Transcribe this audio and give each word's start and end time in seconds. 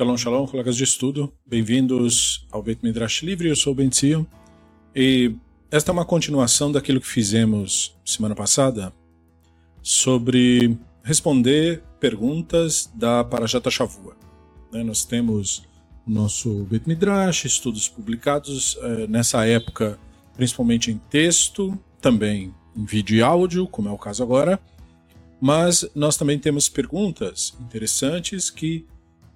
Shalom, 0.00 0.16
shalom, 0.16 0.46
colegas 0.46 0.76
de 0.76 0.84
estudo. 0.84 1.30
Bem-vindos 1.44 2.46
ao 2.50 2.62
Beit 2.62 2.82
Midrash 2.82 3.22
Livre. 3.22 3.50
Eu 3.50 3.54
sou 3.54 3.74
o 3.74 3.76
Ben. 3.76 3.90
E 4.96 5.36
esta 5.70 5.90
é 5.90 5.92
uma 5.92 6.06
continuação 6.06 6.72
daquilo 6.72 7.02
que 7.02 7.06
fizemos 7.06 7.94
semana 8.02 8.34
passada 8.34 8.94
sobre 9.82 10.74
responder 11.04 11.82
perguntas 12.00 12.90
da 12.94 13.22
Parashat 13.22 13.70
Shavua. 13.70 14.16
Né, 14.72 14.82
nós 14.82 15.04
temos 15.04 15.68
o 16.06 16.10
nosso 16.10 16.64
Beit 16.64 16.88
Midrash, 16.88 17.44
estudos 17.44 17.86
publicados 17.86 18.78
eh, 18.80 19.06
nessa 19.06 19.44
época, 19.44 19.98
principalmente 20.32 20.90
em 20.90 20.96
texto, 20.96 21.78
também 22.00 22.54
em 22.74 22.84
vídeo 22.86 23.18
e 23.18 23.22
áudio, 23.22 23.66
como 23.66 23.90
é 23.90 23.92
o 23.92 23.98
caso 23.98 24.22
agora. 24.22 24.58
Mas 25.38 25.86
nós 25.94 26.16
também 26.16 26.38
temos 26.38 26.70
perguntas 26.70 27.54
interessantes 27.60 28.48
que 28.48 28.86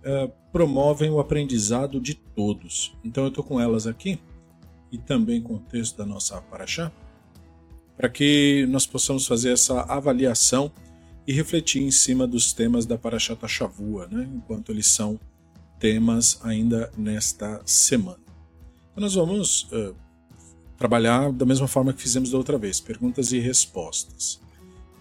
uh, 0.04 0.32
promovem 0.52 1.10
o 1.10 1.18
aprendizado 1.18 2.00
de 2.00 2.14
todos. 2.14 2.96
Então 3.04 3.24
eu 3.24 3.28
estou 3.28 3.42
com 3.42 3.60
elas 3.60 3.86
aqui 3.86 4.18
e 4.92 4.98
também 4.98 5.42
com 5.42 5.54
o 5.54 5.58
texto 5.58 5.96
da 5.96 6.06
nossa 6.06 6.40
Paraxá, 6.42 6.92
para 7.96 8.08
que 8.08 8.66
nós 8.68 8.86
possamos 8.86 9.27
fazer 9.27 9.52
essa 9.52 9.80
avaliação 9.82 10.70
e 11.27 11.32
refletir 11.32 11.82
em 11.82 11.90
cima 11.90 12.27
dos 12.27 12.52
temas 12.52 12.86
da 12.86 12.98
Paraxá 12.98 13.34
Tashavua, 13.34 14.06
né, 14.08 14.28
enquanto 14.34 14.70
eles 14.70 14.86
são 14.86 15.18
temas 15.78 16.38
ainda 16.42 16.92
nesta 16.96 17.60
semana. 17.64 18.20
Então 18.92 19.02
nós 19.02 19.14
vamos 19.14 19.64
uh, 19.72 19.94
trabalhar 20.77 21.33
da 21.33 21.46
mesma 21.46 21.66
forma 21.66 21.92
que 21.92 22.02
fizemos 22.02 22.30
da 22.30 22.39
outra 22.39 22.58
vez, 22.58 22.80
perguntas 22.80 23.33
e 23.33 23.39
respostas. 23.39 24.41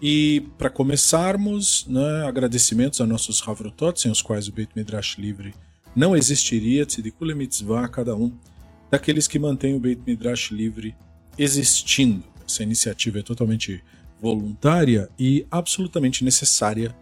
E 0.06 0.42
para 0.58 0.68
começarmos, 0.68 1.86
né, 1.86 2.26
agradecimentos 2.26 3.00
a 3.00 3.06
nossos 3.06 3.42
Havrotot, 3.48 3.98
sem 3.98 4.12
os 4.12 4.20
quais 4.20 4.46
o 4.48 4.52
Beit 4.52 4.70
Midrash 4.76 5.16
Livre 5.16 5.54
não 5.96 6.14
existiria, 6.14 6.84
Tzidikule 6.84 7.34
Mitzvah, 7.34 7.88
cada 7.88 8.14
um 8.14 8.30
daqueles 8.90 9.26
que 9.26 9.38
mantêm 9.38 9.74
o 9.74 9.80
Beit 9.80 10.02
Midrash 10.06 10.50
Livre 10.50 10.94
existindo. 11.38 12.22
Essa 12.46 12.62
iniciativa 12.62 13.20
é 13.20 13.22
totalmente 13.22 13.82
voluntária 14.20 15.08
e 15.18 15.46
absolutamente 15.50 16.22
necessária 16.22 16.94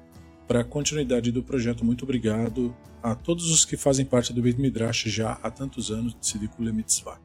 para 0.47 0.61
a 0.61 0.65
continuidade 0.65 1.33
do 1.33 1.43
projeto. 1.43 1.85
Muito 1.85 2.05
obrigado 2.05 2.73
a 3.03 3.17
todos 3.17 3.51
os 3.51 3.65
que 3.65 3.77
fazem 3.77 4.07
parte 4.07 4.33
do 4.33 4.41
Beit 4.41 4.61
Midrash 4.61 5.07
já 5.07 5.41
há 5.43 5.51
tantos 5.51 5.91
anos, 5.91 6.15
Tzidikule 6.21 6.71
Mitzvah. 6.71 7.19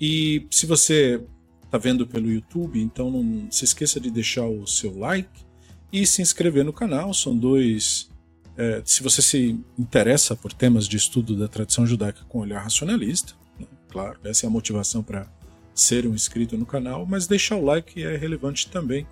E 0.00 0.48
se 0.50 0.66
você 0.66 1.24
está 1.68 1.76
vendo 1.76 2.06
pelo 2.06 2.30
YouTube, 2.30 2.80
então 2.80 3.10
não 3.10 3.50
se 3.50 3.64
esqueça 3.64 4.00
de 4.00 4.10
deixar 4.10 4.46
o 4.46 4.66
seu 4.66 4.98
like 4.98 5.44
e 5.92 6.06
se 6.06 6.22
inscrever 6.22 6.64
no 6.64 6.72
canal. 6.72 7.12
São 7.12 7.36
dois. 7.36 8.10
É, 8.56 8.82
se 8.84 9.02
você 9.02 9.22
se 9.22 9.60
interessa 9.78 10.34
por 10.34 10.52
temas 10.52 10.88
de 10.88 10.96
estudo 10.96 11.36
da 11.36 11.46
tradição 11.46 11.86
judaica 11.86 12.24
com 12.24 12.40
olhar 12.40 12.62
racionalista, 12.62 13.34
né? 13.60 13.66
claro, 13.88 14.18
essa 14.24 14.46
é 14.46 14.48
a 14.48 14.50
motivação 14.50 15.02
para 15.02 15.30
ser 15.74 16.06
um 16.06 16.14
inscrito 16.14 16.56
no 16.56 16.66
canal, 16.66 17.06
mas 17.06 17.28
deixar 17.28 17.56
o 17.56 17.64
like 17.64 18.02
é 18.02 18.16
relevante 18.16 18.68
também, 18.68 19.06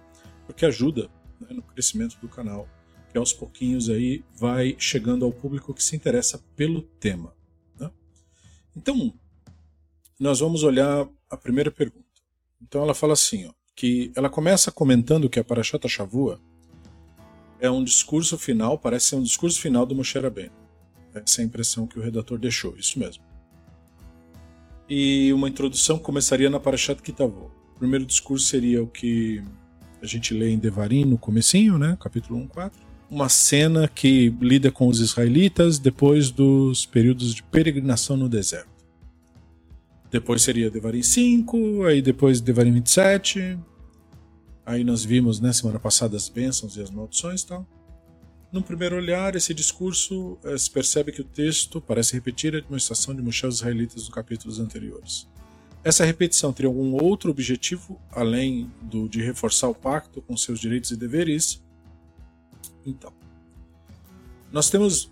porque 0.47 0.67
ajuda 0.67 1.09
né, 1.39 1.49
no 1.51 1.63
crescimento 1.63 2.19
do 2.21 2.29
canal, 2.29 2.69
que 3.13 3.19
aos 3.19 3.33
pouquinhos 3.33 3.89
aí 3.89 4.25
vai 4.35 4.75
chegando 4.79 5.25
ao 5.25 5.33
público 5.33 5.73
que 5.73 5.83
se 5.83 5.95
interessa 5.95 6.43
pelo 6.57 6.83
tema. 6.83 7.33
Né? 7.79 7.89
Então, 8.75 9.15
nós 10.19 10.41
vamos 10.41 10.65
olhar 10.65 11.07
a 11.31 11.37
primeira 11.37 11.71
pergunta. 11.71 12.06
Então 12.67 12.83
ela 12.83 12.95
fala 12.95 13.13
assim, 13.13 13.47
ó, 13.47 13.53
que 13.77 14.11
ela 14.17 14.29
começa 14.29 14.73
comentando 14.73 15.31
que 15.31 15.39
a 15.39 15.45
Parashat 15.45 15.89
Shavua 15.89 16.41
é 17.61 17.71
um 17.71 17.85
discurso 17.85 18.37
final, 18.37 18.77
parece 18.77 19.07
ser 19.07 19.17
um 19.17 19.23
discurso 19.23 19.61
final 19.61 19.87
do 19.87 19.95
Moshe 19.95 20.19
Rabbeinu. 20.19 20.53
Essa 21.15 21.41
é 21.41 21.45
a 21.45 21.47
impressão 21.47 21.87
que 21.87 21.99
o 21.99 22.03
redator 22.03 22.39
deixou, 22.39 22.77
isso 22.77 22.99
mesmo. 22.99 23.23
E 24.89 25.33
uma 25.33 25.49
introdução 25.49 25.99
começaria 25.99 26.51
na 26.51 26.59
Parashat 26.59 27.01
Kitavô. 27.01 27.51
O 27.75 27.79
primeiro 27.79 28.05
discurso 28.05 28.47
seria 28.47 28.83
o 28.83 28.87
que 28.87 29.43
a 30.03 30.07
gente 30.07 30.35
lê 30.35 30.51
em 30.51 30.59
Devarim 30.59 31.05
no 31.05 31.17
comecinho, 31.17 31.79
né, 31.79 31.97
capítulo 32.01 32.39
1, 32.41 32.49
4. 32.49 32.81
Uma 33.09 33.29
cena 33.29 33.87
que 33.87 34.35
lida 34.41 34.73
com 34.73 34.89
os 34.89 34.99
israelitas 34.99 35.79
depois 35.79 36.31
dos 36.31 36.85
períodos 36.85 37.33
de 37.33 37.43
peregrinação 37.45 38.17
no 38.17 38.29
deserto. 38.29 38.76
Depois 40.11 40.43
seria 40.43 40.71
Devarim 40.71 41.03
5, 41.03 41.85
aí 41.85 42.01
depois 42.01 42.41
Devarim 42.41 42.73
27. 42.73 43.59
Aí 44.65 44.83
nós 44.85 45.05
vimos, 45.05 45.41
né, 45.41 45.53
semana 45.53 45.79
passada, 45.79 46.17
as 46.17 46.29
bênçãos 46.29 46.77
e 46.77 46.83
as 46.83 46.91
maldições 46.91 47.43
e 47.43 47.47
tal. 47.47 47.67
Num 48.53 48.63
primeiro 48.63 48.97
olhar, 48.97 49.35
esse 49.35 49.53
discurso 49.53 50.39
eh, 50.45 50.57
se 50.57 50.71
percebe 50.71 51.13
que 51.13 51.21
o 51.21 51.25
texto 51.25 51.81
parece 51.81 52.15
repetir 52.15 52.55
a 52.55 52.61
demonstração 52.61 53.15
de 53.15 53.21
Moshe 53.21 53.45
aos 53.45 53.57
israelitas 53.57 53.97
dos 53.97 54.09
capítulos 54.09 54.59
anteriores. 54.61 55.29
Essa 55.85 56.05
repetição 56.05 56.53
teria 56.53 56.69
algum 56.69 56.95
outro 57.03 57.31
objetivo, 57.31 58.01
além 58.11 58.71
do 58.83 59.09
de 59.09 59.21
reforçar 59.23 59.69
o 59.69 59.75
pacto 59.75 60.23
com 60.23 60.37
seus 60.37 60.59
direitos 60.59 60.91
e 60.91 60.97
deveres? 60.97 61.63
Então, 62.85 63.13
nós 64.51 64.71
temos 64.71 65.11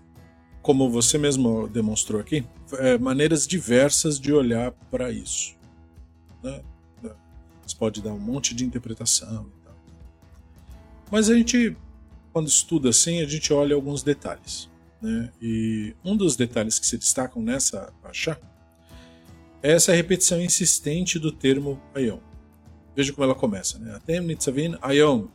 como 0.65 0.89
você 0.89 1.19
mesmo 1.19 1.67
demonstrou 1.67 2.19
aqui, 2.19 2.43
é, 2.79 2.97
maneiras 2.97 3.47
diversas 3.47 4.19
de 4.19 4.33
olhar 4.33 4.71
para 4.91 5.11
isso. 5.11 5.55
Né? 6.43 6.61
Você 7.65 7.75
pode 7.77 8.01
dar 8.01 8.13
um 8.13 8.19
monte 8.19 8.53
de 8.53 8.65
interpretação. 8.65 9.51
Mas 11.11 11.29
a 11.29 11.35
gente, 11.35 11.75
quando 12.31 12.47
estuda 12.47 12.89
assim, 12.89 13.21
a 13.21 13.25
gente 13.25 13.51
olha 13.53 13.75
alguns 13.75 14.03
detalhes. 14.03 14.69
Né? 15.01 15.31
E 15.41 15.95
um 16.03 16.15
dos 16.15 16.35
detalhes 16.35 16.79
que 16.79 16.85
se 16.85 16.97
destacam 16.97 17.41
nessa 17.41 17.93
faixa 18.01 18.39
é 19.61 19.71
essa 19.71 19.93
repetição 19.93 20.39
insistente 20.41 21.17
do 21.17 21.31
termo 21.31 21.81
Ayom. 21.93 22.19
Veja 22.95 23.11
como 23.11 23.23
ela 23.23 23.35
começa. 23.35 23.79
Né? 23.79 24.19
Nitzavin 24.19 24.77
Ayom. 24.81 25.27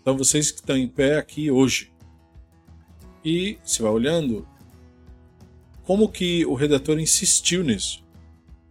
Então 0.00 0.16
vocês 0.16 0.50
que 0.50 0.60
estão 0.60 0.76
em 0.76 0.86
pé 0.86 1.18
aqui 1.18 1.50
hoje, 1.50 1.92
e 3.24 3.58
se 3.64 3.82
vai 3.82 3.90
olhando 3.90 4.46
como 5.86 6.08
que 6.08 6.44
o 6.44 6.54
redator 6.54 6.98
insistiu 6.98 7.62
nisso. 7.62 8.04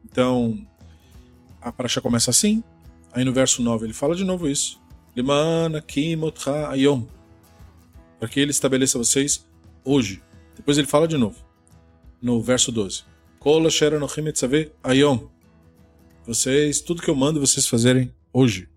Então, 0.03 0.67
a 1.61 1.71
praxa 1.71 2.01
começa 2.01 2.29
assim, 2.29 2.63
aí 3.11 3.23
no 3.23 3.33
verso 3.33 3.61
9 3.61 3.85
ele 3.85 3.93
fala 3.93 4.15
de 4.15 4.23
novo 4.23 4.47
isso. 4.47 4.79
Limana 5.15 5.81
kimotcha 5.81 6.69
ayom. 6.69 7.07
Para 8.19 8.27
que 8.27 8.39
ele 8.39 8.51
estabeleça 8.51 8.97
vocês 8.97 9.45
hoje. 9.83 10.21
Depois 10.55 10.77
ele 10.77 10.87
fala 10.87 11.07
de 11.07 11.17
novo. 11.17 11.37
No 12.21 12.41
verso 12.41 12.71
12. 12.71 13.03
Kol 13.39 13.65
asher 13.65 13.93
anochim 13.93 14.25
ayom. 14.83 15.29
Vocês, 16.25 16.81
tudo 16.81 17.01
que 17.01 17.09
eu 17.09 17.15
mando 17.15 17.39
vocês 17.39 17.65
fazerem 17.65 18.13
hoje. 18.33 18.67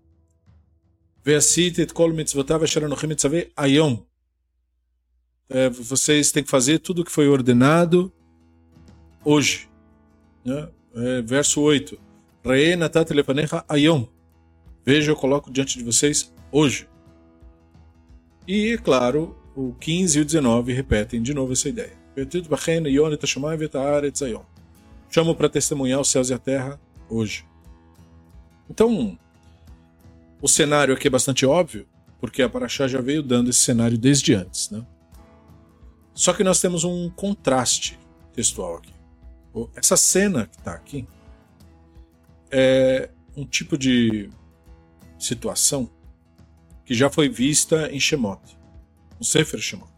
Ve'asit 1.23 1.93
kol 1.93 2.13
mitzvotav 2.13 2.63
asher 2.63 2.85
anochim 2.85 3.09
ayom 3.57 4.05
é, 5.49 5.67
vocês 5.67 6.31
têm 6.31 6.43
que 6.43 6.49
fazer 6.49 6.77
tudo 6.79 7.01
o 7.01 7.05
que 7.05 7.11
foi 7.11 7.27
ordenado 7.27 8.13
hoje. 9.23 9.69
Né? 10.43 10.67
É, 10.95 11.21
verso 11.21 11.61
8. 11.61 11.99
ayom. 13.67 14.07
Veja, 14.85 15.11
eu 15.11 15.15
coloco 15.15 15.51
diante 15.51 15.77
de 15.77 15.83
vocês 15.83 16.33
hoje. 16.51 16.87
E, 18.47 18.73
é 18.73 18.77
claro, 18.77 19.37
o 19.55 19.73
15 19.79 20.17
e 20.17 20.21
o 20.21 20.25
19 20.25 20.73
repetem 20.73 21.21
de 21.21 21.33
novo 21.33 21.53
essa 21.53 21.69
ideia. 21.69 21.93
Chamo 25.09 25.35
para 25.35 25.49
testemunhar 25.49 25.99
os 25.99 26.09
céus 26.09 26.29
e 26.29 26.33
a 26.33 26.39
terra 26.39 26.79
hoje. 27.09 27.45
Então, 28.69 29.17
o 30.41 30.47
cenário 30.47 30.93
aqui 30.93 31.07
é 31.07 31.11
bastante 31.11 31.45
óbvio, 31.45 31.87
porque 32.19 32.41
a 32.41 32.49
Paraxá 32.49 32.87
já 32.87 33.01
veio 33.01 33.23
dando 33.23 33.49
esse 33.49 33.59
cenário 33.59 33.97
desde 33.97 34.33
antes. 34.33 34.69
Né? 34.69 34.85
Só 36.13 36.33
que 36.33 36.43
nós 36.43 36.59
temos 36.59 36.83
um 36.83 37.09
contraste 37.09 37.99
textual 38.33 38.77
aqui. 38.77 38.98
Essa 39.75 39.97
cena 39.97 40.45
que 40.45 40.57
está 40.57 40.73
aqui 40.73 41.07
é 42.51 43.09
um 43.35 43.45
tipo 43.45 43.77
de 43.77 44.29
situação 45.17 45.89
que 46.85 46.93
já 46.93 47.09
foi 47.09 47.29
vista 47.29 47.91
em 47.91 47.99
Shemot, 47.99 48.41
no 49.19 49.25
Sefer 49.25 49.59
Shemot. 49.59 49.89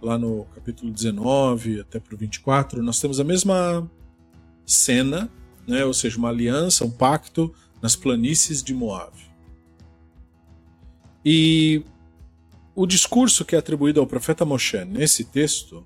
Lá 0.00 0.16
no 0.16 0.44
capítulo 0.54 0.92
19 0.92 1.80
até 1.80 1.98
para 1.98 2.14
o 2.14 2.18
24, 2.18 2.82
nós 2.82 3.00
temos 3.00 3.18
a 3.18 3.24
mesma 3.24 3.90
cena, 4.64 5.28
né? 5.66 5.84
ou 5.84 5.92
seja, 5.92 6.18
uma 6.18 6.28
aliança, 6.28 6.84
um 6.84 6.90
pacto 6.90 7.52
nas 7.82 7.96
planícies 7.96 8.62
de 8.62 8.72
Moab. 8.74 9.12
E 11.24 11.82
o 12.74 12.86
discurso 12.86 13.44
que 13.44 13.56
é 13.56 13.58
atribuído 13.58 13.98
ao 13.98 14.06
profeta 14.06 14.44
Moshe 14.44 14.84
nesse 14.84 15.24
texto 15.24 15.84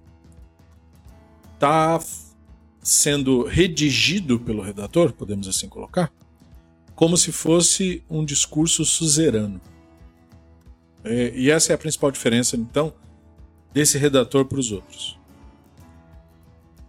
está 1.55 1.99
sendo 2.83 3.45
redigido 3.45 4.41
pelo 4.41 4.61
redator, 4.61 5.13
podemos 5.13 5.47
assim 5.47 5.69
colocar, 5.69 6.13
como 6.95 7.17
se 7.17 7.31
fosse 7.31 8.03
um 8.11 8.25
discurso 8.25 8.85
suzerano. 8.85 9.61
É, 11.05 11.33
e 11.35 11.51
essa 11.51 11.73
é 11.73 11.75
a 11.75 11.79
principal 11.79 12.11
diferença, 12.11 12.57
então, 12.57 12.93
desse 13.73 13.97
redator 13.97 14.45
para 14.45 14.59
os 14.59 14.73
outros. 14.73 15.19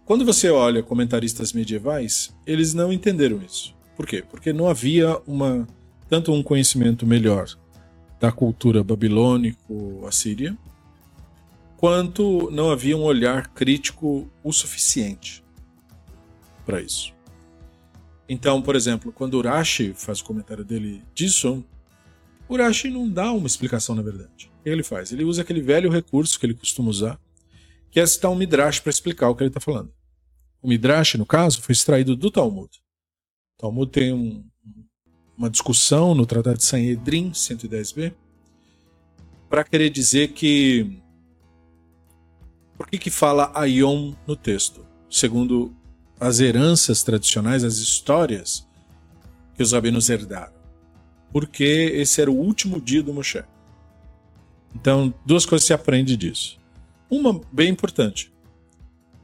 Quando 0.04 0.24
você 0.24 0.50
olha 0.50 0.82
comentaristas 0.82 1.52
medievais, 1.52 2.34
eles 2.46 2.74
não 2.74 2.92
entenderam 2.92 3.40
isso. 3.40 3.74
Por 3.96 4.06
quê? 4.06 4.22
Porque 4.28 4.52
não 4.52 4.68
havia 4.68 5.18
uma 5.26 5.66
tanto 6.08 6.32
um 6.32 6.42
conhecimento 6.42 7.06
melhor 7.06 7.48
da 8.20 8.30
cultura 8.30 8.84
babilônico-assíria, 8.84 10.56
quanto 11.76 12.50
não 12.50 12.70
havia 12.70 12.96
um 12.96 13.02
olhar 13.02 13.48
crítico 13.48 14.28
o 14.42 14.52
suficiente 14.52 15.43
para 16.64 16.80
isso. 16.80 17.14
Então, 18.28 18.62
por 18.62 18.74
exemplo, 18.74 19.12
quando 19.12 19.34
Urashi 19.34 19.92
faz 19.94 20.20
o 20.20 20.24
comentário 20.24 20.64
dele 20.64 21.02
disso, 21.14 21.64
Urashi 22.48 22.90
não 22.90 23.08
dá 23.08 23.32
uma 23.32 23.46
explicação 23.46 23.94
na 23.94 24.02
verdade. 24.02 24.50
O 24.60 24.62
que 24.62 24.68
ele 24.70 24.82
faz? 24.82 25.12
Ele 25.12 25.24
usa 25.24 25.42
aquele 25.42 25.60
velho 25.60 25.90
recurso 25.90 26.38
que 26.38 26.46
ele 26.46 26.54
costuma 26.54 26.88
usar, 26.88 27.20
que 27.90 28.00
é 28.00 28.06
citar 28.06 28.30
um 28.30 28.34
Midrash 28.34 28.80
para 28.80 28.90
explicar 28.90 29.28
o 29.28 29.34
que 29.34 29.42
ele 29.42 29.50
está 29.50 29.60
falando. 29.60 29.92
O 30.62 30.68
Midrash, 30.68 31.14
no 31.14 31.26
caso, 31.26 31.60
foi 31.60 31.74
extraído 31.74 32.16
do 32.16 32.30
Talmud. 32.30 32.70
O 33.56 33.60
Talmud 33.60 33.92
tem 33.92 34.12
um, 34.12 34.44
uma 35.36 35.50
discussão 35.50 36.14
no 36.14 36.24
Tratado 36.24 36.56
de 36.56 36.64
Sanhedrin 36.64 37.30
110b 37.30 38.14
para 39.48 39.62
querer 39.62 39.90
dizer 39.90 40.32
que 40.32 41.00
por 42.76 42.88
que, 42.88 42.98
que 42.98 43.10
fala 43.10 43.52
Aion 43.54 44.14
no 44.26 44.34
texto? 44.34 44.84
Segundo 45.08 45.72
as 46.18 46.40
heranças 46.40 47.02
tradicionais, 47.02 47.64
as 47.64 47.78
histórias 47.78 48.66
que 49.54 49.62
os 49.62 49.72
rabinos 49.72 50.08
herdaram. 50.08 50.52
Porque 51.32 51.64
esse 51.64 52.20
era 52.20 52.30
o 52.30 52.36
último 52.36 52.80
dia 52.80 53.02
do 53.02 53.12
Moshe. 53.12 53.42
Então, 54.74 55.12
duas 55.24 55.44
coisas 55.44 55.66
se 55.66 55.72
aprende 55.72 56.16
disso. 56.16 56.58
Uma 57.10 57.40
bem 57.52 57.70
importante, 57.70 58.32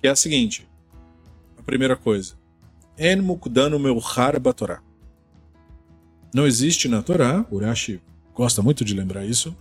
que 0.01 0.07
é 0.07 0.11
a 0.11 0.17
seguinte: 0.17 0.69
a 1.57 1.63
primeira 1.63 1.97
coisa, 1.97 2.35
En 2.99 3.17
Mukdanu 3.23 3.79
Meuhar 3.79 4.39
Batorá. 4.39 4.83
Não 6.35 6.47
existe 6.47 6.89
na 6.89 7.03
Torá, 7.03 7.45
Urashi 7.51 8.01
gosta 8.35 8.63
muito 8.63 8.85
de 8.85 8.95
lembrar 8.95 9.25
isso, 9.25 9.57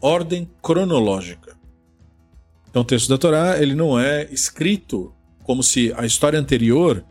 ordem 0.00 0.48
cronológica. 0.62 1.56
Então 2.68 2.82
o 2.82 2.84
texto 2.84 3.08
da 3.08 3.18
Torá 3.18 3.60
ele 3.60 3.74
não 3.74 3.98
é 3.98 4.24
escrito 4.32 5.13
como 5.44 5.62
se 5.62 5.92
a 5.96 6.04
história 6.04 6.38
anterior 6.38 7.04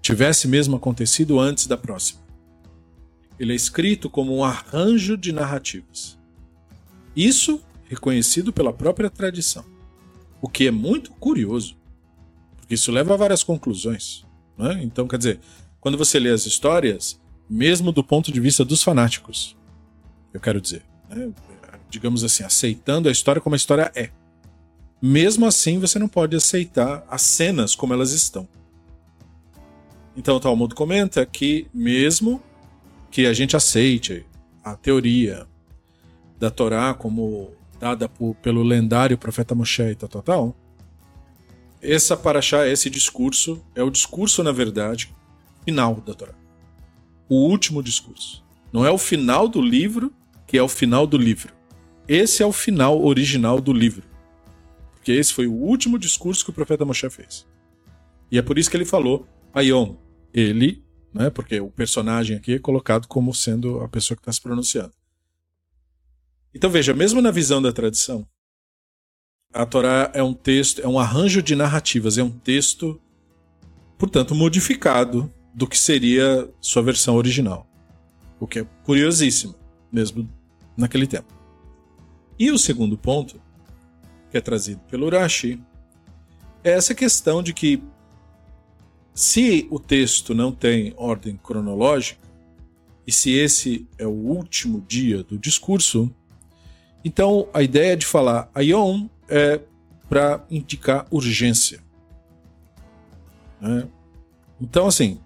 tivesse 0.00 0.46
mesmo 0.46 0.76
acontecido 0.76 1.40
antes 1.40 1.66
da 1.66 1.76
próxima. 1.76 2.20
Ele 3.38 3.52
é 3.52 3.56
escrito 3.56 4.08
como 4.08 4.36
um 4.36 4.44
arranjo 4.44 5.16
de 5.16 5.32
narrativas. 5.32 6.16
Isso 7.16 7.60
reconhecido 7.88 8.52
pela 8.52 8.72
própria 8.72 9.10
tradição. 9.10 9.64
O 10.40 10.48
que 10.48 10.68
é 10.68 10.70
muito 10.70 11.10
curioso, 11.12 11.76
porque 12.56 12.74
isso 12.74 12.92
leva 12.92 13.14
a 13.14 13.16
várias 13.16 13.42
conclusões. 13.42 14.24
Né? 14.56 14.80
Então, 14.84 15.08
quer 15.08 15.18
dizer, 15.18 15.40
quando 15.80 15.98
você 15.98 16.20
lê 16.20 16.30
as 16.30 16.46
histórias, 16.46 17.20
mesmo 17.48 17.90
do 17.90 18.04
ponto 18.04 18.30
de 18.30 18.40
vista 18.40 18.64
dos 18.64 18.82
fanáticos. 18.82 19.56
Eu 20.32 20.40
quero 20.40 20.60
dizer, 20.60 20.82
né? 21.08 21.32
digamos 21.88 22.22
assim, 22.22 22.44
aceitando 22.44 23.08
a 23.08 23.12
história 23.12 23.40
como 23.40 23.54
a 23.54 23.56
história 23.56 23.90
é. 23.94 24.10
Mesmo 25.00 25.46
assim, 25.46 25.78
você 25.78 25.98
não 25.98 26.08
pode 26.08 26.36
aceitar 26.36 27.04
as 27.08 27.22
cenas 27.22 27.74
como 27.74 27.92
elas 27.92 28.12
estão. 28.12 28.48
Então, 30.16 30.36
o 30.36 30.40
Talmud 30.40 30.74
comenta 30.74 31.24
que, 31.24 31.68
mesmo 31.72 32.42
que 33.10 33.26
a 33.26 33.32
gente 33.32 33.56
aceite 33.56 34.26
a 34.64 34.74
teoria 34.74 35.46
da 36.38 36.50
Torá 36.50 36.92
como 36.92 37.52
dada 37.78 38.08
por, 38.08 38.34
pelo 38.36 38.62
lendário 38.62 39.16
profeta 39.16 39.54
Moshe 39.54 39.82
e 39.82 39.94
tal, 39.94 40.08
tal, 40.08 40.22
tal, 40.22 40.56
essa 41.80 42.16
paraxá, 42.16 42.66
esse 42.66 42.90
discurso, 42.90 43.62
é 43.74 43.82
o 43.82 43.90
discurso, 43.90 44.42
na 44.42 44.50
verdade, 44.50 45.14
final 45.64 45.94
da 46.04 46.12
Torá 46.12 46.34
o 47.28 47.36
último 47.36 47.82
discurso. 47.82 48.42
Não 48.72 48.86
é 48.86 48.90
o 48.90 48.98
final 48.98 49.48
do 49.48 49.60
livro, 49.60 50.12
que 50.46 50.56
é 50.56 50.62
o 50.62 50.68
final 50.68 51.06
do 51.06 51.18
livro. 51.18 51.52
Esse 52.06 52.42
é 52.42 52.46
o 52.46 52.52
final 52.52 53.04
original 53.04 53.60
do 53.60 53.72
livro. 53.72 54.04
Porque 55.08 55.18
esse 55.18 55.32
foi 55.32 55.46
o 55.46 55.54
último 55.54 55.98
discurso 55.98 56.44
que 56.44 56.50
o 56.50 56.52
profeta 56.52 56.84
Moshe 56.84 57.08
fez. 57.08 57.46
E 58.30 58.36
é 58.36 58.42
por 58.42 58.58
isso 58.58 58.70
que 58.70 58.76
ele 58.76 58.84
falou 58.84 59.26
Aion. 59.54 59.96
Ele, 60.34 60.84
né, 61.14 61.30
porque 61.30 61.58
o 61.58 61.70
personagem 61.70 62.36
aqui 62.36 62.52
é 62.52 62.58
colocado 62.58 63.08
como 63.08 63.32
sendo 63.32 63.80
a 63.80 63.88
pessoa 63.88 64.14
que 64.14 64.20
está 64.20 64.30
se 64.30 64.42
pronunciando. 64.42 64.92
Então 66.54 66.68
veja, 66.68 66.92
mesmo 66.92 67.22
na 67.22 67.30
visão 67.30 67.62
da 67.62 67.72
tradição, 67.72 68.28
a 69.50 69.64
Torá 69.64 70.10
é 70.12 70.22
um 70.22 70.34
texto, 70.34 70.82
é 70.82 70.86
um 70.86 70.98
arranjo 70.98 71.40
de 71.42 71.56
narrativas, 71.56 72.18
é 72.18 72.22
um 72.22 72.30
texto, 72.30 73.00
portanto, 73.96 74.34
modificado 74.34 75.32
do 75.54 75.66
que 75.66 75.78
seria 75.78 76.52
sua 76.60 76.82
versão 76.82 77.16
original. 77.16 77.66
O 78.38 78.46
que 78.46 78.58
é 78.58 78.66
curiosíssimo, 78.84 79.54
mesmo 79.90 80.30
naquele 80.76 81.06
tempo. 81.06 81.32
E 82.38 82.50
o 82.50 82.58
segundo 82.58 82.98
ponto, 82.98 83.40
que 84.30 84.36
é 84.36 84.40
trazido 84.40 84.80
pelo 84.90 85.06
Urashi, 85.06 85.60
é 86.62 86.70
essa 86.70 86.94
questão 86.94 87.42
de 87.42 87.52
que 87.52 87.82
se 89.14 89.66
o 89.70 89.80
texto 89.80 90.34
não 90.34 90.52
tem 90.52 90.94
ordem 90.96 91.36
cronológica, 91.36 92.20
e 93.06 93.12
se 93.12 93.32
esse 93.32 93.88
é 93.96 94.06
o 94.06 94.10
último 94.10 94.84
dia 94.86 95.24
do 95.24 95.38
discurso, 95.38 96.14
então 97.04 97.48
a 97.54 97.62
ideia 97.62 97.96
de 97.96 98.04
falar 98.04 98.50
Aion 98.54 99.08
é 99.28 99.60
para 100.08 100.44
indicar 100.50 101.06
urgência. 101.10 101.80
Né? 103.60 103.88
Então, 104.60 104.86
assim, 104.86 105.20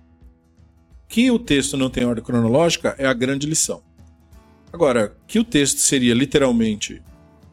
que 1.08 1.30
o 1.30 1.38
texto 1.38 1.76
não 1.76 1.90
tem 1.90 2.04
ordem 2.04 2.24
cronológica 2.24 2.94
é 2.98 3.06
a 3.06 3.12
grande 3.12 3.46
lição. 3.46 3.82
Agora, 4.72 5.16
que 5.26 5.38
o 5.38 5.44
texto 5.44 5.78
seria 5.78 6.14
literalmente 6.14 7.02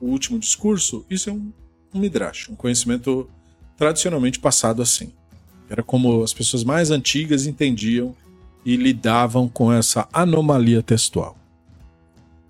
o 0.01 0.07
último 0.07 0.39
discurso, 0.39 1.05
isso 1.09 1.29
é 1.29 1.33
um, 1.33 1.51
um 1.93 1.99
midrash, 1.99 2.49
um 2.49 2.55
conhecimento 2.55 3.29
tradicionalmente 3.77 4.39
passado 4.39 4.81
assim. 4.81 5.11
Era 5.69 5.83
como 5.83 6.23
as 6.23 6.33
pessoas 6.33 6.63
mais 6.63 6.91
antigas 6.91 7.45
entendiam 7.45 8.15
e 8.65 8.75
lidavam 8.75 9.47
com 9.47 9.71
essa 9.71 10.07
anomalia 10.11 10.81
textual. 10.81 11.37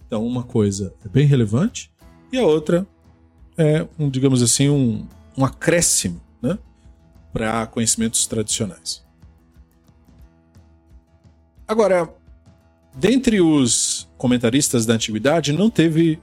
Então, 0.07 0.25
uma 0.25 0.43
coisa 0.43 0.93
é 1.05 1.09
bem 1.09 1.25
relevante 1.25 1.91
e 2.31 2.37
a 2.37 2.43
outra 2.43 2.87
é, 3.57 3.85
um, 3.99 4.09
digamos 4.09 4.41
assim, 4.41 4.69
um, 4.69 5.05
um 5.37 5.43
acréscimo 5.43 6.21
né, 6.41 6.57
para 7.33 7.67
conhecimentos 7.67 8.25
tradicionais. 8.25 9.05
Agora, 11.67 12.11
dentre 12.95 13.41
os 13.41 14.09
comentaristas 14.17 14.85
da 14.85 14.95
antiguidade, 14.95 15.53
não 15.53 15.69
teve 15.69 16.19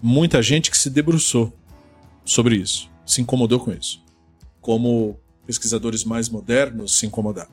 muita 0.00 0.42
gente 0.42 0.70
que 0.70 0.78
se 0.78 0.90
debruçou 0.90 1.52
sobre 2.24 2.56
isso, 2.56 2.90
se 3.04 3.20
incomodou 3.20 3.60
com 3.60 3.72
isso, 3.72 4.02
como 4.60 5.18
pesquisadores 5.46 6.04
mais 6.04 6.28
modernos 6.28 6.98
se 6.98 7.06
incomodaram. 7.06 7.50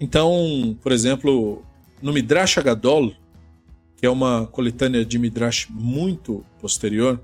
Então, 0.00 0.76
por 0.82 0.92
exemplo, 0.92 1.62
no 2.02 2.12
Midrash 2.12 2.58
Agadol, 2.58 3.14
que 3.96 4.04
é 4.04 4.10
uma 4.10 4.46
coletânea 4.46 5.04
de 5.04 5.18
Midrash 5.18 5.68
muito 5.70 6.44
posterior, 6.60 7.20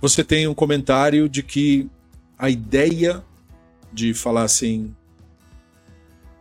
você 0.00 0.24
tem 0.24 0.48
um 0.48 0.54
comentário 0.54 1.28
de 1.28 1.42
que 1.42 1.88
a 2.38 2.48
ideia 2.48 3.22
de 3.92 4.14
falar 4.14 4.44
assim, 4.44 4.94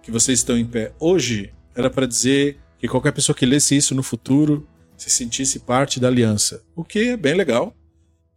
que 0.01 0.11
vocês 0.11 0.39
estão 0.39 0.57
em 0.57 0.65
pé 0.65 0.93
hoje 0.99 1.53
era 1.75 1.89
para 1.89 2.05
dizer 2.05 2.57
que 2.77 2.87
qualquer 2.87 3.11
pessoa 3.11 3.35
que 3.35 3.45
lesse 3.45 3.75
isso 3.75 3.93
no 3.93 4.03
futuro 4.03 4.65
se 4.99 5.09
sentisse 5.09 5.59
parte 5.59 5.99
da 5.99 6.07
aliança. 6.07 6.63
O 6.75 6.83
que 6.83 7.09
é 7.09 7.17
bem 7.17 7.33
legal 7.33 7.73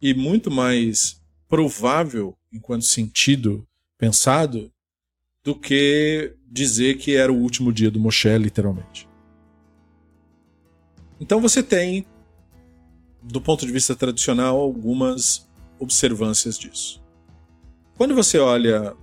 e 0.01 0.13
muito 0.13 0.49
mais 0.49 1.21
provável 1.47 2.35
enquanto 2.51 2.85
sentido 2.85 3.67
pensado 3.97 4.71
do 5.43 5.53
que 5.53 6.33
dizer 6.49 6.97
que 6.97 7.15
era 7.15 7.31
o 7.31 7.37
último 7.37 7.71
dia 7.71 7.91
do 7.91 7.99
Moshe, 7.99 8.37
literalmente. 8.37 9.07
Então 11.19 11.41
você 11.41 11.61
tem, 11.61 12.05
do 13.21 13.41
ponto 13.41 13.65
de 13.65 13.71
vista 13.71 13.95
tradicional, 13.95 14.57
algumas 14.57 15.49
observâncias 15.79 16.57
disso. 16.57 17.03
Quando 17.95 18.15
você 18.15 18.37
olha 18.39 18.95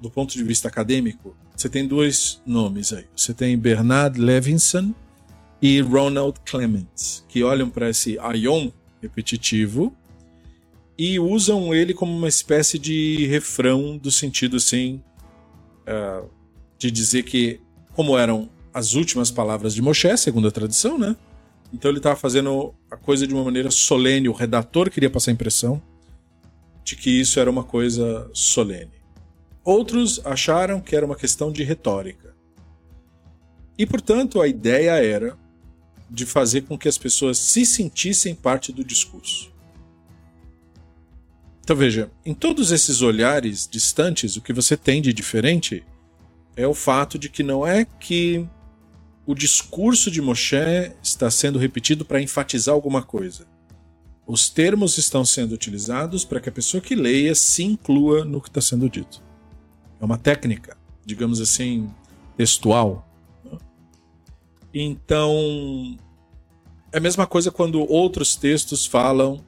do 0.00 0.10
ponto 0.10 0.34
de 0.34 0.42
vista 0.42 0.68
acadêmico, 0.68 1.36
você 1.56 1.68
tem 1.68 1.86
dois 1.86 2.42
nomes 2.44 2.92
aí. 2.92 3.06
Você 3.16 3.32
tem 3.32 3.56
Bernard 3.56 4.20
Levinson 4.20 4.92
e 5.64 5.80
Ronald 5.80 6.40
Clements, 6.44 7.24
que 7.26 7.42
olham 7.42 7.70
para 7.70 7.88
esse 7.88 8.18
Aion 8.18 8.70
repetitivo 9.00 9.96
e 10.98 11.18
usam 11.18 11.74
ele 11.74 11.94
como 11.94 12.14
uma 12.14 12.28
espécie 12.28 12.78
de 12.78 13.26
refrão 13.28 13.96
do 13.96 14.10
sentido 14.10 14.58
assim 14.58 15.02
uh, 15.88 16.28
de 16.76 16.90
dizer 16.90 17.22
que 17.22 17.62
como 17.94 18.18
eram 18.18 18.50
as 18.74 18.92
últimas 18.92 19.30
palavras 19.30 19.72
de 19.72 19.80
Moshe, 19.80 20.14
segundo 20.18 20.48
a 20.48 20.50
tradição, 20.50 20.98
né? 20.98 21.16
Então 21.72 21.90
ele 21.90 21.96
estava 21.96 22.16
fazendo 22.16 22.74
a 22.90 22.96
coisa 22.98 23.26
de 23.26 23.32
uma 23.32 23.42
maneira 23.42 23.70
solene. 23.70 24.28
O 24.28 24.34
redator 24.34 24.90
queria 24.90 25.08
passar 25.08 25.30
a 25.30 25.34
impressão 25.34 25.80
de 26.84 26.94
que 26.94 27.08
isso 27.08 27.40
era 27.40 27.50
uma 27.50 27.64
coisa 27.64 28.30
solene. 28.34 28.92
Outros 29.64 30.20
acharam 30.26 30.78
que 30.78 30.94
era 30.94 31.06
uma 31.06 31.16
questão 31.16 31.50
de 31.50 31.64
retórica. 31.64 32.34
E, 33.78 33.86
portanto, 33.86 34.42
a 34.42 34.46
ideia 34.46 35.02
era 35.02 35.42
de 36.10 36.26
fazer 36.26 36.62
com 36.62 36.78
que 36.78 36.88
as 36.88 36.98
pessoas 36.98 37.38
se 37.38 37.64
sentissem 37.64 38.34
parte 38.34 38.72
do 38.72 38.84
discurso. 38.84 39.52
Então 41.62 41.74
veja, 41.74 42.10
em 42.26 42.34
todos 42.34 42.70
esses 42.70 43.00
olhares 43.00 43.66
distantes, 43.66 44.36
o 44.36 44.42
que 44.42 44.52
você 44.52 44.76
tem 44.76 45.00
de 45.00 45.12
diferente 45.12 45.82
é 46.56 46.66
o 46.66 46.74
fato 46.74 47.18
de 47.18 47.28
que 47.28 47.42
não 47.42 47.66
é 47.66 47.84
que 47.84 48.46
o 49.26 49.34
discurso 49.34 50.10
de 50.10 50.20
Moshe 50.20 50.92
está 51.02 51.30
sendo 51.30 51.58
repetido 51.58 52.04
para 52.04 52.20
enfatizar 52.20 52.74
alguma 52.74 53.02
coisa. 53.02 53.46
Os 54.26 54.50
termos 54.50 54.98
estão 54.98 55.24
sendo 55.24 55.52
utilizados 55.52 56.24
para 56.24 56.40
que 56.40 56.48
a 56.48 56.52
pessoa 56.52 56.80
que 56.80 56.94
leia 56.94 57.34
se 57.34 57.62
inclua 57.62 58.24
no 58.24 58.40
que 58.40 58.48
está 58.48 58.60
sendo 58.60 58.88
dito. 58.88 59.22
É 60.00 60.04
uma 60.04 60.18
técnica, 60.18 60.76
digamos 61.04 61.40
assim, 61.40 61.90
textual. 62.36 63.08
Então, 64.74 65.96
é 66.92 66.98
a 66.98 67.00
mesma 67.00 67.28
coisa 67.28 67.52
quando 67.52 67.80
outros 67.88 68.34
textos 68.34 68.84
falam: 68.84 69.40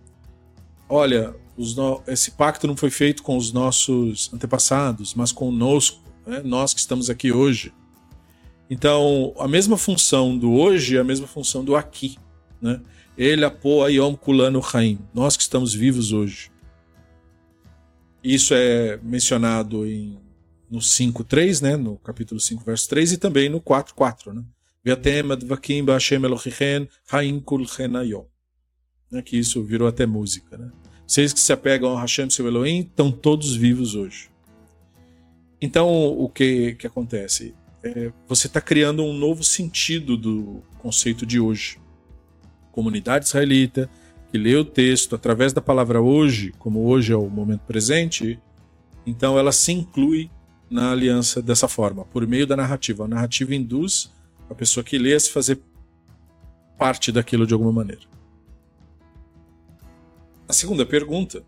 olha, 0.88 1.35
no... 1.76 2.00
esse 2.06 2.30
pacto 2.30 2.68
não 2.68 2.76
foi 2.76 2.90
feito 2.90 3.25
com 3.25 3.37
os 3.37 3.52
nossos 3.52 4.33
antepassados, 4.33 5.14
mas 5.14 5.33
conosco, 5.33 6.00
né? 6.25 6.40
nós 6.45 6.73
que 6.73 6.78
estamos 6.78 7.11
aqui 7.11 7.33
hoje. 7.33 7.75
Então, 8.71 9.35
a 9.38 9.49
mesma 9.49 9.76
função 9.76 10.38
do 10.38 10.52
hoje 10.52 10.97
é 10.97 11.00
a 11.00 11.04
mesma 11.04 11.26
função 11.26 11.64
do 11.64 11.75
aqui. 11.75 12.16
Né? 12.61 12.80
Ele 13.18 13.45
apoia 13.45 13.95
Yom 13.95 14.14
Kulano 14.14 14.62
Haim, 14.73 14.99
nós 15.12 15.37
que 15.37 15.42
estamos 15.42 15.75
vivos 15.75 16.12
hoje. 16.12 16.50
Isso 18.23 18.54
é 18.54 18.99
mencionado 19.02 19.87
em, 19.87 20.18
no 20.68 20.80
5.3, 20.80 21.62
né? 21.62 21.76
no 21.76 21.97
capítulo 21.99 22.40
5, 22.40 22.64
verso 22.64 22.88
3, 22.88 23.12
e 23.12 23.16
também 23.16 23.49
no 23.49 23.61
4.4. 23.61 24.33
Né? 24.33 24.42
Né? 29.10 29.20
Que 29.20 29.36
isso 29.36 29.62
virou 29.64 29.88
até 29.88 30.06
música. 30.06 30.56
Né? 30.56 30.70
Vocês 31.04 31.32
que 31.32 31.40
se 31.40 31.52
apegam 31.52 31.96
a 31.96 32.00
Hashem, 32.00 32.30
seu 32.30 32.46
Elohim, 32.46 32.82
estão 32.82 33.10
todos 33.10 33.56
vivos 33.56 33.96
hoje. 33.96 34.30
Então, 35.60 35.88
o 35.88 36.28
que, 36.28 36.74
que 36.74 36.86
acontece? 36.86 37.52
É, 37.82 38.12
você 38.28 38.46
está 38.46 38.60
criando 38.60 39.02
um 39.02 39.12
novo 39.12 39.42
sentido 39.42 40.16
do 40.16 40.62
conceito 40.78 41.26
de 41.26 41.40
hoje. 41.40 41.80
Comunidade 42.70 43.24
israelita 43.24 43.90
que 44.30 44.38
lê 44.38 44.54
o 44.54 44.64
texto 44.64 45.16
através 45.16 45.52
da 45.52 45.60
palavra 45.60 46.00
hoje, 46.00 46.52
como 46.58 46.86
hoje 46.86 47.12
é 47.12 47.16
o 47.16 47.28
momento 47.28 47.62
presente, 47.62 48.38
então 49.04 49.36
ela 49.36 49.50
se 49.50 49.72
inclui 49.72 50.30
na 50.70 50.92
aliança 50.92 51.40
dessa 51.40 51.66
forma, 51.66 52.04
por 52.04 52.26
meio 52.26 52.46
da 52.46 52.56
narrativa. 52.56 53.04
A 53.04 53.08
narrativa 53.08 53.54
induz 53.54 54.12
a 54.48 54.54
pessoa 54.54 54.84
que 54.84 54.98
lê 54.98 55.18
se 55.18 55.30
fazer 55.30 55.60
parte 56.78 57.10
daquilo 57.10 57.46
de 57.46 57.54
alguma 57.54 57.72
maneira. 57.72 58.02
A 60.48 60.52
segunda 60.52 60.86
pergunta 60.86 61.42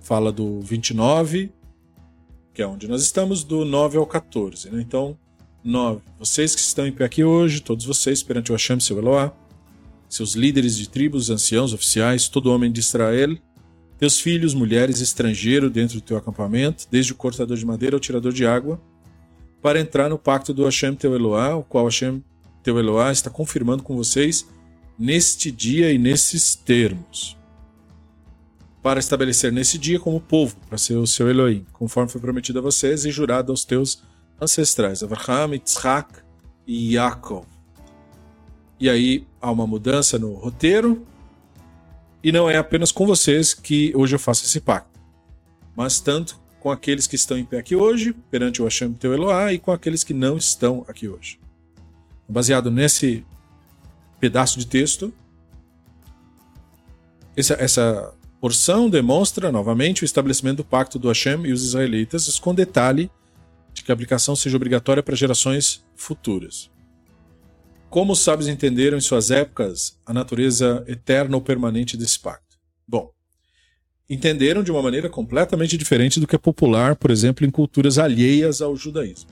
fala 0.00 0.30
do 0.30 0.60
29, 0.60 1.52
que 2.54 2.62
é 2.62 2.66
onde 2.66 2.86
nós 2.86 3.02
estamos, 3.02 3.44
do 3.44 3.64
9 3.64 3.98
ao 3.98 4.06
14. 4.06 4.70
Né? 4.70 4.80
Então, 4.80 5.18
9. 5.62 6.00
Vocês 6.18 6.54
que 6.54 6.60
estão 6.60 6.86
em 6.86 6.92
pé 6.92 7.04
aqui 7.04 7.24
hoje, 7.24 7.60
todos 7.60 7.84
vocês, 7.84 8.22
perante 8.22 8.52
o 8.52 8.54
Hashem, 8.54 8.80
seu 8.80 8.98
Eloá, 8.98 9.32
seus 10.08 10.34
líderes 10.34 10.76
de 10.76 10.88
tribos, 10.88 11.30
anciãos, 11.30 11.72
oficiais, 11.72 12.28
todo 12.28 12.50
homem 12.52 12.70
de 12.70 12.80
Israel, 12.80 13.36
teus 13.98 14.18
filhos, 14.18 14.54
mulheres, 14.54 15.00
estrangeiro 15.00 15.68
dentro 15.68 15.96
do 15.96 16.00
teu 16.00 16.16
acampamento, 16.16 16.86
desde 16.90 17.12
o 17.12 17.16
cortador 17.16 17.56
de 17.56 17.66
madeira 17.66 17.94
ao 17.96 18.00
tirador 18.00 18.32
de 18.32 18.46
água, 18.46 18.80
para 19.62 19.80
entrar 19.80 20.08
no 20.08 20.18
pacto 20.18 20.54
do 20.54 20.64
Hashem, 20.64 20.94
teu 20.94 21.14
Eloá, 21.14 21.56
o 21.56 21.62
qual 21.62 21.84
Hashem, 21.84 22.22
teu 22.62 22.78
Eloá, 22.78 23.12
está 23.12 23.30
confirmando 23.30 23.82
com 23.82 23.96
vocês 23.96 24.46
neste 24.98 25.50
dia 25.50 25.92
e 25.92 25.98
nesses 25.98 26.54
termos 26.54 27.40
para 28.82 28.98
estabelecer 28.98 29.52
nesse 29.52 29.78
dia 29.78 30.00
como 30.00 30.20
povo, 30.20 30.56
para 30.68 30.78
ser 30.78 30.96
o 30.96 31.06
seu 31.06 31.28
Elohim, 31.28 31.66
conforme 31.72 32.10
foi 32.10 32.20
prometido 32.20 32.58
a 32.58 32.62
vocês 32.62 33.04
e 33.04 33.10
jurado 33.10 33.52
aos 33.52 33.64
teus 33.64 34.02
ancestrais, 34.40 35.02
Abraham, 35.02 35.52
Yitzhak 35.52 36.20
e 36.66 36.94
Yaakov. 36.94 37.46
E 38.78 38.88
aí 38.88 39.26
há 39.40 39.50
uma 39.50 39.66
mudança 39.66 40.18
no 40.18 40.32
roteiro, 40.34 41.06
e 42.22 42.32
não 42.32 42.48
é 42.48 42.56
apenas 42.56 42.90
com 42.90 43.06
vocês 43.06 43.52
que 43.52 43.92
hoje 43.94 44.14
eu 44.14 44.18
faço 44.18 44.44
esse 44.44 44.60
pacto, 44.60 44.98
mas 45.76 46.00
tanto 46.00 46.39
com 46.60 46.70
aqueles 46.70 47.06
que 47.06 47.16
estão 47.16 47.36
em 47.36 47.44
pé 47.44 47.58
aqui 47.58 47.74
hoje, 47.74 48.12
perante 48.30 48.60
o 48.60 48.64
Hashem 48.64 48.92
teu 48.92 49.12
Eloá, 49.12 49.52
e 49.52 49.58
com 49.58 49.72
aqueles 49.72 50.04
que 50.04 50.14
não 50.14 50.36
estão 50.36 50.84
aqui 50.86 51.08
hoje. 51.08 51.40
Baseado 52.28 52.70
nesse 52.70 53.24
pedaço 54.20 54.58
de 54.58 54.66
texto, 54.66 55.12
essa, 57.36 57.54
essa 57.54 58.14
porção 58.40 58.88
demonstra 58.90 59.50
novamente 59.50 60.02
o 60.02 60.04
estabelecimento 60.04 60.58
do 60.58 60.64
pacto 60.64 60.98
do 60.98 61.08
Hashem 61.08 61.46
e 61.46 61.52
os 61.52 61.64
israelitas, 61.64 62.38
com 62.38 62.54
detalhe 62.54 63.10
de 63.72 63.82
que 63.82 63.90
a 63.90 63.94
aplicação 63.94 64.36
seja 64.36 64.56
obrigatória 64.56 65.02
para 65.02 65.16
gerações 65.16 65.82
futuras. 65.96 66.70
Como 67.88 68.12
os 68.12 68.20
sábios 68.20 68.48
entenderam 68.48 68.98
em 68.98 69.00
suas 69.00 69.30
épocas 69.30 69.98
a 70.06 70.12
natureza 70.12 70.84
eterna 70.86 71.36
ou 71.36 71.42
permanente 71.42 71.96
desse 71.96 72.20
pacto? 72.20 72.56
Bom, 72.86 73.10
entenderam 74.10 74.64
de 74.64 74.72
uma 74.72 74.82
maneira 74.82 75.08
completamente 75.08 75.78
diferente 75.78 76.18
do 76.18 76.26
que 76.26 76.34
é 76.34 76.38
popular, 76.38 76.96
por 76.96 77.12
exemplo, 77.12 77.46
em 77.46 77.50
culturas 77.50 77.96
alheias 77.96 78.60
ao 78.60 78.74
judaísmo. 78.74 79.30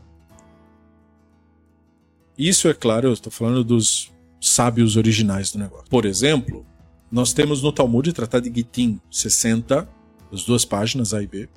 Isso 2.38 2.68
é 2.68 2.75
claro, 2.75 3.08
eu 3.08 3.12
estou 3.12 3.32
falando 3.32 3.64
dos 3.64 4.12
sábios 4.40 4.97
originais 4.97 5.50
do 5.50 5.58
negócio. 5.58 5.90
Por 5.90 6.04
exemplo, 6.04 6.64
nós 7.11 7.32
temos 7.32 7.61
no 7.61 7.73
Talmud, 7.73 8.12
Tratado 8.12 8.49
de 8.49 8.54
Gitim 8.54 9.00
60, 9.11 9.88
as 10.32 10.44
duas 10.44 10.64
páginas 10.64 11.12
A 11.12 11.20
e 11.20 11.26
B, 11.26 11.49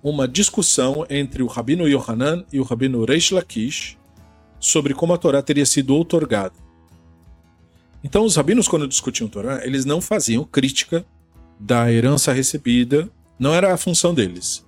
uma 0.00 0.28
discussão 0.28 1.04
entre 1.10 1.42
o 1.42 1.48
Rabino 1.48 1.88
Yohanan 1.88 2.44
e 2.52 2.60
o 2.60 2.62
Rabino 2.62 3.04
Reish 3.04 3.32
Lakish 3.32 3.98
sobre 4.60 4.94
como 4.94 5.12
a 5.12 5.18
Torá 5.18 5.42
teria 5.42 5.66
sido 5.66 5.96
outorgada. 5.96 6.54
Então, 8.04 8.24
os 8.24 8.36
rabinos, 8.36 8.68
quando 8.68 8.86
discutiam 8.86 9.28
Torá, 9.28 9.64
eles 9.64 9.84
não 9.84 10.00
faziam 10.00 10.44
crítica 10.44 11.04
da 11.62 11.90
herança 11.92 12.32
recebida, 12.32 13.08
não 13.38 13.54
era 13.54 13.72
a 13.72 13.76
função 13.76 14.12
deles. 14.12 14.66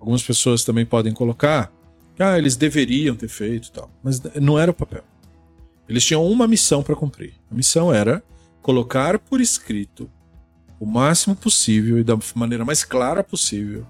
Algumas 0.00 0.22
pessoas 0.22 0.64
também 0.64 0.86
podem 0.86 1.12
colocar 1.12 1.70
que 2.16 2.22
ah, 2.22 2.38
eles 2.38 2.56
deveriam 2.56 3.14
ter 3.14 3.28
feito 3.28 3.70
tal, 3.70 3.90
mas 4.02 4.20
não 4.40 4.58
era 4.58 4.70
o 4.70 4.74
papel. 4.74 5.04
Eles 5.88 6.04
tinham 6.04 6.26
uma 6.26 6.48
missão 6.48 6.82
para 6.82 6.96
cumprir. 6.96 7.34
A 7.50 7.54
missão 7.54 7.92
era 7.92 8.22
colocar 8.62 9.18
por 9.18 9.40
escrito 9.40 10.10
o 10.80 10.86
máximo 10.86 11.36
possível 11.36 11.98
e 11.98 12.04
da 12.04 12.18
maneira 12.34 12.64
mais 12.64 12.82
clara 12.82 13.22
possível 13.22 13.86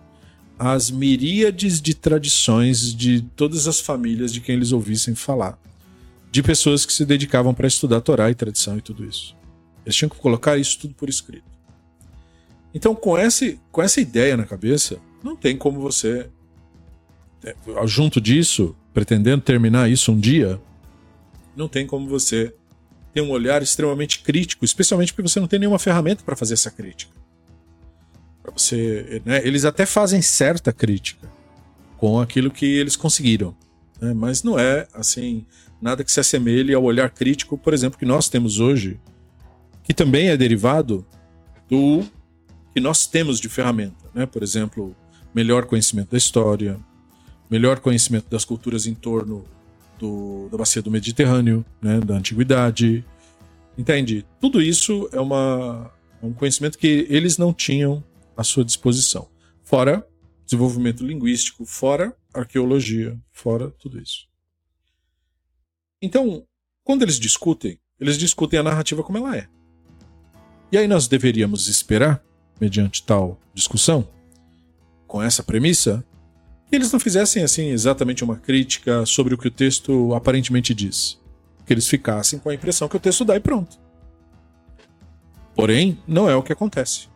as 0.58 0.90
miríades 0.90 1.80
de 1.80 1.94
tradições 1.94 2.94
de 2.94 3.22
todas 3.37 3.66
as 3.66 3.80
famílias 3.80 4.32
de 4.32 4.40
quem 4.40 4.56
eles 4.56 4.72
ouvissem 4.72 5.14
falar, 5.14 5.58
de 6.30 6.42
pessoas 6.42 6.84
que 6.84 6.92
se 6.92 7.04
dedicavam 7.04 7.54
para 7.54 7.66
estudar 7.66 8.00
Torá 8.00 8.30
e 8.30 8.34
tradição 8.34 8.78
e 8.78 8.80
tudo 8.80 9.04
isso. 9.04 9.37
Eles 9.84 9.96
tinham 9.96 10.08
que 10.08 10.16
colocar 10.16 10.56
isso 10.58 10.78
tudo 10.78 10.94
por 10.94 11.08
escrito. 11.08 11.51
Então, 12.74 12.94
com, 12.94 13.18
esse, 13.18 13.60
com 13.70 13.82
essa 13.82 14.00
ideia 14.00 14.36
na 14.36 14.44
cabeça, 14.44 14.98
não 15.22 15.36
tem 15.36 15.56
como 15.56 15.80
você, 15.80 16.28
é, 17.44 17.54
junto 17.86 18.20
disso, 18.20 18.74
pretendendo 18.92 19.42
terminar 19.42 19.90
isso 19.90 20.12
um 20.12 20.18
dia, 20.18 20.60
não 21.54 21.68
tem 21.68 21.86
como 21.86 22.08
você 22.08 22.54
tem 23.12 23.22
um 23.22 23.30
olhar 23.30 23.62
extremamente 23.62 24.20
crítico, 24.20 24.64
especialmente 24.64 25.12
porque 25.12 25.28
você 25.28 25.38
não 25.38 25.46
tem 25.46 25.58
nenhuma 25.58 25.78
ferramenta 25.78 26.22
para 26.24 26.34
fazer 26.34 26.54
essa 26.54 26.70
crítica. 26.70 27.12
Você, 28.54 29.22
né, 29.24 29.46
eles 29.46 29.64
até 29.64 29.86
fazem 29.86 30.20
certa 30.20 30.72
crítica 30.72 31.30
com 31.96 32.20
aquilo 32.20 32.50
que 32.50 32.66
eles 32.66 32.96
conseguiram, 32.96 33.54
né, 34.00 34.12
mas 34.12 34.42
não 34.42 34.58
é 34.58 34.88
assim 34.92 35.46
nada 35.80 36.02
que 36.02 36.10
se 36.10 36.20
assemelhe 36.20 36.74
ao 36.74 36.82
olhar 36.82 37.10
crítico, 37.10 37.58
por 37.58 37.74
exemplo, 37.74 37.98
que 37.98 38.06
nós 38.06 38.28
temos 38.28 38.60
hoje, 38.60 39.00
que 39.84 39.92
também 39.92 40.28
é 40.28 40.36
derivado 40.36 41.06
do 41.68 42.04
que 42.74 42.80
nós 42.80 43.06
temos 43.06 43.40
de 43.40 43.48
ferramenta, 43.48 44.10
né? 44.14 44.26
Por 44.26 44.42
exemplo, 44.42 44.96
melhor 45.34 45.66
conhecimento 45.66 46.10
da 46.10 46.18
história, 46.18 46.78
melhor 47.50 47.80
conhecimento 47.80 48.28
das 48.30 48.44
culturas 48.44 48.86
em 48.86 48.94
torno 48.94 49.44
do, 49.98 50.48
da 50.50 50.58
bacia 50.58 50.82
do 50.82 50.90
Mediterrâneo, 50.90 51.64
né, 51.80 52.00
da 52.00 52.14
antiguidade. 52.14 53.04
Entende? 53.76 54.24
Tudo 54.40 54.60
isso 54.60 55.08
é 55.12 55.20
uma, 55.20 55.90
é 56.22 56.26
um 56.26 56.32
conhecimento 56.32 56.78
que 56.78 57.06
eles 57.08 57.38
não 57.38 57.52
tinham 57.52 58.02
à 58.36 58.42
sua 58.42 58.64
disposição. 58.64 59.28
Fora 59.62 60.06
desenvolvimento 60.44 61.04
linguístico, 61.04 61.64
fora 61.64 62.14
arqueologia, 62.34 63.18
fora 63.30 63.70
tudo 63.70 63.98
isso. 63.98 64.28
Então, 66.00 66.46
quando 66.84 67.02
eles 67.02 67.18
discutem, 67.18 67.78
eles 67.98 68.18
discutem 68.18 68.58
a 68.58 68.62
narrativa 68.62 69.02
como 69.02 69.18
ela 69.18 69.36
é. 69.36 69.48
E 70.70 70.76
aí 70.76 70.88
nós 70.88 71.06
deveríamos 71.06 71.68
esperar, 71.68 72.24
mediante 72.61 73.02
tal 73.02 73.38
discussão, 73.54 74.06
com 75.06 75.23
essa 75.23 75.42
premissa, 75.42 76.04
que 76.68 76.76
eles 76.76 76.90
não 76.90 76.99
fizessem 76.99 77.42
assim 77.42 77.68
exatamente 77.68 78.25
uma 78.25 78.37
crítica 78.37 79.04
sobre 79.04 79.35
o 79.35 79.38
que 79.38 79.49
o 79.49 79.50
texto 79.50 80.14
aparentemente 80.14 80.75
diz. 80.75 81.18
Que 81.66 81.75
eles 81.75 81.87
ficassem 81.87 82.38
com 82.38 82.49
a 82.49 82.54
impressão 82.54 82.88
que 82.88 82.97
o 82.97 83.00
texto 83.00 83.25
dá 83.25 83.37
e 83.37 83.40
pronto. 83.40 83.78
Porém, 85.54 85.99
não 86.09 86.30
é 86.30 86.35
o 86.35 86.42
que 86.42 86.52
acontece. 86.52 87.09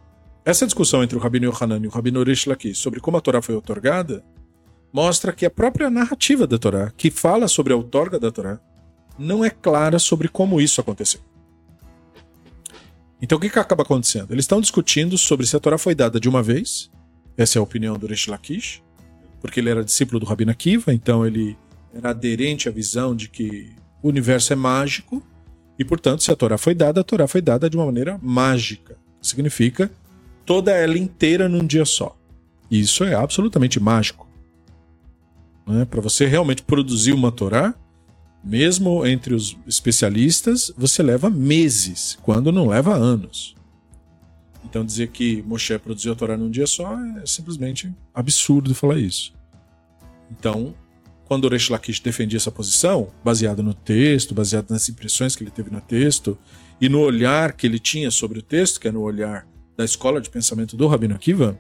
Essa 0.45 0.67
discussão 0.67 1.03
entre 1.03 1.17
o 1.17 1.21
Rabino 1.21 1.51
Yohanan 1.51 1.81
e 1.83 1.87
o 1.87 1.91
Rabino 1.91 2.23
Rish 2.23 2.47
Lakish 2.47 2.79
sobre 2.79 3.01
como 3.01 3.17
a 3.17 3.21
Torá 3.21 3.41
foi 3.41 3.55
otorgada 3.55 4.23
mostra 4.93 5.33
que 5.33 5.45
a 5.45 5.51
própria 5.51 5.91
narrativa 5.91 6.47
da 6.47 6.59
Torá, 6.59 6.93
que 6.97 7.11
fala 7.11 7.49
sobre 7.49 7.73
a 7.73 7.77
outorga 7.77 8.19
da 8.19 8.31
Torá, 8.31 8.61
não 9.19 9.45
é 9.45 9.51
clara 9.51 9.99
sobre 9.99 10.29
como 10.29 10.61
isso 10.61 10.81
aconteceu. 10.81 11.21
Então 13.21 13.39
o 13.39 13.41
que, 13.41 13.49
que 13.49 13.59
acaba 13.59 13.83
acontecendo? 13.83 14.33
Eles 14.33 14.45
estão 14.45 14.61
discutindo 14.61 15.17
sobre 15.17 15.47
se 15.47 15.57
a 15.57 15.61
Torá 15.61 15.79
foi 15.79 15.95
dada 15.95 16.21
de 16.21 16.29
uma 16.29 16.43
vez, 16.43 16.91
essa 17.37 17.59
é 17.59 17.61
a 17.61 17.63
opinião 17.63 17.99
do 17.99 18.07
Rish 18.07 18.27
Lakish, 18.27 18.83
porque 19.41 19.61
ele 19.61 19.71
era 19.71 19.85
discípulo 19.85 20.21
do 20.21 20.27
Rabino 20.27 20.51
Akiva, 20.51 20.93
então 20.93 21.27
ele 21.27 21.57
era 21.95 22.11
aderente 22.11 22.69
à 22.69 22.73
visão 22.73 23.15
de 23.15 23.29
que 23.29 23.73
o 24.03 24.09
universo 24.09 24.53
é 24.53 24.57
mágico, 24.57 25.23
e 25.79 25.85
portanto, 25.85 26.23
se 26.23 26.31
a 26.31 26.37
Torá 26.37 26.57
foi 26.57 26.75
dada, 26.75 27.01
a 27.01 27.05
Torá 27.05 27.27
foi 27.27 27.43
dada 27.43 27.69
de 27.69 27.77
uma 27.77 27.87
maneira 27.87 28.19
mágica. 28.23 28.97
Significa 29.21 29.91
toda 30.45 30.71
ela 30.73 30.97
inteira 30.97 31.49
num 31.49 31.67
dia 31.67 31.85
só. 31.85 32.17
Isso 32.71 33.05
é 33.05 33.15
absolutamente 33.15 33.79
mágico. 33.79 34.27
Né? 35.67 35.85
Para 35.85 36.01
você 36.01 36.27
realmente 36.27 36.63
produzir 36.63 37.13
uma 37.13 37.31
Torá, 37.31 37.75
mesmo 38.47 39.05
entre 39.05 39.35
os 39.35 39.57
especialistas, 39.67 40.73
você 40.79 41.03
leva 41.03 41.29
meses, 41.29 42.17
quando 42.23 42.53
não 42.53 42.69
leva 42.69 42.95
anos. 42.95 43.57
Então 44.65 44.85
dizer 44.85 45.09
que 45.09 45.43
Moshe 45.43 45.77
produziu 45.81 46.13
a 46.13 46.15
Torá 46.15 46.37
num 46.37 46.49
dia 46.49 46.67
só 46.67 46.97
é 47.23 47.27
simplesmente 47.27 47.93
absurdo 48.15 48.73
falar 48.73 48.99
isso. 48.99 49.35
Então, 50.31 50.73
quando 51.25 51.47
o 51.47 51.49
Resh 51.49 51.71
Lakish 51.71 51.99
defendia 51.99 52.37
essa 52.37 52.53
posição, 52.53 53.09
baseado 53.25 53.65
no 53.65 53.75
texto, 53.75 54.33
baseado 54.33 54.71
nas 54.71 54.89
impressões 54.89 55.35
que 55.35 55.43
ele 55.43 55.51
teve 55.51 55.71
no 55.71 55.81
texto 55.81 56.39
e 56.81 56.89
no 56.89 57.01
olhar 57.01 57.53
que 57.53 57.67
ele 57.67 57.81
tinha 57.81 58.13
sobre 58.13 58.39
o 58.39 58.43
texto, 58.43 58.79
que 58.79 58.87
é 58.87 58.93
no 58.93 59.03
olhar 59.03 59.45
da 59.77 59.85
escola 59.85 60.21
de 60.21 60.31
pensamento 60.31 60.77
do 60.77 60.87
Rabino 60.87 61.17
Akiva, 61.17 61.59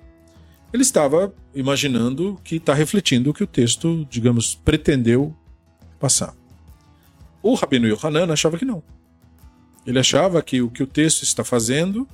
ele 0.72 0.84
estava 0.84 1.34
imaginando 1.52 2.38
que 2.44 2.56
está 2.56 2.74
refletindo 2.74 3.30
o 3.30 3.34
que 3.34 3.42
o 3.42 3.46
texto, 3.46 4.06
digamos, 4.08 4.54
pretendeu 4.54 5.34
passar. 5.98 6.34
O 7.46 7.54
Rabino 7.54 7.86
Yohanan 7.86 8.32
achava 8.32 8.58
que 8.58 8.64
não. 8.64 8.82
Ele 9.86 10.00
achava 10.00 10.42
que 10.42 10.60
o 10.60 10.68
que 10.68 10.82
o 10.82 10.86
texto 10.86 11.22
está 11.22 11.44
fazendo 11.44 12.08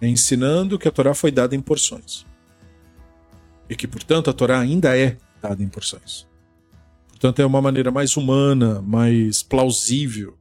é 0.00 0.08
ensinando 0.08 0.76
que 0.76 0.88
a 0.88 0.90
Torá 0.90 1.14
foi 1.14 1.30
dada 1.30 1.54
em 1.54 1.60
porções. 1.60 2.26
E 3.70 3.76
que, 3.76 3.86
portanto, 3.86 4.28
a 4.28 4.32
Torá 4.32 4.58
ainda 4.58 4.98
é 4.98 5.16
dada 5.40 5.62
em 5.62 5.68
porções. 5.68 6.26
Portanto, 7.06 7.38
é 7.38 7.46
uma 7.46 7.62
maneira 7.62 7.92
mais 7.92 8.16
humana, 8.16 8.82
mais 8.82 9.44
plausível 9.44 10.36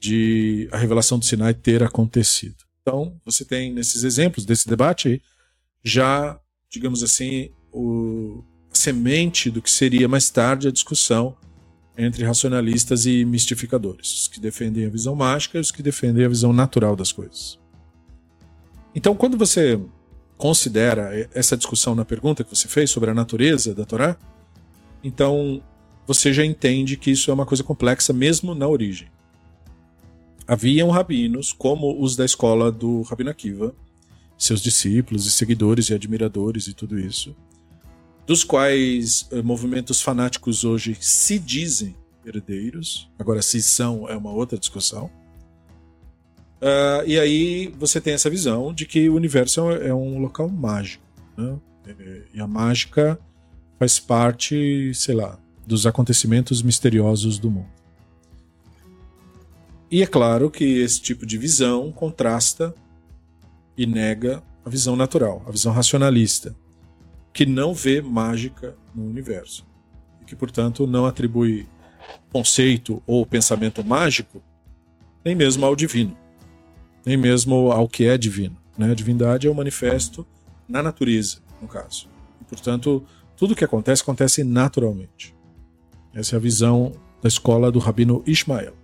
de 0.00 0.66
a 0.72 0.78
revelação 0.78 1.18
do 1.18 1.26
Sinai 1.26 1.52
ter 1.52 1.82
acontecido. 1.82 2.64
Então, 2.80 3.20
você 3.22 3.44
tem 3.44 3.70
nesses 3.70 4.02
exemplos 4.02 4.46
desse 4.46 4.66
debate 4.66 5.22
já, 5.84 6.40
digamos 6.70 7.02
assim, 7.02 7.50
o, 7.70 8.42
a 8.72 8.74
semente 8.74 9.50
do 9.50 9.60
que 9.60 9.70
seria 9.70 10.08
mais 10.08 10.30
tarde 10.30 10.68
a 10.68 10.72
discussão 10.72 11.36
entre 11.98 12.24
racionalistas 12.24 13.06
e 13.06 13.24
mistificadores, 13.24 14.20
os 14.20 14.28
que 14.28 14.38
defendem 14.38 14.86
a 14.86 14.88
visão 14.88 15.16
mágica 15.16 15.58
e 15.58 15.60
os 15.60 15.72
que 15.72 15.82
defendem 15.82 16.24
a 16.24 16.28
visão 16.28 16.52
natural 16.52 16.94
das 16.94 17.10
coisas. 17.10 17.58
Então, 18.94 19.16
quando 19.16 19.36
você 19.36 19.80
considera 20.36 21.28
essa 21.34 21.56
discussão 21.56 21.96
na 21.96 22.04
pergunta 22.04 22.44
que 22.44 22.54
você 22.54 22.68
fez 22.68 22.90
sobre 22.90 23.10
a 23.10 23.14
natureza 23.14 23.74
da 23.74 23.84
Torá, 23.84 24.16
então 25.02 25.60
você 26.06 26.32
já 26.32 26.44
entende 26.44 26.96
que 26.96 27.10
isso 27.10 27.32
é 27.32 27.34
uma 27.34 27.44
coisa 27.44 27.64
complexa 27.64 28.12
mesmo 28.12 28.54
na 28.54 28.68
origem. 28.68 29.08
Haviam 30.46 30.88
rabinos, 30.90 31.52
como 31.52 32.00
os 32.00 32.16
da 32.16 32.24
escola 32.24 32.70
do 32.70 33.02
Rabino 33.02 33.30
Akiva, 33.30 33.74
seus 34.38 34.62
discípulos 34.62 35.26
e 35.26 35.32
seguidores 35.32 35.90
e 35.90 35.94
admiradores 35.94 36.68
e 36.68 36.72
tudo 36.72 36.98
isso, 36.98 37.36
dos 38.28 38.44
quais 38.44 39.26
eh, 39.32 39.40
movimentos 39.40 40.02
fanáticos 40.02 40.62
hoje 40.62 40.94
se 41.00 41.38
dizem 41.38 41.96
herdeiros, 42.22 43.10
agora 43.18 43.40
se 43.40 43.62
são 43.62 44.06
é 44.06 44.14
uma 44.14 44.30
outra 44.30 44.58
discussão. 44.58 45.10
Uh, 46.60 47.06
e 47.06 47.18
aí 47.18 47.72
você 47.78 48.02
tem 48.02 48.12
essa 48.12 48.28
visão 48.28 48.74
de 48.74 48.84
que 48.84 49.08
o 49.08 49.14
universo 49.14 49.70
é 49.70 49.94
um 49.94 50.18
local 50.18 50.46
mágico. 50.46 51.02
Né? 51.36 51.56
E 52.34 52.38
a 52.38 52.46
mágica 52.46 53.18
faz 53.78 53.98
parte, 53.98 54.92
sei 54.92 55.14
lá, 55.14 55.38
dos 55.66 55.86
acontecimentos 55.86 56.60
misteriosos 56.60 57.38
do 57.38 57.50
mundo. 57.50 57.70
E 59.90 60.02
é 60.02 60.06
claro 60.06 60.50
que 60.50 60.64
esse 60.64 61.00
tipo 61.00 61.24
de 61.24 61.38
visão 61.38 61.90
contrasta 61.90 62.74
e 63.74 63.86
nega 63.86 64.42
a 64.66 64.68
visão 64.68 64.96
natural, 64.96 65.42
a 65.46 65.50
visão 65.50 65.72
racionalista, 65.72 66.54
que 67.32 67.46
não 67.46 67.74
vê 67.74 68.00
mágica 68.00 68.76
no 68.94 69.04
universo 69.04 69.66
e 70.20 70.24
que, 70.24 70.36
portanto, 70.36 70.86
não 70.86 71.06
atribui 71.06 71.66
conceito 72.32 73.02
ou 73.06 73.24
pensamento 73.26 73.84
mágico 73.84 74.42
nem 75.24 75.34
mesmo 75.34 75.64
ao 75.66 75.76
divino, 75.76 76.16
nem 77.04 77.16
mesmo 77.16 77.70
ao 77.72 77.88
que 77.88 78.04
é 78.04 78.16
divino. 78.16 78.56
Né? 78.76 78.90
A 78.90 78.94
divindade 78.94 79.46
é 79.46 79.50
o 79.50 79.54
manifesto 79.54 80.26
na 80.68 80.82
natureza, 80.82 81.38
no 81.60 81.68
caso. 81.68 82.08
E, 82.40 82.44
portanto, 82.44 83.04
tudo 83.36 83.52
o 83.52 83.56
que 83.56 83.64
acontece 83.64 84.02
acontece 84.02 84.44
naturalmente. 84.44 85.34
Essa 86.14 86.36
é 86.36 86.38
a 86.38 86.40
visão 86.40 86.92
da 87.22 87.28
escola 87.28 87.70
do 87.70 87.78
Rabino 87.78 88.22
Ismael. 88.26 88.74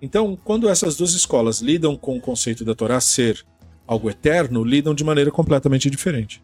Então, 0.00 0.36
quando 0.36 0.68
essas 0.68 0.96
duas 0.96 1.12
escolas 1.12 1.60
lidam 1.60 1.96
com 1.96 2.16
o 2.16 2.20
conceito 2.20 2.64
da 2.64 2.74
Torá 2.74 3.00
ser 3.00 3.44
algo 3.86 4.10
eterno, 4.10 4.64
lidam 4.64 4.94
de 4.94 5.04
maneira 5.04 5.30
completamente 5.30 5.88
diferente. 5.88 6.42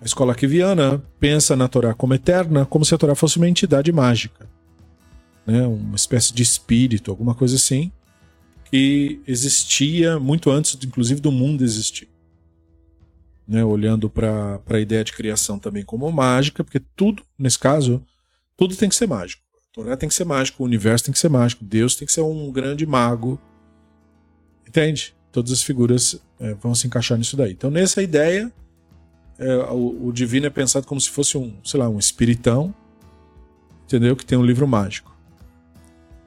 A 0.00 0.04
escola 0.04 0.34
kiviana 0.34 1.02
pensa 1.18 1.54
na 1.54 1.68
Torá 1.68 1.92
como 1.92 2.14
eterna, 2.14 2.64
como 2.64 2.84
se 2.84 2.94
a 2.94 2.98
Torá 2.98 3.14
fosse 3.14 3.36
uma 3.36 3.48
entidade 3.48 3.92
mágica, 3.92 4.48
né? 5.46 5.66
uma 5.66 5.96
espécie 5.96 6.32
de 6.32 6.42
espírito, 6.42 7.10
alguma 7.10 7.34
coisa 7.34 7.56
assim, 7.56 7.92
que 8.70 9.20
existia 9.26 10.18
muito 10.18 10.50
antes, 10.50 10.78
inclusive, 10.82 11.20
do 11.20 11.30
mundo 11.30 11.62
existir. 11.62 12.08
Né? 13.46 13.62
Olhando 13.62 14.08
para 14.08 14.60
a 14.66 14.80
ideia 14.80 15.04
de 15.04 15.12
criação 15.12 15.58
também 15.58 15.84
como 15.84 16.10
mágica, 16.10 16.64
porque 16.64 16.80
tudo, 16.96 17.22
nesse 17.38 17.58
caso, 17.58 18.02
tudo 18.56 18.74
tem 18.76 18.88
que 18.88 18.96
ser 18.96 19.06
mágico. 19.06 19.42
A 19.70 19.74
Torá 19.74 19.96
tem 19.98 20.08
que 20.08 20.14
ser 20.14 20.24
mágico, 20.24 20.62
o 20.62 20.66
universo 20.66 21.04
tem 21.04 21.12
que 21.12 21.18
ser 21.18 21.28
mágico, 21.28 21.62
Deus 21.62 21.94
tem 21.94 22.06
que 22.06 22.12
ser 22.12 22.22
um 22.22 22.50
grande 22.50 22.86
mago. 22.86 23.38
Entende? 24.66 25.14
Todas 25.30 25.52
as 25.52 25.62
figuras 25.62 26.18
é, 26.38 26.54
vão 26.54 26.74
se 26.74 26.86
encaixar 26.86 27.18
nisso 27.18 27.36
daí. 27.36 27.52
Então, 27.52 27.70
nessa 27.70 28.02
ideia, 28.02 28.50
é, 29.40 29.56
o, 29.70 30.08
o, 30.08 30.12
divino 30.12 30.46
é 30.46 30.50
pensado 30.50 30.86
como 30.86 31.00
se 31.00 31.08
fosse 31.08 31.38
um, 31.38 31.54
sei 31.64 31.80
lá, 31.80 31.88
um 31.88 31.98
espiritão, 31.98 32.74
entendeu? 33.84 34.14
Que 34.14 34.24
tem 34.24 34.36
um 34.36 34.44
livro 34.44 34.68
mágico. 34.68 35.16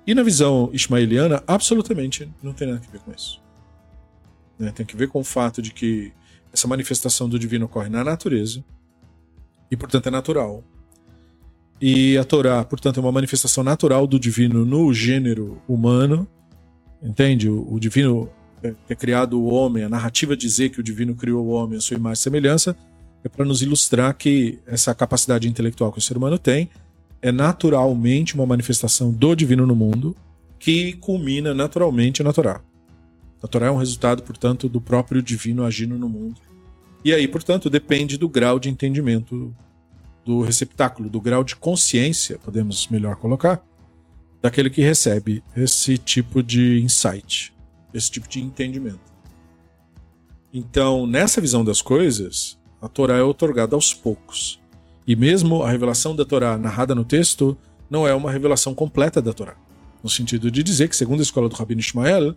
E 0.06 0.16
na 0.16 0.24
visão 0.24 0.70
ismaeliana, 0.74 1.44
absolutamente 1.46 2.28
não 2.42 2.54
tem 2.54 2.68
nada 2.68 2.82
a 2.86 2.92
ver 2.92 3.00
com 3.00 3.12
isso. 3.12 3.40
Né? 4.58 4.72
Tem 4.72 4.84
que 4.84 4.98
ver 4.98 5.10
com 5.10 5.20
o 5.20 5.24
fato 5.24 5.62
de 5.62 5.72
que 5.72 6.12
essa 6.52 6.68
manifestação 6.68 7.30
do 7.30 7.38
divino 7.38 7.66
ocorre 7.66 7.88
na 7.88 8.04
natureza 8.04 8.66
e, 9.70 9.78
portanto, 9.78 10.08
é 10.08 10.12
natural. 10.12 10.64
E 11.80 12.18
a 12.18 12.24
Torá, 12.24 12.66
portanto, 12.66 13.00
é 13.00 13.00
uma 13.00 13.12
manifestação 13.12 13.64
natural 13.64 14.08
do 14.08 14.20
divino 14.20 14.66
no 14.66 14.92
gênero 14.92 15.62
humano, 15.68 16.28
entende? 17.02 17.48
O, 17.48 17.74
o 17.74 17.80
divino 17.80 18.28
é, 18.64 18.74
ter 18.88 18.96
criado 18.96 19.40
o 19.40 19.46
homem, 19.46 19.84
a 19.84 19.90
narrativa 19.90 20.36
dizer 20.36 20.70
que 20.70 20.80
o 20.80 20.84
divino 20.84 21.14
criou 21.14 21.46
o 21.46 21.50
homem 21.50 21.78
a 21.78 21.82
sua 21.82 21.96
imagem 21.96 22.20
e 22.20 22.24
semelhança, 22.24 22.76
é 23.24 23.30
para 23.30 23.46
nos 23.46 23.62
ilustrar 23.62 24.14
que 24.16 24.60
essa 24.66 24.94
capacidade 24.94 25.48
intelectual 25.48 25.92
que 25.92 26.00
o 26.00 26.02
ser 26.02 26.18
humano 26.18 26.38
tem 26.38 26.70
é 27.22 27.32
naturalmente 27.32 28.36
uma 28.36 28.46
manifestação 28.46 29.12
do 29.12 29.34
divino 29.34 29.66
no 29.66 29.76
mundo 29.76 30.16
que 30.60 30.94
culmina 30.94 31.54
naturalmente 31.54 32.22
na 32.22 32.34
Torá. 32.34 32.62
A 33.42 33.48
Torá 33.48 33.68
é 33.68 33.72
um 33.72 33.78
resultado, 33.78 34.24
portanto, 34.24 34.70
do 34.70 34.80
próprio 34.80 35.22
divino 35.22 35.64
agindo 35.66 35.98
no 35.98 36.08
mundo. 36.08 36.40
E 37.04 37.14
aí, 37.14 37.28
portanto, 37.28 37.70
depende 37.70 38.18
do 38.18 38.30
grau 38.30 38.60
de 38.60 38.70
entendimento 38.70 39.54
do 40.26 40.42
receptáculo, 40.42 41.10
do 41.10 41.20
grau 41.20 41.44
de 41.44 41.56
consciência, 41.56 42.40
podemos 42.40 42.88
melhor 42.88 43.18
colocar, 43.18 43.62
daquele 44.42 44.70
que 44.70 44.82
recebe 44.82 45.44
esse 45.56 45.98
tipo 45.98 46.42
de 46.42 46.82
insight, 46.82 47.54
esse 47.94 48.10
tipo 48.10 48.28
de 48.28 48.42
entendimento. 48.42 49.00
Então, 50.54 51.06
nessa 51.06 51.42
visão 51.42 51.64
das 51.64 51.82
coisas, 51.82 52.58
a 52.84 52.90
Torá 52.90 53.16
é 53.16 53.24
otorgada 53.24 53.76
aos 53.76 53.94
poucos. 53.94 54.60
E 55.08 55.16
mesmo 55.16 55.64
a 55.64 55.72
revelação 55.72 56.14
da 56.14 56.26
Torá 56.26 56.58
narrada 56.58 56.94
no 56.94 57.06
texto 57.06 57.58
não 57.90 58.06
é 58.06 58.14
uma 58.14 58.30
revelação 58.30 58.76
completa 58.76 59.22
da 59.22 59.32
Torá. 59.32 59.56
No 60.04 60.10
sentido 60.10 60.52
de 60.52 60.62
dizer 60.62 60.90
que, 60.90 60.96
segundo 60.98 61.22
a 61.22 61.24
escola 61.24 61.48
do 61.48 61.56
Rabino 61.56 61.80
Ishmael, 61.80 62.36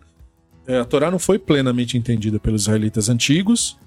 é, 0.65 0.79
a 0.79 0.85
Torá 0.85 1.11
não 1.11 1.19
foi 1.19 1.37
plenamente 1.37 1.97
entendida 1.97 2.39
pelos 2.39 2.61
israelitas 2.61 3.09
antigos, 3.09 3.77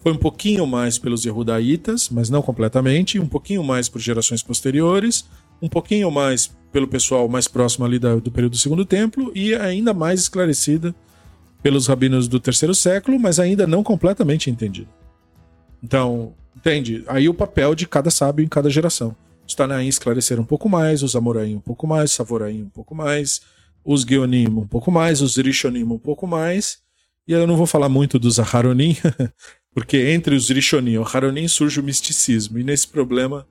foi 0.00 0.12
um 0.12 0.16
pouquinho 0.16 0.66
mais 0.66 0.98
pelos 0.98 1.24
Yehudaítas, 1.24 2.10
mas 2.10 2.28
não 2.28 2.42
completamente, 2.42 3.18
um 3.18 3.26
pouquinho 3.26 3.64
mais 3.64 3.88
por 3.88 3.98
gerações 3.98 4.42
posteriores, 4.42 5.24
um 5.60 5.68
pouquinho 5.68 6.10
mais 6.10 6.50
pelo 6.70 6.86
pessoal 6.86 7.28
mais 7.30 7.48
próximo 7.48 7.86
ali 7.86 7.98
do 7.98 8.30
período 8.30 8.52
do 8.52 8.58
Segundo 8.58 8.84
Templo 8.84 9.32
e 9.34 9.54
ainda 9.54 9.94
mais 9.94 10.20
esclarecida 10.20 10.94
pelos 11.62 11.86
rabinos 11.86 12.28
do 12.28 12.38
terceiro 12.38 12.74
século, 12.74 13.18
mas 13.18 13.40
ainda 13.40 13.66
não 13.66 13.82
completamente 13.82 14.50
entendida. 14.50 14.99
Então, 15.82 16.34
entende? 16.56 17.04
Aí 17.06 17.28
o 17.28 17.34
papel 17.34 17.74
de 17.74 17.86
cada 17.86 18.10
sábio 18.10 18.44
em 18.44 18.48
cada 18.48 18.70
geração. 18.70 19.14
Os 19.46 19.54
Tanaim 19.54 19.88
esclareceram 19.88 20.42
um 20.42 20.46
pouco 20.46 20.68
mais, 20.68 21.02
os 21.02 21.16
Amoraim 21.16 21.56
um 21.56 21.60
pouco 21.60 21.86
mais, 21.86 22.10
os 22.10 22.16
Savoraim 22.16 22.62
um 22.62 22.68
pouco 22.68 22.94
mais, 22.94 23.40
os 23.84 24.02
Geonim 24.02 24.48
um 24.48 24.66
pouco 24.66 24.90
mais, 24.90 25.20
os 25.20 25.36
Rishonim 25.36 25.82
um 25.82 25.98
pouco 25.98 26.26
mais, 26.26 26.78
e 27.26 27.32
eu 27.32 27.46
não 27.46 27.56
vou 27.56 27.66
falar 27.66 27.88
muito 27.88 28.18
dos 28.18 28.38
Aharonim, 28.38 28.96
porque 29.74 30.10
entre 30.10 30.34
os 30.34 30.48
Rishonim 30.48 30.92
e 30.92 30.98
o 30.98 31.02
Aharonim 31.02 31.48
surge 31.48 31.80
o 31.80 31.82
misticismo, 31.82 32.58
e 32.58 32.64
nesse 32.64 32.86
problema 32.86 33.46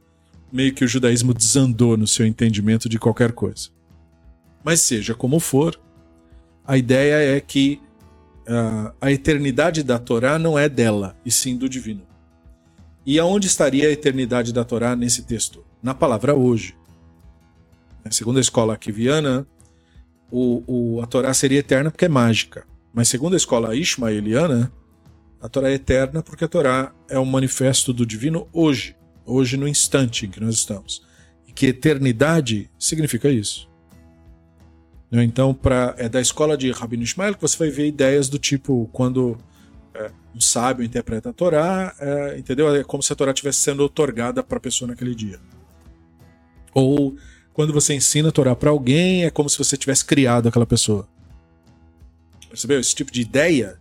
meio 0.51 0.73
que 0.73 0.83
o 0.83 0.87
judaísmo 0.87 1.33
desandou 1.33 1.95
no 1.97 2.07
seu 2.07 2.25
entendimento 2.25 2.89
de 2.89 2.97
qualquer 2.97 3.31
coisa. 3.31 3.69
Mas 4.63 4.81
seja 4.81 5.13
como 5.13 5.39
for, 5.39 5.79
a 6.65 6.77
ideia 6.77 7.35
é 7.35 7.39
que 7.39 7.79
uh, 8.47 8.93
a 8.99 9.11
eternidade 9.11 9.83
da 9.83 9.99
Torá 9.99 10.39
não 10.39 10.57
é 10.57 10.67
dela, 10.67 11.15
e 11.25 11.31
sim 11.31 11.57
do 11.57 11.69
divino. 11.69 12.08
E 13.09 13.17
aonde 13.17 13.47
estaria 13.47 13.87
a 13.87 13.91
eternidade 13.91 14.53
da 14.53 14.63
Torá 14.63 14.95
nesse 14.95 15.23
texto? 15.23 15.65
Na 15.81 15.95
palavra 15.95 16.35
hoje. 16.35 16.77
Segundo 18.11 18.37
a 18.37 18.39
escola 18.39 18.77
kiviana, 18.77 19.47
o, 20.29 20.63
o, 20.67 21.01
a 21.01 21.07
Torá 21.07 21.33
seria 21.33 21.57
eterna 21.57 21.89
porque 21.89 22.05
é 22.05 22.07
mágica. 22.07 22.67
Mas 22.93 23.07
segundo 23.07 23.33
a 23.33 23.37
escola 23.37 23.75
ismaeliana, 23.75 24.71
a 25.41 25.49
Torá 25.49 25.71
é 25.71 25.73
eterna 25.73 26.21
porque 26.21 26.45
a 26.45 26.47
Torá 26.47 26.93
é 27.09 27.17
um 27.17 27.25
manifesto 27.25 27.91
do 27.91 28.05
divino 28.05 28.47
hoje, 28.53 28.95
hoje 29.25 29.57
no 29.57 29.67
instante 29.67 30.27
em 30.27 30.29
que 30.29 30.39
nós 30.39 30.53
estamos. 30.53 31.01
E 31.47 31.51
que 31.51 31.65
eternidade 31.65 32.69
significa 32.77 33.27
isso. 33.27 33.67
Né? 35.09 35.23
Então, 35.23 35.51
pra, 35.51 35.95
é 35.97 36.07
da 36.07 36.21
escola 36.21 36.55
de 36.55 36.69
Rabino 36.69 37.01
Ismael 37.01 37.33
que 37.33 37.41
você 37.41 37.57
vai 37.57 37.71
ver 37.71 37.87
ideias 37.87 38.29
do 38.29 38.37
tipo 38.37 38.87
quando 38.93 39.35
é, 39.93 40.11
um 40.35 40.41
sábio 40.41 40.83
interpreta 40.85 41.29
a 41.29 41.33
Torá, 41.33 41.95
é, 41.99 42.37
entendeu? 42.37 42.73
É 42.73 42.83
como 42.83 43.01
se 43.01 43.11
a 43.11 43.15
Torá 43.15 43.31
estivesse 43.31 43.59
sendo 43.59 43.83
otorgada 43.83 44.43
para 44.43 44.57
a 44.57 44.61
pessoa 44.61 44.87
naquele 44.87 45.15
dia. 45.15 45.39
Ou 46.73 47.15
quando 47.53 47.73
você 47.73 47.93
ensina 47.93 48.29
a 48.29 48.31
Torá 48.31 48.55
para 48.55 48.69
alguém, 48.69 49.25
é 49.25 49.29
como 49.29 49.49
se 49.49 49.57
você 49.57 49.75
tivesse 49.75 50.05
criado 50.05 50.47
aquela 50.47 50.65
pessoa. 50.65 51.07
Percebeu? 52.47 52.79
Esse 52.79 52.95
tipo 52.95 53.11
de 53.11 53.21
ideia 53.21 53.79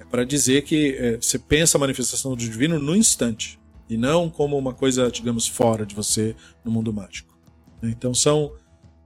é 0.00 0.04
para 0.04 0.24
dizer 0.24 0.62
que 0.62 0.96
é, 0.98 1.16
você 1.16 1.38
pensa 1.38 1.76
a 1.76 1.80
manifestação 1.80 2.30
do 2.30 2.36
divino 2.36 2.78
no 2.78 2.94
instante 2.94 3.58
e 3.88 3.96
não 3.96 4.28
como 4.28 4.56
uma 4.56 4.72
coisa, 4.72 5.10
digamos, 5.10 5.46
fora 5.46 5.84
de 5.84 5.94
você 5.94 6.36
no 6.64 6.70
mundo 6.70 6.92
mágico. 6.92 7.36
Então 7.82 8.12
são 8.12 8.52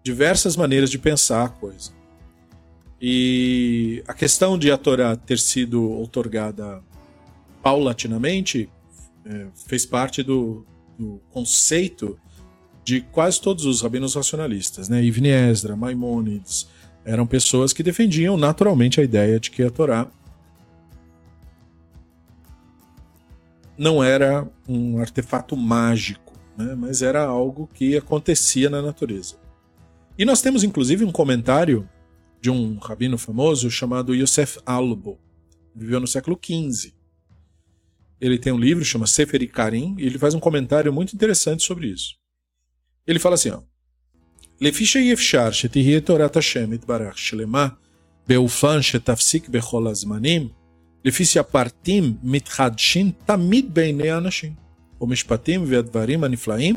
diversas 0.02 0.56
maneiras 0.56 0.90
de 0.90 0.98
pensar 0.98 1.44
a 1.44 1.48
coisa. 1.48 1.92
E 3.04 4.00
a 4.06 4.14
questão 4.14 4.56
de 4.56 4.70
a 4.70 4.78
Torá 4.78 5.16
ter 5.16 5.40
sido 5.40 5.82
outorgada 5.90 6.80
paulatinamente 7.60 8.68
é, 9.26 9.46
fez 9.66 9.84
parte 9.84 10.22
do, 10.22 10.64
do, 10.96 11.20
conceito 11.32 12.16
de 12.84 13.00
quase 13.00 13.40
todos 13.40 13.64
os 13.66 13.82
rabinos 13.82 14.14
racionalistas, 14.14 14.88
né? 14.88 15.02
Ibn 15.02 15.26
Ezra, 15.26 15.74
Maimônides, 15.74 16.68
eram 17.04 17.26
pessoas 17.26 17.72
que 17.72 17.82
defendiam 17.82 18.36
naturalmente 18.36 19.00
a 19.00 19.04
ideia 19.04 19.40
de 19.40 19.50
que 19.50 19.64
a 19.64 19.70
Torá 19.70 20.06
não 23.76 24.02
era 24.02 24.46
um 24.68 24.98
artefato 25.00 25.56
mágico, 25.56 26.34
né? 26.56 26.76
mas 26.76 27.02
era 27.02 27.24
algo 27.24 27.68
que 27.74 27.96
acontecia 27.96 28.70
na 28.70 28.80
natureza. 28.80 29.34
E 30.16 30.24
nós 30.24 30.40
temos 30.40 30.62
inclusive 30.62 31.04
um 31.04 31.10
comentário 31.10 31.88
de 32.41 32.49
um 32.49 32.77
rabino 32.77 33.17
famoso 33.17 33.69
chamado 33.69 34.15
Yosef 34.15 34.59
Albo, 34.65 35.19
viveu 35.75 35.99
no 35.99 36.07
século 36.07 36.39
XV. 36.43 36.93
Ele 38.19 38.37
tem 38.37 38.51
um 38.51 38.57
livro 38.57 38.83
chama 38.83 39.05
Sefer 39.05 39.47
Karim 39.51 39.95
e 39.97 40.05
ele 40.05 40.17
faz 40.17 40.33
um 40.33 40.39
comentário 40.39 40.91
muito 40.91 41.13
interessante 41.13 41.63
sobre 41.63 41.87
isso. 41.87 42.15
Ele 43.05 43.19
fala 43.19 43.35
assim, 43.35 43.51
ó: 43.51 43.61
לפי 44.61 44.85
שאי 44.85 45.13
אפשר 45.13 45.51
שתהיה 45.51 46.01
תורת 46.01 46.37
השם 46.37 46.73
יתברך 46.73 47.17
שלמה 47.17 47.67
באופן 48.27 48.81
שתפסיק 48.81 49.49
בכל 49.49 49.87
הזמנים, 49.87 50.49
לפי 51.05 51.25
שהפרטים 51.25 52.17
מתחדשים 52.23 53.11
תמיד 53.25 53.73
בעיני 53.73 54.09
האנשים, 54.09 54.53
ומשפטים 55.01 55.63
והדברים 55.67 56.23
הנפלאים 56.23 56.75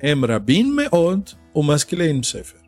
הם 0.00 0.24
רבים 0.24 0.76
מאוד 0.76 1.30
ומשכילים 1.54 2.22
ספר. 2.22 2.58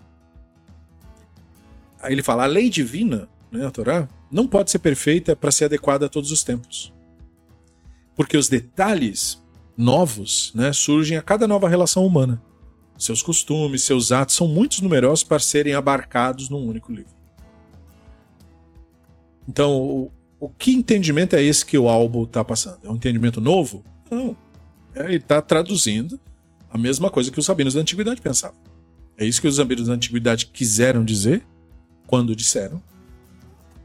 Ele 2.05 2.23
fala: 2.23 2.43
a 2.43 2.47
lei 2.47 2.69
divina, 2.69 3.27
né, 3.51 3.65
a 3.65 3.71
Torá, 3.71 4.07
não 4.31 4.47
pode 4.47 4.71
ser 4.71 4.79
perfeita 4.79 5.35
para 5.35 5.51
ser 5.51 5.65
adequada 5.65 6.05
a 6.05 6.09
todos 6.09 6.31
os 6.31 6.43
tempos. 6.43 6.93
Porque 8.15 8.37
os 8.37 8.47
detalhes 8.47 9.41
novos 9.77 10.51
né, 10.53 10.73
surgem 10.73 11.17
a 11.17 11.21
cada 11.21 11.47
nova 11.47 11.69
relação 11.69 12.05
humana. 12.05 12.41
Seus 12.97 13.21
costumes, 13.21 13.83
seus 13.83 14.11
atos 14.11 14.35
são 14.35 14.47
muito 14.47 14.83
numerosos 14.83 15.23
para 15.23 15.39
serem 15.39 15.73
abarcados 15.73 16.49
num 16.49 16.67
único 16.67 16.91
livro. 16.91 17.13
Então, 19.47 19.81
o, 19.81 20.11
o 20.37 20.49
que 20.49 20.73
entendimento 20.73 21.35
é 21.35 21.41
esse 21.41 21.65
que 21.65 21.77
o 21.77 21.87
álbum 21.87 22.23
está 22.23 22.43
passando? 22.43 22.79
É 22.83 22.89
um 22.89 22.95
entendimento 22.95 23.39
novo? 23.39 23.83
Não. 24.11 24.35
É, 24.93 25.05
ele 25.05 25.15
está 25.15 25.41
traduzindo 25.41 26.19
a 26.69 26.77
mesma 26.77 27.09
coisa 27.09 27.31
que 27.31 27.39
os 27.39 27.45
sabinos 27.45 27.73
da 27.73 27.81
antiguidade 27.81 28.21
pensavam. 28.21 28.59
É 29.17 29.25
isso 29.25 29.41
que 29.41 29.47
os 29.47 29.55
sabinos 29.55 29.87
da 29.87 29.93
antiguidade 29.93 30.47
quiseram 30.47 31.03
dizer 31.03 31.45
quando 32.09 32.35
disseram 32.35 32.81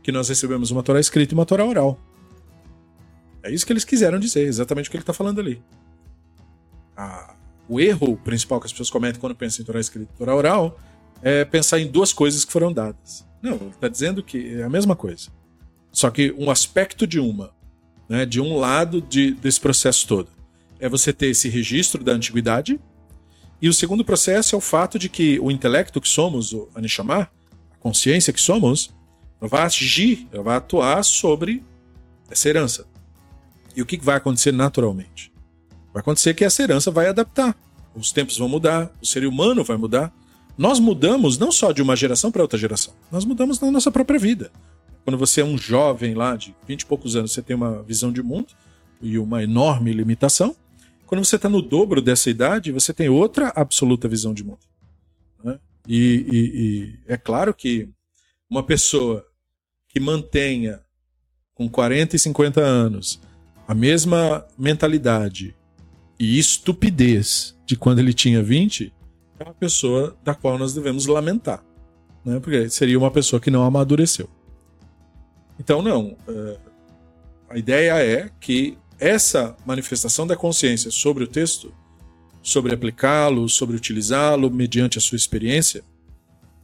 que 0.03 0.11
nós 0.11 0.31
recebemos 0.31 0.71
uma 0.71 0.83
Torá 0.83 0.99
escrita 0.99 1.35
e 1.35 1.37
uma 1.37 1.45
Torá 1.45 1.63
oral. 1.63 2.01
É 3.43 3.53
isso 3.53 3.67
que 3.67 3.73
eles 3.73 3.85
quiseram 3.85 4.19
dizer, 4.19 4.47
exatamente 4.47 4.89
o 4.89 4.91
que 4.91 4.97
ele 4.97 5.03
está 5.03 5.13
falando 5.13 5.41
ali. 5.41 5.63
A, 6.97 7.35
o 7.69 7.79
erro 7.79 8.17
principal 8.17 8.59
que 8.61 8.65
as 8.65 8.73
pessoas 8.73 8.89
cometem 8.89 9.21
quando 9.21 9.35
pensam 9.35 9.63
em 9.63 9.67
Torá 9.67 9.79
escrita 9.79 10.11
e 10.15 10.17
Torá 10.17 10.35
oral 10.35 10.81
é 11.21 11.45
pensar 11.45 11.79
em 11.81 11.87
duas 11.87 12.15
coisas 12.15 12.47
que 12.47 12.53
foram 12.53 12.73
dadas. 12.73 13.27
Não, 13.43 13.57
ele 13.57 13.69
está 13.69 13.89
dizendo 13.89 14.23
que 14.23 14.55
é 14.55 14.63
a 14.63 14.71
mesma 14.71 14.97
coisa. 14.97 15.29
Só 15.93 16.11
que 16.11 16.35
um 16.39 16.51
aspecto 16.51 17.07
de 17.07 17.21
uma, 17.21 17.53
né, 18.09 18.25
de 18.25 18.41
um 18.41 18.57
lado 18.57 19.03
de, 19.03 19.33
desse 19.33 19.61
processo 19.61 20.09
todo, 20.09 20.31
é 20.81 20.89
você 20.89 21.13
ter 21.13 21.27
esse 21.27 21.51
registro 21.51 22.03
da 22.03 22.13
antiguidade, 22.13 22.81
e 23.61 23.69
o 23.69 23.75
segundo 23.75 24.03
processo 24.03 24.55
é 24.55 24.59
o 24.59 24.63
fato 24.63 24.99
de 24.99 25.11
que 25.11 25.39
o 25.41 25.51
intelecto 25.51 26.01
que 26.01 26.09
somos, 26.09 26.55
o 26.55 26.71
Anishamar, 26.75 27.31
consciência 27.85 28.33
que 28.33 28.41
somos, 28.41 28.91
vai 29.39 29.63
agir, 29.63 30.27
vai 30.43 30.57
atuar 30.57 31.05
sobre 31.05 31.63
essa 32.31 32.49
herança. 32.49 32.87
E 33.77 33.83
o 33.83 33.87
que 33.87 33.99
vai 33.99 34.17
acontecer 34.17 34.53
naturalmente? 34.53 35.31
Vai 35.93 36.01
acontecer 36.01 36.33
que 36.33 36.47
essa 36.47 36.63
herança 36.63 36.91
vai 36.91 37.09
adaptar. 37.09 37.55
Os 37.95 38.11
tempos 38.11 38.39
vão 38.39 38.49
mudar, 38.49 38.91
o 39.03 39.07
ser 39.07 39.27
humano 39.27 39.63
vai 39.63 39.77
mudar. 39.77 40.11
Nós 40.57 40.81
mudamos 40.81 41.37
não 41.37 41.53
só 41.53 41.73
de 41.73 41.83
uma 41.83 41.95
geração 41.95 42.33
para 42.33 42.41
outra 42.41 42.59
geração, 42.59 42.95
nós 43.13 43.27
mudamos 43.27 43.61
na 43.61 43.71
nossa 43.71 43.91
própria 43.91 44.19
vida. 44.19 44.51
Quando 45.05 45.19
você 45.19 45.43
é 45.43 45.45
um 45.45 45.59
jovem 45.59 46.15
lá 46.15 46.37
de 46.37 46.57
20 46.67 46.81
e 46.81 46.87
poucos 46.87 47.17
anos, 47.17 47.33
você 47.33 47.43
tem 47.43 47.55
uma 47.55 47.83
visão 47.83 48.11
de 48.11 48.23
mundo 48.23 48.47
e 49.03 49.19
uma 49.19 49.43
enorme 49.43 49.93
limitação. 49.93 50.57
Quando 51.07 51.23
você 51.23 51.37
está 51.37 51.51
no 51.51 51.61
dobro 51.61 52.01
dessa 52.01 52.31
idade, 52.31 52.73
você 52.73 52.95
tem 52.95 53.11
outra 53.11 53.53
absoluta 53.55 54.09
visão 54.09 54.33
de 54.33 54.43
mundo. 54.43 54.61
E, 55.87 56.27
e, 56.31 56.39
e 56.39 56.99
é 57.07 57.17
claro 57.17 57.53
que 57.53 57.89
uma 58.49 58.63
pessoa 58.63 59.25
que 59.89 60.01
mantenha 60.01 60.81
com 61.55 61.69
40 61.69 62.17
e 62.17 62.19
50 62.19 62.61
anos 62.61 63.21
a 63.67 63.75
mesma 63.75 64.47
mentalidade 64.59 65.55
e 66.19 66.39
estupidez 66.39 67.57
de 67.65 67.77
quando 67.77 67.99
ele 67.99 68.13
tinha 68.13 68.43
20 68.43 68.93
é 69.39 69.45
uma 69.45 69.55
pessoa 69.55 70.17
da 70.23 70.35
qual 70.35 70.59
nós 70.59 70.75
devemos 70.75 71.07
lamentar. 71.07 71.65
Né? 72.25 72.39
Porque 72.41 72.69
seria 72.69 72.99
uma 72.99 73.11
pessoa 73.11 73.41
que 73.41 73.51
não 73.51 73.65
amadureceu. 73.65 74.29
Então, 75.59 75.83
não. 75.83 76.17
É, 76.29 76.59
a 77.51 77.59
ideia 77.59 77.93
é 77.95 78.31
que 78.41 78.79
essa 78.99 79.57
manifestação 79.65 80.27
da 80.27 80.37
consciência 80.37 80.91
sobre 80.91 81.25
o 81.25 81.27
texto 81.27 81.75
sobre 82.45 82.75
aplicá-lo, 82.75 83.49
sobre 83.49 83.75
utilizá-lo 83.75 84.51
mediante 84.51 84.99
a 84.99 85.01
sua 85.01 85.17
experiência. 85.17 85.83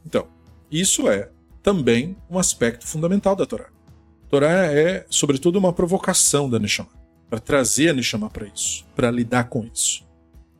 Então, 0.05 0.27
isso 0.71 1.09
é 1.09 1.29
também 1.63 2.15
um 2.29 2.37
aspecto 2.37 2.85
fundamental 2.87 3.35
da 3.35 3.47
Torá. 3.47 3.65
A 3.65 4.27
Torá 4.29 4.51
é, 4.67 5.05
sobretudo, 5.09 5.57
uma 5.57 5.73
provocação 5.73 6.47
da 6.47 6.59
Neshama, 6.59 6.91
para 7.27 7.39
trazer 7.39 7.89
a 7.89 7.93
Neshama 7.93 8.29
para 8.29 8.45
isso, 8.45 8.85
para 8.95 9.09
lidar 9.09 9.45
com 9.45 9.65
isso. 9.73 10.05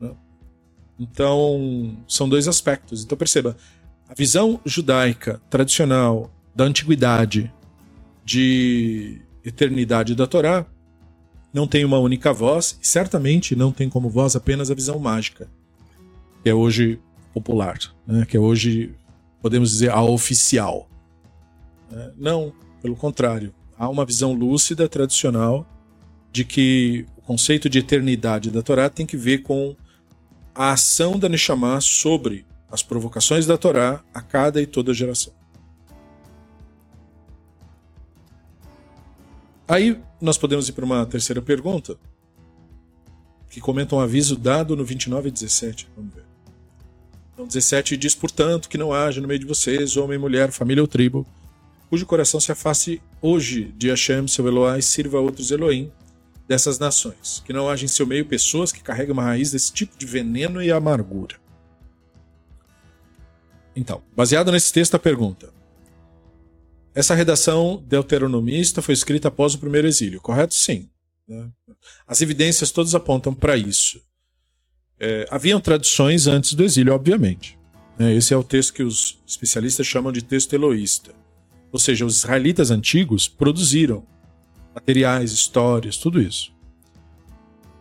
Né? 0.00 0.10
Então, 0.98 1.96
são 2.08 2.28
dois 2.28 2.48
aspectos. 2.48 3.04
Então, 3.04 3.16
perceba, 3.16 3.56
a 4.08 4.14
visão 4.14 4.60
judaica 4.66 5.40
tradicional 5.48 6.34
da 6.54 6.64
antiguidade 6.64 7.50
de 8.24 9.22
eternidade 9.44 10.16
da 10.16 10.26
Torá 10.26 10.66
não 11.52 11.66
tem 11.66 11.84
uma 11.84 11.98
única 11.98 12.32
voz 12.32 12.78
e 12.80 12.86
certamente 12.86 13.54
não 13.54 13.70
tem 13.70 13.88
como 13.88 14.08
voz 14.08 14.34
apenas 14.34 14.70
a 14.70 14.74
visão 14.74 14.98
mágica, 14.98 15.48
que 16.42 16.48
é 16.48 16.54
hoje 16.54 16.98
popular, 17.34 17.78
né? 18.06 18.24
que 18.26 18.36
é 18.36 18.40
hoje, 18.40 18.94
podemos 19.40 19.70
dizer, 19.70 19.90
a 19.90 20.02
oficial. 20.02 20.88
É, 21.92 22.10
não, 22.16 22.52
pelo 22.80 22.96
contrário, 22.96 23.54
há 23.76 23.88
uma 23.88 24.04
visão 24.04 24.32
lúcida, 24.32 24.88
tradicional, 24.88 25.66
de 26.30 26.44
que 26.44 27.06
o 27.16 27.20
conceito 27.20 27.68
de 27.68 27.78
eternidade 27.78 28.50
da 28.50 28.62
Torá 28.62 28.88
tem 28.88 29.04
que 29.04 29.16
ver 29.16 29.38
com 29.38 29.76
a 30.54 30.72
ação 30.72 31.18
da 31.18 31.28
Neshama 31.28 31.80
sobre 31.80 32.46
as 32.70 32.82
provocações 32.82 33.46
da 33.46 33.58
Torá 33.58 34.02
a 34.14 34.22
cada 34.22 34.60
e 34.60 34.66
toda 34.66 34.94
geração. 34.94 35.41
Aí 39.66 39.98
nós 40.20 40.36
podemos 40.36 40.68
ir 40.68 40.72
para 40.72 40.84
uma 40.84 41.06
terceira 41.06 41.40
pergunta, 41.40 41.96
que 43.48 43.60
comenta 43.60 43.94
um 43.94 44.00
aviso 44.00 44.36
dado 44.36 44.74
no 44.74 44.84
29 44.84 45.28
e 45.28 45.32
17. 45.32 45.88
Vamos 45.96 46.14
ver. 46.14 46.24
Então, 47.32 47.46
17 47.46 47.96
diz, 47.96 48.14
portanto, 48.14 48.68
que 48.68 48.78
não 48.78 48.92
haja 48.92 49.20
no 49.20 49.28
meio 49.28 49.40
de 49.40 49.46
vocês, 49.46 49.96
homem, 49.96 50.18
mulher, 50.18 50.50
família 50.50 50.82
ou 50.82 50.88
tribo, 50.88 51.26
cujo 51.88 52.06
coração 52.06 52.40
se 52.40 52.52
afaste 52.52 53.02
hoje 53.20 53.72
de 53.76 53.88
Hashem, 53.88 54.26
seu 54.28 54.46
Eloá, 54.46 54.78
e 54.78 54.82
sirva 54.82 55.18
a 55.18 55.20
outros 55.20 55.50
Elohim 55.50 55.90
dessas 56.48 56.78
nações. 56.78 57.42
Que 57.44 57.52
não 57.52 57.68
haja 57.68 57.84
em 57.84 57.88
seu 57.88 58.06
meio 58.06 58.26
pessoas 58.26 58.72
que 58.72 58.82
carregam 58.82 59.14
uma 59.14 59.24
raiz 59.24 59.50
desse 59.50 59.72
tipo 59.72 59.96
de 59.96 60.06
veneno 60.06 60.62
e 60.62 60.70
amargura. 60.70 61.36
Então, 63.74 64.02
baseado 64.14 64.52
nesse 64.52 64.72
texto, 64.72 64.94
a 64.94 64.98
pergunta: 64.98 65.52
essa 66.94 67.14
redação 67.14 67.82
deuteronomista 67.86 68.82
foi 68.82 68.94
escrita 68.94 69.28
após 69.28 69.54
o 69.54 69.58
primeiro 69.58 69.88
exílio, 69.88 70.20
correto? 70.20 70.54
Sim. 70.54 70.88
Né? 71.26 71.48
As 72.06 72.20
evidências 72.20 72.70
todas 72.70 72.94
apontam 72.94 73.34
para 73.34 73.56
isso. 73.56 74.00
É, 75.00 75.26
haviam 75.30 75.60
tradições 75.60 76.26
antes 76.26 76.54
do 76.54 76.62
exílio, 76.62 76.94
obviamente. 76.94 77.58
Né? 77.98 78.14
Esse 78.14 78.34
é 78.34 78.36
o 78.36 78.44
texto 78.44 78.74
que 78.74 78.82
os 78.82 79.18
especialistas 79.26 79.86
chamam 79.86 80.12
de 80.12 80.22
texto 80.22 80.52
eloísta. 80.52 81.14
Ou 81.72 81.78
seja, 81.78 82.04
os 82.04 82.16
israelitas 82.16 82.70
antigos 82.70 83.26
produziram 83.26 84.06
materiais, 84.74 85.32
histórias, 85.32 85.96
tudo 85.96 86.20
isso. 86.20 86.52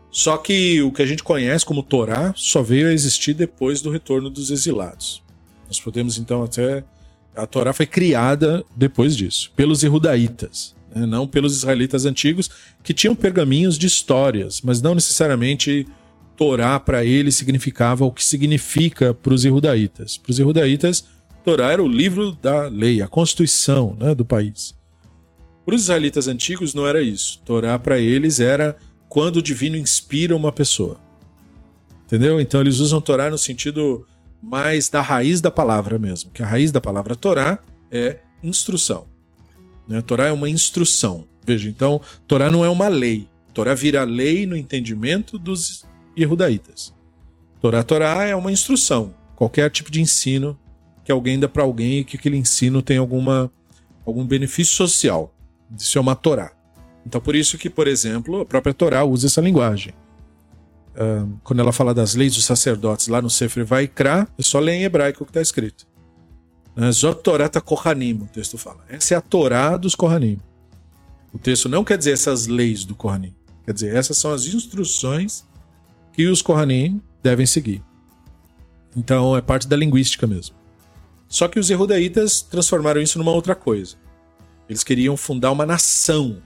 Só 0.09 0.37
que 0.37 0.81
o 0.81 0.91
que 0.91 1.01
a 1.01 1.05
gente 1.05 1.23
conhece 1.23 1.65
como 1.65 1.83
Torá 1.83 2.33
só 2.35 2.61
veio 2.61 2.87
a 2.87 2.93
existir 2.93 3.33
depois 3.33 3.81
do 3.81 3.89
retorno 3.89 4.29
dos 4.29 4.51
exilados. 4.51 5.23
Nós 5.67 5.79
podemos 5.79 6.17
então 6.17 6.43
até 6.43 6.83
a 7.35 7.45
Torá 7.45 7.73
foi 7.73 7.85
criada 7.85 8.63
depois 8.75 9.15
disso, 9.15 9.51
pelos 9.55 9.83
Erudaítas, 9.83 10.75
né? 10.93 11.05
não 11.05 11.27
pelos 11.27 11.55
israelitas 11.55 12.05
antigos, 12.05 12.49
que 12.83 12.93
tinham 12.93 13.15
pergaminhos 13.15 13.77
de 13.77 13.87
histórias, 13.87 14.61
mas 14.61 14.81
não 14.81 14.95
necessariamente 14.95 15.87
Torá 16.35 16.79
para 16.79 17.05
eles 17.05 17.35
significava 17.35 18.03
o 18.03 18.11
que 18.11 18.23
significa 18.23 19.13
para 19.13 19.33
os 19.33 19.45
Erudaítas. 19.45 20.17
Para 20.17 20.31
os 20.31 20.39
Erudaítas, 20.39 21.05
Torá 21.43 21.71
era 21.71 21.83
o 21.83 21.87
livro 21.87 22.31
da 22.41 22.67
lei, 22.67 23.01
a 23.01 23.07
constituição 23.07 23.95
né, 23.99 24.15
do 24.15 24.25
país. 24.25 24.75
Para 25.65 25.75
os 25.75 25.83
israelitas 25.83 26.27
antigos 26.27 26.73
não 26.73 26.87
era 26.87 27.01
isso. 27.01 27.39
Torá 27.45 27.77
para 27.77 27.99
eles 27.99 28.39
era 28.39 28.75
quando 29.07 29.37
o 29.37 29.41
divino 29.41 29.77
inspira 29.77 30.35
uma 30.35 30.51
pessoa. 30.51 30.99
Entendeu? 32.05 32.41
Então 32.41 32.59
eles 32.59 32.79
usam 32.79 32.99
Torá 32.99 33.29
no 33.29 33.37
sentido 33.37 34.05
mais 34.41 34.89
da 34.89 35.01
raiz 35.01 35.39
da 35.39 35.51
palavra 35.51 35.99
mesmo, 35.99 36.31
que 36.31 36.41
a 36.41 36.45
raiz 36.45 36.71
da 36.71 36.81
palavra 36.81 37.15
Torá 37.15 37.59
é 37.91 38.19
instrução. 38.41 39.05
Né? 39.87 40.01
Torá 40.01 40.27
é 40.27 40.31
uma 40.31 40.49
instrução. 40.49 41.27
Veja, 41.45 41.69
então, 41.69 42.01
Torá 42.27 42.49
não 42.49 42.65
é 42.65 42.69
uma 42.69 42.87
lei. 42.87 43.27
Torá 43.53 43.73
vira 43.75 44.03
lei 44.03 44.45
no 44.45 44.55
entendimento 44.55 45.37
dos 45.37 45.85
Yehudaítas. 46.17 46.93
Torá, 47.61 47.83
Torá 47.83 48.23
é 48.25 48.35
uma 48.35 48.51
instrução. 48.51 49.13
Qualquer 49.35 49.69
tipo 49.69 49.91
de 49.91 50.01
ensino 50.01 50.57
que 51.03 51.11
alguém 51.11 51.39
dá 51.39 51.47
para 51.47 51.63
alguém 51.63 51.99
e 51.99 52.03
que 52.03 52.17
aquele 52.17 52.37
ensino 52.37 52.81
tem 52.81 52.97
alguma, 52.97 53.51
algum 54.05 54.25
benefício 54.25 54.73
social. 54.73 55.33
Isso 55.77 55.97
é 55.97 56.01
uma 56.01 56.15
Torá. 56.15 56.51
Então, 57.05 57.19
por 57.19 57.35
isso 57.35 57.57
que, 57.57 57.69
por 57.69 57.87
exemplo, 57.87 58.41
a 58.41 58.45
própria 58.45 58.73
Torá 58.73 59.03
usa 59.03 59.27
essa 59.27 59.41
linguagem 59.41 59.93
quando 61.43 61.59
ela 61.59 61.71
fala 61.71 61.93
das 61.93 62.15
leis 62.15 62.35
dos 62.35 62.45
sacerdotes 62.45 63.07
lá 63.07 63.21
no 63.21 63.29
Sefer 63.29 63.65
Vaikra, 63.65 64.27
é 64.37 64.43
só 64.43 64.59
ler 64.59 64.73
em 64.73 64.83
hebraico 64.83 65.23
o 65.23 65.25
que 65.25 65.31
está 65.31 65.41
escrito. 65.41 65.87
Né? 66.75 66.91
Zot 66.91 67.21
Torata 67.21 67.61
Kohanim, 67.61 68.19
o 68.21 68.27
texto 68.27 68.57
fala. 68.57 68.83
Essa 68.89 69.13
é 69.13 69.17
a 69.17 69.21
Torá 69.21 69.77
dos 69.77 69.95
Kohanim. 69.95 70.39
O 71.33 71.39
texto 71.39 71.69
não 71.69 71.83
quer 71.83 71.97
dizer 71.97 72.11
essas 72.11 72.47
leis 72.47 72.83
do 72.83 72.95
Kohanim. 72.95 73.33
Quer 73.65 73.73
dizer, 73.73 73.95
essas 73.95 74.17
são 74.17 74.31
as 74.33 74.45
instruções 74.45 75.45
que 76.13 76.27
os 76.27 76.41
Kohanim 76.41 77.01
devem 77.23 77.45
seguir. 77.45 77.81
Então 78.95 79.37
é 79.37 79.41
parte 79.41 79.67
da 79.67 79.77
linguística 79.77 80.27
mesmo. 80.27 80.55
Só 81.27 81.47
que 81.47 81.59
os 81.59 81.69
Erudaítas 81.69 82.41
transformaram 82.41 83.01
isso 83.01 83.17
numa 83.17 83.31
outra 83.31 83.55
coisa. 83.55 83.95
Eles 84.67 84.83
queriam 84.83 85.15
fundar 85.15 85.51
uma 85.51 85.65
nação 85.65 86.41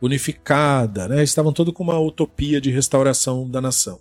unificada, 0.00 1.08
né? 1.08 1.22
estavam 1.22 1.52
todos 1.52 1.74
com 1.74 1.82
uma 1.82 1.98
utopia 1.98 2.60
de 2.60 2.70
restauração 2.70 3.48
da 3.48 3.60
nação. 3.60 4.00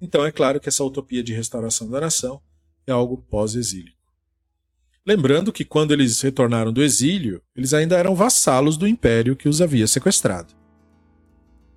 Então 0.00 0.24
é 0.24 0.30
claro 0.30 0.60
que 0.60 0.68
essa 0.68 0.84
utopia 0.84 1.22
de 1.22 1.32
restauração 1.32 1.88
da 1.90 2.00
nação 2.00 2.40
é 2.86 2.92
algo 2.92 3.16
pós-exílio. 3.30 3.92
Lembrando 5.06 5.52
que 5.52 5.64
quando 5.64 5.92
eles 5.92 6.20
retornaram 6.20 6.72
do 6.72 6.82
exílio, 6.82 7.40
eles 7.56 7.72
ainda 7.72 7.96
eram 7.96 8.14
vassalos 8.14 8.76
do 8.76 8.86
império 8.86 9.34
que 9.34 9.48
os 9.48 9.62
havia 9.62 9.86
sequestrado. 9.86 10.52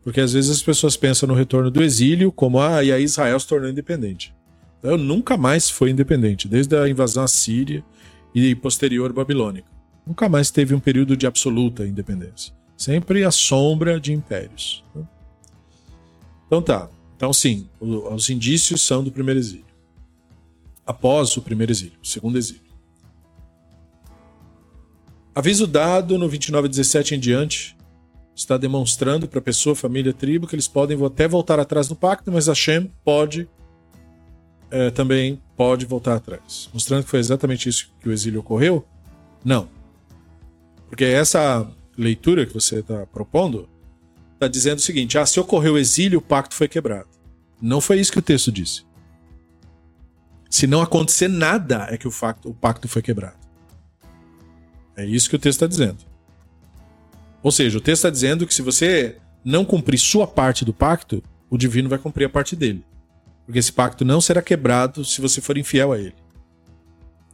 Porque 0.03 0.19
às 0.19 0.33
vezes 0.33 0.51
as 0.51 0.61
pessoas 0.61 0.97
pensam 0.97 1.27
no 1.27 1.33
retorno 1.33 1.71
do 1.71 1.81
exílio 1.81 2.31
como, 2.31 2.59
ah, 2.59 2.83
e 2.83 2.91
aí 2.91 3.03
Israel 3.03 3.39
se 3.39 3.47
tornou 3.47 3.69
independente. 3.69 4.35
Israel 4.79 4.97
nunca 4.97 5.37
mais 5.37 5.69
foi 5.69 5.91
independente, 5.91 6.47
desde 6.47 6.75
a 6.75 6.89
invasão 6.89 7.23
assíria 7.23 7.83
e 8.35 8.53
posterior 8.55 9.13
babilônica. 9.13 9.69
Nunca 10.05 10.27
mais 10.27 10.51
teve 10.51 10.73
um 10.73 10.79
período 10.79 11.15
de 11.15 11.25
absoluta 11.25 11.85
independência. 11.85 12.53
Sempre 12.81 13.23
a 13.23 13.29
sombra 13.29 13.99
de 13.99 14.11
impérios. 14.11 14.83
Então 16.47 16.63
tá. 16.63 16.89
Então 17.15 17.31
sim, 17.31 17.69
os 17.79 18.27
indícios 18.27 18.81
são 18.81 19.03
do 19.03 19.11
primeiro 19.11 19.39
exílio. 19.39 19.67
Após 20.83 21.37
o 21.37 21.43
primeiro 21.43 21.71
exílio, 21.71 21.99
o 22.01 22.07
segundo 22.07 22.39
exílio. 22.39 22.63
Aviso 25.35 25.67
dado 25.67 26.17
no 26.17 26.27
29:17 26.27 27.11
em 27.11 27.19
diante 27.19 27.77
está 28.33 28.57
demonstrando 28.57 29.27
para 29.27 29.39
pessoa, 29.39 29.75
família, 29.75 30.11
tribo 30.11 30.47
que 30.47 30.55
eles 30.55 30.67
podem 30.67 31.05
até 31.05 31.27
voltar 31.27 31.59
atrás 31.59 31.87
no 31.87 31.95
pacto, 31.95 32.31
mas 32.31 32.47
Hashem 32.47 32.91
pode 33.05 33.47
é, 34.71 34.89
também 34.89 35.39
pode 35.55 35.85
voltar 35.85 36.15
atrás. 36.15 36.67
Mostrando 36.73 37.03
que 37.03 37.11
foi 37.11 37.19
exatamente 37.19 37.69
isso 37.69 37.91
que 37.99 38.09
o 38.09 38.11
exílio 38.11 38.39
ocorreu? 38.39 38.83
Não. 39.45 39.69
Porque 40.89 41.05
essa 41.05 41.71
leitura 42.01 42.45
que 42.45 42.53
você 42.53 42.79
está 42.79 43.05
propondo 43.05 43.69
está 44.33 44.47
dizendo 44.47 44.79
o 44.79 44.81
seguinte: 44.81 45.17
ah, 45.17 45.25
se 45.25 45.39
ocorreu 45.39 45.73
o 45.73 45.77
exílio, 45.77 46.19
o 46.19 46.21
pacto 46.21 46.55
foi 46.55 46.67
quebrado. 46.67 47.09
Não 47.61 47.79
foi 47.79 47.99
isso 47.99 48.11
que 48.11 48.19
o 48.19 48.23
texto 48.23 48.51
disse. 48.51 48.83
Se 50.49 50.67
não 50.67 50.81
acontecer 50.81 51.27
nada, 51.27 51.87
é 51.89 51.97
que 51.97 52.07
o, 52.07 52.11
facto, 52.11 52.49
o 52.49 52.53
pacto 52.53 52.87
foi 52.87 53.01
quebrado. 53.01 53.37
É 54.97 55.05
isso 55.05 55.29
que 55.29 55.35
o 55.35 55.39
texto 55.39 55.57
está 55.63 55.67
dizendo. 55.67 55.99
Ou 57.41 57.51
seja, 57.51 57.77
o 57.77 57.81
texto 57.81 57.99
está 57.99 58.09
dizendo 58.09 58.45
que 58.45 58.53
se 58.53 58.61
você 58.61 59.17
não 59.45 59.63
cumprir 59.63 59.97
sua 59.97 60.27
parte 60.27 60.65
do 60.65 60.73
pacto, 60.73 61.23
o 61.49 61.57
divino 61.57 61.87
vai 61.87 61.97
cumprir 61.97 62.25
a 62.25 62.29
parte 62.29 62.55
dele. 62.55 62.83
Porque 63.45 63.59
esse 63.59 63.71
pacto 63.71 64.03
não 64.03 64.19
será 64.19 64.41
quebrado 64.41 65.05
se 65.05 65.21
você 65.21 65.39
for 65.39 65.57
infiel 65.57 65.93
a 65.93 65.99
ele. 65.99 66.15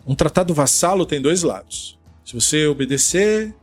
Um 0.05 0.15
tratado 0.15 0.53
vassalo 0.53 1.05
tem 1.05 1.21
dois 1.21 1.43
lados. 1.43 1.97
Se 2.23 2.33
você 2.33 2.67
obedecer, 2.67 3.53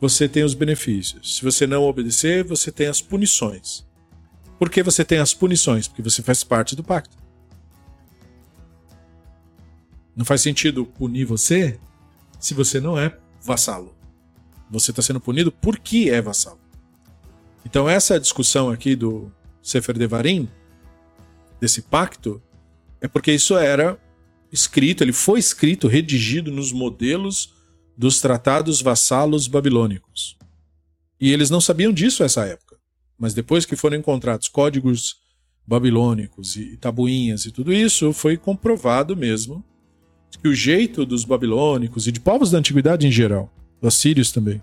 você 0.00 0.28
tem 0.28 0.42
os 0.42 0.54
benefícios. 0.54 1.36
Se 1.36 1.44
você 1.44 1.66
não 1.66 1.82
obedecer, 1.82 2.42
você 2.42 2.72
tem 2.72 2.86
as 2.86 3.02
punições. 3.02 3.86
Por 4.58 4.70
que 4.70 4.82
você 4.82 5.04
tem 5.04 5.18
as 5.18 5.34
punições? 5.34 5.86
Porque 5.86 6.02
você 6.02 6.22
faz 6.22 6.42
parte 6.42 6.74
do 6.74 6.82
pacto. 6.82 7.16
Não 10.16 10.24
faz 10.24 10.40
sentido 10.40 10.86
punir 10.86 11.24
você 11.24 11.78
se 12.38 12.54
você 12.54 12.80
não 12.80 12.98
é 12.98 13.16
vassalo. 13.42 13.94
Você 14.70 14.90
está 14.90 15.02
sendo 15.02 15.20
punido 15.20 15.52
porque 15.52 16.10
é 16.10 16.20
vassalo. 16.20 16.60
Então, 17.64 17.88
essa 17.88 18.18
discussão 18.18 18.70
aqui 18.70 18.96
do 18.96 19.30
Sefer 19.62 19.96
Devarim, 19.98 20.48
desse 21.60 21.82
pacto, 21.82 22.42
é 23.00 23.08
porque 23.08 23.32
isso 23.32 23.56
era 23.56 23.98
escrito, 24.52 25.04
ele 25.04 25.12
foi 25.12 25.38
escrito, 25.38 25.88
redigido 25.88 26.50
nos 26.50 26.72
modelos 26.72 27.54
dos 28.00 28.18
tratados 28.18 28.80
vassalos 28.80 29.46
babilônicos. 29.46 30.34
E 31.20 31.30
eles 31.30 31.50
não 31.50 31.60
sabiam 31.60 31.92
disso 31.92 32.22
nessa 32.22 32.46
época. 32.46 32.78
Mas 33.18 33.34
depois 33.34 33.66
que 33.66 33.76
foram 33.76 33.98
encontrados 33.98 34.48
códigos 34.48 35.18
babilônicos 35.66 36.56
e 36.56 36.78
tabuinhas 36.78 37.44
e 37.44 37.52
tudo 37.52 37.70
isso, 37.70 38.10
foi 38.14 38.38
comprovado 38.38 39.14
mesmo 39.14 39.62
que 40.40 40.48
o 40.48 40.54
jeito 40.54 41.04
dos 41.04 41.26
babilônicos 41.26 42.06
e 42.06 42.12
de 42.12 42.18
povos 42.18 42.50
da 42.50 42.56
antiguidade 42.56 43.06
em 43.06 43.12
geral, 43.12 43.52
dos 43.82 43.96
sírios 43.96 44.32
também, 44.32 44.62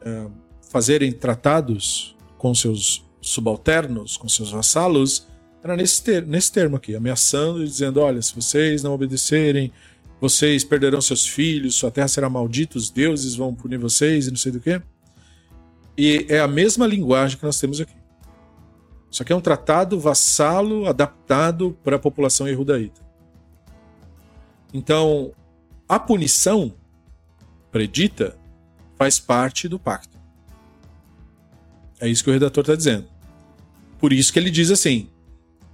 é, 0.00 0.26
fazerem 0.72 1.12
tratados 1.12 2.16
com 2.36 2.52
seus 2.52 3.04
subalternos, 3.20 4.16
com 4.16 4.28
seus 4.28 4.50
vassalos, 4.50 5.24
era 5.62 5.76
nesse, 5.76 6.02
ter 6.02 6.26
nesse 6.26 6.50
termo 6.50 6.74
aqui, 6.74 6.96
ameaçando 6.96 7.62
e 7.62 7.68
dizendo: 7.68 8.00
olha, 8.00 8.20
se 8.20 8.34
vocês 8.34 8.82
não 8.82 8.92
obedecerem, 8.92 9.72
vocês 10.20 10.64
perderão 10.64 11.00
seus 11.00 11.26
filhos, 11.26 11.76
sua 11.76 11.90
terra 11.90 12.08
será 12.08 12.28
maldita, 12.28 12.76
os 12.76 12.90
deuses 12.90 13.34
vão 13.34 13.54
punir 13.54 13.78
vocês 13.78 14.26
e 14.26 14.30
não 14.30 14.36
sei 14.36 14.52
do 14.52 14.60
que. 14.60 14.80
E 15.96 16.26
é 16.28 16.40
a 16.40 16.48
mesma 16.48 16.86
linguagem 16.86 17.38
que 17.38 17.44
nós 17.44 17.58
temos 17.58 17.80
aqui. 17.80 17.94
Isso 19.10 19.22
aqui 19.22 19.32
é 19.32 19.36
um 19.36 19.40
tratado 19.40 19.98
vassalo 19.98 20.86
adaptado 20.86 21.76
para 21.82 21.96
a 21.96 21.98
população 21.98 22.46
erudita. 22.46 23.00
Então, 24.72 25.32
a 25.88 25.98
punição 25.98 26.74
predita 27.72 28.36
faz 28.96 29.18
parte 29.18 29.68
do 29.68 29.78
pacto. 29.78 30.18
É 32.00 32.08
isso 32.08 32.22
que 32.22 32.30
o 32.30 32.32
redator 32.32 32.62
está 32.62 32.74
dizendo. 32.74 33.08
Por 33.98 34.12
isso 34.12 34.32
que 34.32 34.38
ele 34.38 34.50
diz 34.50 34.70
assim: 34.70 35.08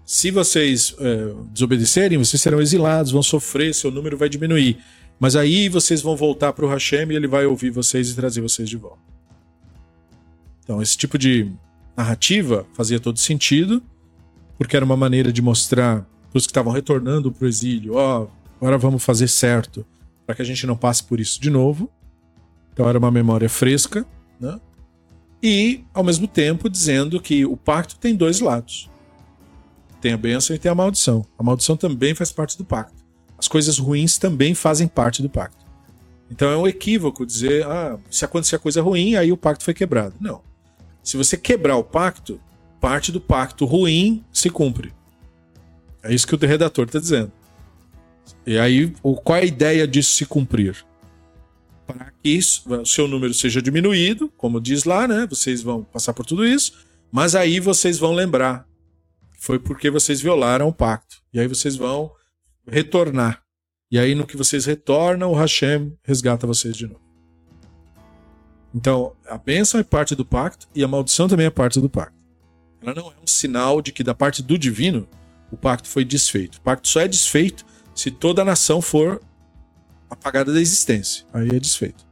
se 0.05 0.31
vocês 0.31 0.95
é, 0.99 1.35
desobedecerem, 1.51 2.19
vocês 2.19 2.41
serão 2.41 2.61
exilados, 2.61 3.11
vão 3.11 3.23
sofrer, 3.23 3.75
seu 3.75 3.91
número 3.91 4.19
vai 4.19 4.29
diminuir. 4.29 4.79
Mas 5.19 5.35
aí 5.35 5.69
vocês 5.69 6.03
vão 6.03 6.15
voltar 6.15 6.53
para 6.53 6.65
o 6.65 6.69
Hashem 6.69 7.11
e 7.11 7.17
ele 7.17 7.27
vai 7.27 7.47
ouvir 7.47 7.71
vocês 7.71 8.11
e 8.11 8.15
trazer 8.15 8.43
vocês 8.43 8.69
de 8.69 8.77
volta. 8.77 8.99
Então, 10.63 10.83
esse 10.83 10.97
tipo 10.97 11.17
de 11.17 11.51
narrativa 11.97 12.67
fazia 12.75 13.01
todo 13.01 13.19
sentido, 13.19 13.83
porque 14.59 14.77
era 14.77 14.85
uma 14.85 14.97
maneira 14.97 15.33
de 15.33 15.41
mostrar 15.41 16.07
para 16.31 16.39
os 16.39 16.47
que 16.47 16.51
estavam 16.51 16.73
retornando 16.73 17.33
para 17.33 17.45
o 17.47 17.49
exílio: 17.49 17.95
ó, 17.95 18.25
oh, 18.25 18.29
agora 18.61 18.77
vamos 18.77 19.03
fazer 19.03 19.29
certo, 19.29 19.87
para 20.27 20.35
que 20.35 20.43
a 20.43 20.45
gente 20.45 20.67
não 20.67 20.77
passe 20.77 21.03
por 21.05 21.19
isso 21.19 21.41
de 21.41 21.49
novo. 21.49 21.91
Então, 22.73 22.89
era 22.89 22.99
uma 22.99 23.11
memória 23.11 23.49
fresca, 23.49 24.07
né? 24.39 24.61
E, 25.43 25.85
ao 25.95 26.03
mesmo 26.03 26.27
tempo, 26.27 26.69
dizendo 26.69 27.21
que 27.21 27.47
o 27.47 27.57
pacto 27.57 27.97
tem 27.97 28.15
dois 28.15 28.41
lados 28.41 28.91
tem 30.05 30.13
a 30.13 30.19
bênção 30.19 30.55
e 30.55 30.59
tem 30.59 30.71
a 30.71 30.75
maldição. 30.75 31.25
A 31.39 31.43
maldição 31.43 31.79
também 31.79 32.15
faz 32.15 32.31
parte 32.31 32.59
do 32.59 32.65
pacto. 32.65 33.03
As 33.39 33.49
coisas 33.49 33.79
ruins 33.79 34.19
também 34.19 34.55
fazem 34.55 34.87
parte 34.87 35.23
do 35.23 35.31
pacto. 35.31 35.65
Então 36.31 36.51
é 36.51 36.57
um 36.59 36.67
equívoco 36.67 37.25
dizer, 37.25 37.65
ah, 37.65 37.99
se 38.11 38.23
acontecer 38.23 38.59
coisa 38.59 38.83
ruim, 38.83 39.17
aí 39.17 39.33
o 39.33 39.37
pacto 39.37 39.65
foi 39.65 39.73
quebrado. 39.73 40.15
Não. 40.21 40.43
Se 41.03 41.17
você 41.17 41.39
quebrar 41.39 41.79
o 41.79 41.83
pacto, 41.83 42.39
parte 42.83 43.11
do 43.11 43.19
pacto 43.19 43.65
ruim 43.65 44.23
se 44.31 44.51
cumpre. 44.51 44.93
É 46.03 46.13
isso 46.13 46.27
que 46.27 46.35
o 46.35 46.39
redator 46.39 46.85
está 46.85 46.99
dizendo. 46.99 47.33
E 48.47 48.59
aí, 48.59 48.93
qual 49.01 49.39
é 49.39 49.41
a 49.41 49.47
ideia 49.47 49.89
disso 49.89 50.13
se 50.13 50.27
cumprir? 50.27 50.85
Para 51.87 52.13
que 52.23 52.29
isso, 52.29 52.63
o 52.71 52.85
seu 52.85 53.09
número 53.09 53.33
seja 53.33 53.63
diminuído, 53.63 54.31
como 54.37 54.61
diz 54.61 54.85
lá, 54.85 55.09
né? 55.09 55.27
Vocês 55.27 55.63
vão 55.63 55.83
passar 55.83 56.13
por 56.13 56.27
tudo 56.27 56.47
isso, 56.47 56.75
mas 57.11 57.35
aí 57.35 57.59
vocês 57.59 57.99
vão 57.99 58.13
lembrar 58.13 58.67
foi 59.45 59.59
porque 59.59 59.91
vocês 59.91 60.23
violaram 60.23 60.69
o 60.69 60.73
pacto. 60.73 61.17
E 61.31 61.39
aí 61.39 61.47
vocês 61.47 61.77
vão 61.77 62.11
retornar. 62.67 63.43
E 63.91 63.99
aí, 63.99 64.15
no 64.15 64.27
que 64.27 64.39
vocês 64.39 64.65
retornam, 64.65 65.31
o 65.31 65.35
Hashem 65.35 65.95
resgata 66.03 66.47
vocês 66.47 66.75
de 66.75 66.87
novo. 66.87 67.05
Então, 68.75 69.15
a 69.29 69.37
bênção 69.37 69.79
é 69.79 69.85
parte 69.85 70.15
do 70.15 70.25
pacto 70.25 70.67
e 70.75 70.83
a 70.83 70.89
maldição 70.89 71.29
também 71.29 71.45
é 71.45 71.51
parte 71.51 71.79
do 71.79 71.91
pacto. 71.91 72.17
Ela 72.81 72.95
não 72.95 73.09
é 73.09 73.15
um 73.23 73.27
sinal 73.27 73.83
de 73.83 73.93
que, 73.93 74.03
da 74.03 74.15
parte 74.15 74.43
do 74.43 74.59
divino, 74.59 75.07
o 75.53 75.59
pacto 75.59 75.89
foi 75.89 76.07
desfeito. 76.07 76.57
O 76.57 76.63
pacto 76.63 76.89
só 76.89 77.01
é 77.01 77.07
desfeito 77.07 77.67
se 77.95 78.11
toda 78.11 78.41
a 78.41 78.47
nação 78.47 78.81
for 78.81 79.21
apagada 80.09 80.55
da 80.55 80.61
existência. 80.61 81.27
Aí 81.35 81.49
é 81.51 81.61
desfeito. 81.61 82.07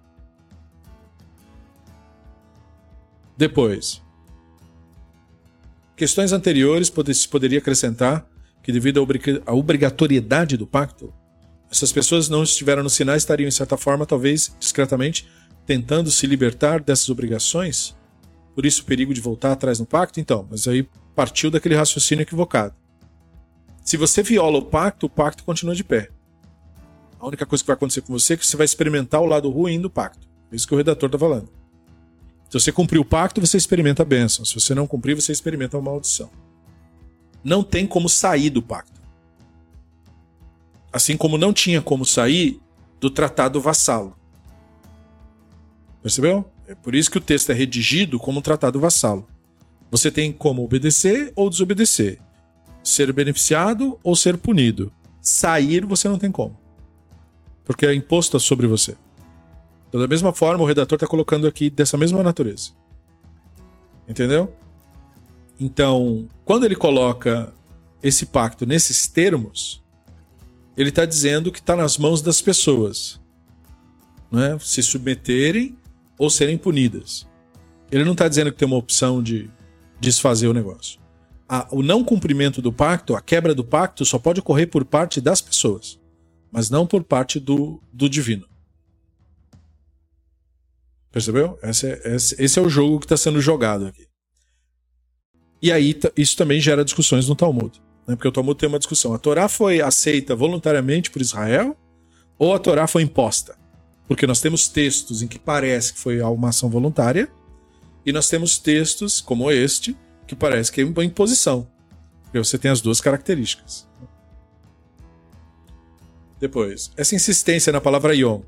Depois, 3.39 4.02
Questões 6.03 6.33
anteriores 6.33 6.93
se 7.15 7.29
poderia 7.29 7.61
acrescentar 7.61 8.29
que, 8.61 8.73
devido 8.73 9.07
à 9.47 9.55
obrigatoriedade 9.55 10.57
do 10.57 10.67
pacto, 10.67 11.15
essas 11.71 11.93
pessoas 11.93 12.29
não 12.29 12.43
estiveram 12.43 12.83
no 12.83 12.91
sinal 12.91 13.15
estariam, 13.15 13.47
em 13.47 13.53
certa 13.53 13.77
forma, 13.77 14.05
talvez 14.05 14.53
discretamente, 14.59 15.29
tentando 15.65 16.11
se 16.11 16.27
libertar 16.27 16.81
dessas 16.81 17.09
obrigações. 17.09 17.95
Por 18.53 18.67
isso, 18.67 18.83
o 18.83 18.85
perigo 18.85 19.15
de 19.15 19.21
voltar 19.21 19.53
atrás 19.53 19.79
no 19.79 19.87
pacto? 19.87 20.19
Então, 20.19 20.45
mas 20.51 20.67
aí 20.67 20.89
partiu 21.15 21.53
daquele 21.53 21.77
raciocínio 21.77 22.23
equivocado. 22.23 22.75
Se 23.85 23.97
você 23.97 24.25
viola 24.25 24.59
o 24.59 24.65
pacto, 24.65 25.07
o 25.07 25.09
pacto 25.09 25.45
continua 25.45 25.77
de 25.77 25.85
pé. 25.85 26.09
A 27.21 27.29
única 27.29 27.47
coisa 27.47 27.63
que 27.63 27.69
vai 27.69 27.77
acontecer 27.77 28.01
com 28.01 28.13
você 28.13 28.35
é 28.35 28.37
que 28.37 28.45
você 28.45 28.57
vai 28.57 28.65
experimentar 28.65 29.21
o 29.21 29.27
lado 29.27 29.49
ruim 29.49 29.81
do 29.81 29.89
pacto. 29.89 30.27
É 30.51 30.57
isso 30.57 30.67
que 30.67 30.75
o 30.75 30.77
redator 30.77 31.07
está 31.07 31.17
falando. 31.17 31.62
Se 32.53 32.61
você 32.61 32.71
cumprir 32.71 32.99
o 32.99 33.05
pacto, 33.05 33.41
você 33.41 33.57
experimenta 33.57 34.03
a 34.03 34.05
bênção. 34.05 34.45
Se 34.45 34.53
você 34.53 34.75
não 34.75 34.87
cumprir, 34.87 35.15
você 35.15 35.33
experimenta 35.33 35.79
a 35.79 35.81
maldição. 35.81 36.29
Não 37.43 37.65
tem 37.65 37.87
como 37.87 38.11
sair 38.11 38.51
do 38.51 38.61
pacto. 38.61 39.01
Assim 40.93 41.17
como 41.17 41.39
não 41.39 41.51
tinha 41.51 41.81
como 41.81 42.05
sair 42.05 42.61
do 43.01 43.09
tratado 43.09 43.59
vassalo. 43.59 44.15
Percebeu? 46.03 46.45
É 46.69 46.75
por 46.75 46.95
isso 46.95 47.11
que 47.11 47.17
o 47.17 47.23
texto 47.23 47.49
é 47.49 47.55
redigido 47.55 48.19
como 48.19 48.41
um 48.41 48.43
tratado 48.43 48.79
vassalo. 48.79 49.27
Você 49.91 50.11
tem 50.11 50.31
como 50.31 50.63
obedecer 50.63 51.33
ou 51.35 51.49
desobedecer, 51.49 52.21
ser 52.85 53.11
beneficiado 53.15 53.99
ou 54.03 54.15
ser 54.15 54.37
punido. 54.37 54.93
Sair 55.23 55.87
você 55.87 56.07
não 56.07 56.19
tem 56.19 56.31
como, 56.31 56.61
porque 57.65 57.87
é 57.87 57.95
imposto 57.95 58.39
sobre 58.39 58.67
você. 58.67 58.95
Então, 59.93 60.01
da 60.01 60.09
mesma 60.09 60.33
forma, 60.33 60.65
o 60.65 60.67
redator 60.67 60.97
está 60.97 61.07
colocando 61.07 61.47
aqui 61.47 61.69
dessa 61.69 61.99
mesma 61.99 62.23
natureza. 62.23 62.71
Entendeu? 64.09 64.51
Então, 65.61 66.27
quando 66.47 66.65
ele 66.65 66.75
coloca 66.75 67.53
esse 68.03 68.25
pacto 68.25 68.65
nesses 68.65 69.07
termos, 69.07 69.85
ele 70.79 70.89
está 70.89 71.05
dizendo 71.05 71.53
que 71.53 71.59
está 71.59 71.77
nas 71.77 71.99
mãos 71.99 72.23
das 72.23 72.41
pessoas 72.41 73.21
né? 74.31 74.57
se 74.63 74.83
submeterem 74.83 75.77
ou 76.19 76.31
serem 76.31 76.57
punidas. 76.57 77.29
Ele 77.91 78.03
não 78.03 78.13
está 78.13 78.27
dizendo 78.27 78.51
que 78.51 78.57
tem 78.57 78.67
uma 78.67 78.79
opção 78.79 79.23
de 79.23 79.51
desfazer 80.01 80.49
o 80.49 80.55
negócio. 80.55 80.99
A, 81.47 81.69
o 81.71 81.83
não 81.83 82.03
cumprimento 82.03 82.63
do 82.63 82.73
pacto, 82.73 83.15
a 83.15 83.21
quebra 83.21 83.55
do 83.55 83.63
pacto, 83.63 84.07
só 84.07 84.19
pode 84.19 84.41
ocorrer 84.41 84.71
por 84.71 84.87
parte 84.87 85.21
das 85.21 85.43
pessoas, 85.43 86.01
mas 86.51 86.71
não 86.71 86.87
por 86.87 87.05
parte 87.05 87.39
do, 87.39 87.79
do 87.93 88.09
divino. 88.09 88.51
Percebeu? 91.13 91.59
Esse 91.63 91.87
é, 91.87 92.17
esse, 92.17 92.59
é 92.59 92.63
o 92.63 92.71
jogo 92.71 92.99
que 92.99 93.05
está 93.05 93.17
sendo 93.17 93.41
jogado 93.41 93.87
aqui. 93.87 94.07
E 95.61 95.71
aí 95.71 95.95
isso 96.17 96.37
também 96.37 96.59
gera 96.59 96.85
discussões 96.85 97.29
no 97.29 97.37
Talmud. 97.37 97.81
Né? 98.07 98.17
Porque 98.17 98.27
o 98.27 98.33
Talmud 98.33 98.59
tem 98.59 98.69
uma 98.69 98.79
discussão. 98.79 99.13
A 99.13 99.19
Torá 99.19 99.47
foi 99.47 99.81
aceita 99.81 100.35
voluntariamente 100.35 101.11
por 101.11 101.21
Israel 101.21 101.77
ou 102.39 102.55
a 102.55 102.59
Torá 102.59 102.87
foi 102.87 103.03
imposta? 103.03 103.57
Porque 104.09 104.27
nós 104.27 104.41
temos 104.41 104.69
textos 104.69 105.23
em 105.23 105.29
que 105.29 105.39
parece 105.39 105.93
que 105.93 106.01
foi 106.01 106.21
uma 106.23 106.49
ação 106.49 106.69
voluntária 106.69 107.31
e 108.05 108.11
nós 108.11 108.29
temos 108.29 108.59
textos, 108.59 109.21
como 109.21 109.51
este, 109.51 109.97
que 110.27 110.35
parece 110.35 110.73
que 110.73 110.81
é 110.81 110.85
uma 110.85 111.05
imposição. 111.05 111.71
Você 112.33 112.59
tem 112.59 112.71
as 112.71 112.81
duas 112.81 113.01
características. 113.01 113.87
Depois, 116.41 116.91
essa 116.97 117.15
insistência 117.15 117.73
na 117.73 117.81
palavra 117.81 118.17
Yom, 118.17 118.43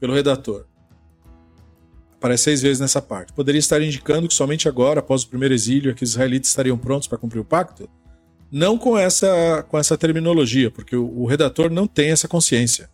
pelo 0.00 0.14
redator. 0.14 0.66
Aparece 2.22 2.44
seis 2.44 2.62
vezes 2.62 2.78
nessa 2.78 3.02
parte. 3.02 3.32
Poderia 3.32 3.58
estar 3.58 3.82
indicando 3.82 4.28
que 4.28 4.34
somente 4.34 4.68
agora, 4.68 5.00
após 5.00 5.24
o 5.24 5.28
primeiro 5.28 5.52
exílio, 5.52 5.90
é 5.90 5.94
que 5.94 6.04
os 6.04 6.10
israelitas 6.10 6.50
estariam 6.50 6.78
prontos 6.78 7.08
para 7.08 7.18
cumprir 7.18 7.40
o 7.40 7.44
pacto? 7.44 7.90
Não 8.48 8.78
com 8.78 8.96
essa, 8.96 9.66
com 9.68 9.76
essa 9.76 9.98
terminologia, 9.98 10.70
porque 10.70 10.94
o, 10.94 11.04
o 11.04 11.26
redator 11.26 11.68
não 11.68 11.84
tem 11.84 12.12
essa 12.12 12.28
consciência. 12.28 12.88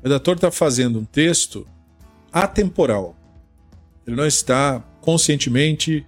O 0.00 0.04
redator 0.04 0.36
está 0.36 0.50
fazendo 0.50 0.98
um 0.98 1.04
texto 1.04 1.68
atemporal. 2.32 3.14
Ele 4.06 4.16
não 4.16 4.26
está 4.26 4.80
conscientemente 5.02 6.06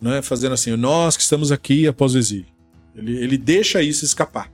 não 0.00 0.14
é, 0.14 0.22
fazendo 0.22 0.54
assim, 0.54 0.74
nós 0.74 1.18
que 1.18 1.22
estamos 1.22 1.52
aqui 1.52 1.86
após 1.86 2.14
o 2.14 2.18
exílio. 2.18 2.46
Ele, 2.96 3.14
ele 3.18 3.36
deixa 3.36 3.82
isso 3.82 4.06
escapar. 4.06 4.50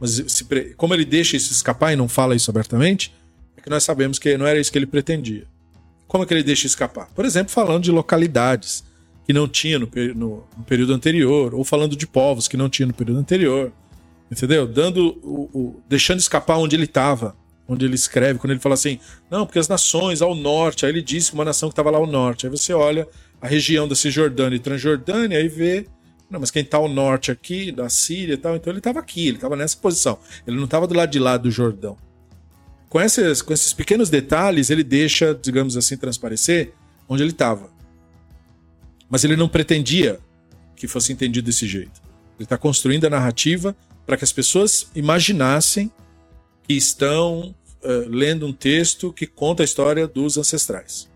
Mas 0.00 0.20
se, 0.26 0.44
como 0.76 0.94
ele 0.94 1.04
deixa 1.04 1.36
isso 1.36 1.52
escapar 1.52 1.92
e 1.92 1.96
não 1.96 2.08
fala 2.08 2.34
isso 2.34 2.50
abertamente, 2.50 3.14
é 3.56 3.60
que 3.60 3.70
nós 3.70 3.84
sabemos 3.84 4.18
que 4.18 4.36
não 4.36 4.48
era 4.48 4.58
isso 4.58 4.72
que 4.72 4.76
ele 4.76 4.86
pretendia. 4.86 5.46
Como 6.10 6.24
é 6.24 6.26
que 6.26 6.34
ele 6.34 6.42
deixa 6.42 6.66
escapar? 6.66 7.08
Por 7.14 7.24
exemplo, 7.24 7.52
falando 7.52 7.84
de 7.84 7.92
localidades 7.92 8.82
que 9.24 9.32
não 9.32 9.46
tinha 9.46 9.78
no, 9.78 9.88
no, 10.16 10.44
no 10.58 10.64
período 10.66 10.92
anterior, 10.92 11.54
ou 11.54 11.62
falando 11.62 11.94
de 11.94 12.04
povos 12.04 12.48
que 12.48 12.56
não 12.56 12.68
tinha 12.68 12.84
no 12.84 12.92
período 12.92 13.20
anterior. 13.20 13.72
Entendeu? 14.28 14.66
Dando 14.66 15.16
o, 15.22 15.48
o 15.54 15.82
deixando 15.88 16.18
escapar 16.18 16.58
onde 16.58 16.74
ele 16.74 16.86
estava, 16.86 17.36
onde 17.68 17.84
ele 17.84 17.94
escreve, 17.94 18.40
quando 18.40 18.50
ele 18.50 18.58
fala 18.58 18.74
assim: 18.74 18.98
"Não, 19.30 19.46
porque 19.46 19.60
as 19.60 19.68
nações 19.68 20.20
ao 20.20 20.34
norte", 20.34 20.84
aí 20.84 20.90
ele 20.90 21.00
disse 21.00 21.32
uma 21.32 21.44
nação 21.44 21.68
que 21.68 21.74
estava 21.74 21.92
lá 21.92 21.98
ao 21.98 22.08
norte. 22.08 22.44
Aí 22.44 22.50
você 22.50 22.72
olha 22.72 23.06
a 23.40 23.46
região 23.46 23.86
da 23.86 23.94
Cisjordânia 23.94 24.56
e 24.56 24.58
Transjordânia 24.58 25.40
e 25.40 25.48
vê 25.48 25.86
não, 26.28 26.40
mas 26.40 26.50
quem 26.50 26.62
está 26.62 26.78
ao 26.78 26.88
norte 26.88 27.30
aqui, 27.30 27.70
da 27.70 27.88
Síria 27.88 28.34
e 28.34 28.36
tal, 28.36 28.56
então 28.56 28.72
ele 28.72 28.80
estava 28.80 28.98
aqui, 28.98 29.28
ele 29.28 29.36
estava 29.36 29.54
nessa 29.54 29.76
posição. 29.76 30.18
Ele 30.44 30.56
não 30.56 30.64
estava 30.64 30.88
do 30.88 30.94
lado 30.94 31.10
de 31.10 31.20
lá 31.20 31.36
do 31.36 31.52
Jordão 31.52 31.96
com 32.90 33.00
esses, 33.00 33.40
com 33.40 33.54
esses 33.54 33.72
pequenos 33.72 34.10
detalhes, 34.10 34.68
ele 34.68 34.82
deixa, 34.82 35.32
digamos 35.32 35.76
assim, 35.76 35.96
transparecer 35.96 36.74
onde 37.08 37.22
ele 37.22 37.30
estava. 37.30 37.70
Mas 39.08 39.22
ele 39.22 39.36
não 39.36 39.48
pretendia 39.48 40.18
que 40.74 40.88
fosse 40.88 41.12
entendido 41.12 41.46
desse 41.46 41.68
jeito. 41.68 42.02
Ele 42.36 42.44
está 42.44 42.58
construindo 42.58 43.04
a 43.04 43.10
narrativa 43.10 43.76
para 44.04 44.16
que 44.16 44.24
as 44.24 44.32
pessoas 44.32 44.90
imaginassem 44.92 45.90
que 46.66 46.74
estão 46.74 47.54
uh, 47.84 48.08
lendo 48.08 48.44
um 48.44 48.52
texto 48.52 49.12
que 49.12 49.26
conta 49.26 49.62
a 49.62 49.64
história 49.64 50.08
dos 50.08 50.36
ancestrais. 50.36 51.08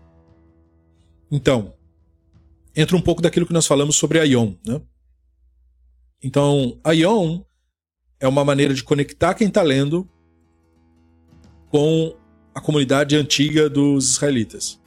Então, 1.29 1.73
entra 2.73 2.95
um 2.95 3.01
pouco 3.01 3.21
daquilo 3.21 3.45
que 3.45 3.53
nós 3.53 3.67
falamos 3.67 3.97
sobre 3.97 4.19
Aion. 4.19 4.53
Né? 4.65 4.81
Então, 6.23 6.79
Aion 6.85 7.41
é 8.17 8.27
uma 8.29 8.45
maneira 8.45 8.73
de 8.73 8.83
conectar 8.83 9.33
quem 9.33 9.49
está 9.49 9.61
lendo 9.61 10.09
com 11.75 12.15
a 12.53 12.61
comunidade 12.61 13.17
antiga 13.17 13.69
dos 13.69 14.11
israelitas. 14.11 14.79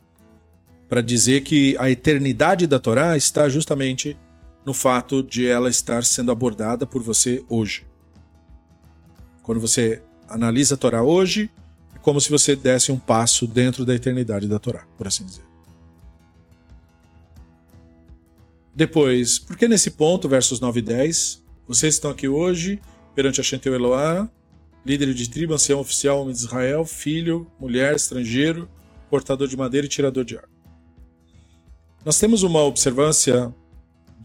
Para 0.89 1.03
dizer 1.03 1.43
que 1.43 1.77
a 1.79 1.91
eternidade 1.91 2.67
da 2.67 2.79
Torá 2.79 3.15
está 3.15 3.47
justamente 3.47 4.17
no 4.65 4.73
fato 4.73 5.23
de 5.23 5.47
ela 5.47 5.69
estar 5.69 6.03
sendo 6.03 6.33
abordada 6.33 6.87
por 6.87 7.03
você 7.03 7.45
hoje. 7.47 7.87
Quando 9.43 9.61
você 9.61 10.01
analisa 10.27 10.77
a 10.77 10.79
Torá 10.79 11.03
hoje, 11.03 11.51
é 11.95 11.99
como 11.99 12.23
se 12.23 12.31
você 12.31 12.57
desse 12.57 12.91
um 12.91 12.99
passo 12.99 13.47
dentro 13.47 13.85
da 13.85 13.95
eternidade 13.95 14.49
da 14.49 14.59
Torá, 14.59 14.87
por 14.97 15.07
assim 15.07 15.27
dizer. 15.27 15.45
Depois, 18.75 19.39
porque 19.39 19.69
nesse 19.69 19.91
ponto, 19.91 20.27
versos 20.27 20.59
9 20.59 20.79
e 20.79 20.83
10, 20.83 21.45
vocês 21.67 21.97
estão 21.97 22.11
aqui 22.11 22.29
hoje 22.29 22.81
perante 23.15 23.43
a 23.43 23.45
Shenteu 23.45 23.75
Eloá, 23.75 24.27
líder 24.89 25.13
de 25.13 25.29
tribo, 25.29 25.53
ancião 25.53 25.81
oficial, 25.81 26.23
homem 26.23 26.33
de 26.33 26.41
Israel, 26.41 26.85
filho, 26.85 27.47
mulher, 27.61 27.95
estrangeiro, 27.95 28.69
portador 29.11 29.47
de 29.47 29.57
madeira 29.57 29.87
e 29.87 29.91
tirador 29.91 30.25
de 30.25 30.37
água. 30.37 30.49
Nós 32.05 32.19
temos 32.19 32.43
uma 32.43 32.63
observância 32.63 33.55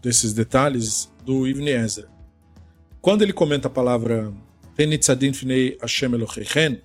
desses 0.00 0.32
detalhes 0.32 1.12
do 1.22 1.46
Ibn 1.46 1.68
Ezra. 1.68 2.08
Quando 3.02 3.20
ele 3.20 3.32
comenta 3.32 3.68
a 3.68 3.70
palavra 3.70 4.32
Hashem 5.80 6.10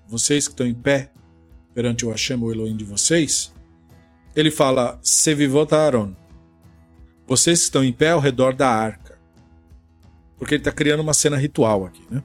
vocês 0.07 0.47
que 0.47 0.53
estão 0.53 0.67
em 0.67 0.73
pé 0.73 1.11
perante 1.73 2.05
o 2.05 2.09
Hashem, 2.09 2.37
o 2.37 2.51
Elohim 2.51 2.75
de 2.75 2.83
vocês, 2.83 3.53
ele 4.35 4.51
fala 4.51 4.99
Sevivot 5.01 5.73
Aaron, 5.73 6.13
vocês 7.25 7.59
que 7.59 7.65
estão 7.65 7.83
em 7.83 7.93
pé 7.93 8.11
ao 8.11 8.19
redor 8.19 8.53
da 8.53 8.69
arca. 8.69 9.17
Porque 10.37 10.55
ele 10.55 10.61
está 10.61 10.71
criando 10.71 11.01
uma 11.01 11.13
cena 11.13 11.37
ritual 11.37 11.85
aqui, 11.85 12.05
né? 12.09 12.21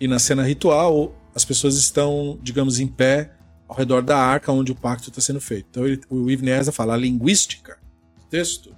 E 0.00 0.08
na 0.08 0.18
cena 0.18 0.42
ritual, 0.42 1.14
as 1.34 1.44
pessoas 1.44 1.76
estão, 1.76 2.38
digamos, 2.42 2.80
em 2.80 2.86
pé 2.86 3.32
ao 3.68 3.76
redor 3.76 4.02
da 4.02 4.18
arca 4.18 4.52
onde 4.52 4.72
o 4.72 4.74
pacto 4.74 5.08
está 5.08 5.20
sendo 5.20 5.40
feito. 5.40 5.66
Então 5.70 5.86
ele, 5.86 6.00
o 6.08 6.30
Ibn 6.30 6.48
Ezra 6.48 6.72
fala 6.72 6.94
a 6.94 6.96
linguística 6.96 7.78
do 8.18 8.26
texto 8.26 8.74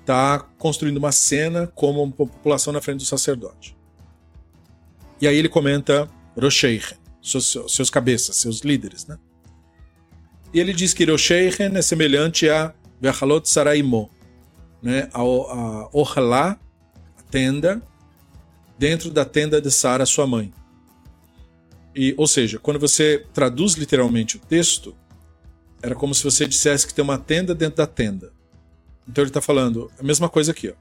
está 0.00 0.40
construindo 0.58 0.96
uma 0.96 1.12
cena 1.12 1.66
como 1.68 2.02
uma 2.02 2.12
população 2.12 2.72
na 2.72 2.80
frente 2.80 2.98
do 2.98 3.04
sacerdote. 3.04 3.76
E 5.20 5.28
aí 5.28 5.36
ele 5.36 5.48
comenta 5.48 6.08
Rosheichen, 6.36 6.98
seus, 7.22 7.56
seus 7.68 7.90
cabeças, 7.90 8.36
seus 8.36 8.60
líderes, 8.60 9.06
né? 9.06 9.18
E 10.52 10.58
ele 10.58 10.72
diz 10.72 10.92
que 10.92 11.04
Rosheichen 11.04 11.76
é 11.76 11.82
semelhante 11.82 12.48
a 12.48 12.74
Vechalot 13.00 13.48
Saraimo, 13.48 14.10
né? 14.82 15.08
A, 15.12 15.20
a 15.20 15.90
Ohalá, 15.92 16.58
a 17.18 17.22
tenda, 17.30 17.82
dentro 18.80 19.10
da 19.10 19.26
tenda 19.26 19.60
de 19.60 19.70
Sara, 19.70 20.06
sua 20.06 20.26
mãe. 20.26 20.50
E, 21.94 22.14
ou 22.16 22.26
seja, 22.26 22.58
quando 22.58 22.80
você 22.80 23.26
traduz 23.34 23.74
literalmente 23.74 24.38
o 24.38 24.40
texto, 24.40 24.96
era 25.82 25.94
como 25.94 26.14
se 26.14 26.24
você 26.24 26.46
dissesse 26.46 26.86
que 26.86 26.94
tem 26.94 27.04
uma 27.04 27.18
tenda 27.18 27.54
dentro 27.54 27.76
da 27.76 27.86
tenda. 27.86 28.32
Então 29.06 29.22
ele 29.22 29.28
está 29.28 29.42
falando 29.42 29.92
a 29.98 30.02
mesma 30.02 30.30
coisa 30.30 30.52
aqui. 30.52 30.70
Ó. 30.70 30.74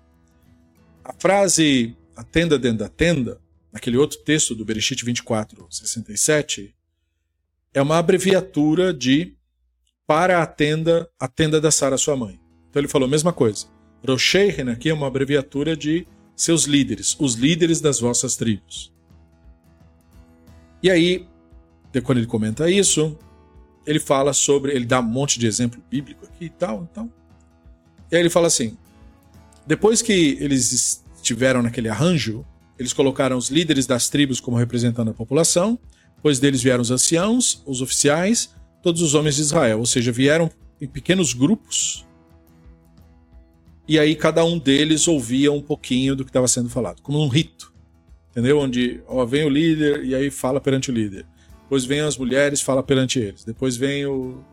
A 1.03 1.13
frase 1.19 1.93
a 2.15 2.23
tenda 2.23 2.57
dentro 2.57 2.77
da 2.79 2.87
tenda, 2.87 3.37
naquele 3.69 3.97
outro 3.97 4.19
texto 4.19 4.55
do 4.55 4.63
Bereshit 4.63 5.03
24, 5.03 5.67
67, 5.69 6.73
é 7.73 7.81
uma 7.81 7.97
abreviatura 7.97 8.93
de 8.93 9.35
para 10.07 10.41
a 10.41 10.47
tenda, 10.47 11.09
a 11.19 11.27
tenda 11.27 11.59
da 11.59 11.69
Sara, 11.69 11.97
sua 11.97 12.15
mãe. 12.15 12.39
Então 12.69 12.79
ele 12.79 12.87
falou 12.87 13.07
a 13.07 13.11
mesma 13.11 13.33
coisa. 13.33 13.67
Rosheichen 14.07 14.69
aqui 14.69 14.89
é 14.89 14.93
uma 14.93 15.07
abreviatura 15.07 15.75
de 15.75 16.07
seus 16.39 16.63
líderes, 16.63 17.17
os 17.19 17.33
líderes 17.33 17.81
das 17.81 17.99
vossas 17.99 18.37
tribos. 18.37 18.93
E 20.81 20.89
aí, 20.89 21.27
quando 22.01 22.19
ele 22.19 22.27
comenta 22.27 22.71
isso, 22.71 23.17
ele 23.85 23.99
fala 23.99 24.31
sobre, 24.31 24.71
ele 24.71 24.85
dá 24.85 25.01
um 25.01 25.03
monte 25.03 25.37
de 25.37 25.45
exemplo 25.45 25.83
bíblico 25.91 26.25
aqui 26.25 26.45
e 26.45 26.49
tal, 26.49 26.87
então. 26.89 27.11
E 28.09 28.15
aí 28.15 28.21
ele 28.21 28.29
fala 28.29 28.47
assim: 28.47 28.77
depois 29.67 30.01
que 30.01 30.37
eles 30.39 31.03
estiveram 31.17 31.61
naquele 31.61 31.89
arranjo, 31.89 32.45
eles 32.77 32.93
colocaram 32.93 33.35
os 33.37 33.49
líderes 33.49 33.85
das 33.85 34.07
tribos 34.07 34.39
como 34.39 34.55
representando 34.55 35.11
a 35.11 35.13
população, 35.13 35.77
depois 36.15 36.39
deles 36.39 36.63
vieram 36.63 36.81
os 36.81 36.89
anciãos, 36.89 37.61
os 37.65 37.81
oficiais, 37.81 38.55
todos 38.81 39.01
os 39.01 39.13
homens 39.13 39.35
de 39.35 39.41
Israel, 39.41 39.79
ou 39.79 39.85
seja, 39.85 40.09
vieram 40.09 40.49
em 40.79 40.87
pequenos 40.87 41.33
grupos. 41.33 42.07
E 43.89 43.99
aí 43.99 44.15
cada 44.15 44.45
um 44.45 44.57
deles 44.57 45.05
ouvia 45.05 45.51
um 45.51 45.61
pouquinho 45.61 46.15
do 46.15 46.23
que 46.23 46.29
estava 46.29 46.47
sendo 46.47 46.69
falado, 46.69 47.01
como 47.01 47.21
um 47.21 47.27
rito 47.27 47.69
entendeu? 48.31 48.59
Onde 48.59 49.01
ó, 49.07 49.25
vem 49.25 49.45
o 49.45 49.49
líder 49.49 50.03
e 50.05 50.15
aí 50.15 50.29
fala 50.31 50.61
perante 50.61 50.89
o 50.89 50.93
líder. 50.93 51.25
Depois 51.63 51.85
vem 51.85 51.99
as 51.99 52.17
mulheres, 52.17 52.61
fala 52.61 52.81
perante 52.81 53.19
eles. 53.19 53.43
Depois 53.43 53.75
vem 53.75 54.05
o, 54.05 54.43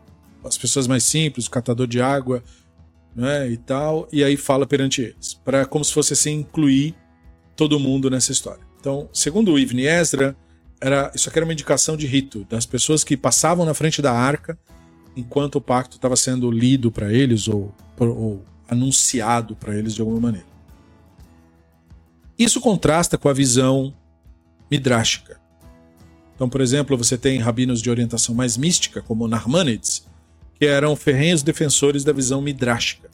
as 0.43 0.57
pessoas 0.57 0.87
mais 0.87 1.03
simples, 1.03 1.47
o 1.47 1.51
catador 1.51 1.87
de 1.87 2.01
água, 2.01 2.43
né, 3.15 3.49
e 3.49 3.57
tal, 3.57 4.07
e 4.11 4.23
aí 4.23 4.37
fala 4.37 4.67
perante 4.67 5.01
eles, 5.01 5.33
para 5.43 5.65
como 5.65 5.83
se 5.83 5.91
fosse 5.91 6.13
assim 6.13 6.33
incluir 6.33 6.93
todo 7.55 7.79
mundo 7.79 8.11
nessa 8.11 8.31
história. 8.31 8.61
Então, 8.79 9.09
segundo 9.11 9.53
o 9.53 9.57
Ezra, 9.57 10.35
era 10.79 11.11
isso 11.15 11.27
aqui 11.27 11.39
era 11.39 11.45
uma 11.45 11.53
indicação 11.53 11.97
de 11.97 12.05
rito 12.05 12.45
das 12.47 12.67
pessoas 12.67 13.03
que 13.03 13.17
passavam 13.17 13.65
na 13.65 13.73
frente 13.73 13.99
da 13.99 14.13
arca 14.13 14.57
enquanto 15.15 15.55
o 15.55 15.61
pacto 15.61 15.95
estava 15.95 16.15
sendo 16.15 16.51
lido 16.51 16.91
para 16.91 17.11
eles 17.11 17.47
ou, 17.47 17.73
ou 17.99 18.45
anunciado 18.67 19.55
para 19.55 19.75
eles 19.75 19.93
de 19.93 20.01
alguma 20.01 20.19
maneira. 20.19 20.47
Isso 22.37 22.61
contrasta 22.61 23.17
com 23.17 23.29
a 23.29 23.33
visão 23.33 23.93
midrástica. 24.69 25.39
Então, 26.35 26.47
por 26.47 26.61
exemplo, 26.61 26.95
você 26.95 27.17
tem 27.17 27.39
rabinos 27.39 27.81
de 27.81 27.89
orientação 27.89 28.35
mais 28.35 28.57
mística, 28.57 29.01
como 29.01 29.27
Narmanides, 29.27 30.05
que 30.53 30.65
eram 30.65 30.95
ferrenhos 30.95 31.41
defensores 31.41 32.03
da 32.03 32.13
visão 32.13 32.41
midrástica. 32.41 33.09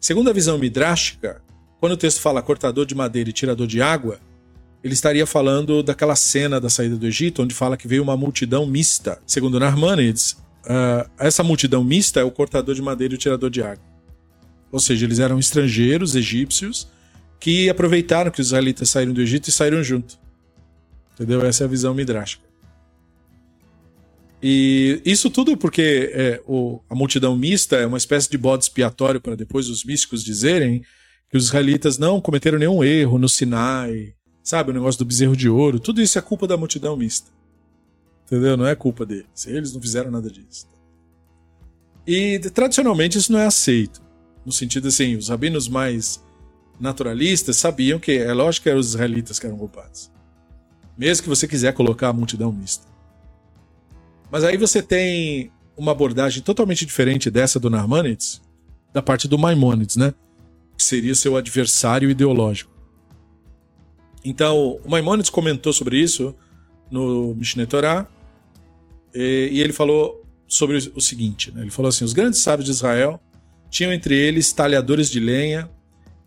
Segundo 0.00 0.30
a 0.30 0.32
visão 0.32 0.58
midrástica, 0.58 1.40
quando 1.78 1.92
o 1.92 1.96
texto 1.96 2.20
fala 2.20 2.42
cortador 2.42 2.86
de 2.86 2.94
madeira 2.94 3.30
e 3.30 3.32
tirador 3.32 3.66
de 3.66 3.80
água, 3.80 4.18
ele 4.82 4.94
estaria 4.94 5.26
falando 5.26 5.82
daquela 5.82 6.16
cena 6.16 6.60
da 6.60 6.68
saída 6.68 6.96
do 6.96 7.06
Egito, 7.06 7.42
onde 7.42 7.54
fala 7.54 7.76
que 7.76 7.88
veio 7.88 8.02
uma 8.02 8.16
multidão 8.16 8.66
mista. 8.66 9.20
Segundo 9.26 9.60
Narmanides, 9.60 10.32
uh, 10.64 11.08
essa 11.18 11.42
multidão 11.42 11.84
mista 11.84 12.20
é 12.20 12.24
o 12.24 12.30
cortador 12.30 12.74
de 12.74 12.82
madeira 12.82 13.14
e 13.14 13.16
o 13.16 13.18
tirador 13.18 13.48
de 13.48 13.62
água. 13.62 13.93
Ou 14.74 14.80
seja, 14.80 15.06
eles 15.06 15.20
eram 15.20 15.38
estrangeiros, 15.38 16.16
egípcios, 16.16 16.88
que 17.38 17.70
aproveitaram 17.70 18.28
que 18.28 18.40
os 18.40 18.48
israelitas 18.48 18.90
saíram 18.90 19.12
do 19.12 19.22
Egito 19.22 19.48
e 19.48 19.52
saíram 19.52 19.84
junto. 19.84 20.18
Entendeu? 21.12 21.46
Essa 21.46 21.62
é 21.62 21.66
a 21.66 21.68
visão 21.68 21.94
midrástica. 21.94 22.42
E 24.42 25.00
isso 25.04 25.30
tudo 25.30 25.56
porque 25.56 26.10
é, 26.12 26.42
o, 26.44 26.80
a 26.90 26.94
multidão 26.96 27.36
mista 27.36 27.76
é 27.76 27.86
uma 27.86 27.98
espécie 27.98 28.28
de 28.28 28.36
bode 28.36 28.64
expiatório 28.64 29.20
para 29.20 29.36
depois 29.36 29.68
os 29.68 29.84
místicos 29.84 30.24
dizerem 30.24 30.82
que 31.30 31.36
os 31.36 31.44
israelitas 31.44 31.96
não 31.96 32.20
cometeram 32.20 32.58
nenhum 32.58 32.82
erro 32.82 33.16
no 33.16 33.28
Sinai, 33.28 34.12
sabe? 34.42 34.72
O 34.72 34.74
negócio 34.74 34.98
do 34.98 35.04
bezerro 35.04 35.36
de 35.36 35.48
ouro. 35.48 35.78
Tudo 35.78 36.02
isso 36.02 36.18
é 36.18 36.20
culpa 36.20 36.48
da 36.48 36.56
multidão 36.56 36.96
mista. 36.96 37.30
Entendeu? 38.26 38.56
Não 38.56 38.66
é 38.66 38.74
culpa 38.74 39.06
deles. 39.06 39.46
Eles 39.46 39.72
não 39.72 39.80
fizeram 39.80 40.10
nada 40.10 40.28
disso. 40.28 40.66
E 42.04 42.40
tradicionalmente 42.52 43.16
isso 43.16 43.30
não 43.30 43.38
é 43.38 43.46
aceito. 43.46 44.03
No 44.44 44.52
sentido 44.52 44.88
assim, 44.88 45.16
os 45.16 45.28
rabinos 45.28 45.68
mais 45.68 46.22
naturalistas 46.78 47.56
sabiam 47.56 47.98
que 47.98 48.12
é 48.12 48.32
lógico 48.32 48.64
que 48.64 48.70
eram 48.70 48.80
os 48.80 48.88
israelitas 48.88 49.38
que 49.38 49.46
eram 49.46 49.56
culpados. 49.56 50.10
Mesmo 50.96 51.22
que 51.22 51.28
você 51.28 51.48
quiser 51.48 51.72
colocar 51.72 52.08
a 52.08 52.12
multidão 52.12 52.52
mista. 52.52 52.86
Mas 54.30 54.44
aí 54.44 54.56
você 54.56 54.82
tem 54.82 55.50
uma 55.76 55.92
abordagem 55.92 56.42
totalmente 56.42 56.84
diferente 56.84 57.30
dessa 57.30 57.58
do 57.58 57.70
Narmanides, 57.70 58.40
da 58.92 59.02
parte 59.02 59.26
do 59.26 59.38
Maimonides, 59.38 59.96
né? 59.96 60.14
Que 60.76 60.84
seria 60.84 61.14
seu 61.14 61.36
adversário 61.36 62.10
ideológico. 62.10 62.70
Então, 64.24 64.80
o 64.84 64.88
Maimonides 64.88 65.30
comentou 65.30 65.72
sobre 65.72 65.98
isso 65.98 66.34
no 66.90 67.34
Mishneh 67.34 67.66
Torah, 67.66 68.08
e, 69.14 69.60
ele 69.60 69.72
falou 69.72 70.24
sobre 70.46 70.76
o 70.94 71.00
seguinte, 71.00 71.52
né? 71.52 71.62
ele 71.62 71.70
falou 71.70 71.88
assim, 71.88 72.04
os 72.04 72.12
grandes 72.12 72.40
sábios 72.40 72.66
de 72.66 72.72
Israel 72.72 73.20
tinham 73.74 73.92
entre 73.92 74.14
eles 74.14 74.52
talhadores 74.52 75.10
de 75.10 75.18
lenha, 75.18 75.68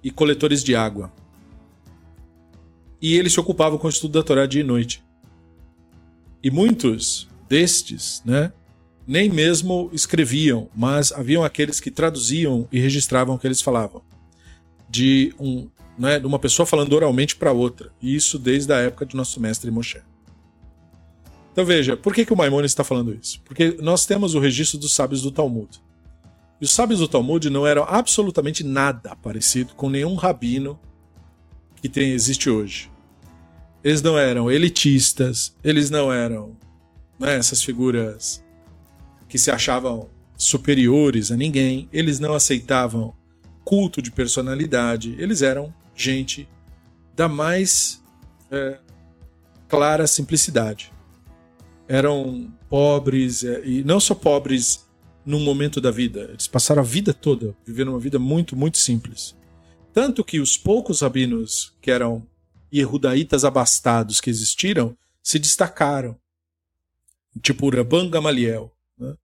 e 0.03 0.11
coletores 0.11 0.61
de 0.61 0.75
água. 0.75 1.09
E 3.01 3.15
ele 3.15 3.29
se 3.29 3.39
ocupava 3.39 3.77
com 3.77 3.87
o 3.87 3.89
estudo 3.89 4.19
da 4.19 4.23
Torá 4.23 4.45
dia 4.45 4.59
e 4.59 4.65
noite. 4.65 5.01
E 6.43 6.51
muitos 6.51 7.25
destes, 7.47 8.21
né, 8.25 8.51
nem 9.07 9.29
mesmo 9.29 9.89
escreviam, 9.93 10.69
mas 10.75 11.13
haviam 11.13 11.41
aqueles 11.41 11.79
que 11.79 11.89
traduziam 11.89 12.67
e 12.69 12.81
registravam 12.81 13.35
o 13.35 13.39
que 13.39 13.47
eles 13.47 13.61
falavam. 13.61 14.01
De, 14.89 15.33
um, 15.39 15.69
né, 15.97 16.19
de 16.19 16.27
uma 16.27 16.39
pessoa 16.39 16.65
falando 16.65 16.91
oralmente 16.91 17.37
para 17.37 17.53
outra. 17.53 17.93
E 18.01 18.13
isso 18.13 18.37
desde 18.37 18.73
a 18.73 18.77
época 18.79 19.05
de 19.05 19.15
nosso 19.15 19.39
mestre 19.39 19.71
Moshe. 19.71 20.01
Então 21.53 21.63
veja, 21.65 21.95
por 21.95 22.13
que, 22.13 22.25
que 22.25 22.33
o 22.33 22.37
Maimonides 22.37 22.71
está 22.71 22.83
falando 22.83 23.13
isso? 23.13 23.41
Porque 23.45 23.77
nós 23.79 24.05
temos 24.05 24.35
o 24.35 24.39
registro 24.39 24.77
dos 24.77 24.93
sábios 24.93 25.21
do 25.21 25.31
Talmud. 25.31 25.81
E 26.59 26.65
os 26.65 26.71
sábios 26.71 26.99
do 26.99 27.07
Talmud 27.07 27.49
não 27.49 27.67
eram 27.67 27.83
absolutamente 27.83 28.63
nada 28.63 29.15
parecido 29.15 29.75
com 29.75 29.89
nenhum 29.89 30.15
rabino 30.15 30.79
que 31.75 31.87
tem, 31.87 32.11
existe 32.11 32.49
hoje. 32.49 32.89
Eles 33.83 34.01
não 34.01 34.17
eram 34.17 34.49
elitistas, 34.49 35.55
eles 35.63 35.89
não 35.89 36.11
eram 36.11 36.57
né, 37.19 37.35
essas 37.35 37.61
figuras 37.61 38.43
que 39.29 39.37
se 39.37 39.51
achavam 39.51 40.09
superiores 40.35 41.31
a 41.31 41.37
ninguém, 41.37 41.87
eles 41.91 42.19
não 42.19 42.33
aceitavam 42.33 43.13
culto 43.63 44.01
de 44.01 44.11
personalidade, 44.11 45.15
eles 45.19 45.41
eram 45.41 45.73
gente 45.95 46.47
da 47.15 47.27
mais 47.27 48.03
é, 48.51 48.79
clara 49.67 50.07
simplicidade 50.07 50.91
eram 51.87 52.51
pobres, 52.69 53.43
é, 53.43 53.65
e 53.65 53.83
não 53.83 53.99
só 53.99 54.13
pobres 54.13 54.85
num 55.27 55.41
momento 55.41 55.81
da 55.81 55.91
vida, 55.91 56.21
eles 56.29 56.47
passaram 56.47 56.81
a 56.81 56.85
vida 56.85 57.13
toda 57.13 57.53
vivendo 57.65 57.89
uma 57.89 57.99
vida 57.99 58.17
muito, 58.17 58.55
muito 58.55 58.77
simples. 58.77 59.35
Tanto 59.93 60.23
que 60.23 60.39
os 60.39 60.55
poucos 60.55 61.01
rabinos 61.01 61.73
que 61.81 61.91
eram 61.91 62.25
Yehudaítas 62.73 63.43
abastados 63.43 64.21
que 64.21 64.29
existiram 64.29 64.97
se 65.21 65.37
destacaram, 65.37 66.17
tipo 67.41 67.69
Rabban 67.69 68.09
Gamaliel. 68.09 68.71
Né? 68.97 69.15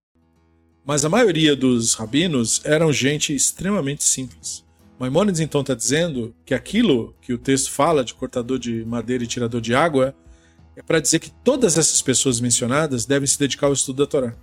Mas 0.86 1.06
a 1.06 1.10
maioria 1.10 1.56
dos 1.56 1.93
rabinos 1.93 2.62
eram 2.66 2.91
gente 2.91 3.34
extremamente 3.34 4.04
simples. 4.04 4.66
Maimonides 4.99 5.39
então 5.39 5.62
está 5.62 5.74
dizendo 5.74 6.36
que 6.45 6.54
aquilo 6.54 7.16
que 7.22 7.32
o 7.32 7.38
texto 7.38 7.72
fala 7.72 8.04
de 8.04 8.14
cortador 8.14 8.60
de 8.60 8.84
madeira 8.84 9.24
e 9.24 9.28
tirador 9.28 9.62
de 9.62 9.74
água 9.74 10.14
é 10.76 10.82
para 10.82 10.99
dizer 10.99 11.20
que 11.20 11.32
todas 11.32 11.78
essas 11.78 12.01
pessoas 12.01 12.41
mencionadas 12.41 13.06
devem 13.06 13.28
se 13.28 13.39
dedicar 13.39 13.68
ao 13.68 13.74
estudo 13.74 14.04
da 14.04 14.08
Torá. 14.08 14.36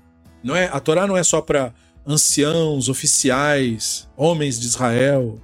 Não 0.43 0.57
é, 0.57 0.67
a 0.67 0.81
Torá 0.81 1.07
não 1.07 1.17
é 1.17 1.23
só 1.23 1.41
para 1.41 1.73
anciãos, 2.07 2.89
oficiais, 2.89 4.09
homens 4.17 4.59
de 4.59 4.67
Israel. 4.67 5.39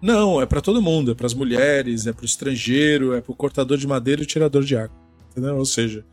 Não, 0.00 0.40
é 0.40 0.46
para 0.46 0.60
todo 0.60 0.82
mundo, 0.82 1.12
é 1.12 1.14
para 1.14 1.26
as 1.26 1.34
mulheres, 1.34 2.06
é 2.06 2.12
para 2.12 2.22
o 2.22 2.26
estrangeiro, 2.26 3.14
é 3.14 3.20
para 3.20 3.32
o 3.32 3.34
cortador 3.34 3.78
de 3.78 3.86
madeira 3.86 4.20
e 4.20 4.24
o 4.24 4.26
tirador 4.26 4.62
de 4.62 4.76
água. 4.76 4.96
Entendeu? 5.30 5.56
Ou 5.56 5.64
seja, 5.64 6.04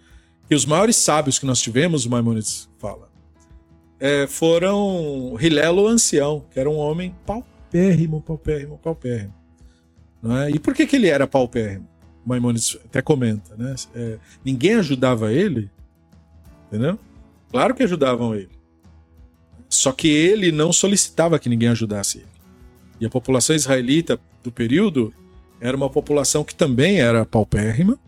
que 0.48 0.56
os 0.56 0.66
maiores 0.66 0.96
sábios 0.96 1.38
que 1.38 1.46
nós 1.46 1.62
tivemos, 1.62 2.06
o 2.06 2.10
Maimonides 2.10 2.70
fala, 2.78 3.10
é, 4.00 4.26
foram 4.28 5.38
Hilelo 5.40 5.88
ancião, 5.88 6.46
que 6.52 6.60
era 6.60 6.70
um 6.70 6.78
homem 6.78 7.16
paupérrimo, 7.26 8.22
paupérrimo, 8.22 8.78
paupérrimo. 8.78 9.34
É? 10.24 10.52
E 10.52 10.60
por 10.60 10.74
que, 10.74 10.86
que 10.86 10.96
ele 10.96 11.08
era 11.08 11.28
paupérrimo? 11.28 11.88
Maimonides 12.26 12.78
até 12.86 13.02
comenta, 13.02 13.56
né? 13.56 13.76
É, 13.96 14.18
ninguém 14.46 14.76
ajudava 14.76 15.32
ele, 15.34 15.70
entendeu? 16.68 17.00
Claro 17.52 17.76
que 17.76 17.84
ajudavam 17.84 18.34
ele. 18.34 18.50
Só 19.70 19.92
que 19.92 20.08
ele 20.08 20.52
não 20.52 20.72
solicitava 20.72 21.38
que 21.38 21.50
ninguém 21.50 21.70
ajudasse 21.70 22.20
ele. 22.20 22.28
E 23.00 23.06
a 23.06 23.10
população 23.10 23.56
israelita 23.56 24.20
do 24.44 24.52
período 24.52 25.14
era 25.60 25.76
uma 25.76 25.90
população 25.90 26.44
que 26.44 26.56
também 26.56 27.00
era 27.00 27.26
paupérrima, 27.26 28.00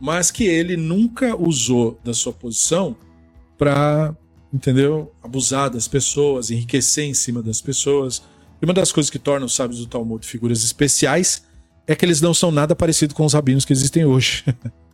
mas 0.00 0.30
que 0.30 0.44
ele 0.44 0.76
nunca 0.76 1.36
usou 1.36 1.98
da 2.02 2.12
sua 2.12 2.32
posição 2.32 2.96
para, 3.56 4.16
entendeu, 4.52 5.12
abusar 5.22 5.70
das 5.70 5.86
pessoas, 5.86 6.50
enriquecer 6.50 7.04
em 7.04 7.14
cima 7.14 7.42
das 7.42 7.60
pessoas. 7.60 8.22
E 8.60 8.64
uma 8.64 8.74
das 8.74 8.90
coisas 8.90 9.10
que 9.10 9.18
torna 9.18 9.46
os 9.46 9.54
sábios 9.54 9.80
do 9.80 9.86
Talmud 9.86 10.26
figuras 10.26 10.64
especiais 10.64 11.44
é 11.86 11.94
que 11.94 12.04
eles 12.04 12.20
não 12.20 12.34
são 12.34 12.50
nada 12.50 12.74
parecido 12.74 13.14
com 13.14 13.24
os 13.24 13.32
rabinos 13.32 13.64
que 13.64 13.72
existem 13.72 14.04
hoje. 14.04 14.44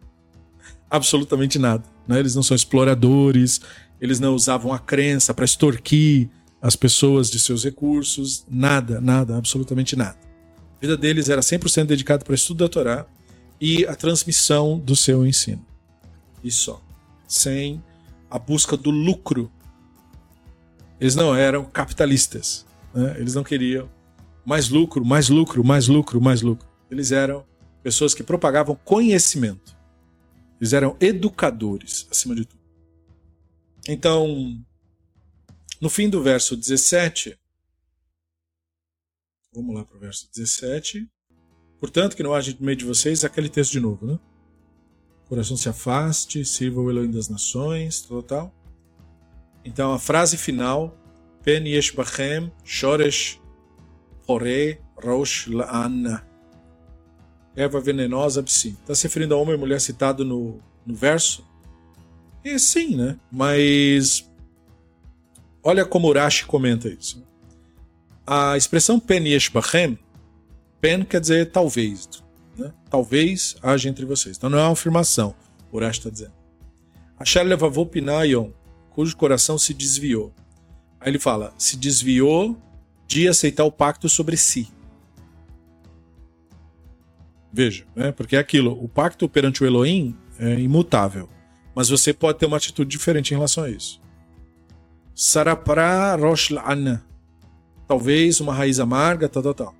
Absolutamente 0.91 1.59
nada. 1.59 1.84
Né? 2.07 2.18
Eles 2.18 2.34
não 2.34 2.43
são 2.43 2.55
exploradores, 2.55 3.61
eles 4.01 4.20
não 4.20 4.34
usavam 4.34 4.72
a 4.72 4.78
crença 4.78 5.34
para 5.34 5.45
extorquir 5.45 6.28
as 6.61 6.74
pessoas 6.74 7.30
de 7.30 7.39
seus 7.39 7.64
recursos, 7.64 8.45
nada, 8.49 9.01
nada, 9.01 9.36
absolutamente 9.36 9.95
nada. 9.95 10.18
A 10.76 10.80
vida 10.80 10.97
deles 10.97 11.28
era 11.28 11.41
100% 11.41 11.86
dedicada 11.86 12.24
para 12.24 12.32
o 12.32 12.34
estudo 12.34 12.64
da 12.64 12.68
Torá 12.68 13.07
e 13.61 13.84
a 13.86 13.95
transmissão 13.95 14.78
do 14.78 14.95
seu 14.95 15.26
ensino. 15.26 15.64
E 16.43 16.51
só. 16.51 16.80
Sem 17.26 17.82
a 18.30 18.39
busca 18.39 18.76
do 18.76 18.91
lucro. 18.91 19.51
Eles 21.01 21.14
não 21.14 21.34
eram 21.34 21.64
capitalistas. 21.64 22.64
Né? 22.95 23.16
Eles 23.18 23.34
não 23.34 23.45
queriam 23.45 23.89
mais 24.45 24.68
lucro, 24.68 25.05
mais 25.05 25.28
lucro, 25.28 25.64
mais 25.64 25.89
lucro, 25.89 26.20
mais 26.20 26.43
lucro. 26.43 26.66
Eles 26.91 27.12
eram 27.12 27.45
pessoas 27.82 28.14
que 28.14 28.22
propagavam 28.22 28.78
conhecimento. 28.84 29.76
Eles 30.61 30.73
eram 30.73 30.97
educadores, 31.01 32.07
acima 32.11 32.35
de 32.35 32.45
tudo. 32.45 32.61
Então, 33.89 34.63
no 35.81 35.89
fim 35.89 36.11
do 36.11 36.23
verso 36.23 36.57
17, 36.57 37.39
vamos 39.55 39.75
lá 39.75 39.85
para 39.85 39.97
o 39.97 40.01
verso 40.01 40.29
17. 40.35 41.09
Portanto, 41.81 42.17
que 42.17 42.23
não 42.23 42.35
haja 42.35 42.55
no 42.59 42.67
meio 42.67 42.77
de 42.77 42.85
vocês 42.85 43.25
aquele 43.25 43.49
texto 43.49 43.73
de 43.73 43.81
novo, 43.81 44.07
né? 44.07 44.19
Coração 45.29 45.57
se 45.57 45.69
afaste, 45.69 46.45
sirva 46.45 46.81
o 46.81 46.91
Elohim 46.91 47.11
das 47.11 47.29
nações, 47.29 48.03
tal, 48.03 48.23
tal. 48.23 48.55
Então, 49.65 49.93
a 49.93 49.99
frase 49.99 50.37
final, 50.37 50.97
Pen 51.45 51.69
yesh 51.69 51.93
bachem, 51.93 52.53
shoresh, 52.65 53.41
hore, 54.27 54.81
rosh 54.97 55.47
la'ana 55.47 56.28
erva 57.59 57.81
venenosa, 57.81 58.43
psi. 58.43 58.77
Está 58.81 58.95
se 58.95 59.03
referindo 59.03 59.35
a 59.35 59.37
homem 59.37 59.55
e 59.55 59.59
mulher 59.59 59.81
citado 59.81 60.25
no, 60.25 60.61
no 60.87 60.95
verso? 60.95 61.45
É 62.45 62.57
sim, 62.57 62.97
né? 62.97 63.19
Mas 63.31 64.31
olha 65.63 65.85
como 65.85 66.09
Urashi 66.09 66.47
comenta 66.47 66.89
isso. 66.89 67.27
A 68.25 68.57
expressão 68.57 69.01
pen 69.01 69.27
yesh 69.27 69.49
bachem, 69.49 69.99
pen 70.81 71.05
quer 71.05 71.21
dizer 71.21 71.51
talvez. 71.51 72.09
Né? 72.57 72.73
Talvez 72.89 73.57
haja 73.61 73.89
entre 73.89 74.05
vocês. 74.05 74.37
Então 74.37 74.49
não 74.49 74.59
é 74.59 74.63
uma 74.63 74.73
afirmação, 74.73 75.35
Urashi 75.73 75.99
está 75.99 76.11
dizendo. 76.11 76.33
Asher 77.19 77.45
levavou 77.45 77.85
pinayon, 77.85 78.51
cujo 78.91 79.17
coração 79.17 79.59
se 79.59 79.75
desviou. 79.75 80.33
Aí 81.01 81.11
ele 81.11 81.19
fala, 81.19 81.53
se 81.59 81.77
desviou 81.77 82.57
de 83.09 83.27
aceitar 83.27 83.65
o 83.65 83.73
pacto 83.73 84.09
sobre 84.09 84.37
si. 84.37 84.69
Veja, 87.53 87.84
né? 87.94 88.12
porque 88.12 88.36
é 88.36 88.38
aquilo, 88.38 88.72
o 88.82 88.88
pacto 88.88 89.28
perante 89.28 89.62
o 89.62 89.66
Elohim 89.66 90.14
é 90.38 90.55
imutável, 90.61 91.28
mas 91.74 91.88
você 91.88 92.12
pode 92.12 92.38
ter 92.38 92.46
uma 92.46 92.57
atitude 92.57 92.90
diferente 92.90 93.30
em 93.30 93.34
relação 93.34 93.64
a 93.64 93.70
isso. 93.70 94.01
Sarapra 95.14 96.14
Roshlana, 96.14 97.05
talvez 97.86 98.40
uma 98.40 98.55
raiz 98.55 98.78
amarga, 98.78 99.28
tal, 99.28 99.42
tal, 99.42 99.55
tal. 99.55 99.74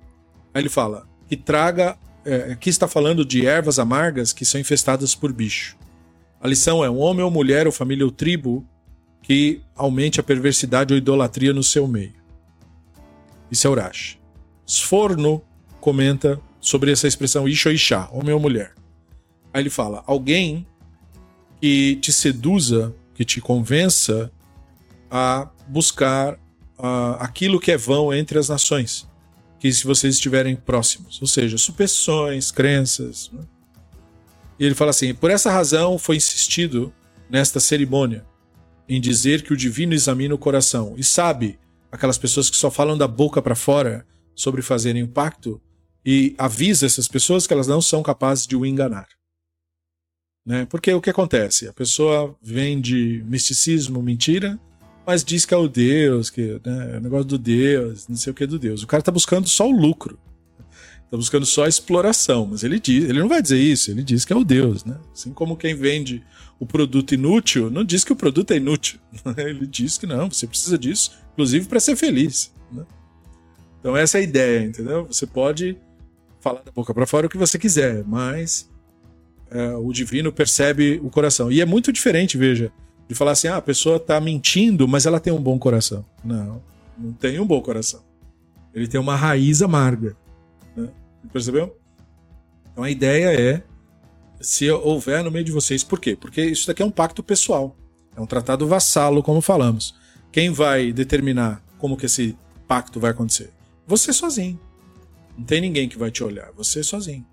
Aí 0.53 0.61
ele 0.61 0.69
fala 0.69 1.07
que 1.27 1.37
traga, 1.37 1.97
é, 2.25 2.53
aqui 2.53 2.69
está 2.69 2.87
falando 2.87 3.23
de 3.23 3.45
ervas 3.45 3.79
amargas 3.79 4.33
que 4.33 4.43
são 4.43 4.59
infestadas 4.59 5.13
por 5.13 5.31
bicho. 5.31 5.77
A 6.41 6.47
lição 6.47 6.83
é 6.83 6.89
um 6.89 6.97
homem 6.97 7.23
ou 7.23 7.29
mulher 7.29 7.67
ou 7.67 7.71
família 7.71 8.03
ou 8.03 8.11
tribo 8.11 8.65
que 9.21 9.61
aumente 9.75 10.19
a 10.19 10.23
perversidade 10.23 10.93
ou 10.93 10.97
idolatria 10.97 11.53
no 11.53 11.63
seu 11.63 11.87
meio. 11.87 12.15
Isso 13.51 13.67
é 13.67 13.69
Urash. 13.69 14.17
Sforno 14.65 15.41
comenta 15.79 16.39
sobre 16.59 16.91
essa 16.91 17.07
expressão 17.07 17.47
isha 17.47 17.71
isha, 17.71 18.07
homem 18.11 18.33
ou 18.33 18.39
mulher. 18.39 18.73
Aí 19.53 19.61
ele 19.61 19.69
fala: 19.69 20.03
alguém 20.05 20.65
que 21.61 21.95
te 21.97 22.11
seduza, 22.11 22.93
que 23.13 23.25
te 23.25 23.41
convença 23.41 24.31
a 25.09 25.49
buscar 25.67 26.35
uh, 26.77 27.15
aquilo 27.19 27.59
que 27.59 27.71
é 27.71 27.77
vão 27.77 28.13
entre 28.13 28.37
as 28.37 28.49
nações, 28.49 29.07
que 29.59 29.71
se 29.71 29.85
vocês 29.85 30.15
estiverem 30.15 30.55
próximos, 30.55 31.21
ou 31.21 31.27
seja, 31.27 31.57
superstições, 31.57 32.51
crenças. 32.51 33.29
Né? 33.33 33.41
E 34.59 34.65
ele 34.65 34.75
fala 34.75 34.91
assim: 34.91 35.13
por 35.13 35.31
essa 35.31 35.51
razão 35.51 35.97
foi 35.97 36.17
insistido 36.17 36.93
nesta 37.29 37.59
cerimônia 37.59 38.25
em 38.87 38.99
dizer 38.99 39.43
que 39.43 39.53
o 39.53 39.57
divino 39.57 39.93
examina 39.93 40.33
o 40.33 40.37
coração 40.37 40.95
e 40.97 41.03
sabe 41.03 41.59
aquelas 41.91 42.17
pessoas 42.17 42.49
que 42.49 42.57
só 42.57 42.71
falam 42.71 42.97
da 42.97 43.07
boca 43.07 43.39
para 43.39 43.55
fora 43.55 44.05
sobre 44.35 44.63
fazerem 44.63 45.03
o 45.03 45.07
pacto 45.07 45.61
e 46.05 46.35
avisa 46.37 46.85
essas 46.85 47.07
pessoas 47.07 47.45
que 47.45 47.53
elas 47.53 47.67
não 47.67 47.81
são 47.81 48.01
capazes 48.01 48.47
de 48.47 48.55
o 48.55 48.65
enganar. 48.65 49.07
Né? 50.45 50.65
Porque 50.65 50.91
o 50.93 51.01
que 51.01 51.09
acontece? 51.09 51.67
A 51.67 51.73
pessoa 51.73 52.35
vende 52.41 53.23
misticismo, 53.27 54.01
mentira, 54.01 54.59
mas 55.05 55.23
diz 55.23 55.45
que 55.45 55.53
é 55.53 55.57
o 55.57 55.67
Deus, 55.67 56.29
que 56.29 56.59
né, 56.65 56.95
é 56.95 56.97
o 56.97 57.01
negócio 57.01 57.25
do 57.25 57.37
Deus, 57.37 58.07
não 58.07 58.15
sei 58.15 58.31
o 58.31 58.33
que 58.33 58.45
do 58.45 58.59
Deus. 58.59 58.83
O 58.83 58.87
cara 58.87 59.01
está 59.01 59.11
buscando 59.11 59.47
só 59.47 59.67
o 59.67 59.71
lucro. 59.71 60.19
Está 61.05 61.17
buscando 61.17 61.45
só 61.45 61.65
exploração, 61.65 62.45
mas 62.45 62.63
ele 62.63 62.79
diz, 62.79 63.05
ele 63.05 63.19
não 63.19 63.27
vai 63.27 63.41
dizer 63.41 63.57
isso, 63.57 63.89
ele 63.89 64.03
diz 64.03 64.23
que 64.23 64.31
é 64.31 64.35
o 64.35 64.43
Deus, 64.43 64.85
né? 64.85 64.95
Assim 65.11 65.33
como 65.33 65.57
quem 65.57 65.73
vende 65.73 66.23
o 66.59 66.65
produto 66.65 67.13
inútil, 67.13 67.71
não 67.71 67.83
diz 67.83 68.03
que 68.03 68.13
o 68.13 68.15
produto 68.15 68.51
é 68.51 68.57
inútil. 68.57 68.99
Ele 69.37 69.65
diz 69.65 69.97
que 69.97 70.05
não, 70.05 70.29
você 70.29 70.45
precisa 70.45 70.77
disso, 70.77 71.11
inclusive 71.31 71.67
para 71.67 71.79
ser 71.79 71.95
feliz. 71.95 72.51
Né? 72.71 72.85
Então 73.79 73.95
essa 73.95 74.17
é 74.17 74.21
a 74.21 74.23
ideia, 74.23 74.65
entendeu? 74.65 75.05
Você 75.05 75.25
pode 75.25 75.77
falar 76.39 76.61
da 76.61 76.71
boca 76.71 76.93
para 76.93 77.05
fora 77.05 77.27
o 77.27 77.29
que 77.29 77.37
você 77.37 77.57
quiser, 77.57 78.03
mas 78.05 78.69
é, 79.51 79.75
o 79.75 79.91
divino 79.91 80.31
percebe 80.31 80.99
o 81.03 81.09
coração. 81.09 81.51
E 81.51 81.61
é 81.61 81.65
muito 81.65 81.91
diferente, 81.91 82.37
veja, 82.37 82.71
de 83.07 83.15
falar 83.15 83.31
assim, 83.31 83.47
ah, 83.47 83.57
a 83.57 83.61
pessoa 83.61 83.97
está 83.97 84.19
mentindo, 84.21 84.87
mas 84.87 85.05
ela 85.05 85.19
tem 85.19 85.33
um 85.33 85.41
bom 85.41 85.57
coração. 85.57 86.05
Não, 86.23 86.61
não 86.97 87.11
tem 87.13 87.39
um 87.39 87.45
bom 87.45 87.61
coração. 87.61 88.01
Ele 88.73 88.87
tem 88.87 88.99
uma 88.99 89.15
raiz 89.15 89.61
amarga. 89.61 90.15
Né? 90.75 90.89
Percebeu? 91.33 91.75
Então 92.71 92.83
a 92.83 92.89
ideia 92.89 93.33
é 93.33 93.63
se 94.39 94.69
houver 94.69 95.23
no 95.23 95.31
meio 95.31 95.43
de 95.43 95.51
vocês. 95.51 95.83
Por 95.83 95.99
quê? 95.99 96.15
Porque 96.15 96.41
isso 96.41 96.67
daqui 96.67 96.81
é 96.81 96.85
um 96.85 96.91
pacto 96.91 97.23
pessoal. 97.23 97.75
É 98.15 98.21
um 98.21 98.25
tratado 98.25 98.67
vassalo, 98.67 99.23
como 99.23 99.41
falamos. 99.41 99.95
Quem 100.31 100.51
vai 100.51 100.91
determinar 100.91 101.63
como 101.77 101.97
que 101.97 102.05
esse 102.05 102.37
pacto 102.67 102.99
vai 102.99 103.11
acontecer? 103.11 103.51
Você 103.87 104.13
sozinho. 104.13 104.59
Não 105.39 105.45
tem 105.45 105.61
ninguém 105.61 105.87
que 105.87 105.97
vai 105.97 106.11
te 106.11 106.21
olhar. 106.21 106.51
Você 106.57 106.83
sozinho. 106.83 107.25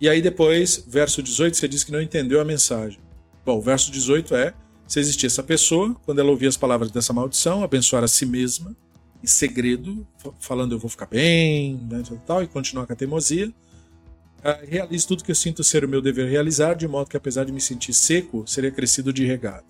E 0.00 0.08
aí 0.08 0.22
depois, 0.22 0.82
verso 0.88 1.22
18, 1.22 1.54
você 1.54 1.68
diz 1.68 1.84
que 1.84 1.92
não 1.92 2.00
entendeu 2.00 2.40
a 2.40 2.44
mensagem. 2.46 2.98
Bom, 3.44 3.58
o 3.58 3.60
verso 3.60 3.92
18 3.92 4.34
é: 4.34 4.54
se 4.88 4.98
existia 4.98 5.26
essa 5.26 5.42
pessoa, 5.42 5.94
quando 6.06 6.18
ela 6.18 6.30
ouvia 6.30 6.48
as 6.48 6.56
palavras 6.56 6.90
dessa 6.90 7.12
maldição, 7.12 7.62
abençoar 7.62 8.02
a 8.02 8.08
si 8.08 8.24
mesma, 8.24 8.74
em 9.22 9.26
segredo, 9.26 10.06
falando 10.40 10.74
eu 10.74 10.78
vou 10.78 10.88
ficar 10.88 11.06
bem, 11.06 11.78
né, 11.90 12.02
tal, 12.26 12.42
e 12.42 12.46
continuar 12.46 12.86
com 12.86 12.94
a 12.94 12.96
teimosia, 12.96 13.48
uh, 13.48 14.66
realize 14.66 15.06
tudo 15.06 15.24
que 15.24 15.30
eu 15.30 15.34
sinto 15.34 15.62
ser 15.62 15.84
o 15.84 15.88
meu 15.88 16.00
dever 16.00 16.30
realizar, 16.30 16.74
de 16.74 16.88
modo 16.88 17.10
que 17.10 17.16
apesar 17.18 17.44
de 17.44 17.52
me 17.52 17.60
sentir 17.60 17.92
seco, 17.92 18.44
seria 18.46 18.70
crescido 18.70 19.12
de 19.12 19.26
regado. 19.26 19.66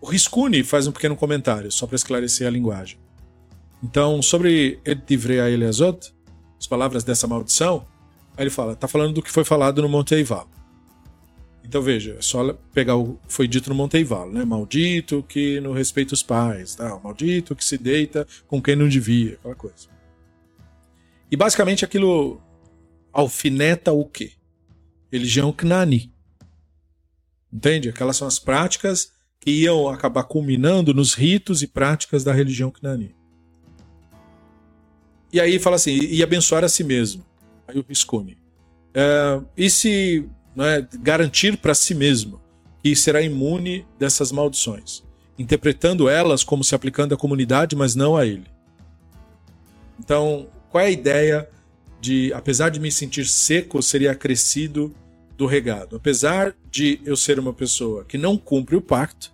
O 0.00 0.06
Riscuni 0.06 0.64
faz 0.64 0.88
um 0.88 0.92
pequeno 0.92 1.14
comentário, 1.14 1.70
só 1.70 1.86
para 1.86 1.96
esclarecer 1.96 2.46
a 2.46 2.50
linguagem. 2.50 2.98
Então, 3.82 4.20
sobre 4.20 4.78
Edivrei 4.84 5.38
Eliazot, 5.38 6.12
as 6.58 6.66
palavras 6.66 7.02
dessa 7.02 7.26
maldição, 7.26 7.86
aí 8.36 8.44
ele 8.44 8.50
fala, 8.50 8.74
está 8.74 8.86
falando 8.86 9.14
do 9.14 9.22
que 9.22 9.30
foi 9.30 9.44
falado 9.44 9.80
no 9.80 9.88
Monte 9.88 10.14
Eival. 10.14 10.48
Então 11.64 11.80
veja, 11.80 12.16
é 12.18 12.22
só 12.22 12.52
pegar 12.74 12.96
o 12.96 13.18
foi 13.28 13.46
dito 13.46 13.70
no 13.70 13.76
Monte 13.76 13.96
Eival, 13.96 14.28
né? 14.30 14.44
Maldito 14.44 15.24
que 15.28 15.60
não 15.60 15.72
respeita 15.72 16.14
os 16.14 16.22
pais, 16.22 16.74
tá? 16.74 16.98
maldito 17.02 17.54
que 17.54 17.64
se 17.64 17.78
deita 17.78 18.26
com 18.48 18.60
quem 18.60 18.74
não 18.74 18.88
devia, 18.88 19.34
aquela 19.34 19.54
coisa. 19.54 19.88
E 21.30 21.36
basicamente 21.36 21.84
aquilo 21.84 22.40
alfineta 23.12 23.92
o 23.92 24.04
quê? 24.04 24.32
Religião 25.12 25.52
Knani. 25.52 26.12
Entende? 27.52 27.88
Aquelas 27.88 28.16
são 28.16 28.26
as 28.26 28.38
práticas 28.38 29.12
que 29.38 29.50
iam 29.62 29.88
acabar 29.88 30.24
culminando 30.24 30.92
nos 30.92 31.14
ritos 31.14 31.62
e 31.62 31.66
práticas 31.68 32.24
da 32.24 32.32
religião 32.32 32.70
Knani. 32.70 33.14
E 35.32 35.40
aí 35.40 35.58
fala 35.58 35.76
assim, 35.76 35.98
e 35.98 36.22
abençoar 36.22 36.64
a 36.64 36.68
si 36.68 36.82
mesmo. 36.82 37.24
Aí 37.66 37.78
o 37.78 37.84
Visconde. 37.86 38.36
É, 38.92 39.40
e 39.56 39.70
se 39.70 40.28
é, 40.58 40.86
garantir 41.00 41.56
para 41.56 41.74
si 41.74 41.94
mesmo 41.94 42.40
que 42.82 42.96
será 42.96 43.20
imune 43.20 43.86
dessas 43.98 44.32
maldições, 44.32 45.02
interpretando 45.38 46.08
elas 46.08 46.42
como 46.42 46.64
se 46.64 46.74
aplicando 46.74 47.14
à 47.14 47.16
comunidade, 47.16 47.76
mas 47.76 47.94
não 47.94 48.16
a 48.16 48.26
ele. 48.26 48.46
Então, 49.98 50.48
qual 50.70 50.82
é 50.82 50.86
a 50.86 50.90
ideia 50.90 51.48
de, 52.00 52.32
apesar 52.32 52.70
de 52.70 52.80
me 52.80 52.90
sentir 52.90 53.26
seco, 53.26 53.82
seria 53.82 54.12
acrescido 54.12 54.94
do 55.36 55.46
regado? 55.46 55.96
Apesar 55.96 56.54
de 56.70 57.00
eu 57.04 57.16
ser 57.16 57.38
uma 57.38 57.52
pessoa 57.52 58.04
que 58.04 58.16
não 58.16 58.36
cumpre 58.36 58.76
o 58.76 58.80
pacto, 58.80 59.30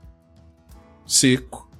seco. 1.07 1.71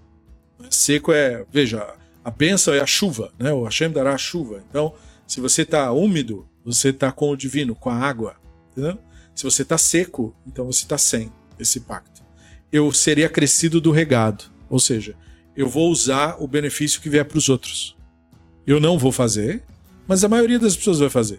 Seco 0.71 1.13
é, 1.13 1.45
veja, 1.51 1.95
a 2.27 2.31
bênção 2.33 2.75
é 2.75 2.81
a 2.81 2.87
chuva, 2.87 3.33
né? 3.39 3.53
O 3.53 3.63
Hashem 3.63 3.89
dará 3.89 4.13
a 4.13 4.19
chuva. 4.19 4.65
Então, 4.69 4.93
se 5.29 5.41
você 5.41 5.63
está 5.63 5.93
úmido, 5.93 6.45
você 6.65 6.89
está 6.89 7.13
com 7.13 7.31
o 7.31 7.37
divino, 7.37 7.73
com 7.73 7.89
a 7.89 7.95
água. 7.95 8.35
Entendeu? 8.73 8.99
Se 9.33 9.45
você 9.45 9.63
está 9.63 9.79
seco, 9.79 10.35
então 10.45 10.67
você 10.67 10.83
está 10.83 10.99
sem 10.99 11.33
esse 11.57 11.79
pacto. 11.79 12.25
Eu 12.73 12.91
serei 12.91 13.25
acrescido 13.25 13.81
do 13.81 13.93
regado. 13.93 14.43
Ou 14.69 14.81
seja, 14.81 15.15
eu 15.55 15.69
vou 15.69 15.89
usar 15.89 16.43
o 16.43 16.49
benefício 16.49 17.01
que 17.01 17.09
vier 17.09 17.25
para 17.25 17.39
os 17.39 17.49
outros. 17.49 17.97
Eu 18.67 18.81
não 18.81 18.99
vou 18.99 19.13
fazer, 19.13 19.63
mas 20.05 20.25
a 20.25 20.29
maioria 20.29 20.59
das 20.59 20.77
pessoas 20.77 20.99
vai 20.99 21.09
fazer. 21.09 21.39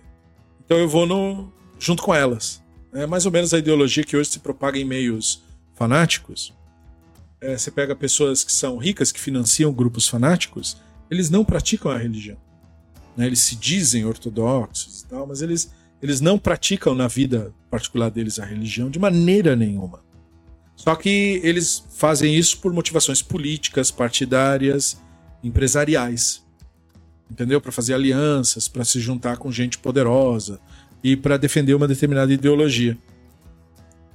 Então 0.64 0.78
eu 0.78 0.88
vou 0.88 1.06
no, 1.06 1.52
junto 1.78 2.02
com 2.02 2.16
elas. 2.16 2.64
É 2.94 3.06
mais 3.06 3.26
ou 3.26 3.32
menos 3.34 3.54
a 3.54 3.60
ideologia 3.60 4.06
que 4.06 4.16
hoje 4.16 4.30
se 4.30 4.40
propaga 4.40 4.80
em 4.80 4.86
meios 4.86 5.44
fanáticos 5.76 6.57
é, 7.40 7.58
você 7.58 7.70
pega 7.70 7.96
pessoas 7.96 8.44
que 8.44 8.52
são 8.52 8.78
ricas, 8.78 9.12
que 9.12 9.20
financiam 9.20 9.72
grupos 9.72 10.08
fanáticos, 10.08 10.78
eles 11.10 11.30
não 11.30 11.46
praticam 11.46 11.92
a 11.92 11.98
religião. 11.98 12.38
Né? 13.16 13.28
Eles 13.28 13.40
se 13.40 13.56
dizem 13.56 14.06
ortodoxos 14.06 15.02
e 15.02 15.08
tal, 15.08 15.28
mas 15.28 15.42
eles, 15.42 15.72
eles 16.02 16.20
não 16.20 16.38
praticam 16.38 16.96
na 16.96 17.08
vida 17.08 17.54
particular 17.70 18.10
deles 18.10 18.40
a 18.40 18.46
religião 18.46 18.90
de 18.90 19.00
maneira 19.00 19.56
nenhuma. 19.56 20.06
Só 20.76 20.96
que 20.96 21.42
eles 21.44 21.84
fazem 21.90 22.36
isso 22.36 22.60
por 22.60 22.72
motivações 22.72 23.22
políticas, 23.22 23.90
partidárias, 23.90 25.02
empresariais. 25.44 26.46
Entendeu? 27.30 27.60
Para 27.60 27.72
fazer 27.72 27.94
alianças, 27.94 28.68
para 28.68 28.86
se 28.86 29.00
juntar 29.00 29.38
com 29.38 29.52
gente 29.52 29.80
poderosa 29.80 30.60
e 31.04 31.16
para 31.16 31.38
defender 31.38 31.74
uma 31.74 31.88
determinada 31.88 32.32
ideologia. 32.32 32.98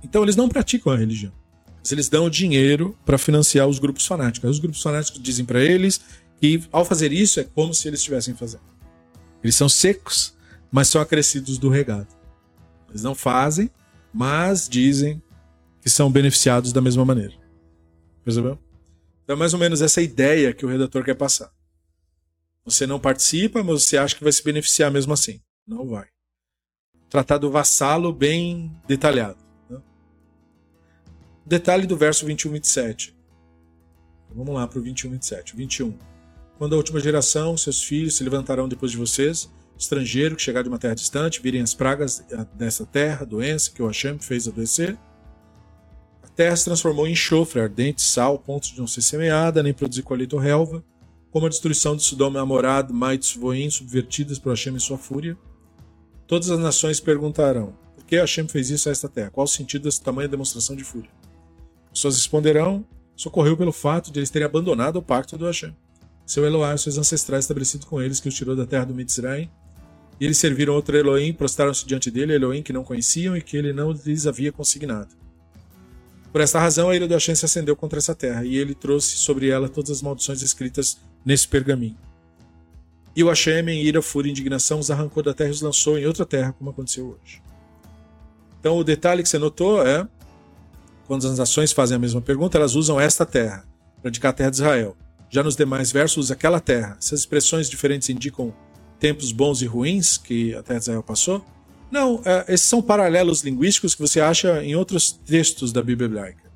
Então 0.04 0.22
eles 0.22 0.36
não 0.36 0.48
praticam 0.48 0.92
a 0.92 0.96
religião. 0.96 1.32
Mas 1.82 1.90
eles 1.90 2.08
dão 2.08 2.30
dinheiro 2.30 2.96
para 3.04 3.18
financiar 3.18 3.66
os 3.66 3.80
grupos 3.80 4.06
fanáticos. 4.06 4.48
Os 4.48 4.58
grupos 4.60 4.80
fanáticos 4.80 5.20
dizem 5.20 5.44
para 5.44 5.60
eles 5.60 6.00
que 6.40 6.62
ao 6.70 6.84
fazer 6.84 7.12
isso 7.12 7.40
é 7.40 7.44
como 7.44 7.74
se 7.74 7.88
eles 7.88 8.00
estivessem 8.00 8.34
fazendo. 8.34 8.62
Eles 9.42 9.56
são 9.56 9.68
secos, 9.68 10.34
mas 10.70 10.88
são 10.88 11.00
acrescidos 11.00 11.58
do 11.58 11.68
regado. 11.68 12.08
Eles 12.88 13.02
não 13.02 13.14
fazem, 13.14 13.68
mas 14.14 14.68
dizem 14.68 15.20
que 15.80 15.90
são 15.90 16.10
beneficiados 16.10 16.72
da 16.72 16.80
mesma 16.80 17.04
maneira. 17.04 17.34
Percebeu? 18.24 18.58
Então 19.24 19.34
é 19.34 19.38
mais 19.38 19.52
ou 19.52 19.58
menos 19.58 19.82
essa 19.82 20.00
ideia 20.00 20.52
que 20.52 20.64
o 20.64 20.68
redator 20.68 21.04
quer 21.04 21.14
passar. 21.14 21.52
Você 22.64 22.86
não 22.86 23.00
participa, 23.00 23.62
mas 23.64 23.82
você 23.82 23.96
acha 23.96 24.14
que 24.14 24.22
vai 24.22 24.32
se 24.32 24.44
beneficiar 24.44 24.90
mesmo 24.90 25.12
assim. 25.12 25.40
Não 25.66 25.88
vai. 25.88 26.06
Tratado 27.10 27.50
vassalo 27.50 28.12
bem 28.12 28.72
detalhado. 28.86 29.41
Detalhe 31.44 31.86
do 31.86 31.96
verso 31.96 32.24
21 32.24 32.52
27. 32.52 33.14
Vamos 34.34 34.54
lá 34.54 34.66
para 34.66 34.78
o 34.78 34.82
21 34.82 35.10
27. 35.10 35.56
21. 35.56 35.94
Quando 36.56 36.74
a 36.74 36.76
última 36.76 37.00
geração, 37.00 37.56
seus 37.56 37.82
filhos 37.82 38.14
se 38.14 38.22
levantarão 38.22 38.68
depois 38.68 38.92
de 38.92 38.96
vocês, 38.96 39.50
estrangeiro 39.76 40.36
que 40.36 40.42
chegar 40.42 40.62
de 40.62 40.68
uma 40.68 40.78
terra 40.78 40.94
distante, 40.94 41.42
virem 41.42 41.60
as 41.60 41.74
pragas 41.74 42.24
dessa 42.54 42.86
terra, 42.86 43.26
doença 43.26 43.72
que 43.72 43.82
o 43.82 43.86
Hashem 43.88 44.18
fez 44.20 44.46
adoecer. 44.46 44.96
A 46.22 46.28
terra 46.28 46.54
se 46.54 46.64
transformou 46.64 47.08
em 47.08 47.12
enxofre, 47.12 47.60
ardente, 47.60 48.02
sal, 48.02 48.38
pontos 48.38 48.70
de 48.70 48.78
não 48.78 48.86
ser 48.86 49.02
semeada, 49.02 49.62
nem 49.62 49.74
produzir 49.74 50.02
colheita 50.02 50.36
ou 50.36 50.40
relva, 50.40 50.84
como 51.32 51.46
a 51.46 51.48
destruição 51.48 51.96
de 51.96 52.04
Sodoma 52.04 52.38
e 52.38 52.42
Amorá, 52.42 52.86
Maites, 52.88 53.34
Voim, 53.34 53.68
subvertidas 53.68 54.38
por 54.38 54.50
Hashem 54.50 54.76
em 54.76 54.78
sua 54.78 54.96
fúria. 54.96 55.36
Todas 56.28 56.50
as 56.50 56.60
nações 56.60 57.00
perguntarão, 57.00 57.76
por 57.96 58.04
que 58.04 58.16
Hashem 58.16 58.46
fez 58.46 58.70
isso 58.70 58.88
a 58.88 58.92
esta 58.92 59.08
terra? 59.08 59.30
Qual 59.30 59.44
o 59.44 59.48
sentido 59.48 59.82
dessa 59.82 60.02
tamanha 60.02 60.28
demonstração 60.28 60.76
de 60.76 60.84
fúria? 60.84 61.10
Pessoas 61.92 62.16
responderão: 62.16 62.84
socorreu 63.14 63.56
pelo 63.56 63.72
fato 63.72 64.10
de 64.10 64.18
eles 64.18 64.30
terem 64.30 64.46
abandonado 64.46 64.96
o 64.96 65.02
pacto 65.02 65.36
do 65.36 65.46
Hashem. 65.46 65.74
Seu 66.24 66.44
Eloá, 66.44 66.76
seus 66.76 66.98
ancestrais 66.98 67.44
estabelecido 67.44 67.86
com 67.86 68.00
eles, 68.00 68.20
que 68.20 68.28
os 68.28 68.34
tirou 68.34 68.56
da 68.56 68.66
terra 68.66 68.86
do 68.86 68.94
Mitzrayim. 68.94 69.50
E 70.20 70.24
eles 70.24 70.38
serviram 70.38 70.74
outro 70.74 70.96
Elohim, 70.96 71.32
prostraram-se 71.32 71.84
diante 71.84 72.10
dele, 72.10 72.34
Elohim 72.34 72.62
que 72.62 72.72
não 72.72 72.84
conheciam 72.84 73.36
e 73.36 73.42
que 73.42 73.56
ele 73.56 73.72
não 73.72 73.90
lhes 73.92 74.26
havia 74.26 74.52
consignado. 74.52 75.08
Por 76.30 76.40
esta 76.40 76.58
razão, 76.58 76.88
a 76.88 76.96
ira 76.96 77.06
do 77.08 77.12
Hashem 77.12 77.34
se 77.34 77.44
acendeu 77.44 77.76
contra 77.76 77.98
essa 77.98 78.14
terra, 78.14 78.44
e 78.44 78.56
ele 78.56 78.74
trouxe 78.74 79.16
sobre 79.16 79.48
ela 79.48 79.68
todas 79.68 79.90
as 79.90 80.00
maldições 80.00 80.40
escritas 80.40 80.98
nesse 81.24 81.46
pergaminho. 81.46 81.96
E 83.14 83.22
o 83.22 83.28
Hashem, 83.28 83.68
em 83.68 83.82
ira, 83.84 84.00
fúria 84.00 84.30
e 84.30 84.32
indignação, 84.32 84.78
os 84.78 84.90
arrancou 84.90 85.22
da 85.22 85.34
terra 85.34 85.50
e 85.50 85.52
os 85.52 85.60
lançou 85.60 85.98
em 85.98 86.06
outra 86.06 86.24
terra, 86.24 86.52
como 86.52 86.70
aconteceu 86.70 87.06
hoje. 87.20 87.42
Então, 88.58 88.78
o 88.78 88.84
detalhe 88.84 89.22
que 89.22 89.28
você 89.28 89.38
notou 89.38 89.86
é 89.86 90.08
quando 91.06 91.26
as 91.26 91.38
nações 91.38 91.72
fazem 91.72 91.96
a 91.96 91.98
mesma 91.98 92.20
pergunta, 92.20 92.58
elas 92.58 92.74
usam 92.74 93.00
esta 93.00 93.26
terra 93.26 93.64
para 94.00 94.08
indicar 94.08 94.30
a 94.30 94.34
terra 94.34 94.50
de 94.50 94.56
Israel. 94.56 94.96
Já 95.30 95.42
nos 95.42 95.56
demais 95.56 95.90
versos, 95.90 96.24
usa 96.24 96.34
aquela 96.34 96.60
terra. 96.60 96.96
Essas 96.98 97.20
expressões 97.20 97.70
diferentes 97.70 98.08
indicam 98.10 98.54
tempos 98.98 99.32
bons 99.32 99.62
e 99.62 99.66
ruins 99.66 100.18
que 100.18 100.54
a 100.54 100.62
terra 100.62 100.78
de 100.78 100.84
Israel 100.84 101.02
passou? 101.02 101.44
Não, 101.90 102.22
é, 102.24 102.54
esses 102.54 102.66
são 102.66 102.80
paralelos 102.80 103.42
linguísticos 103.42 103.94
que 103.94 104.00
você 104.00 104.20
acha 104.20 104.62
em 104.64 104.74
outros 104.74 105.12
textos 105.12 105.72
da 105.72 105.82
Bíblia 105.82 106.06
hebraica. 106.06 106.50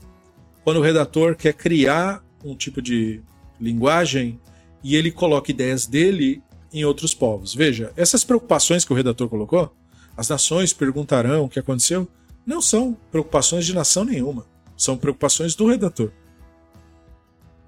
Quando 0.65 0.79
o 0.79 0.83
redator 0.83 1.37
quer 1.37 1.53
criar 1.53 2.25
um 2.45 2.55
tipo 2.55 2.81
de 2.81 3.23
linguagem 3.61 4.41
e 4.83 4.95
ele 4.95 5.11
coloca 5.11 5.51
ideias 5.51 5.87
dele 5.87 6.43
em 6.73 6.85
outros 6.85 7.15
povos. 7.15 7.55
Veja, 7.55 7.93
essas 7.97 8.25
preocupações 8.25 8.85
que 8.85 8.93
o 8.93 8.97
redator 8.97 9.29
colocou, 9.29 9.75
as 10.17 10.29
nações 10.29 10.73
perguntarão 10.73 11.45
o 11.45 11.49
que 11.49 11.59
aconteceu, 11.59 12.09
não 12.47 12.63
são 12.63 12.97
preocupações 13.11 13.67
de 13.67 13.75
nação 13.75 14.05
nenhuma, 14.05 14.47
são 14.77 14.97
preocupações 14.97 15.55
do 15.55 15.67
redator. 15.67 16.13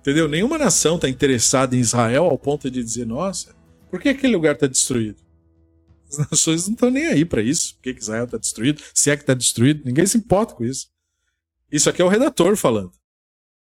Entendeu? 0.00 0.28
Nenhuma 0.28 0.56
nação 0.56 0.94
está 0.94 1.08
interessada 1.08 1.76
em 1.76 1.80
Israel 1.80 2.24
ao 2.24 2.38
ponto 2.38 2.70
de 2.70 2.82
dizer, 2.82 3.06
nossa, 3.06 3.54
por 3.90 4.00
que 4.00 4.08
aquele 4.08 4.34
lugar 4.34 4.54
está 4.54 4.66
destruído? 4.66 5.20
As 6.10 6.18
nações 6.30 6.66
não 6.66 6.74
estão 6.74 6.90
nem 6.90 7.06
aí 7.06 7.24
para 7.24 7.42
isso. 7.42 7.74
Por 7.74 7.82
que, 7.82 7.94
que 7.94 8.00
Israel 8.00 8.24
está 8.24 8.38
destruído? 8.38 8.82
Se 8.94 9.10
é 9.10 9.16
que 9.16 9.22
está 9.22 9.34
destruído, 9.34 9.82
ninguém 9.84 10.06
se 10.06 10.16
importa 10.16 10.54
com 10.54 10.64
isso. 10.64 10.88
Isso 11.70 11.90
aqui 11.90 12.00
é 12.00 12.04
o 12.04 12.08
redator 12.08 12.56
falando. 12.56 12.92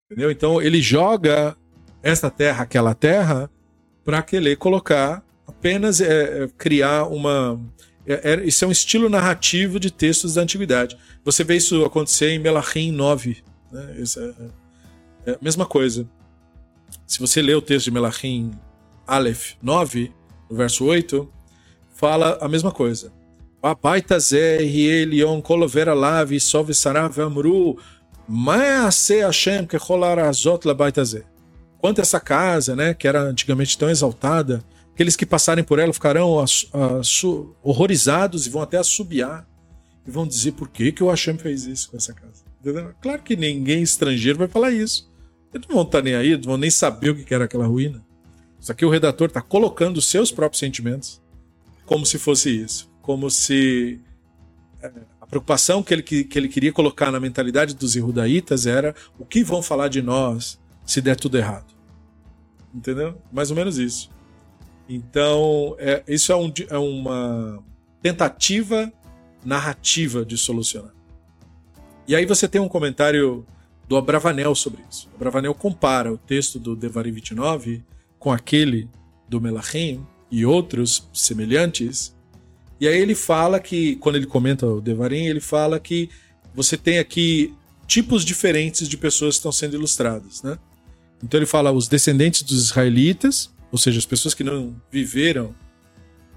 Entendeu? 0.05 0.29
Então 0.29 0.61
ele 0.61 0.81
joga 0.81 1.57
esta 2.03 2.29
terra, 2.29 2.63
aquela 2.63 2.93
terra, 2.93 3.49
para 4.03 4.21
querer 4.21 4.57
colocar 4.57 5.23
apenas 5.47 5.99
é, 6.01 6.43
é, 6.43 6.47
criar 6.57 7.05
uma. 7.05 7.59
É, 8.09 8.33
é, 8.33 8.43
isso 8.43 8.65
é 8.65 8.67
um 8.67 8.71
estilo 8.71 9.07
narrativo 9.07 9.79
de 9.79 9.91
textos 9.91 10.33
da 10.33 10.41
antiguidade. 10.41 10.97
Você 11.23 11.43
vê 11.43 11.57
isso 11.57 11.85
acontecer 11.85 12.31
em 12.31 12.39
Melachim 12.39 12.91
9. 12.91 13.37
Né? 13.71 13.95
Isso 13.99 14.19
é, 14.19 14.33
é, 15.27 15.31
a 15.33 15.37
mesma 15.39 15.63
coisa. 15.63 16.09
Se 17.05 17.19
você 17.19 17.39
lê 17.39 17.53
o 17.53 17.61
texto 17.61 17.85
de 17.85 17.91
Melachim 17.91 18.49
Aleph 19.05 19.53
9, 19.61 20.11
no 20.49 20.57
verso 20.57 20.85
8, 20.85 21.31
fala 21.93 22.39
a 22.41 22.47
mesma 22.47 22.71
coisa. 22.71 23.13
Sove 26.39 26.73
Sarav 26.73 27.19
Amru, 27.21 27.77
que 29.67 29.77
azot 30.27 30.67
Labaitazé. 30.67 31.25
Quanto 31.77 32.01
essa 32.01 32.19
casa, 32.19 32.75
né, 32.75 32.95
que 32.95 33.07
era 33.07 33.21
antigamente 33.21 33.77
tão 33.77 33.87
exaltada, 33.87 34.63
aqueles 34.99 35.15
que 35.15 35.25
passarem 35.25 35.63
por 35.63 35.79
ela 35.79 35.93
ficarão 35.93 36.43
horrorizados 37.63 38.45
e 38.45 38.49
vão 38.49 38.61
até 38.61 38.77
assobiar 38.77 39.47
e 40.05 40.11
vão 40.11 40.27
dizer 40.27 40.51
por 40.51 40.67
que, 40.67 40.91
que 40.91 41.01
o 41.01 41.09
Hashem 41.09 41.37
fez 41.37 41.65
isso 41.65 41.89
com 41.89 41.95
essa 41.95 42.13
casa. 42.13 42.43
Entendeu? 42.59 42.93
Claro 43.01 43.23
que 43.23 43.37
ninguém 43.37 43.81
estrangeiro 43.81 44.37
vai 44.37 44.49
falar 44.49 44.71
isso. 44.71 45.09
Eles 45.53 45.65
não 45.69 45.75
vão 45.75 45.85
estar 45.85 46.01
nem 46.01 46.15
aí, 46.15 46.35
não 46.35 46.43
vão 46.43 46.57
nem 46.57 46.69
saber 46.69 47.11
o 47.11 47.15
que 47.15 47.33
era 47.33 47.45
aquela 47.45 47.65
ruína. 47.65 48.05
Isso 48.59 48.73
aqui 48.73 48.83
o 48.83 48.89
redator 48.89 49.29
está 49.29 49.41
colocando 49.41 49.95
os 49.95 50.05
seus 50.05 50.33
próprios 50.33 50.59
sentimentos 50.59 51.21
como 51.85 52.05
se 52.05 52.19
fosse 52.19 52.49
isso. 52.49 52.91
Como 53.01 53.31
se 53.31 54.01
é, 54.83 54.91
a 55.21 55.25
preocupação 55.25 55.81
que 55.81 55.93
ele, 55.93 56.03
que, 56.03 56.25
que 56.25 56.37
ele 56.37 56.49
queria 56.49 56.73
colocar 56.73 57.09
na 57.09 57.21
mentalidade 57.21 57.73
dos 57.73 57.95
Irudaítas 57.95 58.67
era 58.67 58.93
o 59.17 59.23
que 59.23 59.45
vão 59.45 59.61
falar 59.63 59.87
de 59.87 60.01
nós 60.01 60.59
se 60.85 60.99
der 60.99 61.15
tudo 61.15 61.37
errado. 61.37 61.73
Entendeu? 62.75 63.17
Mais 63.31 63.49
ou 63.49 63.55
menos 63.55 63.77
isso. 63.77 64.18
Então, 64.89 65.75
é, 65.77 66.03
isso 66.07 66.31
é, 66.31 66.35
um, 66.35 66.51
é 66.67 66.77
uma 66.77 67.63
tentativa 68.01 68.91
narrativa 69.45 70.25
de 70.25 70.35
solucionar. 70.35 70.91
E 72.07 72.15
aí 72.15 72.25
você 72.25 72.47
tem 72.47 72.59
um 72.59 72.67
comentário 72.67 73.45
do 73.87 73.95
Abravanel 73.95 74.55
sobre 74.55 74.81
isso. 74.89 75.07
O 75.13 75.15
Abravanel 75.15 75.53
compara 75.53 76.11
o 76.11 76.17
texto 76.17 76.57
do 76.57 76.75
Devarim 76.75 77.11
29 77.11 77.83
com 78.17 78.31
aquele 78.31 78.89
do 79.27 79.39
Melachim 79.39 80.03
e 80.31 80.43
outros 80.43 81.07
semelhantes. 81.13 82.15
E 82.79 82.87
aí 82.87 82.97
ele 82.99 83.13
fala 83.13 83.59
que, 83.59 83.95
quando 83.97 84.15
ele 84.15 84.25
comenta 84.25 84.65
o 84.65 84.81
Devarim, 84.81 85.27
ele 85.27 85.39
fala 85.39 85.79
que 85.79 86.09
você 86.53 86.75
tem 86.75 86.97
aqui 86.97 87.53
tipos 87.85 88.25
diferentes 88.25 88.87
de 88.87 88.97
pessoas 88.97 89.35
que 89.35 89.39
estão 89.39 89.51
sendo 89.51 89.75
ilustradas, 89.75 90.41
né? 90.41 90.57
Então 91.23 91.39
ele 91.39 91.45
fala 91.45 91.71
os 91.71 91.87
descendentes 91.87 92.41
dos 92.41 92.63
israelitas, 92.65 93.51
ou 93.71 93.77
seja, 93.77 93.99
as 93.99 94.05
pessoas 94.05 94.33
que 94.33 94.43
não 94.43 94.75
viveram 94.91 95.55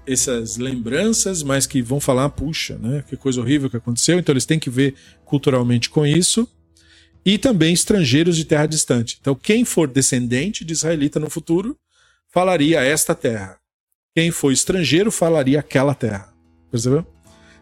essas 0.05 0.57
lembranças, 0.57 1.41
mas 1.43 1.65
que 1.65 1.81
vão 1.81 1.99
falar, 1.99 2.29
puxa, 2.29 2.77
né, 2.77 3.03
que 3.07 3.15
coisa 3.15 3.39
horrível 3.39 3.69
que 3.69 3.77
aconteceu, 3.77 4.19
então 4.19 4.33
eles 4.33 4.45
têm 4.45 4.59
que 4.59 4.69
ver 4.69 4.95
culturalmente 5.25 5.89
com 5.89 6.05
isso. 6.05 6.47
E 7.25 7.37
também 7.37 7.73
estrangeiros 7.73 8.35
de 8.35 8.43
terra 8.43 8.65
distante. 8.65 9.17
Então, 9.21 9.33
quem 9.33 9.63
for 9.63 9.87
descendente 9.87 10.65
de 10.65 10.73
israelita 10.73 11.21
no 11.21 11.29
futuro, 11.29 11.77
falaria 12.27 12.83
esta 12.83 13.15
terra. 13.15 13.57
Quem 14.13 14.29
for 14.29 14.51
estrangeiro, 14.51 15.09
falaria 15.09 15.59
aquela 15.59 15.95
terra. 15.95 16.33
Percebeu? 16.69 17.07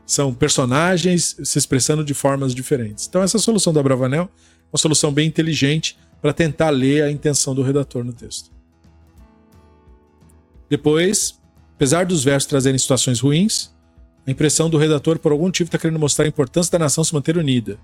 São 0.03 0.34
personagens 0.34 1.38
se 1.43 1.59
expressando 1.59 2.03
de 2.03 2.13
formas 2.15 2.55
diferentes. 2.55 3.05
Então, 3.07 3.22
essa 3.22 3.38
solução 3.38 3.72
da 3.72 3.84
Bravanel 3.84 4.24
é 4.24 4.67
uma 4.74 4.80
solução 4.80 5.13
bem 5.13 5.28
inteligente 5.28 5.95
para 6.19 6.34
tentar 6.34 6.72
ler 6.72 7.03
a 7.03 7.11
intenção 7.11 7.53
do 7.53 7.61
redator 7.61 8.03
no 8.03 8.13
texto. 8.13 8.51
Depois, 10.72 11.38
apesar 11.76 12.05
dos 12.05 12.24
versos 12.24 12.47
trazerem 12.47 12.80
situações 12.80 13.19
ruins, 13.19 13.76
a 14.26 14.32
impressão 14.32 14.69
do 14.69 14.78
redator, 14.78 15.19
por 15.19 15.34
algum 15.34 15.47
motivo, 15.47 15.67
está 15.67 15.78
querendo 15.78 15.99
mostrar 15.99 16.24
a 16.24 16.30
importância 16.30 16.72
da 16.72 16.80
nação 16.80 17.03
se 17.03 17.13
manter 17.13 17.38
unida. 17.38 17.78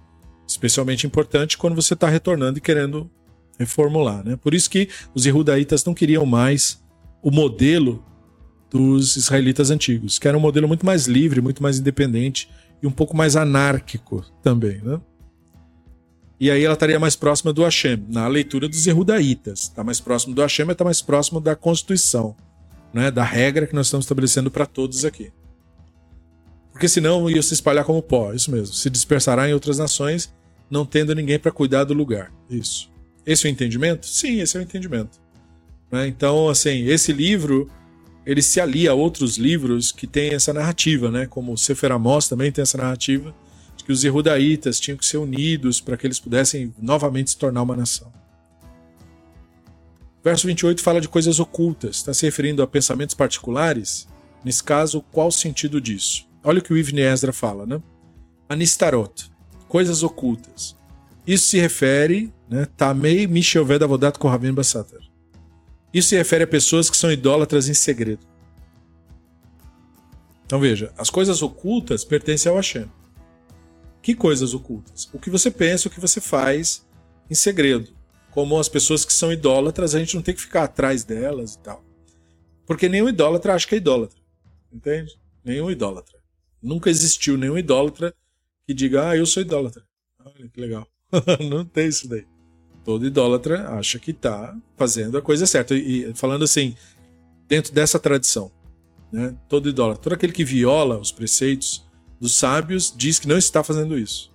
Especialmente 0.47 1.05
importante 1.05 1.57
quando 1.57 1.75
você 1.75 1.95
está 1.95 2.07
retornando 2.07 2.59
e 2.59 2.61
querendo 2.61 3.11
reformular. 3.59 4.23
Né? 4.25 4.37
Por 4.37 4.53
isso 4.53 4.69
que 4.69 4.87
os 5.13 5.25
Irudaítas 5.25 5.83
não 5.83 5.93
queriam 5.93 6.25
mais 6.25 6.81
o 7.21 7.29
modelo 7.29 8.05
dos 8.69 9.17
israelitas 9.17 9.69
antigos, 9.69 10.17
que 10.17 10.25
era 10.25 10.37
um 10.37 10.41
modelo 10.41 10.65
muito 10.65 10.85
mais 10.85 11.07
livre, 11.07 11.41
muito 11.41 11.61
mais 11.61 11.79
independente 11.79 12.49
e 12.81 12.87
um 12.87 12.91
pouco 12.91 13.17
mais 13.17 13.35
anárquico 13.35 14.23
também. 14.41 14.79
Né? 14.81 14.97
E 16.39 16.49
aí 16.49 16.63
ela 16.63 16.75
estaria 16.75 17.01
mais 17.01 17.17
próxima 17.17 17.51
do 17.51 17.63
Hashem, 17.63 18.05
na 18.07 18.29
leitura 18.29 18.69
dos 18.69 18.87
Erudaítas. 18.87 19.63
Está 19.63 19.83
mais 19.83 19.99
próximo 19.99 20.33
do 20.33 20.41
Hashem, 20.41 20.71
está 20.71 20.85
mais 20.85 21.01
próximo 21.01 21.41
da 21.41 21.53
Constituição, 21.53 22.33
né? 22.93 23.11
da 23.11 23.23
regra 23.23 23.67
que 23.67 23.75
nós 23.75 23.87
estamos 23.87 24.05
estabelecendo 24.05 24.49
para 24.49 24.65
todos 24.65 25.05
aqui. 25.05 25.31
Porque 26.71 26.87
senão 26.87 27.29
ia 27.29 27.41
se 27.41 27.53
espalhar 27.53 27.85
como 27.85 28.01
pó, 28.01 28.33
isso 28.33 28.51
mesmo. 28.51 28.73
Se 28.73 28.89
dispersará 28.89 29.49
em 29.49 29.53
outras 29.53 29.77
nações, 29.77 30.33
não 30.69 30.85
tendo 30.85 31.15
ninguém 31.15 31.39
para 31.39 31.51
cuidar 31.51 31.83
do 31.83 31.93
lugar. 31.93 32.31
Isso. 32.49 32.89
Esse 33.25 33.47
é 33.47 33.49
o 33.49 33.51
entendimento? 33.51 34.05
Sim, 34.05 34.39
esse 34.41 34.55
é 34.55 34.59
o 34.59 34.63
entendimento. 34.63 35.19
Né? 35.91 36.07
Então, 36.07 36.49
assim, 36.49 36.85
esse 36.85 37.11
livro 37.11 37.69
ele 38.25 38.41
se 38.41 38.59
alia 38.59 38.91
a 38.91 38.93
outros 38.93 39.37
livros 39.37 39.91
que 39.91 40.05
têm 40.05 40.33
essa 40.33 40.51
narrativa, 40.51 41.09
né? 41.09 41.25
como 41.25 41.53
o 41.53 41.57
Sefer 41.57 41.93
Amós 41.93 42.27
também 42.27 42.51
tem 42.51 42.61
essa 42.61 42.77
narrativa 42.77 43.33
que 43.87 43.91
os 43.93 44.03
Yehudaítas 44.03 44.81
tinham 44.81 44.97
que 44.97 45.05
ser 45.05 45.15
unidos 45.15 45.79
para 45.79 45.95
que 45.95 46.05
eles 46.05 46.19
pudessem 46.19 46.75
novamente 46.77 47.29
se 47.29 47.37
tornar 47.37 47.61
uma 47.61 47.73
nação. 47.73 48.11
Verso 50.27 50.45
28 50.45 50.83
fala 50.83 50.99
de 50.99 51.07
coisas 51.07 51.39
ocultas, 51.39 51.95
está 51.95 52.13
se 52.13 52.25
referindo 52.25 52.61
a 52.61 52.67
pensamentos 52.67 53.15
particulares? 53.15 54.09
Nesse 54.43 54.61
caso, 54.61 55.01
qual 55.09 55.29
o 55.29 55.31
sentido 55.31 55.79
disso? 55.79 56.27
Olha 56.43 56.59
o 56.59 56.61
que 56.61 56.73
o 56.73 56.77
Ivne 56.77 56.99
Ezra 56.99 57.31
fala, 57.31 57.65
né? 57.65 57.81
Anistarot, 58.49 59.31
coisas 59.69 60.03
ocultas. 60.03 60.75
Isso 61.25 61.47
se 61.47 61.57
refere, 61.57 62.33
né? 62.49 62.67
Tamei 62.75 63.25
Mishoved 63.25 63.81
Avodat 63.81 64.19
Kohavim 64.19 64.51
Basatar. 64.51 64.99
Isso 65.93 66.09
se 66.09 66.17
refere 66.17 66.43
a 66.43 66.47
pessoas 66.47 66.89
que 66.89 66.97
são 66.97 67.09
idólatras 67.09 67.69
em 67.69 67.73
segredo. 67.73 68.27
Então 70.45 70.59
veja, 70.59 70.91
as 70.97 71.09
coisas 71.09 71.41
ocultas 71.41 72.03
pertencem 72.03 72.49
ao 72.49 72.57
Hashem. 72.57 72.91
Que 74.01 74.13
coisas 74.13 74.53
ocultas? 74.53 75.09
O 75.13 75.19
que 75.19 75.29
você 75.29 75.49
pensa, 75.49 75.87
o 75.87 75.89
que 75.89 76.01
você 76.01 76.19
faz 76.19 76.85
em 77.29 77.33
segredo. 77.33 77.95
Como 78.37 78.59
as 78.59 78.69
pessoas 78.69 79.03
que 79.03 79.11
são 79.11 79.33
idólatras, 79.33 79.95
a 79.95 79.99
gente 79.99 80.15
não 80.15 80.21
tem 80.21 80.35
que 80.35 80.41
ficar 80.41 80.65
atrás 80.65 81.03
delas 81.03 81.55
e 81.55 81.57
tal. 81.57 81.83
Porque 82.67 82.87
nenhum 82.87 83.09
idólatra 83.09 83.55
acha 83.55 83.67
que 83.67 83.73
é 83.73 83.79
idólatra. 83.79 84.19
Entende? 84.71 85.19
Nenhum 85.43 85.71
idólatra. 85.71 86.19
Nunca 86.61 86.87
existiu 86.87 87.35
nenhum 87.35 87.57
idólatra 87.57 88.13
que 88.67 88.75
diga, 88.75 89.09
ah, 89.09 89.17
eu 89.17 89.25
sou 89.25 89.41
idólatra. 89.41 89.83
Olha 90.23 90.47
que 90.49 90.61
legal. 90.61 90.87
não 91.49 91.65
tem 91.65 91.87
isso 91.87 92.07
daí. 92.07 92.27
Todo 92.85 93.07
idólatra 93.07 93.69
acha 93.69 93.97
que 93.97 94.11
está 94.11 94.55
fazendo 94.75 95.17
a 95.17 95.21
coisa 95.23 95.47
certa. 95.47 95.73
E 95.73 96.13
falando 96.13 96.43
assim, 96.43 96.75
dentro 97.47 97.73
dessa 97.73 97.97
tradição, 97.97 98.51
né? 99.11 99.35
todo 99.49 99.67
idólatra, 99.67 100.03
todo 100.03 100.13
aquele 100.13 100.31
que 100.31 100.45
viola 100.45 100.99
os 100.99 101.11
preceitos 101.11 101.83
dos 102.21 102.35
sábios 102.35 102.93
diz 102.95 103.17
que 103.17 103.27
não 103.27 103.39
está 103.39 103.63
fazendo 103.63 103.97
isso. 103.97 104.31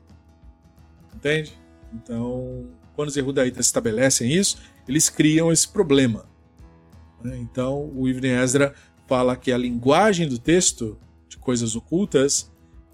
Entende? 1.15 1.57
Então, 1.95 2.69
quando 2.95 3.09
os 3.09 3.17
Yehudaítas 3.17 3.67
estabelecem 3.67 4.33
isso, 4.33 4.59
eles 4.89 5.09
criam 5.09 5.53
esse 5.53 5.69
problema. 5.69 6.27
Né? 7.23 7.39
Então, 7.39 7.91
o 7.95 8.09
Ibn 8.09 8.27
Ezra 8.27 8.75
fala 9.07 9.37
que 9.37 9.53
a 9.53 9.59
linguagem 9.59 10.29
do 10.29 10.39
texto 10.39 10.99
de 11.29 11.37
coisas 11.39 11.77
ocultas 11.77 12.51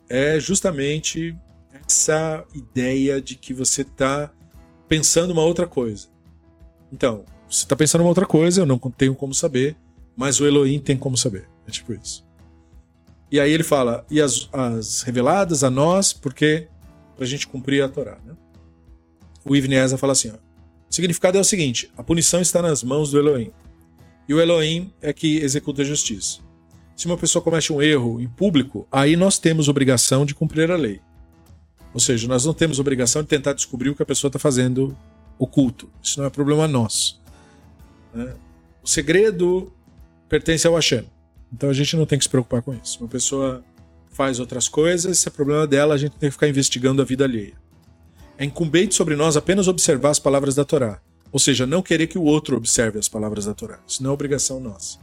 é 0.09 0.39
justamente 0.41 1.37
essa 1.87 2.45
ideia 2.55 3.21
de 3.21 3.35
que 3.35 3.53
você 3.53 3.83
está 3.83 4.31
pensando 4.89 5.33
uma 5.33 5.43
outra 5.43 5.67
coisa. 5.67 6.09
Então, 6.93 7.25
você 7.49 7.65
está 7.65 7.77
pensando 7.77 8.03
uma 8.03 8.09
outra 8.09 8.27
coisa, 8.27 8.63
eu 8.63 8.67
não 8.67 8.79
tenho 8.79 9.15
como 9.15 9.35
saber, 9.35 9.77
mas 10.17 10.41
o 10.41 10.47
Elohim 10.47 10.79
tem 10.79 10.97
como 10.97 11.17
saber. 11.17 11.49
É 11.67 11.71
tipo 11.71 11.93
isso. 11.93 12.27
E 13.31 13.39
aí 13.39 13.53
ele 13.53 13.63
fala, 13.63 14.07
e 14.11 14.21
as, 14.21 14.49
as 14.53 15.03
reveladas 15.03 15.63
a 15.63 15.71
nós, 15.71 16.13
porque 16.13 16.69
para 17.15 17.25
a 17.25 17.29
gente 17.29 17.47
cumprir 17.47 17.83
a 17.83 17.89
Torá. 17.89 18.19
Né? 18.25 18.35
O 19.49 19.57
Ibn 19.57 19.97
fala 19.97 20.13
assim: 20.13 20.31
ó, 20.31 20.35
o 20.35 20.95
significado 20.95 21.39
é 21.39 21.41
o 21.41 21.45
seguinte: 21.45 21.91
a 21.97 22.03
punição 22.03 22.41
está 22.41 22.61
nas 22.61 22.83
mãos 22.83 23.11
do 23.11 23.19
Elohim. 23.19 23.51
e 24.29 24.35
o 24.35 24.41
Elohim 24.41 24.93
é 25.01 25.13
que 25.13 25.39
executa 25.39 25.83
a 25.83 25.85
justiça. 25.85 26.41
Se 26.95 27.07
uma 27.07 27.17
pessoa 27.17 27.43
comete 27.43 27.73
um 27.73 27.81
erro 27.81 28.21
em 28.21 28.29
público, 28.29 28.87
aí 28.91 29.17
nós 29.17 29.39
temos 29.39 29.69
obrigação 29.69 30.27
de 30.27 30.35
cumprir 30.35 30.71
a 30.71 30.77
lei. 30.77 31.01
Ou 31.95 32.01
seja, 32.01 32.29
nós 32.29 32.45
não 32.45 32.53
temos 32.53 32.79
obrigação 32.79 33.23
de 33.23 33.29
tentar 33.29 33.53
descobrir 33.53 33.89
o 33.89 33.95
que 33.95 34.03
a 34.03 34.07
pessoa 34.07 34.29
está 34.29 34.39
fazendo 34.39 34.97
oculto. 35.39 35.89
Isso 36.03 36.19
não 36.21 36.27
é 36.27 36.31
problema 36.31 36.69
nosso. 36.69 37.21
Né? 38.13 38.35
O 38.83 38.89
segredo 38.89 39.73
pertence 40.29 40.67
ao 40.67 40.75
Hashem. 40.75 41.05
Então 41.53 41.71
a 41.71 41.73
gente 41.73 41.97
não 41.97 42.05
tem 42.05 42.19
que 42.19 42.25
se 42.25 42.29
preocupar 42.29 42.63
com 42.63 42.75
isso. 42.75 42.99
Uma 43.01 43.09
pessoa 43.09 43.65
faz 44.11 44.41
outras 44.41 44.69
coisas, 44.69 45.19
se 45.19 45.29
é 45.29 45.31
problema 45.31 45.67
dela, 45.67 45.95
a 45.95 45.99
gente 45.99 46.17
tem 46.17 46.29
que 46.29 46.33
ficar 46.33 46.49
investigando 46.49 47.01
a 47.01 47.05
vida 47.05 47.25
alheia. 47.25 47.55
É 48.39 48.45
incumbente 48.45 48.95
sobre 48.95 49.17
nós 49.17 49.37
apenas 49.37 49.67
observar 49.67 50.11
as 50.11 50.19
palavras 50.21 50.55
da 50.55 50.65
Torá. 50.65 51.01
Ou 51.33 51.41
seja, 51.41 51.67
não 51.67 51.83
querer 51.83 52.07
que 52.07 52.17
o 52.17 52.23
outro 52.23 52.57
observe 52.57 52.99
as 52.99 53.09
palavras 53.09 53.45
da 53.45 53.53
Torá. 53.53 53.81
Isso 53.87 54.03
não 54.03 54.11
é 54.11 54.15
obrigação 54.15 54.61
nossa. 54.61 54.99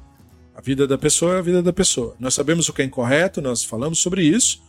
A 0.55 0.61
vida 0.61 0.87
da 0.87 0.97
pessoa 0.97 1.35
é 1.35 1.39
a 1.39 1.41
vida 1.41 1.61
da 1.61 1.73
pessoa. 1.73 2.15
Nós 2.17 2.33
sabemos 2.33 2.69
o 2.69 2.73
que 2.73 2.81
é 2.81 2.85
incorreto, 2.85 3.41
nós 3.41 3.63
falamos 3.63 3.99
sobre 3.99 4.23
isso, 4.23 4.63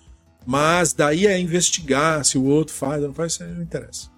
mas 0.45 0.93
daí 0.93 1.29
é 1.29 1.39
investigar 1.39 2.25
se 2.25 2.37
o 2.37 2.45
outro 2.45 2.75
faz 2.75 3.01
ou 3.03 3.09
não 3.09 3.15
faz, 3.15 3.35
isso 3.35 3.45
não 3.45 3.63
interessa. 3.63 4.11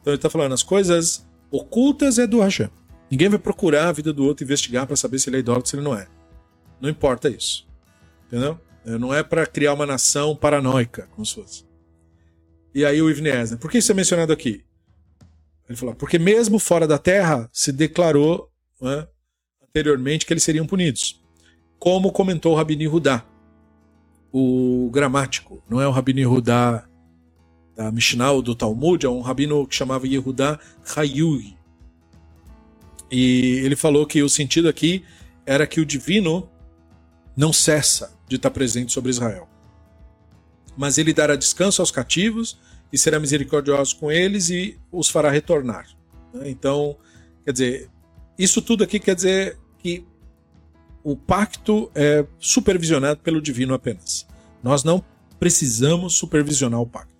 Então 0.00 0.12
ele 0.12 0.16
está 0.16 0.30
falando, 0.30 0.54
as 0.54 0.62
coisas 0.62 1.26
ocultas 1.50 2.18
é 2.18 2.26
do 2.26 2.40
Hashem. 2.40 2.70
Ninguém 3.10 3.28
vai 3.28 3.38
procurar 3.38 3.88
a 3.88 3.92
vida 3.92 4.12
do 4.14 4.24
outro 4.24 4.44
investigar 4.44 4.86
para 4.86 4.96
saber 4.96 5.18
se 5.18 5.28
ele 5.28 5.36
é 5.36 5.40
idólatra 5.40 5.64
ou 5.64 5.66
se 5.66 5.76
ele 5.76 5.82
não 5.82 5.94
é. 5.94 6.08
Não 6.80 6.88
importa 6.88 7.28
isso. 7.28 7.68
Entendeu? 8.26 8.58
Não 8.84 9.12
é 9.12 9.22
para 9.22 9.44
criar 9.46 9.74
uma 9.74 9.84
nação 9.84 10.34
paranoica, 10.34 11.06
como 11.14 11.26
se 11.26 11.34
fosse. 11.34 11.69
E 12.74 12.84
aí 12.84 13.00
o 13.02 13.10
Ivne 13.10 13.30
por 13.60 13.70
que 13.70 13.78
isso 13.78 13.92
é 13.92 13.94
mencionado 13.94 14.32
aqui? 14.32 14.64
Ele 15.68 15.76
falou, 15.76 15.94
porque 15.94 16.18
mesmo 16.18 16.58
fora 16.58 16.86
da 16.86 16.98
terra 16.98 17.48
se 17.52 17.72
declarou 17.72 18.50
né, 18.80 19.06
anteriormente 19.62 20.26
que 20.26 20.32
eles 20.32 20.42
seriam 20.42 20.66
punidos. 20.66 21.20
Como 21.78 22.12
comentou 22.12 22.52
o 22.52 22.56
Rabini 22.56 22.86
Rudá, 22.86 23.24
o 24.32 24.90
gramático, 24.92 25.62
não 25.68 25.80
é 25.80 25.86
o 25.86 25.90
Rabini 25.90 26.24
Rudá 26.24 26.88
da 27.80 27.90
Mishnah 27.90 28.32
ou 28.32 28.42
do 28.42 28.54
Talmud, 28.54 29.06
é 29.06 29.08
um 29.08 29.22
rabino 29.22 29.66
que 29.66 29.74
chamava 29.74 30.06
Yehudá 30.06 30.60
Hayui. 30.94 31.56
E 33.10 33.60
ele 33.64 33.74
falou 33.74 34.06
que 34.06 34.22
o 34.22 34.28
sentido 34.28 34.68
aqui 34.68 35.02
era 35.46 35.66
que 35.66 35.80
o 35.80 35.86
divino 35.86 36.48
não 37.34 37.52
cessa 37.52 38.12
de 38.28 38.36
estar 38.36 38.50
presente 38.50 38.92
sobre 38.92 39.10
Israel. 39.10 39.48
Mas 40.80 40.96
ele 40.96 41.12
dará 41.12 41.36
descanso 41.36 41.82
aos 41.82 41.90
cativos 41.90 42.58
e 42.90 42.96
será 42.96 43.20
misericordioso 43.20 43.98
com 43.98 44.10
eles 44.10 44.48
e 44.48 44.78
os 44.90 45.10
fará 45.10 45.30
retornar. 45.30 45.86
Né? 46.32 46.48
Então, 46.48 46.96
quer 47.44 47.52
dizer, 47.52 47.90
isso 48.38 48.62
tudo 48.62 48.82
aqui 48.82 48.98
quer 48.98 49.14
dizer 49.14 49.58
que 49.78 50.06
o 51.04 51.14
pacto 51.14 51.90
é 51.94 52.24
supervisionado 52.38 53.20
pelo 53.20 53.42
divino 53.42 53.74
apenas. 53.74 54.26
Nós 54.62 54.82
não 54.82 55.04
precisamos 55.38 56.14
supervisionar 56.14 56.80
o 56.80 56.86
pacto. 56.86 57.12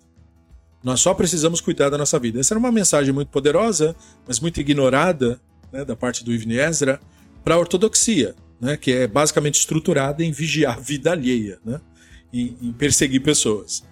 Nós 0.83 0.99
só 0.99 1.13
precisamos 1.13 1.61
cuidar 1.61 1.89
da 1.89 1.99
nossa 1.99 2.17
vida. 2.17 2.39
Essa 2.39 2.55
era 2.55 2.59
uma 2.59 2.71
mensagem 2.71 3.13
muito 3.13 3.29
poderosa, 3.29 3.95
mas 4.27 4.39
muito 4.39 4.59
ignorada 4.59 5.39
né, 5.71 5.85
da 5.85 5.95
parte 5.95 6.25
do 6.25 6.33
Ibn 6.33 6.51
Ezra 6.51 6.99
para 7.43 7.53
a 7.53 7.59
ortodoxia, 7.59 8.33
né, 8.59 8.75
que 8.75 8.91
é 8.91 9.05
basicamente 9.05 9.59
estruturada 9.59 10.23
em 10.23 10.31
vigiar 10.31 10.79
a 10.79 10.81
vida 10.81 11.11
alheia, 11.11 11.59
né, 11.63 11.79
em, 12.33 12.57
em 12.61 12.71
perseguir 12.71 13.21
pessoas. 13.21 13.83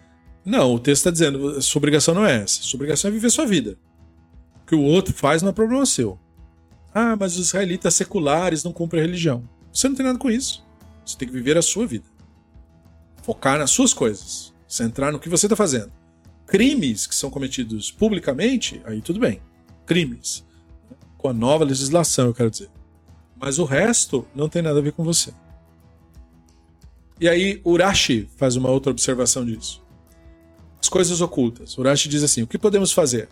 Não, 0.46 0.74
o 0.74 0.80
texto 0.80 1.02
está 1.02 1.12
dizendo, 1.12 1.62
sua 1.62 1.80
obrigação 1.80 2.14
não 2.16 2.26
é 2.26 2.42
essa. 2.42 2.62
Sua 2.62 2.78
obrigação 2.78 3.10
é 3.10 3.12
viver 3.12 3.30
sua 3.30 3.46
vida. 3.46 3.78
O 4.64 4.66
que 4.66 4.76
o 4.76 4.82
outro 4.82 5.14
faz 5.14 5.42
não 5.42 5.50
é 5.50 5.54
problema 5.54 5.86
seu. 5.86 6.20
Ah, 6.94 7.16
mas 7.16 7.38
os 7.38 7.48
israelitas 7.48 7.94
seculares 7.94 8.64
não 8.64 8.74
cumprem 8.74 9.02
a 9.02 9.06
religião. 9.06 9.48
Você 9.72 9.88
não 9.88 9.96
tem 9.96 10.06
nada 10.06 10.18
com 10.18 10.32
isso. 10.32 10.66
Você 11.06 11.18
tem 11.18 11.28
que 11.28 11.34
viver 11.34 11.58
a 11.58 11.62
sua 11.62 11.86
vida. 11.86 12.06
Focar 13.24 13.60
nas 13.60 13.72
suas 13.72 13.94
coisas. 13.94 14.54
Centrar 14.68 15.12
no 15.12 15.20
que 15.20 15.30
você 15.30 15.46
está 15.46 15.56
fazendo. 15.56 15.92
Crimes 16.48 17.06
que 17.06 17.14
são 17.14 17.30
cometidos 17.30 17.92
publicamente, 17.92 18.82
aí 18.86 19.02
tudo 19.02 19.20
bem. 19.20 19.42
Crimes. 19.86 20.44
Com 21.18 21.30
a 21.30 21.34
nova 21.34 21.64
legislação, 21.64 22.28
eu 22.28 22.34
quero 22.34 22.50
dizer. 22.50 22.70
Mas 23.40 23.60
o 23.60 23.66
resto 23.66 24.28
não 24.34 24.50
tem 24.50 24.62
nada 24.62 24.80
a 24.80 24.82
ver 24.82 24.94
com 24.94 25.04
você. 25.04 25.32
E 27.22 27.28
aí, 27.28 27.62
Urashi 27.66 28.30
faz 28.38 28.56
uma 28.56 28.70
outra 28.70 28.92
observação 28.92 29.46
disso. 29.46 29.84
As 30.82 30.88
coisas 30.88 31.20
ocultas. 31.20 31.78
Urashi 31.78 32.08
diz 32.08 32.24
assim: 32.24 32.44
o 32.44 32.48
que 32.48 32.58
podemos 32.58 32.94
fazer? 32.94 33.28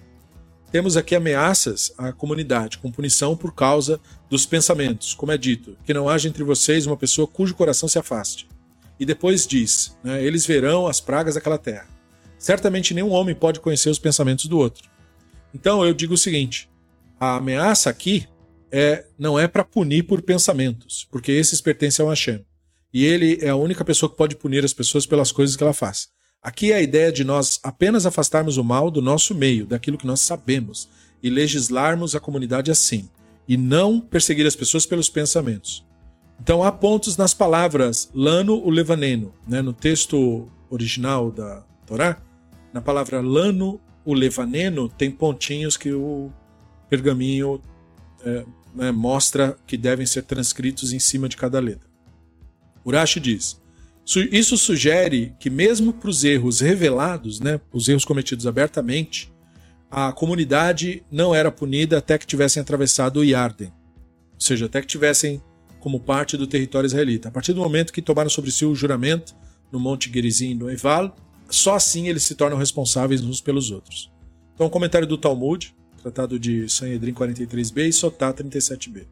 Temos 0.69 0.97
aqui 0.97 1.15
ameaças 1.15 1.93
à 1.97 2.11
comunidade, 2.11 2.77
com 2.77 2.91
punição 2.91 3.38
por 3.38 3.55
causa 3.55 4.01
dos 4.29 4.45
pensamentos, 4.45 5.13
como 5.13 5.31
é 5.31 5.38
dito, 5.38 5.77
que 5.85 5.93
não 5.93 6.09
haja 6.09 6.27
entre 6.27 6.43
vocês 6.43 6.85
uma 6.85 6.97
pessoa 6.97 7.25
cujo 7.25 7.55
coração 7.55 7.88
se 7.88 7.97
afaste. 7.97 8.49
E 8.99 9.05
depois 9.05 9.47
diz: 9.47 9.97
né, 10.03 10.21
eles 10.21 10.45
verão 10.45 10.88
as 10.88 10.99
pragas 10.99 11.35
daquela 11.35 11.57
terra. 11.57 11.88
Certamente 12.38 12.93
nenhum 12.93 13.11
homem 13.11 13.33
pode 13.33 13.61
conhecer 13.61 13.89
os 13.89 13.99
pensamentos 13.99 14.45
do 14.47 14.57
outro. 14.57 14.89
Então 15.53 15.85
eu 15.85 15.93
digo 15.93 16.15
o 16.15 16.17
seguinte: 16.17 16.69
a 17.17 17.38
ameaça 17.38 17.89
aqui 17.89 18.27
é 18.69 19.05
não 19.17 19.39
é 19.39 19.47
para 19.47 19.63
punir 19.63 20.03
por 20.03 20.21
pensamentos, 20.21 21.07
porque 21.09 21.31
esses 21.31 21.61
pertencem 21.61 22.03
ao 22.03 22.09
Hashem. 22.09 22.45
E 22.93 23.05
ele 23.05 23.38
é 23.41 23.49
a 23.49 23.55
única 23.55 23.83
pessoa 23.83 24.09
que 24.09 24.17
pode 24.17 24.35
punir 24.35 24.63
as 24.63 24.73
pessoas 24.73 25.05
pelas 25.05 25.31
coisas 25.31 25.55
que 25.55 25.63
ela 25.63 25.73
faz. 25.73 26.09
Aqui 26.41 26.71
é 26.71 26.75
a 26.75 26.81
ideia 26.81 27.11
de 27.11 27.23
nós 27.23 27.59
apenas 27.63 28.05
afastarmos 28.05 28.57
o 28.57 28.63
mal 28.63 28.89
do 28.89 29.01
nosso 29.01 29.35
meio, 29.35 29.65
daquilo 29.65 29.97
que 29.97 30.07
nós 30.07 30.21
sabemos, 30.21 30.89
e 31.21 31.29
legislarmos 31.29 32.15
a 32.15 32.19
comunidade 32.19 32.71
assim, 32.71 33.09
e 33.47 33.57
não 33.57 33.99
perseguir 33.99 34.45
as 34.45 34.55
pessoas 34.55 34.85
pelos 34.85 35.09
pensamentos. 35.09 35.85
Então 36.39 36.63
há 36.63 36.71
pontos 36.71 37.17
nas 37.17 37.33
palavras 37.33 38.09
lano 38.13 38.55
o 38.63 38.69
levaneno, 38.69 39.33
né? 39.47 39.61
no 39.61 39.73
texto 39.73 40.47
original 40.69 41.31
da 41.31 41.63
Torá, 41.85 42.21
na 42.73 42.81
palavra 42.81 43.21
lano 43.21 43.81
o 44.05 44.13
levaneno 44.13 44.88
tem 44.88 45.11
pontinhos 45.11 45.75
que 45.75 45.91
o 45.91 46.31
pergaminho 46.89 47.61
é, 48.23 48.45
né, 48.73 48.91
mostra 48.91 49.57
que 49.65 49.75
devem 49.75 50.05
ser 50.05 50.23
transcritos 50.23 50.93
em 50.93 50.99
cima 50.99 51.27
de 51.27 51.35
cada 51.35 51.59
letra. 51.59 51.86
Urashi 52.89 53.19
diz: 53.19 53.61
isso 54.31 54.57
sugere 54.57 55.35
que, 55.39 55.49
mesmo 55.49 55.91
para 55.91 56.09
os 56.09 56.23
erros 56.23 56.61
revelados, 56.61 57.41
né, 57.41 57.59
os 57.73 57.89
erros 57.89 58.05
cometidos 58.05 58.47
abertamente, 58.47 59.31
a 59.91 60.11
comunidade 60.13 61.03
não 61.11 61.35
era 61.35 61.51
punida 61.51 61.97
até 61.97 62.17
que 62.17 62.25
tivessem 62.25 62.61
atravessado 62.61 63.19
o 63.19 63.23
Yarden, 63.23 63.67
ou 64.33 64.39
seja, 64.39 64.65
até 64.65 64.81
que 64.81 64.88
tivessem 64.88 65.41
como 65.79 65.99
parte 65.99 66.38
do 66.38 66.47
território 66.47 66.88
israelita. 66.88 67.27
A 67.27 67.31
partir 67.31 67.53
do 67.53 67.61
momento 67.61 67.93
que 67.93 68.01
tomaram 68.01 68.29
sobre 68.29 68.51
si 68.51 68.65
o 68.65 68.75
juramento 68.75 69.35
no 69.71 69.79
Monte 69.79 70.11
Gerizim 70.11 70.51
e 70.51 70.55
no 70.55 70.71
Eval, 70.71 71.15
só 71.49 71.75
assim 71.75 72.07
eles 72.07 72.23
se 72.23 72.35
tornam 72.35 72.57
responsáveis 72.57 73.21
uns 73.21 73.41
pelos 73.41 73.71
outros. 73.71 74.11
Então, 74.53 74.69
comentário 74.69 75.07
do 75.07 75.17
Talmud, 75.17 75.75
tratado 76.01 76.39
de 76.39 76.69
Sanhedrin 76.69 77.13
43b 77.13 77.88
e 77.88 77.93
Sotá 77.93 78.33
37b, 78.33 79.05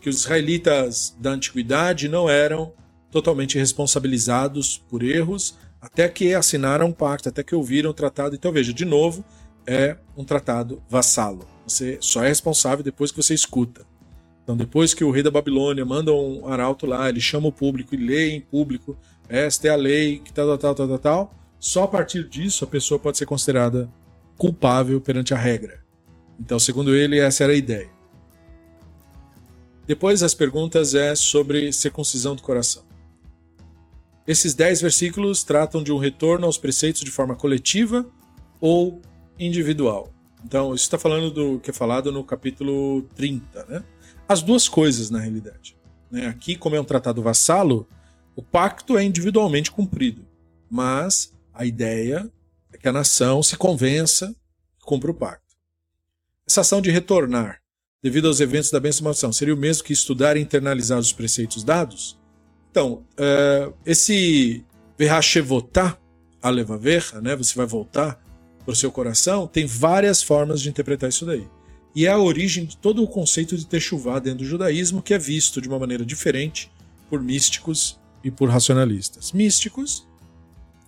que 0.00 0.08
os 0.08 0.20
israelitas 0.20 1.14
da 1.20 1.30
antiguidade 1.30 2.08
não 2.08 2.28
eram 2.28 2.72
totalmente 3.12 3.58
responsabilizados 3.58 4.82
por 4.88 5.02
erros, 5.02 5.56
até 5.80 6.08
que 6.08 6.34
assinaram 6.34 6.86
um 6.86 6.92
pacto, 6.92 7.28
até 7.28 7.42
que 7.42 7.54
ouviram 7.54 7.90
o 7.90 7.94
tratado. 7.94 8.34
Então, 8.34 8.50
veja, 8.50 8.72
de 8.72 8.84
novo, 8.84 9.22
é 9.66 9.96
um 10.16 10.24
tratado 10.24 10.82
vassalo. 10.88 11.46
Você 11.66 11.98
só 12.00 12.24
é 12.24 12.28
responsável 12.28 12.82
depois 12.82 13.12
que 13.12 13.22
você 13.22 13.34
escuta. 13.34 13.84
Então, 14.42 14.56
depois 14.56 14.94
que 14.94 15.04
o 15.04 15.10
rei 15.10 15.22
da 15.22 15.30
Babilônia 15.30 15.84
manda 15.84 16.12
um 16.12 16.48
arauto 16.48 16.86
lá, 16.86 17.08
ele 17.08 17.20
chama 17.20 17.48
o 17.48 17.52
público 17.52 17.94
e 17.94 17.98
lê 17.98 18.30
em 18.30 18.40
público: 18.40 18.96
esta 19.28 19.68
é 19.68 19.70
a 19.70 19.76
lei, 19.76 20.18
que 20.18 20.32
tal, 20.32 20.58
tal, 20.58 20.74
tal, 20.74 20.88
tal, 20.88 20.98
tal. 20.98 21.34
Só 21.60 21.84
a 21.84 21.88
partir 21.88 22.28
disso 22.28 22.64
a 22.64 22.66
pessoa 22.66 22.98
pode 22.98 23.18
ser 23.18 23.26
considerada 23.26 23.88
culpável 24.36 25.00
perante 25.00 25.32
a 25.32 25.36
regra. 25.36 25.80
Então, 26.40 26.58
segundo 26.58 26.94
ele, 26.94 27.20
essa 27.20 27.44
era 27.44 27.52
a 27.52 27.56
ideia. 27.56 27.90
Depois, 29.86 30.22
as 30.22 30.34
perguntas 30.34 30.94
é 30.94 31.14
sobre 31.14 31.72
circuncisão 31.72 32.34
do 32.34 32.42
coração. 32.42 32.82
Esses 34.26 34.54
dez 34.54 34.80
versículos 34.80 35.42
tratam 35.42 35.82
de 35.82 35.92
um 35.92 35.98
retorno 35.98 36.46
aos 36.46 36.56
preceitos 36.56 37.02
de 37.02 37.10
forma 37.10 37.34
coletiva 37.34 38.08
ou 38.60 39.00
individual. 39.38 40.12
Então, 40.44 40.74
isso 40.74 40.84
está 40.84 40.98
falando 40.98 41.30
do 41.30 41.60
que 41.60 41.70
é 41.70 41.72
falado 41.72 42.12
no 42.12 42.24
capítulo 42.24 43.02
30, 43.14 43.64
né? 43.66 43.84
As 44.28 44.42
duas 44.42 44.68
coisas, 44.68 45.10
na 45.10 45.18
realidade. 45.18 45.76
Né? 46.10 46.26
Aqui, 46.26 46.56
como 46.56 46.76
é 46.76 46.80
um 46.80 46.84
tratado 46.84 47.22
vassalo, 47.22 47.88
o 48.34 48.42
pacto 48.42 48.96
é 48.96 49.04
individualmente 49.04 49.70
cumprido, 49.70 50.26
mas 50.70 51.32
a 51.52 51.64
ideia 51.64 52.30
é 52.72 52.78
que 52.78 52.88
a 52.88 52.92
nação 52.92 53.42
se 53.42 53.56
convença 53.56 54.34
e 54.80 54.84
cumpra 54.84 55.10
o 55.10 55.14
pacto. 55.14 55.56
Essa 56.46 56.62
ação 56.62 56.80
de 56.80 56.90
retornar, 56.90 57.60
devido 58.02 58.26
aos 58.26 58.40
eventos 58.40 58.70
da 58.70 58.80
bênção 58.80 59.04
maldição, 59.04 59.32
seria 59.32 59.54
o 59.54 59.56
mesmo 59.56 59.84
que 59.84 59.92
estudar 59.92 60.36
e 60.36 60.40
internalizar 60.40 60.98
os 60.98 61.12
preceitos 61.12 61.62
dados? 61.62 62.18
Então, 62.72 63.04
uh, 63.18 63.72
esse 63.84 64.64
verrachevotá, 64.98 65.98
alevaverra, 66.42 67.20
né, 67.20 67.36
você 67.36 67.54
vai 67.54 67.66
voltar 67.66 68.18
para 68.64 68.72
o 68.72 68.74
seu 68.74 68.90
coração, 68.90 69.46
tem 69.46 69.66
várias 69.66 70.22
formas 70.22 70.60
de 70.62 70.70
interpretar 70.70 71.10
isso 71.10 71.26
daí. 71.26 71.46
e 71.94 72.06
é 72.06 72.10
a 72.10 72.18
origem 72.18 72.64
de 72.64 72.76
todo 72.78 73.02
o 73.02 73.06
conceito 73.06 73.54
de 73.56 73.66
Techuvá 73.66 74.18
dentro 74.18 74.38
do 74.38 74.44
judaísmo, 74.46 75.02
que 75.02 75.12
é 75.12 75.18
visto 75.18 75.60
de 75.60 75.68
uma 75.68 75.78
maneira 75.78 76.06
diferente 76.06 76.72
por 77.10 77.22
místicos 77.22 78.00
e 78.24 78.30
por 78.30 78.48
racionalistas. 78.48 79.32
Místicos 79.32 80.08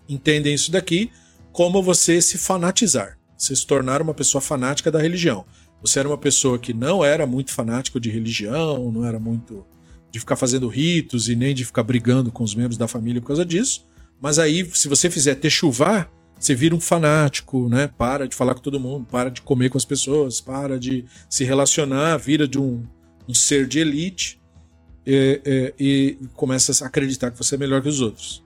entendem 0.09 0.55
isso 0.55 0.72
daqui 0.72 1.11
como 1.53 1.82
você 1.82 2.22
se 2.22 2.39
fanatizar, 2.39 3.18
você 3.37 3.55
se 3.55 3.66
tornar 3.66 4.01
uma 4.01 4.14
pessoa 4.14 4.41
fanática 4.41 4.91
da 4.91 4.99
religião. 4.99 5.45
Você 5.82 5.99
era 5.99 6.09
uma 6.09 6.16
pessoa 6.16 6.59
que 6.59 6.72
não 6.72 7.05
era 7.05 7.26
muito 7.26 7.53
fanático 7.53 8.01
de 8.01 8.09
religião, 8.09 8.91
não 8.91 9.05
era 9.05 9.20
muito 9.20 9.66
de 10.14 10.20
ficar 10.20 10.36
fazendo 10.36 10.68
ritos 10.68 11.28
e 11.28 11.34
nem 11.34 11.52
de 11.52 11.64
ficar 11.64 11.82
brigando 11.82 12.30
com 12.30 12.44
os 12.44 12.54
membros 12.54 12.78
da 12.78 12.86
família 12.86 13.20
por 13.20 13.26
causa 13.26 13.44
disso. 13.44 13.84
Mas 14.20 14.38
aí, 14.38 14.64
se 14.72 14.86
você 14.86 15.10
fizer 15.10 15.34
techuvá, 15.34 16.08
você 16.38 16.54
vira 16.54 16.72
um 16.72 16.78
fanático, 16.78 17.68
né? 17.68 17.88
Para 17.98 18.28
de 18.28 18.36
falar 18.36 18.54
com 18.54 18.60
todo 18.60 18.78
mundo, 18.78 19.04
para 19.10 19.28
de 19.28 19.42
comer 19.42 19.70
com 19.70 19.76
as 19.76 19.84
pessoas, 19.84 20.40
para 20.40 20.78
de 20.78 21.04
se 21.28 21.42
relacionar, 21.42 22.16
vira 22.16 22.46
de 22.46 22.60
um, 22.60 22.86
um 23.28 23.34
ser 23.34 23.66
de 23.66 23.80
elite 23.80 24.40
e, 25.04 25.72
e, 25.80 26.16
e 26.20 26.26
começa 26.34 26.84
a 26.84 26.86
acreditar 26.86 27.32
que 27.32 27.36
você 27.38 27.56
é 27.56 27.58
melhor 27.58 27.82
que 27.82 27.88
os 27.88 28.00
outros. 28.00 28.44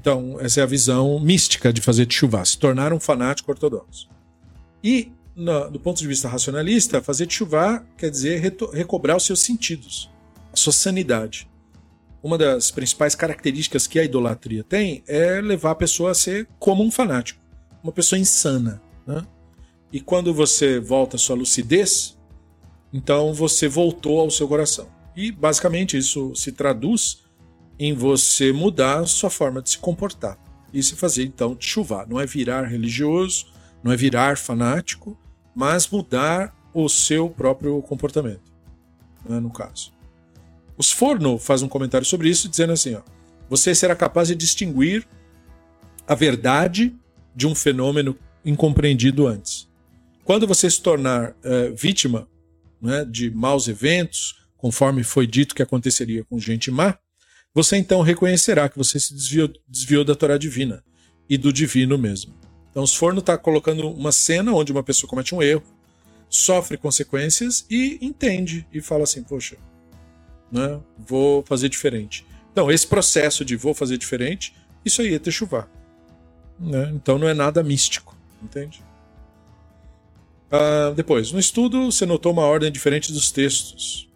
Então, 0.00 0.36
essa 0.38 0.60
é 0.60 0.62
a 0.62 0.66
visão 0.66 1.18
mística 1.18 1.72
de 1.72 1.80
fazer 1.80 2.06
tchuvá, 2.06 2.44
se 2.44 2.56
tornar 2.56 2.92
um 2.92 3.00
fanático 3.00 3.50
ortodoxo. 3.50 4.08
E, 4.82 5.10
no, 5.34 5.68
do 5.72 5.80
ponto 5.80 5.98
de 5.98 6.06
vista 6.06 6.28
racionalista, 6.28 7.02
fazer 7.02 7.26
tchuvá 7.26 7.84
quer 7.98 8.10
dizer 8.10 8.40
recobrar 8.72 9.16
os 9.16 9.26
seus 9.26 9.40
sentidos, 9.40 10.13
a 10.54 10.56
sua 10.56 10.72
sanidade 10.72 11.48
uma 12.24 12.38
das 12.38 12.70
principais 12.70 13.14
características 13.14 13.86
que 13.86 14.00
a 14.00 14.04
idolatria 14.04 14.64
tem 14.64 15.04
é 15.06 15.42
levar 15.42 15.72
a 15.72 15.74
pessoa 15.74 16.12
a 16.12 16.14
ser 16.14 16.48
como 16.58 16.82
um 16.82 16.90
fanático, 16.90 17.38
uma 17.82 17.92
pessoa 17.92 18.18
insana. 18.18 18.80
Né? 19.06 19.22
E 19.92 20.00
quando 20.00 20.32
você 20.32 20.80
volta 20.80 21.16
à 21.16 21.18
sua 21.18 21.36
lucidez, 21.36 22.18
então 22.90 23.34
você 23.34 23.68
voltou 23.68 24.20
ao 24.20 24.30
seu 24.30 24.48
coração. 24.48 24.88
E 25.14 25.30
basicamente 25.30 25.98
isso 25.98 26.34
se 26.34 26.50
traduz 26.50 27.24
em 27.78 27.92
você 27.92 28.54
mudar 28.54 29.06
sua 29.06 29.28
forma 29.28 29.60
de 29.60 29.68
se 29.68 29.78
comportar. 29.78 30.38
E 30.72 30.82
se 30.82 30.96
fazer 30.96 31.24
então 31.24 31.54
chuvar. 31.60 32.08
Não 32.08 32.18
é 32.18 32.24
virar 32.24 32.62
religioso, 32.62 33.52
não 33.82 33.92
é 33.92 33.96
virar 33.98 34.38
fanático, 34.38 35.14
mas 35.54 35.86
mudar 35.86 36.56
o 36.72 36.88
seu 36.88 37.28
próprio 37.28 37.82
comportamento, 37.82 38.50
né, 39.28 39.38
no 39.38 39.50
caso. 39.50 39.93
Os 40.76 40.90
Forno 40.90 41.38
faz 41.38 41.62
um 41.62 41.68
comentário 41.68 42.06
sobre 42.06 42.28
isso, 42.28 42.48
dizendo 42.48 42.72
assim: 42.72 42.94
ó, 42.94 43.02
você 43.48 43.74
será 43.74 43.94
capaz 43.94 44.28
de 44.28 44.34
distinguir 44.34 45.06
a 46.06 46.14
verdade 46.14 46.94
de 47.34 47.46
um 47.46 47.54
fenômeno 47.54 48.16
incompreendido 48.44 49.26
antes. 49.26 49.68
Quando 50.24 50.46
você 50.46 50.70
se 50.70 50.80
tornar 50.80 51.34
é, 51.42 51.70
vítima 51.70 52.28
né, 52.80 53.04
de 53.04 53.30
maus 53.30 53.68
eventos, 53.68 54.36
conforme 54.56 55.02
foi 55.02 55.26
dito 55.26 55.54
que 55.54 55.62
aconteceria 55.62 56.24
com 56.24 56.38
gente 56.38 56.70
má, 56.70 56.98
você 57.54 57.76
então 57.76 58.02
reconhecerá 58.02 58.68
que 58.68 58.76
você 58.76 58.98
se 58.98 59.14
desviou, 59.14 59.50
desviou 59.68 60.04
da 60.04 60.14
Torá 60.14 60.36
divina 60.36 60.82
e 61.28 61.38
do 61.38 61.52
divino 61.52 61.96
mesmo. 61.96 62.34
Então, 62.70 62.82
os 62.82 62.94
Forno 62.94 63.20
está 63.20 63.38
colocando 63.38 63.88
uma 63.88 64.10
cena 64.10 64.52
onde 64.52 64.72
uma 64.72 64.82
pessoa 64.82 65.08
comete 65.08 65.34
um 65.34 65.42
erro, 65.42 65.62
sofre 66.28 66.76
consequências 66.76 67.64
e 67.70 67.98
entende 68.00 68.66
e 68.72 68.80
fala 68.80 69.04
assim: 69.04 69.22
Poxa, 69.22 69.56
né? 70.50 70.80
Vou 70.98 71.42
fazer 71.46 71.68
diferente. 71.68 72.26
Então, 72.52 72.70
esse 72.70 72.86
processo 72.86 73.44
de 73.44 73.56
vou 73.56 73.74
fazer 73.74 73.98
diferente, 73.98 74.54
isso 74.84 75.02
aí 75.02 75.14
é 75.14 75.18
techuvá. 75.18 75.66
Né? 76.58 76.92
Então 76.94 77.18
não 77.18 77.28
é 77.28 77.34
nada 77.34 77.62
místico, 77.62 78.16
entende? 78.42 78.82
Uh, 80.46 80.94
depois, 80.94 81.32
no 81.32 81.38
estudo, 81.38 81.90
você 81.90 82.06
notou 82.06 82.32
uma 82.32 82.42
ordem 82.42 82.70
diferente 82.70 83.12
dos 83.12 83.30
textos. 83.30 84.08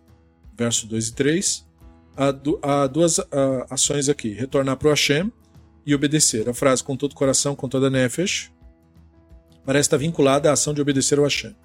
Verso 0.56 0.86
2 0.86 1.08
e 1.08 1.12
3. 1.14 1.66
Há, 2.16 2.30
du 2.30 2.58
há 2.62 2.86
duas 2.86 3.18
uh, 3.18 3.24
ações 3.70 4.08
aqui: 4.08 4.32
retornar 4.32 4.76
para 4.76 4.88
o 4.88 4.90
Hashem 4.90 5.32
e 5.84 5.94
obedecer. 5.94 6.48
A 6.48 6.54
frase 6.54 6.82
com 6.82 6.96
todo 6.96 7.14
coração, 7.14 7.56
com 7.56 7.68
toda 7.68 7.88
a 7.88 7.90
nefesh, 7.90 8.52
parece 9.64 9.86
estar 9.86 9.96
vinculada 9.96 10.50
à 10.50 10.52
ação 10.52 10.72
de 10.72 10.80
obedecer 10.80 11.18
ao 11.18 11.24
Hashem. 11.24 11.56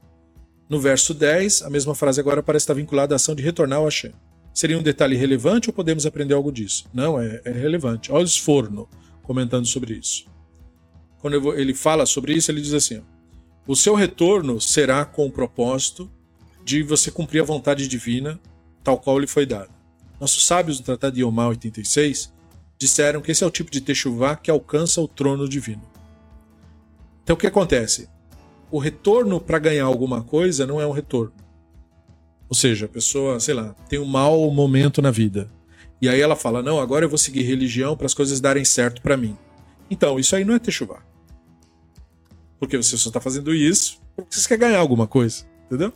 No 0.69 0.79
verso 0.79 1.13
10, 1.13 1.63
a 1.63 1.69
mesma 1.69 1.93
frase 1.93 2.19
agora 2.19 2.41
parece 2.41 2.63
estar 2.63 2.73
vinculada 2.73 3.13
à 3.13 3.17
ação 3.17 3.35
de 3.35 3.43
retornar 3.43 3.79
ao 3.79 3.85
Hashem. 3.85 4.13
Seria 4.53 4.77
um 4.77 4.83
detalhe 4.83 5.15
relevante 5.15 5.69
ou 5.69 5.73
podemos 5.73 6.05
aprender 6.05 6.33
algo 6.33 6.51
disso? 6.51 6.85
Não, 6.93 7.19
é, 7.19 7.41
é 7.43 7.51
relevante. 7.51 8.11
Olha 8.11 8.23
o 8.23 8.27
Sforno 8.27 8.87
comentando 9.23 9.65
sobre 9.65 9.95
isso. 9.95 10.25
Quando 11.19 11.53
ele 11.57 11.73
fala 11.73 12.05
sobre 12.05 12.33
isso, 12.33 12.51
ele 12.51 12.61
diz 12.61 12.73
assim: 12.73 13.01
o 13.65 13.75
seu 13.75 13.95
retorno 13.95 14.59
será 14.59 15.05
com 15.05 15.25
o 15.25 15.31
propósito 15.31 16.11
de 16.63 16.83
você 16.83 17.09
cumprir 17.09 17.41
a 17.41 17.45
vontade 17.45 17.87
divina, 17.87 18.39
tal 18.83 18.99
qual 18.99 19.17
lhe 19.17 19.27
foi 19.27 19.45
dada. 19.45 19.69
Nossos 20.19 20.45
sábios 20.45 20.79
no 20.79 20.85
Tratado 20.85 21.15
de 21.15 21.21
Yomá 21.21 21.47
86 21.47 22.31
disseram 22.77 23.21
que 23.21 23.31
esse 23.31 23.43
é 23.43 23.47
o 23.47 23.51
tipo 23.51 23.71
de 23.71 23.81
Teshuvah 23.81 24.35
que 24.35 24.51
alcança 24.51 25.01
o 25.01 25.07
trono 25.07 25.47
divino. 25.47 25.81
Então 27.23 27.35
o 27.35 27.39
que 27.39 27.47
acontece? 27.47 28.09
O 28.69 28.77
retorno 28.77 29.39
para 29.39 29.59
ganhar 29.59 29.85
alguma 29.85 30.23
coisa 30.23 30.67
não 30.67 30.81
é 30.81 30.85
um 30.85 30.91
retorno. 30.91 31.33
Ou 32.53 32.55
seja, 32.55 32.85
a 32.85 32.87
pessoa, 32.87 33.39
sei 33.39 33.55
lá, 33.55 33.73
tem 33.89 33.97
um 33.97 34.05
mau 34.05 34.47
momento 34.51 35.01
na 35.01 35.09
vida. 35.09 35.49
E 35.99 36.07
aí 36.07 36.21
ela 36.21 36.35
fala: 36.35 36.61
Não, 36.61 36.79
agora 36.79 37.03
eu 37.03 37.09
vou 37.09 37.17
seguir 37.17 37.41
religião 37.41 37.97
para 37.97 38.05
as 38.05 38.13
coisas 38.13 38.39
darem 38.39 38.63
certo 38.63 39.01
para 39.01 39.17
mim. 39.17 39.35
Então, 39.89 40.19
isso 40.19 40.35
aí 40.35 40.45
não 40.45 40.53
é 40.53 40.59
techuvá. 40.59 41.01
Porque 42.59 42.77
você 42.77 42.95
só 42.95 43.09
está 43.09 43.19
fazendo 43.19 43.55
isso 43.55 43.99
porque 44.15 44.35
você 44.35 44.47
quer 44.47 44.59
ganhar 44.59 44.77
alguma 44.77 45.07
coisa. 45.07 45.45
Entendeu? 45.65 45.91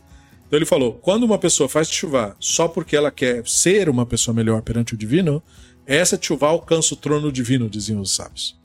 Então 0.48 0.58
ele 0.58 0.66
falou: 0.66 0.94
quando 0.94 1.22
uma 1.22 1.38
pessoa 1.38 1.68
faz 1.68 1.88
techuvá 1.88 2.34
só 2.40 2.66
porque 2.66 2.96
ela 2.96 3.12
quer 3.12 3.46
ser 3.46 3.88
uma 3.88 4.04
pessoa 4.04 4.34
melhor 4.34 4.60
perante 4.60 4.94
o 4.94 4.98
divino, 4.98 5.40
essa 5.86 6.18
techuvá 6.18 6.48
alcança 6.48 6.92
o 6.92 6.96
trono 6.96 7.30
divino, 7.30 7.70
diziam 7.70 8.00
os 8.00 8.16
sábios. 8.16 8.58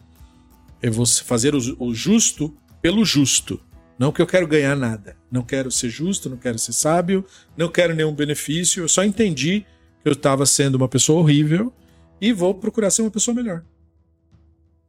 É 0.82 0.89
você 0.89 1.24
fazer 1.24 1.54
o 1.54 1.94
justo 1.94 2.58
pelo 2.82 3.06
justo. 3.06 3.62
Não 4.04 4.12
que 4.12 4.22
eu 4.22 4.28
quero 4.28 4.45
ganhar 4.45 4.76
nada. 4.76 5.16
Não 5.32 5.43
quero 5.43 5.72
ser 5.72 5.89
justo, 5.89 6.30
não 6.30 6.36
quero 6.36 6.60
ser 6.60 6.74
sábio, 6.74 7.26
não 7.56 7.72
quero 7.72 7.95
nenhum 7.95 8.14
benefício. 8.14 8.84
Eu 8.84 8.89
só 8.89 9.01
entendi 9.01 9.62
que 10.01 10.10
eu 10.10 10.12
estava 10.12 10.45
sendo 10.45 10.76
uma 10.76 10.89
pessoa 10.89 11.22
horrível 11.22 11.72
e 12.20 12.34
vou 12.34 12.54
procurar 12.54 12.91
ser 12.91 13.01
uma 13.01 13.10
pessoa 13.10 13.34
melhor. 13.34 13.64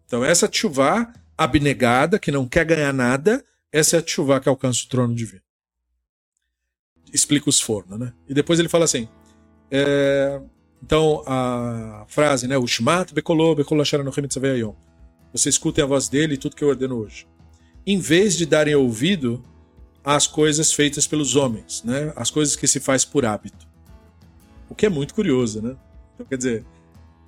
Então, 0.04 0.24
essa 0.24 0.48
tchuvá 0.48 1.12
abnegada, 1.38 2.18
que 2.18 2.32
não 2.32 2.44
quer 2.44 2.64
ganhar 2.64 2.92
nada, 2.92 3.44
essa 3.70 3.94
é 3.94 3.98
a 4.00 4.02
tchuvá 4.02 4.40
que 4.40 4.48
alcança 4.48 4.82
o 4.84 4.88
trono 4.88 5.14
divino. 5.14 5.44
Explica 7.12 7.48
os 7.48 7.60
fornos, 7.60 7.96
né? 7.96 8.12
E 8.28 8.34
depois 8.34 8.58
ele 8.58 8.68
fala 8.68 8.84
assim. 8.84 9.08
É... 9.70 10.40
Então, 10.82 11.22
a 11.24 12.04
frase, 12.08 12.48
né? 12.48 12.56
Você 15.32 15.48
escutem 15.48 15.84
a 15.84 15.86
voz 15.86 16.08
dele 16.08 16.34
e 16.34 16.36
tudo 16.36 16.56
que 16.56 16.64
eu 16.64 16.68
ordeno 16.68 16.96
hoje 16.96 17.28
em 17.86 17.98
vez 17.98 18.36
de 18.36 18.46
darem 18.46 18.74
ouvido 18.74 19.44
às 20.04 20.26
coisas 20.26 20.72
feitas 20.72 21.06
pelos 21.06 21.36
homens, 21.36 21.82
né? 21.84 22.12
As 22.16 22.30
coisas 22.30 22.56
que 22.56 22.66
se 22.66 22.80
faz 22.80 23.04
por 23.04 23.24
hábito. 23.24 23.66
O 24.68 24.74
que 24.74 24.86
é 24.86 24.88
muito 24.88 25.14
curioso, 25.14 25.62
né? 25.62 25.76
Então, 26.14 26.26
quer 26.26 26.36
dizer, 26.36 26.64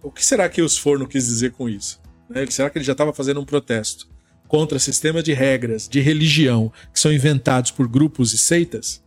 o 0.02 0.10
que 0.10 0.24
será 0.24 0.48
que 0.48 0.62
os 0.62 0.76
Forno 0.76 1.06
quis 1.06 1.26
dizer 1.26 1.52
com 1.52 1.68
isso? 1.68 2.00
Né? 2.28 2.46
Será 2.46 2.70
que 2.70 2.78
ele 2.78 2.84
já 2.84 2.92
estava 2.92 3.12
fazendo 3.12 3.40
um 3.40 3.44
protesto 3.44 4.08
contra 4.46 4.78
sistemas 4.78 5.24
de 5.24 5.32
regras, 5.32 5.88
de 5.88 6.00
religião, 6.00 6.72
que 6.92 7.00
são 7.00 7.12
inventados 7.12 7.70
por 7.70 7.88
grupos 7.88 8.32
e 8.32 8.38
seitas? 8.38 9.02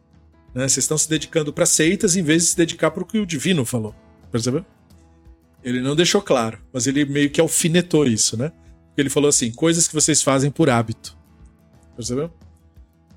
Né? 0.54 0.68
Vocês 0.68 0.84
estão 0.84 0.97
se 0.97 1.10
dedicando 1.10 1.54
para 1.54 1.66
seitas 1.66 2.16
em 2.16 2.24
vez 2.24 2.43
de 2.43 2.50
se 2.50 2.58
dedicar 2.58 2.91
para 2.91 3.04
o 3.04 3.06
que 3.06 3.20
o 3.20 3.26
divino 3.26 3.66
falou. 3.66 3.95
Percebeu? 4.32 4.66
Ele 5.64 5.82
não 5.82 5.95
deixou 5.95 6.22
claro, 6.22 6.60
mas 6.72 6.88
ele 6.88 7.06
meio 7.06 7.30
que 7.30 7.41
alfinetou 7.41 8.06
isso, 8.08 8.38
né? 8.38 8.52
Ele 8.95 9.10
falou 9.10 9.30
assim: 9.30 9.52
coisas 9.52 9.88
que 9.88 9.93
vocês 9.93 10.22
fazem 10.22 10.50
por 10.50 10.70
hábito. 10.70 11.18
Percebeu? 12.00 12.32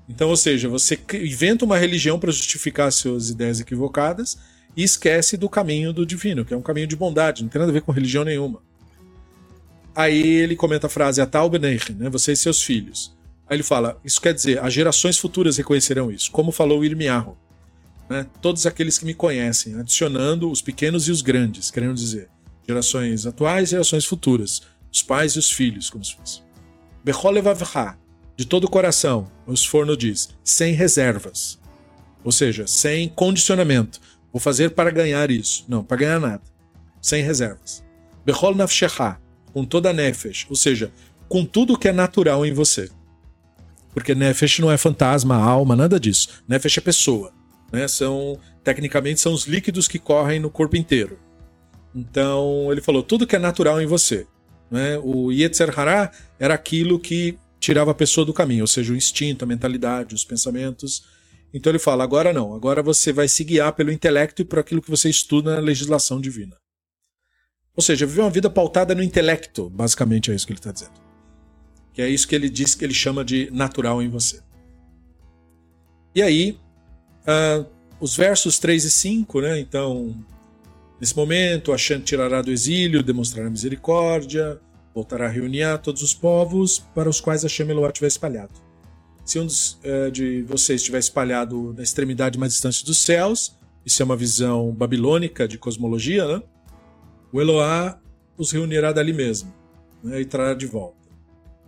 Então, 0.09 0.27
ou 0.27 0.35
seja, 0.35 0.67
você 0.67 0.99
inventa 1.13 1.63
uma 1.63 1.77
religião 1.77 2.19
para 2.19 2.33
justificar 2.33 2.91
suas 2.91 3.29
ideias 3.29 3.61
equivocadas 3.61 4.37
e 4.75 4.83
esquece 4.83 5.37
do 5.37 5.47
caminho 5.47 5.93
do 5.93 6.05
divino, 6.05 6.43
que 6.43 6.53
é 6.53 6.57
um 6.57 6.61
caminho 6.61 6.85
de 6.85 6.93
bondade, 6.93 7.43
não 7.43 7.49
tem 7.49 7.59
nada 7.59 7.71
a 7.71 7.73
ver 7.73 7.79
com 7.79 7.93
religião 7.93 8.25
nenhuma. 8.25 8.61
Aí 9.95 10.21
ele 10.21 10.57
comenta 10.57 10.87
a 10.87 10.89
frase 10.89 11.21
Atal 11.21 11.49
Beneich, 11.49 11.93
né? 11.93 12.09
Você 12.09 12.33
e 12.33 12.35
seus 12.35 12.61
filhos. 12.61 13.15
Aí 13.47 13.55
ele 13.55 13.63
fala: 13.63 13.97
Isso 14.03 14.19
quer 14.19 14.33
dizer, 14.33 14.59
as 14.61 14.73
gerações 14.73 15.17
futuras 15.17 15.55
reconhecerão 15.55 16.11
isso, 16.11 16.29
como 16.29 16.51
falou 16.51 16.83
Irmiarro. 16.83 17.37
Né? 18.09 18.27
Todos 18.41 18.65
aqueles 18.65 18.97
que 18.97 19.05
me 19.05 19.13
conhecem, 19.13 19.79
adicionando 19.79 20.51
os 20.51 20.61
pequenos 20.61 21.07
e 21.07 21.11
os 21.11 21.21
grandes, 21.21 21.71
querendo 21.71 21.95
dizer, 21.95 22.27
gerações 22.67 23.25
atuais 23.25 23.69
e 23.69 23.71
gerações 23.71 24.03
futuras, 24.03 24.63
os 24.91 25.01
pais 25.01 25.35
e 25.35 25.39
os 25.39 25.49
filhos, 25.49 25.89
como 25.89 26.03
se 26.03 26.17
fosse. 26.17 26.41
Becholevavha, 27.01 28.02
de 28.35 28.45
todo 28.45 28.65
o 28.65 28.69
coração, 28.69 29.29
o 29.45 29.53
Sforno 29.53 29.95
diz, 29.95 30.29
sem 30.43 30.73
reservas. 30.73 31.59
Ou 32.23 32.31
seja, 32.31 32.65
sem 32.67 33.09
condicionamento. 33.09 33.99
Vou 34.31 34.39
fazer 34.39 34.71
para 34.71 34.89
ganhar 34.89 35.29
isso. 35.29 35.65
Não, 35.67 35.83
para 35.83 35.97
ganhar 35.97 36.19
nada. 36.19 36.41
Sem 37.01 37.23
reservas. 37.23 37.83
Bechol 38.25 38.55
nafshecha, 38.55 39.19
com 39.53 39.65
toda 39.65 39.89
a 39.89 39.93
nefesh, 39.93 40.47
ou 40.49 40.55
seja, 40.55 40.91
com 41.27 41.45
tudo 41.45 41.77
que 41.77 41.87
é 41.87 41.91
natural 41.91 42.45
em 42.45 42.53
você. 42.53 42.89
Porque 43.93 44.15
Nefesh 44.15 44.59
não 44.59 44.71
é 44.71 44.77
fantasma, 44.77 45.35
alma, 45.35 45.75
nada 45.75 45.99
disso. 45.99 46.43
Nefesh 46.47 46.79
é 46.79 46.81
pessoa. 46.81 47.31
Né? 47.71 47.87
São, 47.87 48.39
tecnicamente, 48.63 49.19
são 49.19 49.33
os 49.33 49.45
líquidos 49.45 49.87
que 49.87 49.99
correm 49.99 50.39
no 50.39 50.49
corpo 50.49 50.75
inteiro. 50.75 51.19
Então, 51.95 52.71
ele 52.71 52.81
falou, 52.81 53.03
tudo 53.03 53.27
que 53.27 53.35
é 53.35 53.39
natural 53.39 53.79
em 53.79 53.85
você. 53.85 54.25
Né? 54.71 54.97
O 55.03 55.31
Yetzer 55.31 55.79
Hará 55.79 56.11
era 56.39 56.55
aquilo 56.55 56.99
que 56.99 57.37
tirava 57.63 57.91
a 57.91 57.95
pessoa 57.95 58.25
do 58.25 58.33
caminho, 58.33 58.63
ou 58.63 58.67
seja, 58.67 58.91
o 58.91 58.95
instinto, 58.95 59.43
a 59.43 59.47
mentalidade, 59.47 60.13
os 60.13 60.25
pensamentos. 60.25 61.05
Então 61.53 61.71
ele 61.71 61.79
fala: 61.79 62.03
agora 62.03 62.33
não, 62.33 62.53
agora 62.53 62.83
você 62.83 63.13
vai 63.13 63.27
se 63.27 63.43
guiar 63.43 63.71
pelo 63.73 63.91
intelecto 63.91 64.41
e 64.41 64.45
por 64.45 64.59
aquilo 64.59 64.81
que 64.81 64.89
você 64.89 65.09
estuda 65.09 65.55
na 65.55 65.61
legislação 65.61 66.19
divina. 66.19 66.57
Ou 67.75 67.81
seja, 67.81 68.05
viver 68.05 68.21
uma 68.21 68.29
vida 68.29 68.49
pautada 68.49 68.93
no 68.93 69.01
intelecto, 69.01 69.69
basicamente 69.69 70.29
é 70.29 70.35
isso 70.35 70.45
que 70.45 70.51
ele 70.51 70.59
está 70.59 70.71
dizendo. 70.71 71.01
Que 71.93 72.01
é 72.01 72.09
isso 72.09 72.27
que 72.27 72.35
ele 72.35 72.49
diz 72.49 72.75
que 72.75 72.83
ele 72.83 72.93
chama 72.93 73.23
de 73.23 73.49
natural 73.51 74.01
em 74.01 74.09
você. 74.09 74.41
E 76.13 76.21
aí, 76.21 76.59
uh, 77.21 77.65
os 77.99 78.15
versos 78.15 78.59
3 78.59 78.83
e 78.83 78.91
5, 78.91 79.41
né? 79.41 79.59
Então, 79.59 80.13
nesse 80.99 81.15
momento, 81.15 81.71
Hashem 81.71 82.01
tirará 82.01 82.41
do 82.41 82.51
exílio, 82.51 83.01
demonstrará 83.01 83.49
misericórdia, 83.49 84.59
voltará 84.93 85.25
a 85.25 85.29
reunir 85.29 85.63
a 85.63 85.77
todos 85.77 86.01
os 86.01 86.13
povos 86.13 86.79
para 86.93 87.09
os 87.09 87.19
quais 87.19 87.43
Hashem 87.43 87.69
Eloá 87.69 87.91
tiver 87.91 88.07
espalhado. 88.07 88.53
Se 89.25 89.39
um 89.39 89.45
dos, 89.45 89.79
uh, 89.83 90.11
de 90.11 90.43
vocês 90.43 90.81
estiver 90.81 90.99
espalhado 90.99 91.73
na 91.75 91.83
extremidade 91.83 92.37
mais 92.37 92.53
distante 92.53 92.85
dos 92.85 92.97
céus, 92.97 93.57
isso 93.85 94.01
é 94.01 94.05
uma 94.05 94.15
visão 94.15 94.71
babilônica 94.71 95.47
de 95.47 95.57
cosmologia, 95.57 96.27
né? 96.27 96.43
O 97.31 97.41
Eloá 97.41 97.99
os 98.37 98.51
reunirá 98.51 98.91
dali 98.91 99.13
mesmo 99.13 99.53
né, 100.03 100.21
e 100.21 100.25
trará 100.25 100.53
de 100.53 100.65
volta. 100.65 101.03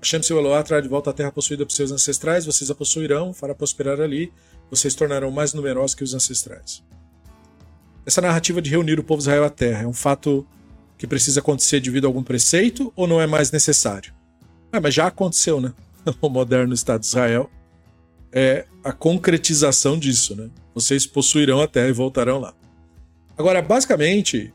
Hashem, 0.01 0.21
seu 0.21 0.38
Eloá, 0.38 0.61
trará 0.61 0.82
de 0.82 0.88
volta 0.88 1.09
a 1.09 1.13
terra 1.13 1.32
possuída 1.32 1.65
por 1.65 1.71
seus 1.71 1.91
ancestrais, 1.91 2.45
vocês 2.45 2.69
a 2.69 2.76
possuirão, 2.76 3.34
fará 3.34 3.55
prosperar 3.55 3.99
ali, 3.99 4.32
vocês 4.69 4.93
tornarão 4.93 5.32
mais 5.32 5.53
numerosos 5.53 5.95
que 5.95 6.03
os 6.03 6.13
ancestrais. 6.13 6.84
Essa 8.05 8.21
narrativa 8.21 8.61
de 8.61 8.69
reunir 8.69 8.99
o 8.99 9.03
povo 9.03 9.19
de 9.19 9.23
Israel 9.23 9.45
à 9.45 9.49
terra 9.49 9.84
é 9.84 9.88
um 9.88 9.93
fato 9.93 10.45
que 10.97 11.07
precisa 11.07 11.39
acontecer 11.39 11.79
devido 11.79 12.05
a 12.05 12.07
algum 12.07 12.23
preceito 12.23 12.91
ou 12.95 13.07
não 13.07 13.19
é 13.19 13.27
mais 13.27 13.51
necessário? 13.51 14.13
Ah, 14.71 14.79
mas 14.79 14.93
já 14.93 15.07
aconteceu, 15.07 15.59
né? 15.59 15.73
o 16.21 16.29
moderno 16.29 16.73
Estado 16.73 17.01
de 17.01 17.07
Israel, 17.07 17.49
é 18.31 18.65
a 18.83 18.91
concretização 18.91 19.97
disso, 19.97 20.35
né? 20.35 20.49
Vocês 20.73 21.05
possuirão 21.05 21.61
a 21.61 21.67
terra 21.67 21.87
e 21.87 21.93
voltarão 21.93 22.39
lá. 22.39 22.53
Agora, 23.37 23.61
basicamente, 23.61 24.53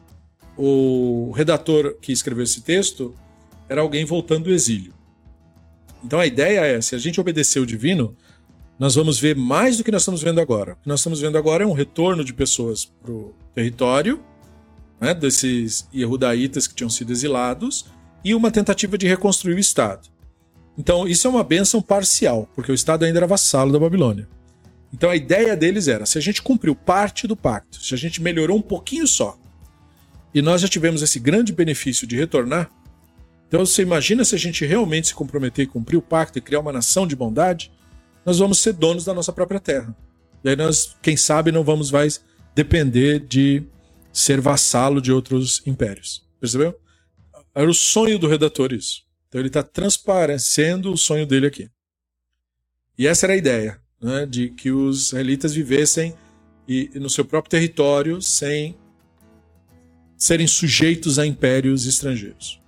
o 0.57 1.33
redator 1.35 1.97
que 2.01 2.13
escreveu 2.13 2.45
esse 2.45 2.61
texto 2.61 3.15
era 3.69 3.81
alguém 3.81 4.05
voltando 4.05 4.45
do 4.45 4.53
exílio. 4.53 4.93
Então 6.05 6.19
a 6.19 6.27
ideia 6.27 6.61
é, 6.61 6.81
se 6.81 6.95
a 6.95 6.99
gente 6.99 7.21
obedecer 7.21 7.61
o 7.61 7.67
divino, 7.67 8.17
nós 8.79 8.95
vamos 8.95 9.19
ver 9.19 9.37
mais 9.37 9.77
do 9.77 9.85
que 9.85 9.91
nós 9.91 10.03
estamos 10.03 10.23
vendo 10.23 10.41
agora. 10.41 10.73
O 10.73 10.77
que 10.77 10.89
nós 10.89 11.01
estamos 11.01 11.21
vendo 11.21 11.37
agora 11.37 11.65
é 11.65 11.67
um 11.67 11.73
retorno 11.73 12.25
de 12.25 12.33
pessoas 12.33 12.85
para 12.85 13.13
o 13.13 13.35
território, 13.55 14.23
né, 15.01 15.15
desses 15.15 15.89
Yehudaítas 15.95 16.67
que 16.67 16.75
tinham 16.75 16.91
sido 16.91 17.13
exilados, 17.13 17.87
e 18.25 18.35
uma 18.35 18.51
tentativa 18.51 18.99
de 18.99 19.09
reconstruir 19.09 19.55
o 19.55 19.59
Estado. 19.59 20.09
Então, 20.77 21.09
isso 21.09 21.27
é 21.27 21.31
uma 21.31 21.43
benção 21.43 21.81
parcial, 21.81 22.49
porque 22.55 22.71
o 22.71 22.75
Estado 22.75 23.05
ainda 23.05 23.19
era 23.19 23.27
vassalo 23.27 23.73
da 23.73 23.79
Babilônia. 23.79 24.29
Então, 24.93 25.09
a 25.11 25.17
ideia 25.17 25.57
deles 25.57 25.89
era: 25.89 26.05
se 26.05 26.19
a 26.19 26.21
gente 26.21 26.43
cumpriu 26.43 26.75
parte 26.75 27.27
do 27.27 27.37
pacto, 27.37 27.83
se 27.83 27.95
a 27.95 27.99
gente 27.99 28.23
melhorou 28.23 28.59
um 28.59 28.63
pouquinho 28.63 29.07
só, 29.07 29.39
e 30.35 30.43
nós 30.43 30.61
já 30.61 30.69
tivemos 30.69 31.03
esse 31.03 31.19
grande 31.19 31.53
benefício 31.53 32.07
de 32.07 32.17
retornar, 32.17 32.71
então 33.49 33.67
você 33.67 33.83
imagina 33.83 34.25
se 34.25 34.35
a 34.35 34.39
gente 34.39 34.65
realmente 34.65 35.09
se 35.09 35.15
comprometer 35.15 35.65
e 35.65 35.69
cumprir 35.69 35.97
o 35.97 36.03
pacto 36.03 36.39
e 36.39 36.41
criar 36.41 36.61
uma 36.61 36.73
nação 36.73 37.05
de 37.05 37.17
bondade, 37.17 37.73
nós 38.25 38.39
vamos 38.39 38.61
ser 38.61 38.73
donos 38.75 39.05
da 39.05 39.13
nossa 39.13 39.33
própria 39.33 39.59
terra. 39.59 39.95
E 40.45 40.51
aí 40.51 40.57
nós, 40.57 40.97
quem 41.03 41.17
sabe, 41.17 41.51
não 41.51 41.65
vamos 41.65 41.91
mais 41.91 42.25
depender 42.55 43.19
de 43.19 43.65
ser 44.13 44.41
vassalo 44.41 45.01
de 45.01 45.13
outros 45.13 45.63
impérios. 45.67 46.27
Percebeu? 46.41 46.79
Era 47.55 47.69
o 47.69 47.75
sonho 47.75 48.19
do 48.19 48.29
redator 48.29 48.73
isso. 48.73 49.03
Então 49.29 49.41
ele 49.41 49.49
está 49.49 49.63
transparecendo 49.63 50.93
o 50.93 50.97
sonho 50.97 51.27
dele 51.27 51.47
aqui. 51.47 51.71
E 52.99 53.07
essa 53.07 53.27
era 53.27 53.35
a 53.35 53.37
ideia, 53.37 53.81
né, 54.01 54.27
de 54.27 54.51
que 54.51 54.71
os 54.71 55.09
israelitas 55.09 55.55
vivessem 55.55 56.15
e, 56.69 56.91
no 56.95 57.09
seu 57.09 57.25
próprio 57.25 57.51
território 57.51 58.21
sem 58.21 58.77
serem 60.17 60.47
sujeitos 60.47 61.19
a 61.19 61.27
impérios 61.27 61.87
estrangeiros. 61.87 62.61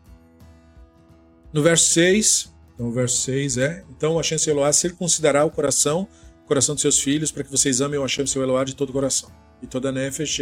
No 1.53 1.63
verso 1.63 1.91
6, 1.91 2.53
então 2.75 2.89
o 2.89 2.93
verso 2.93 3.21
6 3.23 3.59
é: 3.59 3.85
Então 3.91 4.17
Hashem 4.17 4.39
seu 4.39 4.55
Eloá 4.55 4.73
circuncidará 4.73 5.45
o 5.45 5.51
coração, 5.51 6.09
o 6.45 6.47
coração 6.47 6.75
de 6.75 6.81
seus 6.81 6.99
filhos, 6.99 7.31
para 7.31 7.45
que 7.45 7.51
vocês 7.51 7.81
amem 7.81 7.99
o 7.99 8.03
Hashem 8.03 8.27
seu 8.27 8.43
Eloá 8.43 8.65
de 8.65 8.75
todo 8.75 8.91
o 8.91 8.93
coração 8.93 9.31
e 9.63 9.67
toda 9.67 9.91
a 9.91 9.93
nefesh 9.93 10.41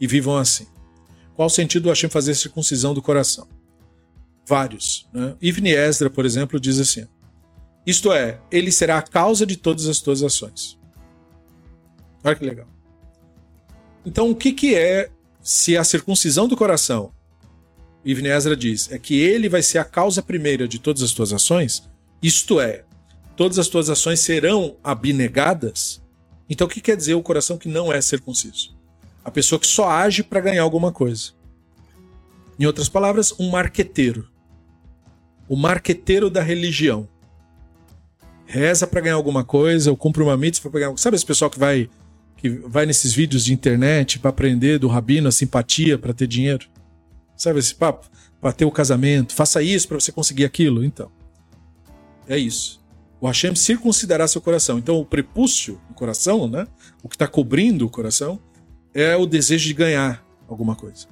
e 0.00 0.06
vivam 0.06 0.36
assim. 0.36 0.66
Qual 1.34 1.46
o 1.46 1.50
sentido 1.50 1.84
do 1.84 1.88
Hashem 1.88 2.08
fazer 2.08 2.34
circuncisão 2.34 2.94
do 2.94 3.02
coração? 3.02 3.48
vários. 4.50 5.08
Né? 5.12 5.36
Ivni 5.40 5.70
Esdra, 5.70 6.10
por 6.10 6.26
exemplo, 6.26 6.58
diz 6.58 6.80
assim: 6.80 7.06
Isto 7.86 8.12
é, 8.12 8.40
ele 8.50 8.72
será 8.72 8.98
a 8.98 9.02
causa 9.02 9.46
de 9.46 9.56
todas 9.56 9.86
as 9.86 10.00
tuas 10.00 10.22
ações. 10.24 10.76
Olha 12.24 12.34
que 12.34 12.44
legal. 12.44 12.66
Então, 14.04 14.28
o 14.28 14.34
que, 14.34 14.52
que 14.52 14.74
é 14.74 15.08
se 15.40 15.76
a 15.76 15.84
circuncisão 15.84 16.48
do 16.48 16.56
coração, 16.56 17.12
Ivni 18.04 18.28
Esdra 18.28 18.56
diz, 18.56 18.90
é 18.90 18.98
que 18.98 19.18
ele 19.20 19.48
vai 19.48 19.62
ser 19.62 19.78
a 19.78 19.84
causa 19.84 20.22
primeira 20.22 20.66
de 20.66 20.78
todas 20.78 21.02
as 21.02 21.12
tuas 21.12 21.32
ações? 21.32 21.88
Isto 22.22 22.60
é, 22.60 22.84
todas 23.36 23.58
as 23.58 23.68
tuas 23.68 23.88
ações 23.88 24.20
serão 24.20 24.76
abnegadas? 24.82 25.99
Então, 26.50 26.66
o 26.66 26.70
que 26.70 26.80
quer 26.80 26.96
dizer 26.96 27.14
o 27.14 27.22
coração 27.22 27.56
que 27.56 27.68
não 27.68 27.92
é 27.92 28.00
circunciso? 28.02 28.76
A 29.24 29.30
pessoa 29.30 29.58
que 29.58 29.66
só 29.66 29.88
age 29.88 30.22
para 30.22 30.40
ganhar 30.40 30.62
alguma 30.62 30.92
coisa. 30.92 31.30
Em 32.58 32.66
outras 32.66 32.88
palavras, 32.88 33.32
um 33.38 33.48
marqueteiro 33.48 34.28
o 35.50 35.56
marqueteiro 35.56 36.30
da 36.30 36.40
religião. 36.40 37.08
Reza 38.46 38.86
para 38.86 39.00
ganhar 39.00 39.16
alguma 39.16 39.42
coisa, 39.42 39.90
ou 39.90 39.96
cumpre 39.96 40.22
uma 40.22 40.36
mitzvah 40.36 40.70
para 40.70 40.80
ganhar. 40.80 40.96
Sabe 40.96 41.16
esse 41.16 41.26
pessoal 41.26 41.50
que 41.50 41.58
vai 41.58 41.90
que 42.36 42.48
vai 42.48 42.86
nesses 42.86 43.12
vídeos 43.12 43.44
de 43.44 43.52
internet 43.52 44.18
para 44.18 44.30
aprender 44.30 44.78
do 44.78 44.86
rabino 44.86 45.28
a 45.28 45.32
simpatia 45.32 45.98
para 45.98 46.14
ter 46.14 46.28
dinheiro? 46.28 46.68
Sabe 47.36 47.58
esse 47.58 47.74
papo? 47.74 48.08
Para 48.40 48.52
ter 48.52 48.64
o 48.64 48.70
casamento, 48.70 49.34
faça 49.34 49.60
isso 49.60 49.88
para 49.88 49.98
você 49.98 50.12
conseguir 50.12 50.44
aquilo, 50.44 50.84
então. 50.84 51.10
É 52.28 52.38
isso. 52.38 52.80
O 53.20 53.26
Hashem 53.26 53.54
circuncidará 53.56 54.28
seu 54.28 54.40
coração. 54.40 54.78
Então, 54.78 55.00
o 55.00 55.04
prepúcio 55.04 55.80
coração, 56.00 56.48
né? 56.48 56.66
O 57.02 57.08
que 57.08 57.14
está 57.14 57.28
cobrindo 57.28 57.86
o 57.86 57.90
coração 57.90 58.40
é 58.94 59.14
o 59.14 59.26
desejo 59.26 59.68
de 59.68 59.74
ganhar 59.74 60.24
alguma 60.48 60.74
coisa. 60.74 61.06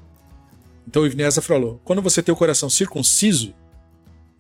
Então, 0.86 1.06
Ivnesa 1.06 1.43
falou: 1.43 1.81
quando 1.85 2.01
você 2.01 2.23
tem 2.23 2.32
o 2.32 2.36
coração 2.36 2.70
circunciso, 2.70 3.55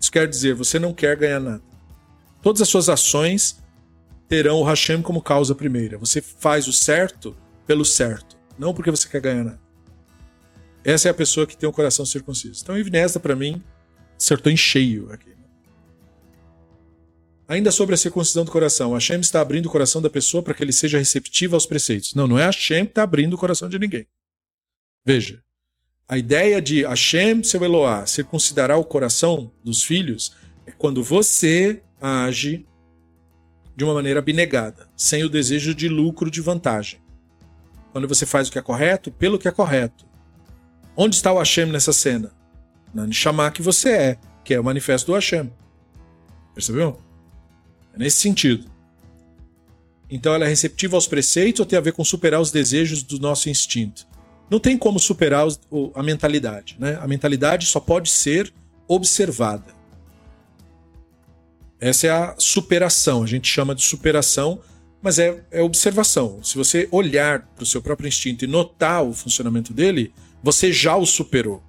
isso 0.00 0.10
quer 0.10 0.26
dizer, 0.26 0.54
você 0.54 0.78
não 0.78 0.94
quer 0.94 1.16
ganhar 1.16 1.38
nada. 1.38 1.62
Todas 2.40 2.62
as 2.62 2.68
suas 2.68 2.88
ações 2.88 3.62
terão 4.26 4.60
o 4.60 4.64
Hashem 4.64 5.02
como 5.02 5.20
causa 5.20 5.54
primeira. 5.54 5.98
Você 5.98 6.22
faz 6.22 6.66
o 6.66 6.72
certo 6.72 7.36
pelo 7.66 7.84
certo, 7.84 8.38
não 8.58 8.72
porque 8.72 8.90
você 8.90 9.06
quer 9.06 9.20
ganhar 9.20 9.44
nada. 9.44 9.60
Essa 10.82 11.08
é 11.08 11.10
a 11.10 11.14
pessoa 11.14 11.46
que 11.46 11.56
tem 11.56 11.68
o 11.68 11.72
coração 11.72 12.06
circunciso. 12.06 12.60
Então, 12.62 12.78
Ivnesta, 12.78 13.20
para 13.20 13.36
mim, 13.36 13.62
acertou 14.18 14.50
em 14.50 14.56
cheio 14.56 15.12
aqui. 15.12 15.37
Ainda 17.48 17.72
sobre 17.72 17.94
a 17.94 17.98
circuncisão 17.98 18.44
do 18.44 18.52
coração, 18.52 18.92
Hashem 18.92 19.20
está 19.20 19.40
abrindo 19.40 19.66
o 19.66 19.70
coração 19.70 20.02
da 20.02 20.10
pessoa 20.10 20.42
para 20.42 20.52
que 20.52 20.62
ele 20.62 20.72
seja 20.72 20.98
receptivo 20.98 21.56
aos 21.56 21.64
preceitos. 21.64 22.12
Não, 22.12 22.26
não 22.26 22.38
é 22.38 22.44
Hashem 22.44 22.84
que 22.84 22.90
está 22.90 23.02
abrindo 23.02 23.32
o 23.32 23.38
coração 23.38 23.70
de 23.70 23.78
ninguém. 23.78 24.06
Veja, 25.02 25.42
a 26.06 26.18
ideia 26.18 26.60
de 26.60 26.84
Hashem, 26.84 27.42
seu 27.42 27.64
Eloá, 27.64 28.04
circuncidará 28.06 28.76
o 28.76 28.84
coração 28.84 29.50
dos 29.64 29.82
filhos 29.82 30.36
é 30.66 30.70
quando 30.72 31.02
você 31.02 31.82
age 31.98 32.66
de 33.74 33.82
uma 33.82 33.94
maneira 33.94 34.18
abnegada, 34.18 34.86
sem 34.94 35.24
o 35.24 35.28
desejo 35.30 35.74
de 35.74 35.88
lucro, 35.88 36.30
de 36.30 36.42
vantagem. 36.42 37.00
Quando 37.92 38.06
você 38.06 38.26
faz 38.26 38.48
o 38.48 38.52
que 38.52 38.58
é 38.58 38.62
correto, 38.62 39.10
pelo 39.10 39.38
que 39.38 39.48
é 39.48 39.50
correto. 39.50 40.04
Onde 40.94 41.16
está 41.16 41.32
o 41.32 41.38
Hashem 41.38 41.66
nessa 41.66 41.94
cena? 41.94 42.30
Na 42.92 43.06
Nishama 43.06 43.50
que 43.50 43.62
você 43.62 43.90
é, 43.90 44.18
que 44.44 44.52
é 44.52 44.60
o 44.60 44.64
manifesto 44.64 45.06
do 45.06 45.14
Hashem. 45.14 45.50
Percebeu? 46.54 47.07
É 47.98 48.04
nesse 48.04 48.18
sentido. 48.18 48.70
Então 50.08 50.32
ela 50.32 50.46
é 50.46 50.48
receptiva 50.48 50.96
aos 50.96 51.06
preceitos 51.06 51.60
ou 51.60 51.66
tem 51.66 51.78
a 51.78 51.82
ver 51.82 51.92
com 51.92 52.04
superar 52.04 52.40
os 52.40 52.50
desejos 52.50 53.02
do 53.02 53.18
nosso 53.18 53.50
instinto? 53.50 54.06
Não 54.48 54.58
tem 54.58 54.78
como 54.78 54.98
superar 54.98 55.46
a 55.94 56.02
mentalidade. 56.02 56.76
Né? 56.78 56.98
A 57.02 57.06
mentalidade 57.06 57.66
só 57.66 57.78
pode 57.78 58.08
ser 58.08 58.52
observada. 58.86 59.76
Essa 61.78 62.06
é 62.06 62.10
a 62.10 62.34
superação. 62.38 63.22
A 63.22 63.26
gente 63.26 63.46
chama 63.48 63.74
de 63.74 63.82
superação, 63.82 64.60
mas 65.02 65.18
é, 65.18 65.44
é 65.50 65.60
observação. 65.60 66.42
Se 66.42 66.56
você 66.56 66.88
olhar 66.90 67.42
para 67.54 67.62
o 67.62 67.66
seu 67.66 67.82
próprio 67.82 68.08
instinto 68.08 68.44
e 68.44 68.48
notar 68.48 69.04
o 69.04 69.12
funcionamento 69.12 69.74
dele, 69.74 70.12
você 70.42 70.72
já 70.72 70.96
o 70.96 71.04
superou. 71.04 71.62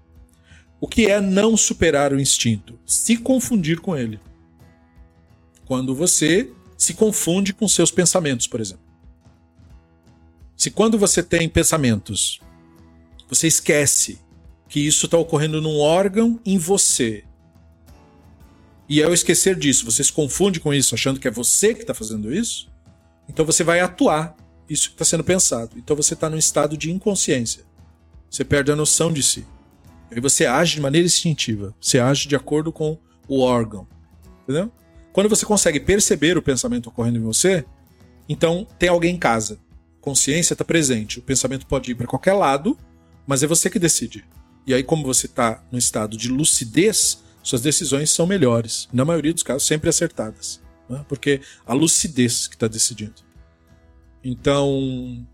O 0.79 0.87
que 0.87 1.07
é 1.07 1.19
não 1.19 1.57
superar 1.57 2.13
o 2.13 2.19
instinto? 2.19 2.79
Se 2.85 3.17
confundir 3.17 3.81
com 3.81 3.97
ele. 3.97 4.19
Quando 5.69 5.93
você 5.93 6.51
se 6.75 6.95
confunde 6.95 7.53
com 7.53 7.67
seus 7.67 7.91
pensamentos, 7.91 8.47
por 8.47 8.59
exemplo. 8.59 8.83
Se 10.57 10.71
quando 10.71 10.97
você 10.97 11.21
tem 11.21 11.47
pensamentos, 11.47 12.41
você 13.29 13.45
esquece 13.45 14.19
que 14.67 14.79
isso 14.79 15.05
está 15.05 15.15
ocorrendo 15.15 15.61
num 15.61 15.77
órgão 15.77 16.39
em 16.43 16.57
você. 16.57 17.23
E 18.89 19.03
ao 19.03 19.13
esquecer 19.13 19.55
disso, 19.55 19.85
você 19.85 20.03
se 20.03 20.11
confunde 20.11 20.59
com 20.59 20.73
isso, 20.73 20.95
achando 20.95 21.19
que 21.19 21.27
é 21.27 21.31
você 21.31 21.75
que 21.75 21.81
está 21.81 21.93
fazendo 21.93 22.33
isso, 22.33 22.67
então 23.27 23.45
você 23.45 23.63
vai 23.63 23.79
atuar 23.79 24.35
isso 24.67 24.89
que 24.89 24.95
está 24.95 25.05
sendo 25.05 25.23
pensado. 25.23 25.77
Então 25.77 25.95
você 25.95 26.15
está 26.15 26.31
num 26.31 26.37
estado 26.37 26.75
de 26.75 26.89
inconsciência. 26.89 27.63
Você 28.27 28.43
perde 28.43 28.71
a 28.71 28.75
noção 28.75 29.13
de 29.13 29.21
si. 29.21 29.45
Aí 30.09 30.19
você 30.19 30.47
age 30.47 30.73
de 30.73 30.81
maneira 30.81 31.05
instintiva. 31.05 31.75
Você 31.79 31.99
age 31.99 32.27
de 32.27 32.35
acordo 32.35 32.71
com 32.71 32.97
o 33.27 33.41
órgão. 33.41 33.87
Entendeu? 34.41 34.71
Quando 35.19 35.27
você 35.27 35.45
consegue 35.45 35.81
perceber 35.81 36.37
o 36.37 36.41
pensamento 36.41 36.87
ocorrendo 36.87 37.17
em 37.17 37.21
você, 37.21 37.65
então 38.29 38.65
tem 38.79 38.87
alguém 38.87 39.15
em 39.15 39.19
casa. 39.19 39.59
Consciência 39.99 40.53
está 40.53 40.63
presente. 40.63 41.19
O 41.19 41.21
pensamento 41.21 41.67
pode 41.67 41.91
ir 41.91 41.95
para 41.95 42.07
qualquer 42.07 42.31
lado, 42.31 42.77
mas 43.27 43.43
é 43.43 43.47
você 43.47 43.69
que 43.69 43.77
decide. 43.77 44.23
E 44.65 44.73
aí, 44.73 44.81
como 44.81 45.03
você 45.03 45.25
está 45.25 45.61
no 45.69 45.77
estado 45.77 46.15
de 46.15 46.29
lucidez, 46.29 47.21
suas 47.43 47.61
decisões 47.61 48.11
são 48.11 48.25
melhores. 48.25 48.87
Na 48.93 49.03
maioria 49.03 49.33
dos 49.33 49.43
casos, 49.43 49.67
sempre 49.67 49.89
acertadas. 49.89 50.61
Né? 50.89 51.03
Porque 51.09 51.41
a 51.67 51.73
lucidez 51.73 52.47
que 52.47 52.55
está 52.55 52.69
decidindo. 52.69 53.21
Então, 54.23 55.27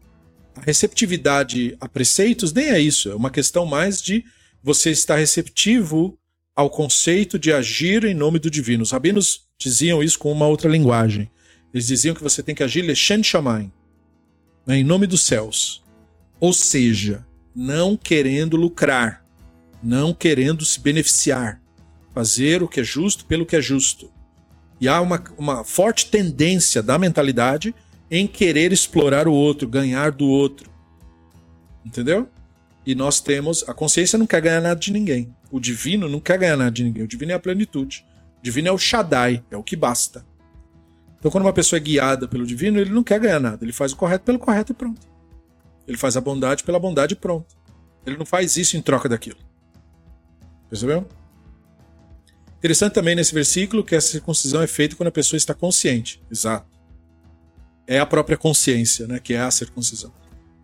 a 0.56 0.62
receptividade 0.62 1.78
a 1.80 1.88
preceitos 1.88 2.52
nem 2.52 2.70
é 2.70 2.80
isso. 2.80 3.12
É 3.12 3.14
uma 3.14 3.30
questão 3.30 3.68
mais 3.68 4.02
de 4.02 4.26
você 4.64 4.90
estar 4.90 5.18
receptivo 5.18 6.18
ao 6.56 6.70
conceito 6.70 7.38
de 7.38 7.52
agir 7.52 8.06
em 8.06 8.14
nome 8.14 8.40
do 8.40 8.50
divino. 8.50 8.84
Os 8.84 8.92
rabinos 8.92 9.48
diziam 9.58 10.02
isso 10.02 10.18
com 10.18 10.32
uma 10.32 10.48
outra 10.48 10.70
linguagem. 10.70 11.30
Eles 11.74 11.88
diziam 11.88 12.16
que 12.16 12.24
você 12.24 12.42
tem 12.42 12.56
que 12.56 12.64
agir 12.64 12.82
lechem 12.82 13.22
shamayim, 13.22 13.72
né, 14.66 14.78
em 14.78 14.84
nome 14.84 15.06
dos 15.06 15.22
céus. 15.24 15.84
Ou 16.40 16.54
seja, 16.54 17.26
não 17.54 17.98
querendo 17.98 18.56
lucrar, 18.56 19.26
não 19.84 20.14
querendo 20.14 20.64
se 20.64 20.80
beneficiar, 20.80 21.62
fazer 22.14 22.64
o 22.64 22.68
que 22.68 22.80
é 22.80 22.84
justo 22.84 23.26
pelo 23.26 23.46
que 23.46 23.58
é 23.58 23.62
justo. 23.62 24.10
E 24.80 24.88
há 24.88 25.02
uma, 25.02 25.22
uma 25.38 25.64
forte 25.64 26.10
tendência 26.10 26.82
da 26.82 26.98
mentalidade 26.98 27.76
em 28.10 28.28
querer 28.28 28.72
explorar 28.72 29.28
o 29.28 29.34
outro, 29.34 29.68
ganhar 29.68 30.12
do 30.12 30.28
outro. 30.28 30.70
Entendeu? 31.86 32.30
E 32.86 32.94
nós 32.94 33.20
temos. 33.20 33.68
A 33.68 33.74
consciência 33.74 34.18
não 34.18 34.28
quer 34.28 34.42
ganhar 34.42 34.62
nada 34.62 34.80
de 34.80 34.92
ninguém. 34.92 35.34
O 35.52 35.60
divino 35.60 36.08
não 36.08 36.20
quer 36.20 36.38
ganhar 36.38 36.58
nada 36.58 36.72
de 36.72 36.84
ninguém. 36.84 37.04
O 37.04 37.08
divino 37.08 37.32
é 37.32 37.36
a 37.36 37.40
plenitude. 37.40 38.06
O 38.40 38.44
divino 38.44 38.68
é 38.68 38.72
o 38.72 38.78
Shaddai, 38.78 39.44
é 39.50 39.58
o 39.58 39.64
que 39.64 39.76
basta. 39.76 40.26
Então, 41.18 41.32
quando 41.32 41.46
uma 41.46 41.54
pessoa 41.54 41.78
é 41.78 41.80
guiada 41.80 42.28
pelo 42.28 42.46
divino, 42.46 42.80
ele 42.80 42.92
não 42.92 43.04
quer 43.04 43.20
ganhar 43.20 43.40
nada. 43.40 43.66
Ele 43.66 43.74
faz 43.74 43.92
o 43.92 43.96
correto 43.96 44.26
pelo 44.26 44.38
correto 44.38 44.74
e 44.74 44.76
pronto. 44.76 45.02
Ele 45.88 45.98
faz 45.98 46.16
a 46.16 46.22
bondade 46.22 46.64
pela 46.64 46.80
bondade 46.80 47.14
e 47.14 47.16
pronto. 47.16 47.56
Ele 48.06 48.18
não 48.18 48.26
faz 48.26 48.58
isso 48.58 48.78
em 48.78 48.82
troca 48.82 49.10
daquilo. 49.10 49.38
Percebeu? 50.70 51.08
Interessante 52.58 52.94
também 52.94 53.16
nesse 53.16 53.34
versículo 53.34 53.84
que 53.84 53.96
essa 53.96 54.08
circuncisão 54.08 54.62
é 54.62 54.68
feita 54.68 54.96
quando 54.96 55.08
a 55.08 55.12
pessoa 55.12 55.38
está 55.38 55.54
consciente. 55.54 56.22
Exato. 56.32 56.68
É 57.88 58.00
a 58.00 58.06
própria 58.06 58.38
consciência, 58.38 59.08
né, 59.08 59.20
que 59.20 59.34
é 59.34 59.40
a 59.40 59.52
circuncisão. 59.52 60.12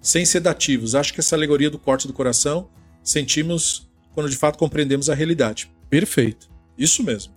Sem 0.02 0.26
sedativos. 0.26 0.96
Acho 0.96 1.14
que 1.14 1.20
essa 1.20 1.36
alegoria 1.36 1.70
do 1.70 1.78
corte 1.78 2.08
do 2.08 2.14
coração 2.14 2.68
sentimos 3.04 3.90
quando 4.14 4.30
de 4.30 4.36
fato 4.36 4.58
compreendemos 4.58 5.10
a 5.10 5.16
realidade. 5.16 5.72
Perfeito. 5.90 6.50
Isso 6.78 7.04
mesmo. 7.04 7.34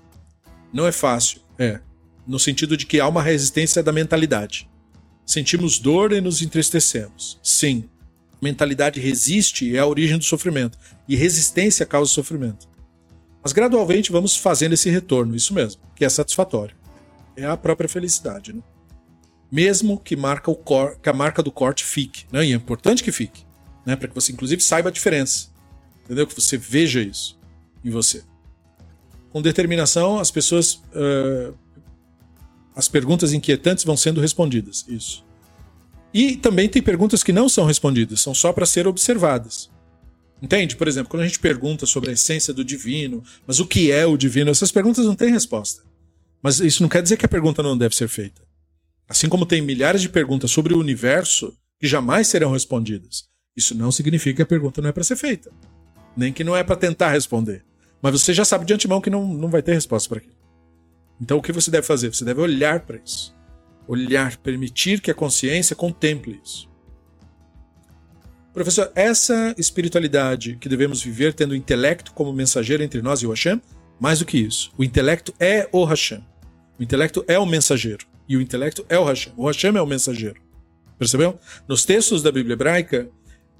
Não 0.72 0.86
é 0.86 0.92
fácil. 0.92 1.40
É. 1.58 1.80
No 2.26 2.38
sentido 2.38 2.76
de 2.76 2.86
que 2.86 3.00
há 3.00 3.06
uma 3.06 3.22
resistência 3.22 3.82
da 3.82 3.92
mentalidade. 3.92 4.68
Sentimos 5.26 5.78
dor 5.78 6.12
e 6.12 6.20
nos 6.20 6.42
entristecemos. 6.42 7.38
Sim. 7.42 7.88
Mentalidade 8.40 9.00
resiste 9.00 9.66
e 9.66 9.76
é 9.76 9.80
a 9.80 9.86
origem 9.86 10.18
do 10.18 10.24
sofrimento. 10.24 10.78
E 11.06 11.16
resistência 11.16 11.86
causa 11.86 12.10
sofrimento. 12.10 12.68
Mas 13.42 13.52
gradualmente 13.52 14.10
vamos 14.10 14.36
fazendo 14.36 14.72
esse 14.72 14.88
retorno, 14.88 15.36
isso 15.36 15.52
mesmo, 15.52 15.82
que 15.94 16.04
é 16.04 16.08
satisfatório. 16.08 16.74
É 17.36 17.44
a 17.44 17.56
própria 17.56 17.88
felicidade, 17.88 18.54
né? 18.54 18.62
Mesmo 19.54 20.00
que, 20.00 20.16
marca 20.16 20.50
o 20.50 20.56
cor, 20.56 20.98
que 21.00 21.08
a 21.08 21.12
marca 21.12 21.40
do 21.40 21.52
corte 21.52 21.84
fique, 21.84 22.24
né? 22.32 22.44
E 22.44 22.52
é 22.52 22.56
importante 22.56 23.04
que 23.04 23.12
fique, 23.12 23.44
né? 23.86 23.94
Para 23.94 24.08
que 24.08 24.14
você 24.14 24.32
inclusive 24.32 24.60
saiba 24.60 24.88
a 24.88 24.92
diferença. 24.92 25.46
Entendeu? 26.04 26.26
Que 26.26 26.34
você 26.34 26.56
veja 26.56 27.00
isso 27.00 27.38
em 27.84 27.88
você. 27.88 28.24
Com 29.30 29.40
determinação, 29.40 30.18
as 30.18 30.32
pessoas. 30.32 30.82
Uh, 30.92 31.54
as 32.74 32.88
perguntas 32.88 33.32
inquietantes 33.32 33.84
vão 33.84 33.96
sendo 33.96 34.20
respondidas. 34.20 34.84
Isso. 34.88 35.24
E 36.12 36.34
também 36.34 36.68
tem 36.68 36.82
perguntas 36.82 37.22
que 37.22 37.32
não 37.32 37.48
são 37.48 37.64
respondidas, 37.64 38.20
são 38.20 38.34
só 38.34 38.52
para 38.52 38.66
ser 38.66 38.88
observadas. 38.88 39.70
Entende? 40.42 40.74
Por 40.74 40.88
exemplo, 40.88 41.10
quando 41.10 41.22
a 41.22 41.26
gente 41.28 41.38
pergunta 41.38 41.86
sobre 41.86 42.10
a 42.10 42.12
essência 42.12 42.52
do 42.52 42.64
divino, 42.64 43.22
mas 43.46 43.60
o 43.60 43.66
que 43.66 43.92
é 43.92 44.04
o 44.04 44.16
divino, 44.16 44.50
essas 44.50 44.72
perguntas 44.72 45.06
não 45.06 45.14
têm 45.14 45.30
resposta. 45.30 45.84
Mas 46.42 46.58
isso 46.58 46.82
não 46.82 46.88
quer 46.88 47.04
dizer 47.04 47.16
que 47.16 47.24
a 47.24 47.28
pergunta 47.28 47.62
não 47.62 47.78
deve 47.78 47.94
ser 47.94 48.08
feita. 48.08 48.42
Assim 49.08 49.28
como 49.28 49.46
tem 49.46 49.60
milhares 49.60 50.00
de 50.00 50.08
perguntas 50.08 50.50
sobre 50.50 50.74
o 50.74 50.78
universo 50.78 51.56
que 51.78 51.86
jamais 51.86 52.28
serão 52.28 52.52
respondidas. 52.52 53.28
Isso 53.56 53.74
não 53.74 53.92
significa 53.92 54.36
que 54.36 54.42
a 54.42 54.46
pergunta 54.46 54.80
não 54.80 54.88
é 54.88 54.92
para 54.92 55.04
ser 55.04 55.16
feita. 55.16 55.50
Nem 56.16 56.32
que 56.32 56.44
não 56.44 56.56
é 56.56 56.64
para 56.64 56.76
tentar 56.76 57.10
responder. 57.10 57.64
Mas 58.00 58.12
você 58.12 58.32
já 58.32 58.44
sabe 58.44 58.64
de 58.64 58.74
antemão 58.74 59.00
que 59.00 59.10
não, 59.10 59.26
não 59.26 59.48
vai 59.48 59.62
ter 59.62 59.74
resposta 59.74 60.08
para 60.08 60.18
aquilo. 60.18 60.36
Então 61.20 61.38
o 61.38 61.42
que 61.42 61.52
você 61.52 61.70
deve 61.70 61.86
fazer? 61.86 62.12
Você 62.12 62.24
deve 62.24 62.40
olhar 62.40 62.80
para 62.80 62.98
isso. 63.04 63.34
Olhar, 63.86 64.36
permitir 64.38 65.00
que 65.00 65.10
a 65.10 65.14
consciência 65.14 65.76
contemple 65.76 66.40
isso. 66.42 66.68
Professor, 68.52 68.90
essa 68.94 69.54
espiritualidade 69.58 70.56
que 70.60 70.68
devemos 70.68 71.02
viver 71.02 71.34
tendo 71.34 71.50
o 71.52 71.56
intelecto 71.56 72.12
como 72.12 72.32
mensageiro 72.32 72.82
entre 72.82 73.02
nós 73.02 73.20
e 73.20 73.26
o 73.26 73.30
Hashem, 73.30 73.60
mais 73.98 74.20
do 74.20 74.24
que 74.24 74.38
isso, 74.38 74.72
o 74.78 74.84
intelecto 74.84 75.34
é 75.40 75.68
o 75.72 75.84
Hashem. 75.84 76.24
O 76.78 76.82
intelecto 76.82 77.24
é 77.26 77.38
o 77.38 77.46
mensageiro. 77.46 78.06
E 78.28 78.36
o 78.36 78.40
intelecto 78.40 78.84
é 78.88 78.98
o 78.98 79.04
Hashem. 79.04 79.32
O 79.36 79.46
Hashem 79.46 79.76
é 79.76 79.82
o 79.82 79.86
mensageiro. 79.86 80.40
Percebeu? 80.98 81.38
Nos 81.68 81.84
textos 81.84 82.22
da 82.22 82.32
Bíblia 82.32 82.54
hebraica, 82.54 83.08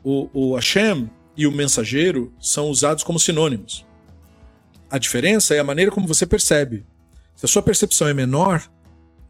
o, 0.03 0.29
o 0.33 0.55
Hashem 0.55 1.11
e 1.37 1.47
o 1.47 1.53
mensageiro 1.53 2.33
são 2.41 2.69
usados 2.69 3.03
como 3.03 3.19
sinônimos. 3.19 3.85
A 4.91 4.99
diferença 4.99 5.55
é 5.55 5.59
a 5.59 5.65
maneira 5.65 5.91
como 5.91 6.07
você 6.07 6.27
percebe. 6.27 6.87
Se 7.35 7.45
a 7.45 7.49
sua 7.49 7.63
percepção 7.63 8.07
é 8.07 8.15
menor, 8.15 8.63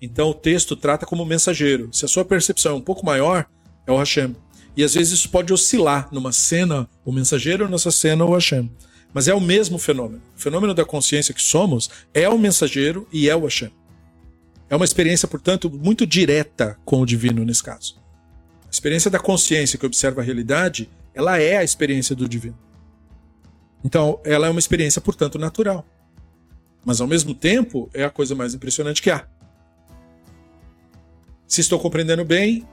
então 0.01 0.29
o 0.29 0.35
texto 0.35 0.77
trata 0.77 1.07
como 1.07 1.25
mensageiro. 1.25 1.89
Se 1.93 2.05
a 2.05 2.09
sua 2.09 2.25
percepção 2.25 2.73
é 2.73 2.75
um 2.75 2.81
pouco 2.81 3.07
maior, 3.07 3.47
é 3.87 3.93
o 3.93 3.97
Hashem. 3.97 4.37
E 4.77 4.85
às 4.85 4.95
vezes 4.95 5.15
isso 5.15 5.31
pode 5.31 5.53
oscilar 5.53 6.09
numa 6.13 6.33
cena 6.33 6.89
o 7.05 7.13
mensageiro, 7.13 7.69
nessa 7.69 7.91
cena 7.91 8.25
o 8.25 8.35
Hashem. 8.35 8.71
Mas 9.13 9.29
é 9.29 9.35
o 9.35 9.41
mesmo 9.41 9.79
fenômeno. 9.79 10.21
O 10.37 10.41
fenômeno 10.41 10.75
da 10.75 10.85
consciência 10.85 11.33
que 11.33 11.43
somos 11.43 11.89
é 12.13 12.29
o 12.29 12.39
mensageiro 12.39 13.09
e 13.13 13.31
é 13.31 13.37
o 13.37 13.45
Hashem. 13.45 13.71
É 14.69 14.77
uma 14.77 14.85
experiência, 14.85 15.29
portanto, 15.29 15.71
muito 15.71 16.07
direta 16.07 16.79
com 16.85 17.01
o 17.01 17.07
divino 17.07 17.45
nesse 17.45 17.63
caso. 17.63 17.97
A 18.67 18.71
experiência 18.71 19.11
da 19.11 19.19
consciência 19.19 19.79
que 19.79 19.87
observa 19.87 20.21
a 20.21 20.25
realidade, 20.25 20.91
ela 21.15 21.39
é 21.39 21.59
a 21.59 21.65
experiência 21.65 22.17
do 22.17 22.29
divino. 22.29 22.59
Então, 23.85 24.19
ela 24.25 24.47
é 24.47 24.51
uma 24.51 24.59
experiência, 24.59 25.01
portanto, 25.01 25.39
natural. 25.39 25.87
Mas 26.85 27.01
ao 27.01 27.07
mesmo 27.07 27.35
tempo, 27.35 27.89
é 27.95 28.03
a 28.05 28.11
coisa 28.11 28.35
mais 28.35 28.55
impressionante 28.55 29.01
que 29.01 29.11
há. 29.11 29.27
Se 31.47 31.61
estou 31.61 31.79
compreendendo 31.79 32.25
bem, 32.25 32.67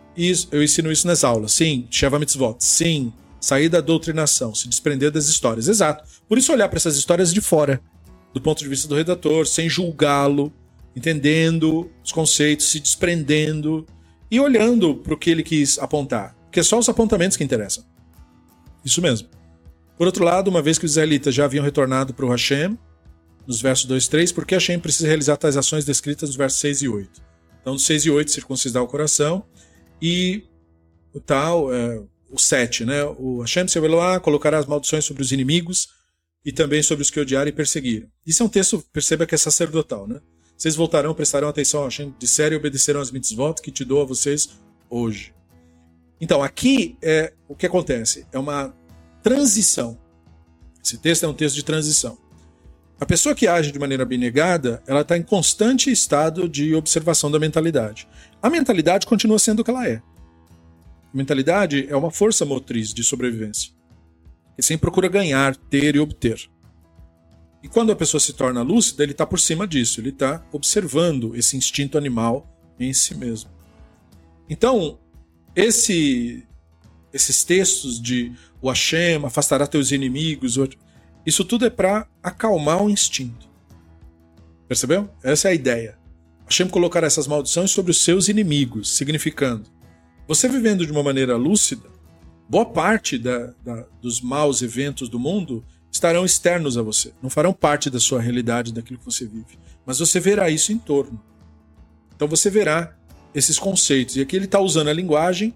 eu 0.51 0.63
ensino 0.63 0.91
isso 0.91 1.05
nas 1.05 1.23
aulas. 1.23 1.51
Sim, 1.51 1.87
Sheva 1.91 2.17
Mitzvot. 2.17 2.55
Sim, 2.59 3.13
sair 3.39 3.69
da 3.69 3.81
doutrinação, 3.81 4.55
se 4.55 4.67
desprender 4.67 5.11
das 5.11 5.27
histórias. 5.27 5.67
Exato. 5.67 6.03
Por 6.27 6.37
isso 6.37 6.51
olhar 6.51 6.69
para 6.69 6.77
essas 6.77 6.95
histórias 6.95 7.33
de 7.33 7.41
fora, 7.41 7.81
do 8.33 8.41
ponto 8.41 8.59
de 8.59 8.69
vista 8.69 8.87
do 8.87 8.95
redator, 8.95 9.45
sem 9.45 9.69
julgá-lo, 9.69 10.51
entendendo 10.95 11.91
os 12.03 12.11
conceitos, 12.11 12.69
se 12.69 12.79
desprendendo 12.79 13.85
e 14.29 14.39
olhando 14.39 14.95
para 14.95 15.13
o 15.13 15.17
que 15.17 15.29
ele 15.29 15.43
quis 15.43 15.77
apontar. 15.79 16.35
Porque 16.45 16.59
é 16.59 16.63
só 16.63 16.77
os 16.77 16.89
apontamentos 16.89 17.37
que 17.37 17.43
interessam. 17.43 17.83
Isso 18.83 19.01
mesmo. 19.01 19.29
Por 19.97 20.07
outro 20.07 20.23
lado, 20.23 20.49
uma 20.49 20.61
vez 20.61 20.77
que 20.77 20.85
os 20.85 20.91
israelitas 20.91 21.35
já 21.35 21.45
haviam 21.45 21.63
retornado 21.63 22.13
para 22.13 22.25
o 22.25 22.29
Hashem, 22.29 22.77
nos 23.45 23.61
versos 23.61 23.85
2 23.85 24.05
e 24.05 24.09
3, 24.09 24.31
por 24.31 24.45
que 24.45 24.55
Hashem 24.55 24.79
precisa 24.79 25.07
realizar 25.07 25.37
tais 25.37 25.57
ações 25.57 25.85
descritas 25.85 26.29
nos 26.29 26.35
versos 26.35 26.59
6 26.59 26.81
e 26.81 26.87
8? 26.87 27.21
Então, 27.61 27.73
dos 27.73 27.85
6 27.85 28.05
e 28.05 28.09
8, 28.09 28.31
circuncidar 28.31 28.81
o 28.81 28.87
coração, 28.87 29.45
e 30.01 30.43
o 31.13 31.19
tal, 31.19 31.73
é, 31.73 32.01
o 32.29 32.39
7, 32.39 32.85
né? 32.85 33.03
O 33.03 33.41
Hashem 33.41 33.67
seu 33.67 33.83
Eloá 33.85 34.19
colocará 34.19 34.57
as 34.57 34.65
maldições 34.65 35.05
sobre 35.05 35.21
os 35.21 35.31
inimigos 35.31 35.89
e 36.43 36.51
também 36.51 36.81
sobre 36.81 37.03
os 37.03 37.11
que 37.11 37.19
odiaram 37.19 37.49
e 37.49 37.53
perseguiram. 37.53 38.07
Isso 38.25 38.41
é 38.41 38.45
um 38.45 38.49
texto, 38.49 38.83
perceba 38.91 39.25
que 39.25 39.35
é 39.35 39.37
sacerdotal, 39.37 40.07
né? 40.07 40.19
Vocês 40.61 40.75
voltarão, 40.75 41.15
prestarão 41.15 41.47
atenção 41.47 41.81
a 41.81 41.85
Hashem, 41.85 42.13
disseram 42.19 42.53
e 42.53 42.59
obedecerão 42.59 43.01
as 43.01 43.09
mitzvot 43.09 43.55
que 43.63 43.71
te 43.71 43.83
dou 43.83 43.99
a 43.99 44.05
vocês 44.05 44.61
hoje. 44.91 45.33
Então, 46.21 46.43
aqui 46.43 46.95
é 47.01 47.33
o 47.47 47.55
que 47.55 47.65
acontece, 47.65 48.27
é 48.31 48.37
uma 48.37 48.71
transição. 49.23 49.97
Esse 50.85 50.99
texto 50.99 51.23
é 51.23 51.27
um 51.27 51.33
texto 51.33 51.55
de 51.55 51.65
transição. 51.65 52.15
A 52.99 53.07
pessoa 53.07 53.33
que 53.33 53.47
age 53.47 53.71
de 53.71 53.79
maneira 53.79 54.03
abnegada, 54.03 54.83
ela 54.85 55.01
está 55.01 55.17
em 55.17 55.23
constante 55.23 55.91
estado 55.91 56.47
de 56.47 56.75
observação 56.75 57.31
da 57.31 57.39
mentalidade. 57.39 58.07
A 58.39 58.47
mentalidade 58.47 59.07
continua 59.07 59.39
sendo 59.39 59.61
o 59.61 59.63
que 59.63 59.71
ela 59.71 59.87
é. 59.87 59.95
A 61.11 61.17
mentalidade 61.17 61.87
é 61.89 61.95
uma 61.95 62.11
força 62.11 62.45
motriz 62.45 62.93
de 62.93 63.03
sobrevivência. 63.03 63.71
Que 64.55 64.61
sempre 64.61 64.81
procura 64.81 65.07
ganhar, 65.09 65.55
ter 65.55 65.95
e 65.95 65.99
obter. 65.99 66.39
E 67.63 67.67
quando 67.67 67.91
a 67.91 67.95
pessoa 67.95 68.19
se 68.19 68.33
torna 68.33 68.61
lúcida, 68.61 69.03
ele 69.03 69.11
está 69.11 69.25
por 69.25 69.39
cima 69.39 69.67
disso, 69.67 69.99
ele 69.99 70.09
está 70.09 70.43
observando 70.51 71.35
esse 71.35 71.55
instinto 71.55 71.97
animal 71.97 72.47
em 72.79 72.91
si 72.91 73.15
mesmo. 73.15 73.49
Então, 74.49 74.99
esse, 75.55 76.45
esses 77.13 77.43
textos 77.43 78.01
de 78.01 78.33
o 78.61 78.69
Hashem 78.69 79.23
afastará 79.25 79.67
teus 79.67 79.91
inimigos, 79.91 80.57
isso 81.25 81.45
tudo 81.45 81.65
é 81.65 81.69
para 81.69 82.07
acalmar 82.21 82.83
o 82.83 82.89
instinto. 82.89 83.49
Percebeu? 84.67 85.09
Essa 85.23 85.49
é 85.49 85.51
a 85.51 85.55
ideia. 85.55 85.97
Hashem 86.45 86.67
colocar 86.67 87.03
essas 87.03 87.27
maldições 87.27 87.71
sobre 87.71 87.91
os 87.91 88.03
seus 88.03 88.27
inimigos, 88.27 88.95
significando: 88.95 89.69
você 90.27 90.47
vivendo 90.47 90.85
de 90.85 90.91
uma 90.91 91.03
maneira 91.03 91.35
lúcida, 91.37 91.89
boa 92.49 92.65
parte 92.65 93.17
da, 93.17 93.53
da, 93.63 93.85
dos 94.01 94.19
maus 94.19 94.61
eventos 94.61 95.07
do 95.07 95.19
mundo 95.19 95.63
estarão 95.91 96.25
externos 96.25 96.77
a 96.77 96.81
você, 96.81 97.11
não 97.21 97.29
farão 97.29 97.51
parte 97.51 97.89
da 97.89 97.99
sua 97.99 98.21
realidade, 98.21 98.73
daquilo 98.73 98.99
que 98.99 99.05
você 99.05 99.25
vive. 99.25 99.59
Mas 99.85 99.99
você 99.99 100.19
verá 100.19 100.49
isso 100.49 100.71
em 100.71 100.77
torno. 100.77 101.21
Então 102.15 102.27
você 102.27 102.49
verá 102.49 102.95
esses 103.33 103.59
conceitos. 103.59 104.15
E 104.15 104.21
aqui 104.21 104.35
ele 104.35 104.45
está 104.45 104.59
usando 104.59 104.87
a 104.89 104.93
linguagem 104.93 105.53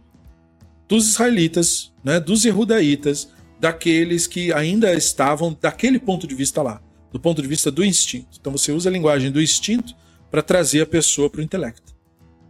dos 0.88 1.08
israelitas, 1.08 1.94
né, 2.04 2.20
dos 2.20 2.46
erudaitas, 2.46 3.30
daqueles 3.60 4.28
que 4.28 4.52
ainda 4.54 4.94
estavam 4.94 5.58
daquele 5.60 6.00
ponto 6.00 6.28
de 6.28 6.36
vista 6.36 6.62
lá, 6.62 6.82
do 7.12 7.20
ponto 7.20 7.42
de 7.42 7.48
vista 7.48 7.72
do 7.72 7.84
instinto. 7.84 8.38
Então 8.40 8.52
você 8.52 8.72
usa 8.72 8.90
a 8.90 8.92
linguagem 8.92 9.32
do 9.32 9.42
instinto 9.42 9.96
para 10.30 10.42
trazer 10.42 10.82
a 10.82 10.86
pessoa 10.86 11.30
para 11.30 11.40
o 11.40 11.44
intelecto. 11.44 11.96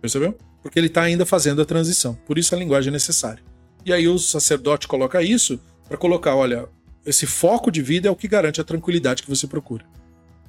Percebeu? 0.01 0.37
Porque 0.61 0.79
ele 0.79 0.87
está 0.87 1.03
ainda 1.03 1.25
fazendo 1.25 1.61
a 1.61 1.65
transição. 1.65 2.15
Por 2.25 2.37
isso 2.37 2.55
a 2.55 2.57
linguagem 2.57 2.89
é 2.89 2.91
necessária. 2.91 3.43
E 3.85 3.93
aí 3.93 4.07
o 4.07 4.17
sacerdote 4.17 4.87
coloca 4.87 5.21
isso 5.21 5.59
para 5.87 5.97
colocar, 5.97 6.35
olha, 6.35 6.67
esse 7.05 7.27
foco 7.27 7.69
de 7.69 7.81
vida 7.81 8.07
é 8.07 8.11
o 8.11 8.15
que 8.15 8.27
garante 8.27 8.59
a 8.59 8.63
tranquilidade 8.63 9.21
que 9.21 9.29
você 9.29 9.45
procura. 9.47 9.85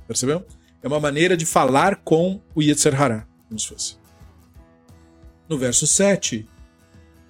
Percebeu? 0.07 0.47
É 0.83 0.89
uma 0.89 1.01
maneira 1.01 1.37
de 1.37 1.45
falar 1.45 1.97
com 1.97 2.41
o 2.55 2.63
Yetzer 2.63 3.01
Hará, 3.01 3.27
como 3.49 3.59
se 3.59 3.69
fosse. 3.69 3.97
No 5.49 5.59
verso 5.59 5.87
7, 5.87 6.49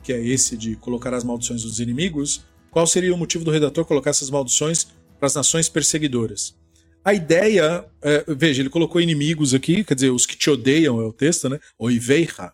que 0.02 0.12
é 0.12 0.24
esse 0.24 0.56
de 0.56 0.76
colocar 0.76 1.12
as 1.12 1.24
maldições 1.24 1.62
dos 1.62 1.80
inimigos, 1.80 2.44
qual 2.70 2.86
seria 2.86 3.14
o 3.14 3.18
motivo 3.18 3.44
do 3.44 3.50
redator 3.50 3.84
colocar 3.84 4.10
essas 4.10 4.30
maldições 4.30 4.86
para 5.18 5.26
as 5.26 5.34
nações 5.34 5.68
perseguidoras? 5.68 6.54
A 7.04 7.14
ideia, 7.14 7.84
é, 8.02 8.24
veja, 8.28 8.62
ele 8.62 8.68
colocou 8.68 9.00
inimigos 9.00 9.54
aqui, 9.54 9.84
quer 9.84 9.94
dizer, 9.94 10.10
os 10.10 10.26
que 10.26 10.36
te 10.36 10.50
odeiam 10.50 11.00
é 11.00 11.04
o 11.04 11.12
texto, 11.12 11.48
né? 11.48 11.58
Oiveiha. 11.78 12.52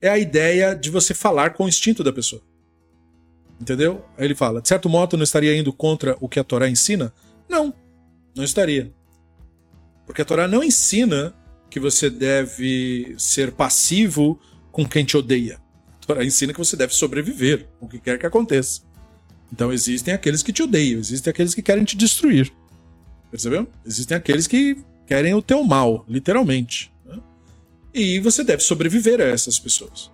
É 0.00 0.08
a 0.08 0.18
ideia 0.18 0.74
de 0.74 0.90
você 0.90 1.14
falar 1.14 1.54
com 1.54 1.64
o 1.64 1.68
instinto 1.68 2.04
da 2.04 2.12
pessoa. 2.12 2.42
Entendeu? 3.60 4.04
Aí 4.18 4.24
ele 4.24 4.34
fala: 4.34 4.60
de 4.60 4.68
certo 4.68 4.88
modo, 4.88 5.16
não 5.16 5.24
estaria 5.24 5.56
indo 5.56 5.72
contra 5.72 6.16
o 6.20 6.28
que 6.28 6.40
a 6.40 6.44
Torá 6.44 6.68
ensina? 6.68 7.12
Não, 7.48 7.74
não 8.34 8.44
estaria. 8.44 8.92
Porque 10.06 10.22
a 10.22 10.24
Torá 10.24 10.46
não 10.46 10.62
ensina 10.62 11.34
que 11.70 11.80
você 11.80 12.10
deve 12.10 13.14
ser 13.16 13.52
passivo 13.52 14.38
com 14.70 14.86
quem 14.86 15.04
te 15.04 15.16
odeia. 15.16 15.58
A 16.02 16.06
Torá 16.06 16.24
ensina 16.24 16.52
que 16.52 16.58
você 16.58 16.76
deve 16.76 16.94
sobreviver, 16.94 17.66
o 17.80 17.88
que 17.88 17.98
quer 17.98 18.18
que 18.18 18.26
aconteça. 18.26 18.82
Então 19.50 19.72
existem 19.72 20.12
aqueles 20.12 20.42
que 20.42 20.52
te 20.52 20.62
odeiam, 20.62 21.00
existem 21.00 21.30
aqueles 21.30 21.54
que 21.54 21.62
querem 21.62 21.84
te 21.84 21.96
destruir. 21.96 22.52
Percebeu? 23.30 23.66
Existem 23.86 24.14
aqueles 24.14 24.46
que 24.46 24.84
querem 25.06 25.32
o 25.32 25.40
teu 25.40 25.64
mal, 25.64 26.04
literalmente. 26.06 26.92
Né? 27.06 27.18
E 27.94 28.20
você 28.20 28.44
deve 28.44 28.62
sobreviver 28.62 29.18
a 29.22 29.24
essas 29.24 29.58
pessoas. 29.58 30.10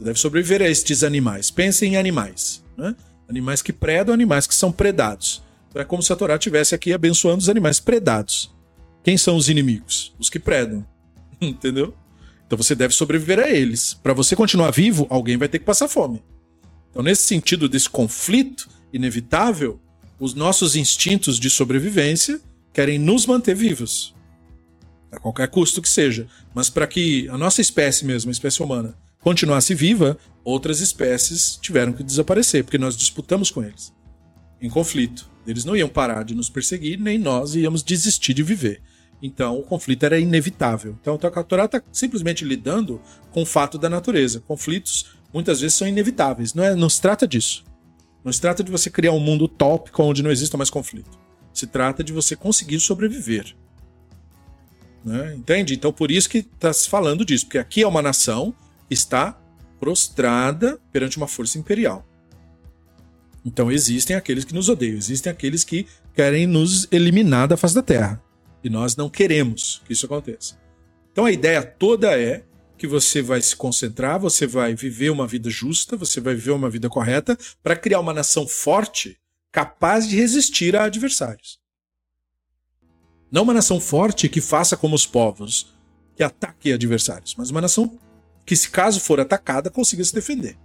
Você 0.00 0.04
deve 0.04 0.18
sobreviver 0.18 0.62
a 0.62 0.70
estes 0.70 1.04
animais. 1.04 1.50
Pense 1.50 1.84
em 1.84 1.98
animais. 1.98 2.64
Né? 2.76 2.96
Animais 3.28 3.60
que 3.60 3.70
predam, 3.70 4.14
animais 4.14 4.46
que 4.46 4.54
são 4.54 4.72
predados. 4.72 5.42
Então 5.68 5.82
é 5.82 5.84
como 5.84 6.02
se 6.02 6.10
a 6.10 6.16
Torá 6.16 6.36
estivesse 6.36 6.74
aqui 6.74 6.94
abençoando 6.94 7.42
os 7.42 7.50
animais 7.50 7.78
predados. 7.78 8.50
Quem 9.04 9.18
são 9.18 9.36
os 9.36 9.50
inimigos? 9.50 10.14
Os 10.18 10.30
que 10.30 10.38
predam. 10.38 10.86
Entendeu? 11.38 11.94
Então 12.46 12.56
você 12.56 12.74
deve 12.74 12.94
sobreviver 12.94 13.38
a 13.38 13.50
eles. 13.50 13.92
Para 13.92 14.14
você 14.14 14.34
continuar 14.34 14.70
vivo, 14.70 15.06
alguém 15.10 15.36
vai 15.36 15.48
ter 15.48 15.58
que 15.58 15.66
passar 15.66 15.86
fome. 15.86 16.22
Então, 16.90 17.02
nesse 17.02 17.24
sentido 17.24 17.68
desse 17.68 17.88
conflito 17.88 18.70
inevitável, 18.92 19.78
os 20.18 20.32
nossos 20.32 20.76
instintos 20.76 21.38
de 21.38 21.50
sobrevivência 21.50 22.40
querem 22.72 22.98
nos 22.98 23.26
manter 23.26 23.54
vivos. 23.54 24.14
A 25.12 25.20
qualquer 25.20 25.48
custo 25.48 25.82
que 25.82 25.88
seja. 25.88 26.26
Mas 26.54 26.70
para 26.70 26.86
que 26.86 27.28
a 27.28 27.36
nossa 27.36 27.60
espécie 27.60 28.06
mesmo, 28.06 28.30
a 28.30 28.32
espécie 28.32 28.62
humana, 28.62 28.96
continuasse 29.20 29.74
viva, 29.74 30.18
outras 30.42 30.80
espécies 30.80 31.56
tiveram 31.56 31.92
que 31.92 32.02
desaparecer, 32.02 32.64
porque 32.64 32.78
nós 32.78 32.96
disputamos 32.96 33.50
com 33.50 33.62
eles 33.62 33.92
em 34.60 34.68
conflito. 34.68 35.28
Eles 35.46 35.64
não 35.64 35.74
iam 35.74 35.88
parar 35.88 36.22
de 36.22 36.34
nos 36.34 36.50
perseguir, 36.50 36.98
nem 37.00 37.18
nós 37.18 37.54
íamos 37.54 37.82
desistir 37.82 38.34
de 38.34 38.42
viver. 38.42 38.82
Então 39.22 39.58
o 39.58 39.62
conflito 39.62 40.04
era 40.04 40.18
inevitável. 40.18 40.96
Então 41.00 41.18
a 41.22 41.42
Torá 41.42 41.64
está 41.64 41.82
simplesmente 41.90 42.44
lidando 42.44 43.00
com 43.30 43.42
o 43.42 43.46
fato 43.46 43.78
da 43.78 43.88
natureza. 43.88 44.40
Conflitos 44.40 45.12
muitas 45.32 45.60
vezes 45.60 45.76
são 45.76 45.88
inevitáveis. 45.88 46.54
Não, 46.54 46.64
é, 46.64 46.74
não 46.74 46.88
se 46.88 47.00
trata 47.00 47.26
disso. 47.26 47.64
Não 48.22 48.32
se 48.32 48.40
trata 48.40 48.62
de 48.62 48.70
você 48.70 48.90
criar 48.90 49.12
um 49.12 49.20
mundo 49.20 49.46
utópico 49.46 50.02
onde 50.02 50.22
não 50.22 50.30
exista 50.30 50.56
mais 50.56 50.70
conflito. 50.70 51.18
Se 51.52 51.66
trata 51.66 52.04
de 52.04 52.12
você 52.12 52.36
conseguir 52.36 52.78
sobreviver. 52.80 53.56
Né? 55.04 55.34
Entende? 55.34 55.74
Então 55.74 55.92
por 55.92 56.10
isso 56.10 56.28
que 56.28 56.38
está 56.38 56.72
se 56.72 56.88
falando 56.88 57.24
disso. 57.24 57.46
Porque 57.46 57.58
aqui 57.58 57.82
é 57.82 57.88
uma 57.88 58.02
nação 58.02 58.54
está 58.90 59.40
prostrada 59.78 60.78
perante 60.92 61.16
uma 61.16 61.28
força 61.28 61.58
imperial. 61.58 62.06
Então 63.44 63.70
existem 63.70 64.14
aqueles 64.14 64.44
que 64.44 64.54
nos 64.54 64.68
odeiam, 64.68 64.96
existem 64.96 65.32
aqueles 65.32 65.64
que 65.64 65.86
querem 66.14 66.46
nos 66.46 66.86
eliminar 66.92 67.48
da 67.48 67.56
face 67.56 67.74
da 67.74 67.82
Terra. 67.82 68.22
E 68.62 68.68
nós 68.68 68.96
não 68.96 69.08
queremos 69.08 69.80
que 69.86 69.94
isso 69.94 70.04
aconteça. 70.04 70.58
Então 71.10 71.24
a 71.24 71.32
ideia 71.32 71.62
toda 71.62 72.18
é 72.20 72.44
que 72.76 72.86
você 72.86 73.20
vai 73.20 73.40
se 73.40 73.56
concentrar, 73.56 74.18
você 74.18 74.46
vai 74.46 74.74
viver 74.74 75.10
uma 75.10 75.26
vida 75.26 75.50
justa, 75.50 75.96
você 75.96 76.20
vai 76.20 76.34
viver 76.34 76.52
uma 76.52 76.70
vida 76.70 76.88
correta 76.88 77.36
para 77.62 77.76
criar 77.76 78.00
uma 78.00 78.14
nação 78.14 78.46
forte, 78.46 79.18
capaz 79.52 80.08
de 80.08 80.16
resistir 80.16 80.76
a 80.76 80.84
adversários. 80.84 81.60
Não 83.30 83.42
uma 83.42 83.54
nação 83.54 83.78
forte 83.80 84.28
que 84.28 84.40
faça 84.40 84.76
como 84.76 84.94
os 84.94 85.06
povos, 85.06 85.74
que 86.16 86.22
ataque 86.22 86.72
adversários, 86.72 87.34
mas 87.36 87.50
uma 87.50 87.60
nação 87.60 87.98
que, 88.50 88.56
se 88.56 88.68
caso 88.68 88.98
for 88.98 89.20
atacada, 89.20 89.70
consiga 89.70 90.02
se 90.02 90.12
defender. 90.12 90.56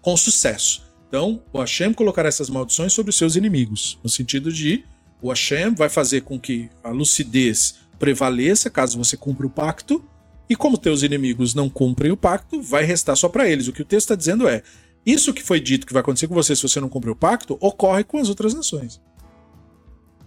Com 0.00 0.16
sucesso. 0.16 0.86
Então, 1.06 1.42
o 1.52 1.60
Hashem 1.60 1.92
colocará 1.92 2.30
essas 2.30 2.48
maldições 2.48 2.94
sobre 2.94 3.10
os 3.10 3.16
seus 3.18 3.36
inimigos, 3.36 3.98
no 4.02 4.08
sentido 4.08 4.50
de 4.50 4.86
o 5.20 5.28
Hashem 5.28 5.74
vai 5.74 5.90
fazer 5.90 6.22
com 6.22 6.40
que 6.40 6.70
a 6.82 6.88
lucidez 6.88 7.74
prevaleça 7.98 8.70
caso 8.70 8.96
você 8.96 9.18
cumpra 9.18 9.46
o 9.46 9.50
pacto, 9.50 10.02
e 10.48 10.56
como 10.56 10.78
teus 10.78 11.02
inimigos 11.02 11.54
não 11.54 11.68
cumprem 11.68 12.10
o 12.10 12.16
pacto, 12.16 12.62
vai 12.62 12.84
restar 12.84 13.16
só 13.16 13.28
para 13.28 13.46
eles. 13.46 13.68
O 13.68 13.72
que 13.74 13.82
o 13.82 13.84
texto 13.84 14.06
está 14.06 14.14
dizendo 14.14 14.48
é: 14.48 14.62
isso 15.04 15.34
que 15.34 15.42
foi 15.42 15.60
dito 15.60 15.86
que 15.86 15.92
vai 15.92 16.00
acontecer 16.00 16.26
com 16.26 16.34
você 16.34 16.56
se 16.56 16.62
você 16.62 16.80
não 16.80 16.88
cumprir 16.88 17.10
o 17.10 17.16
pacto, 17.16 17.58
ocorre 17.60 18.02
com 18.02 18.16
as 18.16 18.30
outras 18.30 18.54
nações. 18.54 18.98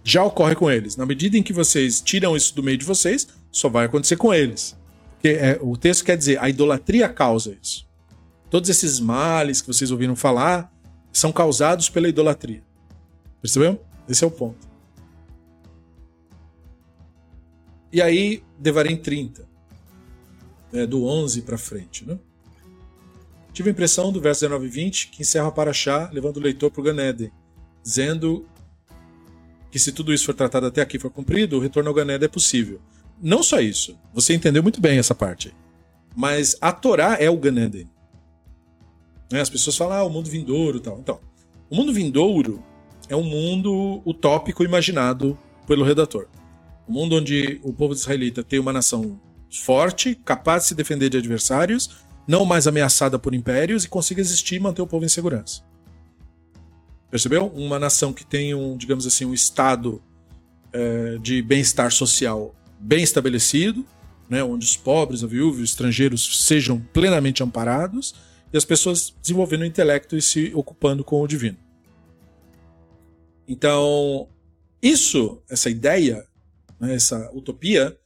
Já 0.04 0.22
ocorre 0.22 0.54
com 0.54 0.70
eles. 0.70 0.96
Na 0.96 1.04
medida 1.04 1.36
em 1.36 1.42
que 1.42 1.52
vocês 1.52 2.00
tiram 2.00 2.36
isso 2.36 2.54
do 2.54 2.62
meio 2.62 2.78
de 2.78 2.84
vocês, 2.84 3.26
só 3.50 3.68
vai 3.68 3.86
acontecer 3.86 4.14
com 4.14 4.32
eles. 4.32 4.78
É, 5.24 5.58
o 5.60 5.76
texto 5.76 6.04
quer 6.04 6.16
dizer, 6.16 6.38
a 6.42 6.48
idolatria 6.48 7.08
causa 7.08 7.56
isso. 7.60 7.86
Todos 8.50 8.70
esses 8.70 9.00
males 9.00 9.60
que 9.60 9.66
vocês 9.66 9.90
ouviram 9.90 10.16
falar 10.16 10.72
são 11.12 11.32
causados 11.32 11.90
pela 11.90 12.08
idolatria. 12.08 12.62
Percebeu? 13.42 13.80
Esse 14.08 14.24
é 14.24 14.26
o 14.26 14.30
ponto. 14.30 14.68
E 17.92 18.00
aí, 18.02 18.42
Devarim 18.58 18.96
30, 18.96 19.46
é, 20.72 20.86
do 20.86 21.04
11 21.04 21.42
para 21.42 21.58
frente. 21.58 22.06
Né? 22.06 22.18
Tive 23.52 23.70
a 23.70 23.72
impressão 23.72 24.12
do 24.12 24.20
verso 24.20 24.42
19 24.42 24.66
e 24.66 24.68
20 24.68 25.08
que 25.08 25.22
encerra 25.22 25.50
para 25.50 25.72
Chá, 25.72 26.10
levando 26.12 26.36
o 26.36 26.40
leitor 26.40 26.70
para 26.70 26.80
o 26.80 26.84
Ganeden, 26.84 27.32
dizendo 27.82 28.46
que 29.70 29.78
se 29.78 29.92
tudo 29.92 30.12
isso 30.12 30.26
for 30.26 30.34
tratado 30.34 30.66
até 30.66 30.80
aqui 30.80 30.98
for 30.98 31.10
cumprido, 31.10 31.56
o 31.56 31.60
retorno 31.60 31.88
ao 31.88 31.94
Ganeden 31.94 32.26
é 32.26 32.28
possível. 32.28 32.80
Não 33.20 33.42
só 33.42 33.60
isso, 33.60 33.98
você 34.12 34.34
entendeu 34.34 34.62
muito 34.62 34.80
bem 34.80 34.98
essa 34.98 35.14
parte. 35.14 35.54
Mas 36.16 36.56
a 36.60 36.72
Torá 36.72 37.16
é 37.20 37.28
o 37.28 37.36
Ganeden. 37.36 37.88
Né? 39.30 39.40
As 39.40 39.50
pessoas 39.50 39.76
falam, 39.76 39.98
ah, 39.98 40.04
o 40.04 40.10
mundo 40.10 40.28
vindouro 40.30 40.80
tal. 40.80 40.98
Então, 40.98 41.20
o 41.70 41.76
mundo 41.76 41.92
vindouro 41.92 42.62
é 43.08 43.16
um 43.16 43.22
mundo 43.22 44.02
utópico 44.04 44.64
imaginado 44.64 45.38
pelo 45.66 45.84
redator. 45.84 46.26
Um 46.88 46.92
mundo 46.92 47.16
onde 47.16 47.60
o 47.62 47.72
povo 47.72 47.92
israelita 47.92 48.42
tem 48.42 48.58
uma 48.58 48.72
nação 48.72 49.20
forte, 49.50 50.14
capaz 50.14 50.62
de 50.62 50.68
se 50.68 50.74
defender 50.74 51.08
de 51.08 51.18
adversários, 51.18 52.06
não 52.26 52.44
mais 52.44 52.66
ameaçada 52.66 53.18
por 53.18 53.34
impérios 53.34 53.84
e 53.84 53.88
consiga 53.88 54.20
existir 54.20 54.56
e 54.56 54.60
manter 54.60 54.82
o 54.82 54.86
povo 54.86 55.04
em 55.04 55.08
segurança. 55.08 55.62
Percebeu? 57.10 57.46
Uma 57.46 57.78
nação 57.78 58.12
que 58.12 58.24
tem 58.24 58.54
um, 58.54 58.76
digamos 58.76 59.06
assim, 59.06 59.24
um 59.24 59.32
estado 59.32 60.02
é, 60.72 61.16
de 61.18 61.40
bem-estar 61.40 61.90
social 61.90 62.54
bem 62.78 63.02
estabelecido, 63.02 63.84
né, 64.28 64.42
onde 64.42 64.64
os 64.64 64.76
pobres, 64.76 65.22
os 65.22 65.30
viúvos, 65.30 65.60
os 65.60 65.70
estrangeiros 65.70 66.46
sejam 66.46 66.80
plenamente 66.92 67.42
amparados 67.42 68.14
e 68.52 68.56
as 68.56 68.64
pessoas 68.64 69.14
desenvolvendo 69.20 69.62
o 69.62 69.66
intelecto 69.66 70.16
e 70.16 70.22
se 70.22 70.52
ocupando 70.54 71.02
com 71.02 71.20
o 71.20 71.26
divino. 71.26 71.56
Então, 73.46 74.28
isso, 74.82 75.42
essa 75.48 75.70
ideia, 75.70 76.26
né, 76.78 76.94
essa 76.94 77.30
utopia, 77.32 77.98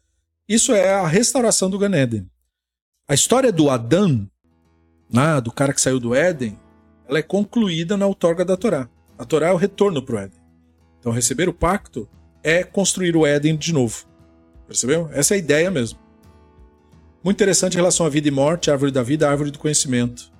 isso 0.49 0.73
é 0.73 0.95
a 0.95 1.07
restauração 1.07 1.69
do 1.69 1.79
Gan 1.79 1.97
Eden. 1.97 2.31
A 3.09 3.15
história 3.15 3.53
do 3.53 3.69
Adão, 3.69 4.29
né, 5.13 5.41
do 5.41 5.53
cara 5.53 5.73
que 5.73 5.81
saiu 5.81 5.99
do 5.99 6.15
Éden, 6.15 6.59
ela 7.09 7.19
é 7.19 7.23
concluída 7.23 7.97
na 7.97 8.07
outorga 8.07 8.45
da 8.45 8.57
Torá. 8.57 8.89
A 9.19 9.25
Torá 9.25 9.49
é 9.49 9.53
o 9.53 9.57
retorno 9.57 10.01
para 10.01 10.15
o 10.15 10.19
Éden. 10.19 10.41
Então, 10.99 11.13
receber 11.13 11.49
o 11.49 11.53
pacto 11.53 12.09
é 12.43 12.63
construir 12.63 13.17
o 13.17 13.27
Éden 13.27 13.57
de 13.57 13.73
novo. 13.73 14.07
Percebeu? 14.73 15.11
Essa 15.13 15.35
é 15.35 15.37
a 15.37 15.39
ideia 15.39 15.71
mesmo. 15.71 15.99
Muito 17.23 17.37
interessante 17.37 17.75
em 17.75 17.77
relação 17.77 18.07
à 18.07 18.09
vida 18.09 18.27
e 18.27 18.31
morte, 18.31 18.71
árvore 18.71 18.91
da 18.91 19.03
vida, 19.03 19.29
árvore 19.29 19.51
do 19.51 19.59
conhecimento, 19.59 20.33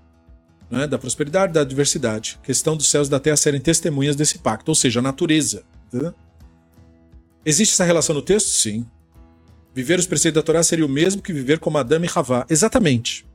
né? 0.71 0.87
da 0.87 0.99
prosperidade, 0.99 1.53
da 1.53 1.63
diversidade. 1.63 2.41
questão 2.43 2.75
dos 2.75 2.89
céus 2.89 3.09
e 3.09 3.11
da 3.11 3.21
terra 3.21 3.37
serem 3.37 3.61
testemunhas 3.61 4.17
desse 4.17 4.39
pacto, 4.39 4.71
ou 4.71 4.75
seja, 4.75 5.01
a 5.01 5.03
natureza. 5.03 5.65
Entendeu? 5.89 6.15
Existe 7.45 7.75
essa 7.75 7.85
relação 7.85 8.15
no 8.15 8.23
texto? 8.23 8.49
Sim. 8.49 8.87
Viver 9.75 9.99
os 9.99 10.07
preceitos 10.07 10.41
da 10.41 10.43
Torá 10.43 10.63
seria 10.63 10.87
o 10.87 10.89
mesmo 10.89 11.21
que 11.21 11.33
viver 11.33 11.59
como 11.59 11.77
Adão 11.77 12.03
e 12.03 12.09
Havá. 12.15 12.47
Exatamente. 12.49 13.27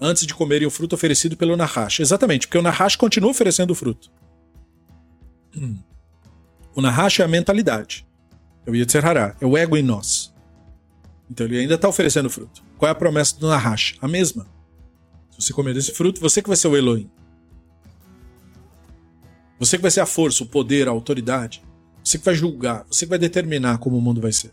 Antes 0.00 0.26
de 0.26 0.34
comerem 0.34 0.66
o 0.66 0.70
fruto 0.70 0.94
oferecido 0.94 1.36
pelo 1.36 1.58
Nahash. 1.58 2.00
Exatamente, 2.00 2.46
porque 2.46 2.58
o 2.58 2.62
Nahash 2.62 2.96
continua 2.96 3.30
oferecendo 3.30 3.72
o 3.72 3.74
fruto. 3.74 4.10
O 6.74 6.80
Nahash 6.80 7.20
é 7.20 7.24
a 7.24 7.28
mentalidade. 7.28 8.06
É 8.66 8.70
o 8.70 8.74
Yetzer 8.74 9.04
Hará, 9.04 9.36
é 9.40 9.46
o 9.46 9.56
ego 9.56 9.76
em 9.76 9.82
nós. 9.82 10.32
Então 11.30 11.46
ele 11.46 11.58
ainda 11.58 11.74
está 11.74 11.88
oferecendo 11.88 12.28
fruto. 12.28 12.62
Qual 12.76 12.88
é 12.88 12.92
a 12.92 12.94
promessa 12.94 13.38
do 13.38 13.48
Nahash? 13.48 13.96
A 14.00 14.08
mesma. 14.08 14.46
Se 15.30 15.40
você 15.40 15.52
comer 15.52 15.74
desse 15.74 15.92
fruto, 15.92 16.20
você 16.20 16.42
que 16.42 16.48
vai 16.48 16.56
ser 16.56 16.68
o 16.68 16.76
Elohim. 16.76 17.10
Você 19.58 19.76
que 19.76 19.82
vai 19.82 19.90
ser 19.90 20.00
a 20.00 20.06
força, 20.06 20.42
o 20.42 20.46
poder, 20.46 20.88
a 20.88 20.90
autoridade. 20.90 21.62
Você 22.04 22.18
que 22.18 22.24
vai 22.24 22.34
julgar, 22.34 22.84
você 22.90 23.06
que 23.06 23.10
vai 23.10 23.18
determinar 23.18 23.78
como 23.78 23.96
o 23.96 24.00
mundo 24.00 24.20
vai 24.20 24.32
ser. 24.32 24.52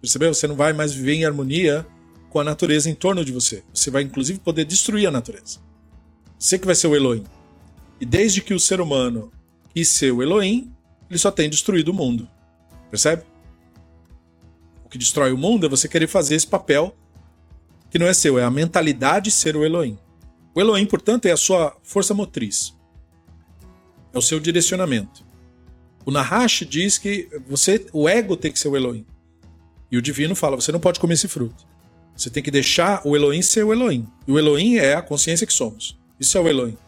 Percebeu? 0.00 0.32
Você 0.32 0.46
não 0.46 0.54
vai 0.54 0.72
mais 0.72 0.92
viver 0.92 1.14
em 1.14 1.24
harmonia 1.24 1.86
com 2.30 2.38
a 2.38 2.44
natureza 2.44 2.88
em 2.90 2.94
torno 2.94 3.24
de 3.24 3.32
você. 3.32 3.64
Você 3.72 3.90
vai 3.90 4.02
inclusive 4.02 4.38
poder 4.38 4.64
destruir 4.64 5.06
a 5.06 5.10
natureza. 5.10 5.58
Você 6.38 6.58
que 6.58 6.66
vai 6.66 6.74
ser 6.74 6.86
o 6.86 6.94
Elohim. 6.94 7.24
E 8.00 8.04
desde 8.04 8.42
que 8.42 8.52
o 8.52 8.60
ser 8.60 8.80
humano 8.80 9.32
quis 9.74 9.88
ser 9.88 10.12
o 10.12 10.22
Elohim, 10.22 10.70
ele 11.08 11.18
só 11.18 11.30
tem 11.30 11.48
destruído 11.48 11.88
o 11.88 11.94
mundo. 11.94 12.28
Percebe? 12.96 13.24
O 14.86 14.88
que 14.88 14.96
destrói 14.96 15.30
o 15.30 15.36
mundo 15.36 15.66
é 15.66 15.68
você 15.68 15.86
querer 15.86 16.06
fazer 16.06 16.34
esse 16.34 16.46
papel 16.46 16.96
que 17.90 17.98
não 17.98 18.06
é 18.06 18.14
seu, 18.14 18.38
é 18.38 18.42
a 18.42 18.50
mentalidade 18.50 19.30
ser 19.30 19.54
o 19.54 19.66
Elohim. 19.66 19.98
O 20.54 20.60
Elohim, 20.62 20.86
portanto, 20.86 21.26
é 21.26 21.30
a 21.30 21.36
sua 21.36 21.76
força 21.82 22.14
motriz. 22.14 22.74
É 24.14 24.18
o 24.18 24.22
seu 24.22 24.40
direcionamento. 24.40 25.26
O 26.06 26.10
Nahash 26.10 26.64
diz 26.66 26.96
que 26.96 27.28
você, 27.46 27.86
o 27.92 28.08
ego 28.08 28.34
tem 28.34 28.50
que 28.50 28.58
ser 28.58 28.68
o 28.68 28.76
Elohim. 28.76 29.04
E 29.92 29.98
o 29.98 30.02
divino 30.02 30.34
fala: 30.34 30.56
você 30.56 30.72
não 30.72 30.80
pode 30.80 30.98
comer 30.98 31.14
esse 31.14 31.28
fruto. 31.28 31.66
Você 32.16 32.30
tem 32.30 32.42
que 32.42 32.50
deixar 32.50 33.02
o 33.04 33.14
Elohim 33.14 33.42
ser 33.42 33.62
o 33.62 33.74
Elohim. 33.74 34.08
E 34.26 34.32
o 34.32 34.38
Elohim 34.38 34.76
é 34.76 34.94
a 34.94 35.02
consciência 35.02 35.46
que 35.46 35.52
somos. 35.52 35.98
Isso 36.18 36.38
é 36.38 36.40
o 36.40 36.48
Elohim. 36.48 36.78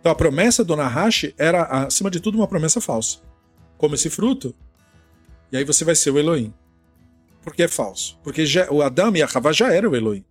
Então 0.00 0.10
a 0.10 0.14
promessa 0.14 0.64
do 0.64 0.74
Nahash 0.74 1.26
era, 1.36 1.64
acima 1.64 2.10
de 2.10 2.20
tudo, 2.20 2.38
uma 2.38 2.48
promessa 2.48 2.80
falsa. 2.80 3.18
Come 3.76 3.96
esse 3.96 4.08
fruto, 4.08 4.54
e 5.52 5.56
aí 5.58 5.64
você 5.64 5.84
vai 5.84 5.94
ser 5.94 6.10
o 6.10 6.18
Elohim. 6.18 6.52
Porque 7.42 7.62
é 7.62 7.68
falso. 7.68 8.18
Porque 8.24 8.46
já, 8.46 8.70
o 8.70 8.82
Adão 8.82 9.14
e 9.14 9.22
a 9.22 9.28
Havá 9.32 9.52
já 9.52 9.72
eram 9.72 9.90
o 9.90 9.96
Elohim. 9.96 10.24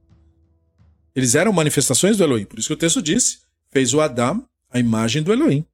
Eles 1.15 1.35
eram 1.35 1.53
manifestações 1.53 2.17
do 2.17 2.23
Elohim. 2.23 2.45
Por 2.45 2.57
isso 2.57 2.69
que 2.69 2.73
o 2.73 2.77
texto 2.77 3.01
diz: 3.01 3.41
fez 3.69 3.93
o 3.93 4.01
Adão 4.01 4.45
a 4.71 4.79
imagem 4.79 5.21
do 5.21 5.31
Elohim. 5.31 5.65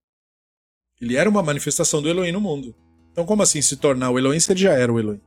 Ele 0.99 1.15
era 1.15 1.29
uma 1.29 1.43
manifestação 1.43 2.01
do 2.01 2.09
Elohim 2.09 2.31
no 2.31 2.41
mundo. 2.41 2.75
Então, 3.11 3.25
como 3.25 3.43
assim 3.43 3.61
se 3.61 3.77
tornar 3.77 4.09
o 4.09 4.19
Elohim 4.19 4.39
se 4.39 4.51
ele 4.51 4.59
já 4.59 4.73
era 4.73 4.91
o 4.91 4.99
Elohim? 4.99 5.21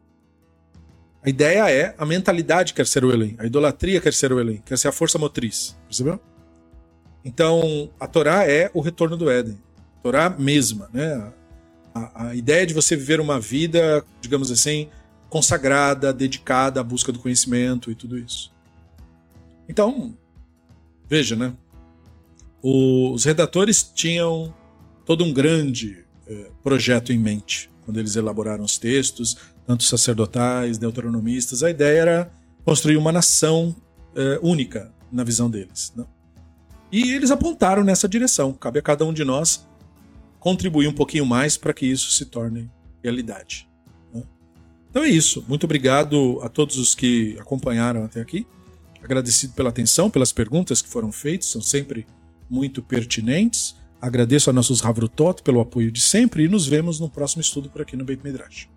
A 1.23 1.29
ideia 1.29 1.71
é 1.71 1.95
a 1.97 2.05
mentalidade 2.05 2.75
quer 2.75 2.87
ser 2.87 3.05
o 3.05 3.13
Elohim, 3.13 3.37
a 3.39 3.47
idolatria 3.47 4.01
quer 4.01 4.13
ser 4.13 4.33
o 4.33 4.41
Elohim, 4.41 4.63
quer 4.65 4.79
ser 4.79 4.89
a 4.89 4.93
força 4.93 5.19
motriz. 5.19 5.77
Percebeu? 5.87 6.19
Então, 7.25 7.91
a 8.01 8.07
Torá 8.07 8.51
é 8.51 8.71
o 8.73 8.81
retorno 8.81 9.17
do 9.17 9.31
Éden. 9.31 9.59
A 9.99 10.03
Torá 10.03 10.31
mesma, 10.31 10.89
né? 10.93 11.33
A, 11.95 12.29
a 12.29 12.35
ideia 12.35 12.67
de 12.67 12.75
você 12.75 12.97
viver 12.97 13.21
uma 13.21 13.41
vida, 13.41 14.05
digamos 14.21 14.51
assim, 14.51 14.89
consagrada, 15.29 16.13
dedicada 16.13 16.81
à 16.81 16.85
busca 16.85 17.13
do 17.13 17.19
conhecimento 17.19 17.91
e 17.91 17.95
tudo 17.95 18.19
isso. 18.19 18.53
Então, 19.69 20.15
veja, 21.09 21.37
né? 21.37 21.53
Os 22.63 23.25
redatores 23.25 23.83
tinham 23.83 24.53
todo 25.07 25.25
um 25.25 25.33
grande 25.33 26.05
eh, 26.27 26.51
projeto 26.63 27.13
em 27.13 27.19
mente 27.19 27.71
quando 27.85 27.99
eles 27.99 28.17
elaboraram 28.17 28.65
os 28.65 28.79
textos, 28.79 29.37
tanto 29.67 29.85
sacerdotais, 29.85 30.79
deuteronomistas. 30.79 31.63
A 31.63 31.71
ideia 31.71 32.01
era 32.01 32.33
construir 32.65 32.97
uma 32.97 33.11
nação 33.11 33.75
eh, 34.15 34.39
única 34.43 34.93
na 35.11 35.25
visão 35.25 35.49
deles. 35.49 35.93
Né? 35.97 36.05
E 36.93 37.13
eles 37.13 37.31
apontaram 37.31 37.83
nessa 37.83 38.09
direção. 38.09 38.53
Cabe 38.53 38.79
a 38.79 38.83
cada 38.83 39.05
um 39.05 39.13
de 39.13 39.25
nós 39.25 39.67
contribuir 40.41 40.89
um 40.89 40.93
pouquinho 40.93 41.25
mais 41.25 41.57
para 41.57 41.73
que 41.73 41.87
isso 41.87 42.11
se 42.11 42.25
torne 42.25 42.69
realidade. 43.05 43.69
Né? 44.13 44.25
Então 44.91 45.05
é 45.05 45.09
isso. 45.09 45.45
Muito 45.47 45.65
obrigado 45.65 46.41
a 46.43 46.49
todos 46.49 46.79
os 46.79 46.95
que 46.95 47.37
acompanharam 47.39 48.03
até 48.03 48.21
aqui. 48.21 48.47
Agradecido 49.03 49.53
pela 49.53 49.69
atenção, 49.69 50.11
pelas 50.11 50.33
perguntas 50.33 50.83
que 50.83 50.89
foram 50.89 51.13
feitas, 51.13 51.49
são 51.49 51.63
sempre 51.63 52.07
muito 52.49 52.83
pertinentes. 52.83 53.77
Agradeço 54.01 54.51
a 54.51 54.53
nossos 54.53 54.85
Havrutot 54.85 55.43
pelo 55.43 55.61
apoio 55.61 55.93
de 55.93 56.01
sempre 56.01 56.45
e 56.45 56.49
nos 56.49 56.67
vemos 56.67 56.99
no 56.99 57.09
próximo 57.09 57.43
estudo 57.43 57.69
por 57.71 57.83
aqui 57.83 57.97
no 57.97 58.05
Beit 58.05 58.25
Midrash. 58.25 58.69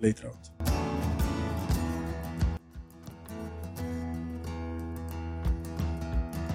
Leitra 0.00 0.28
alta. 0.28 0.87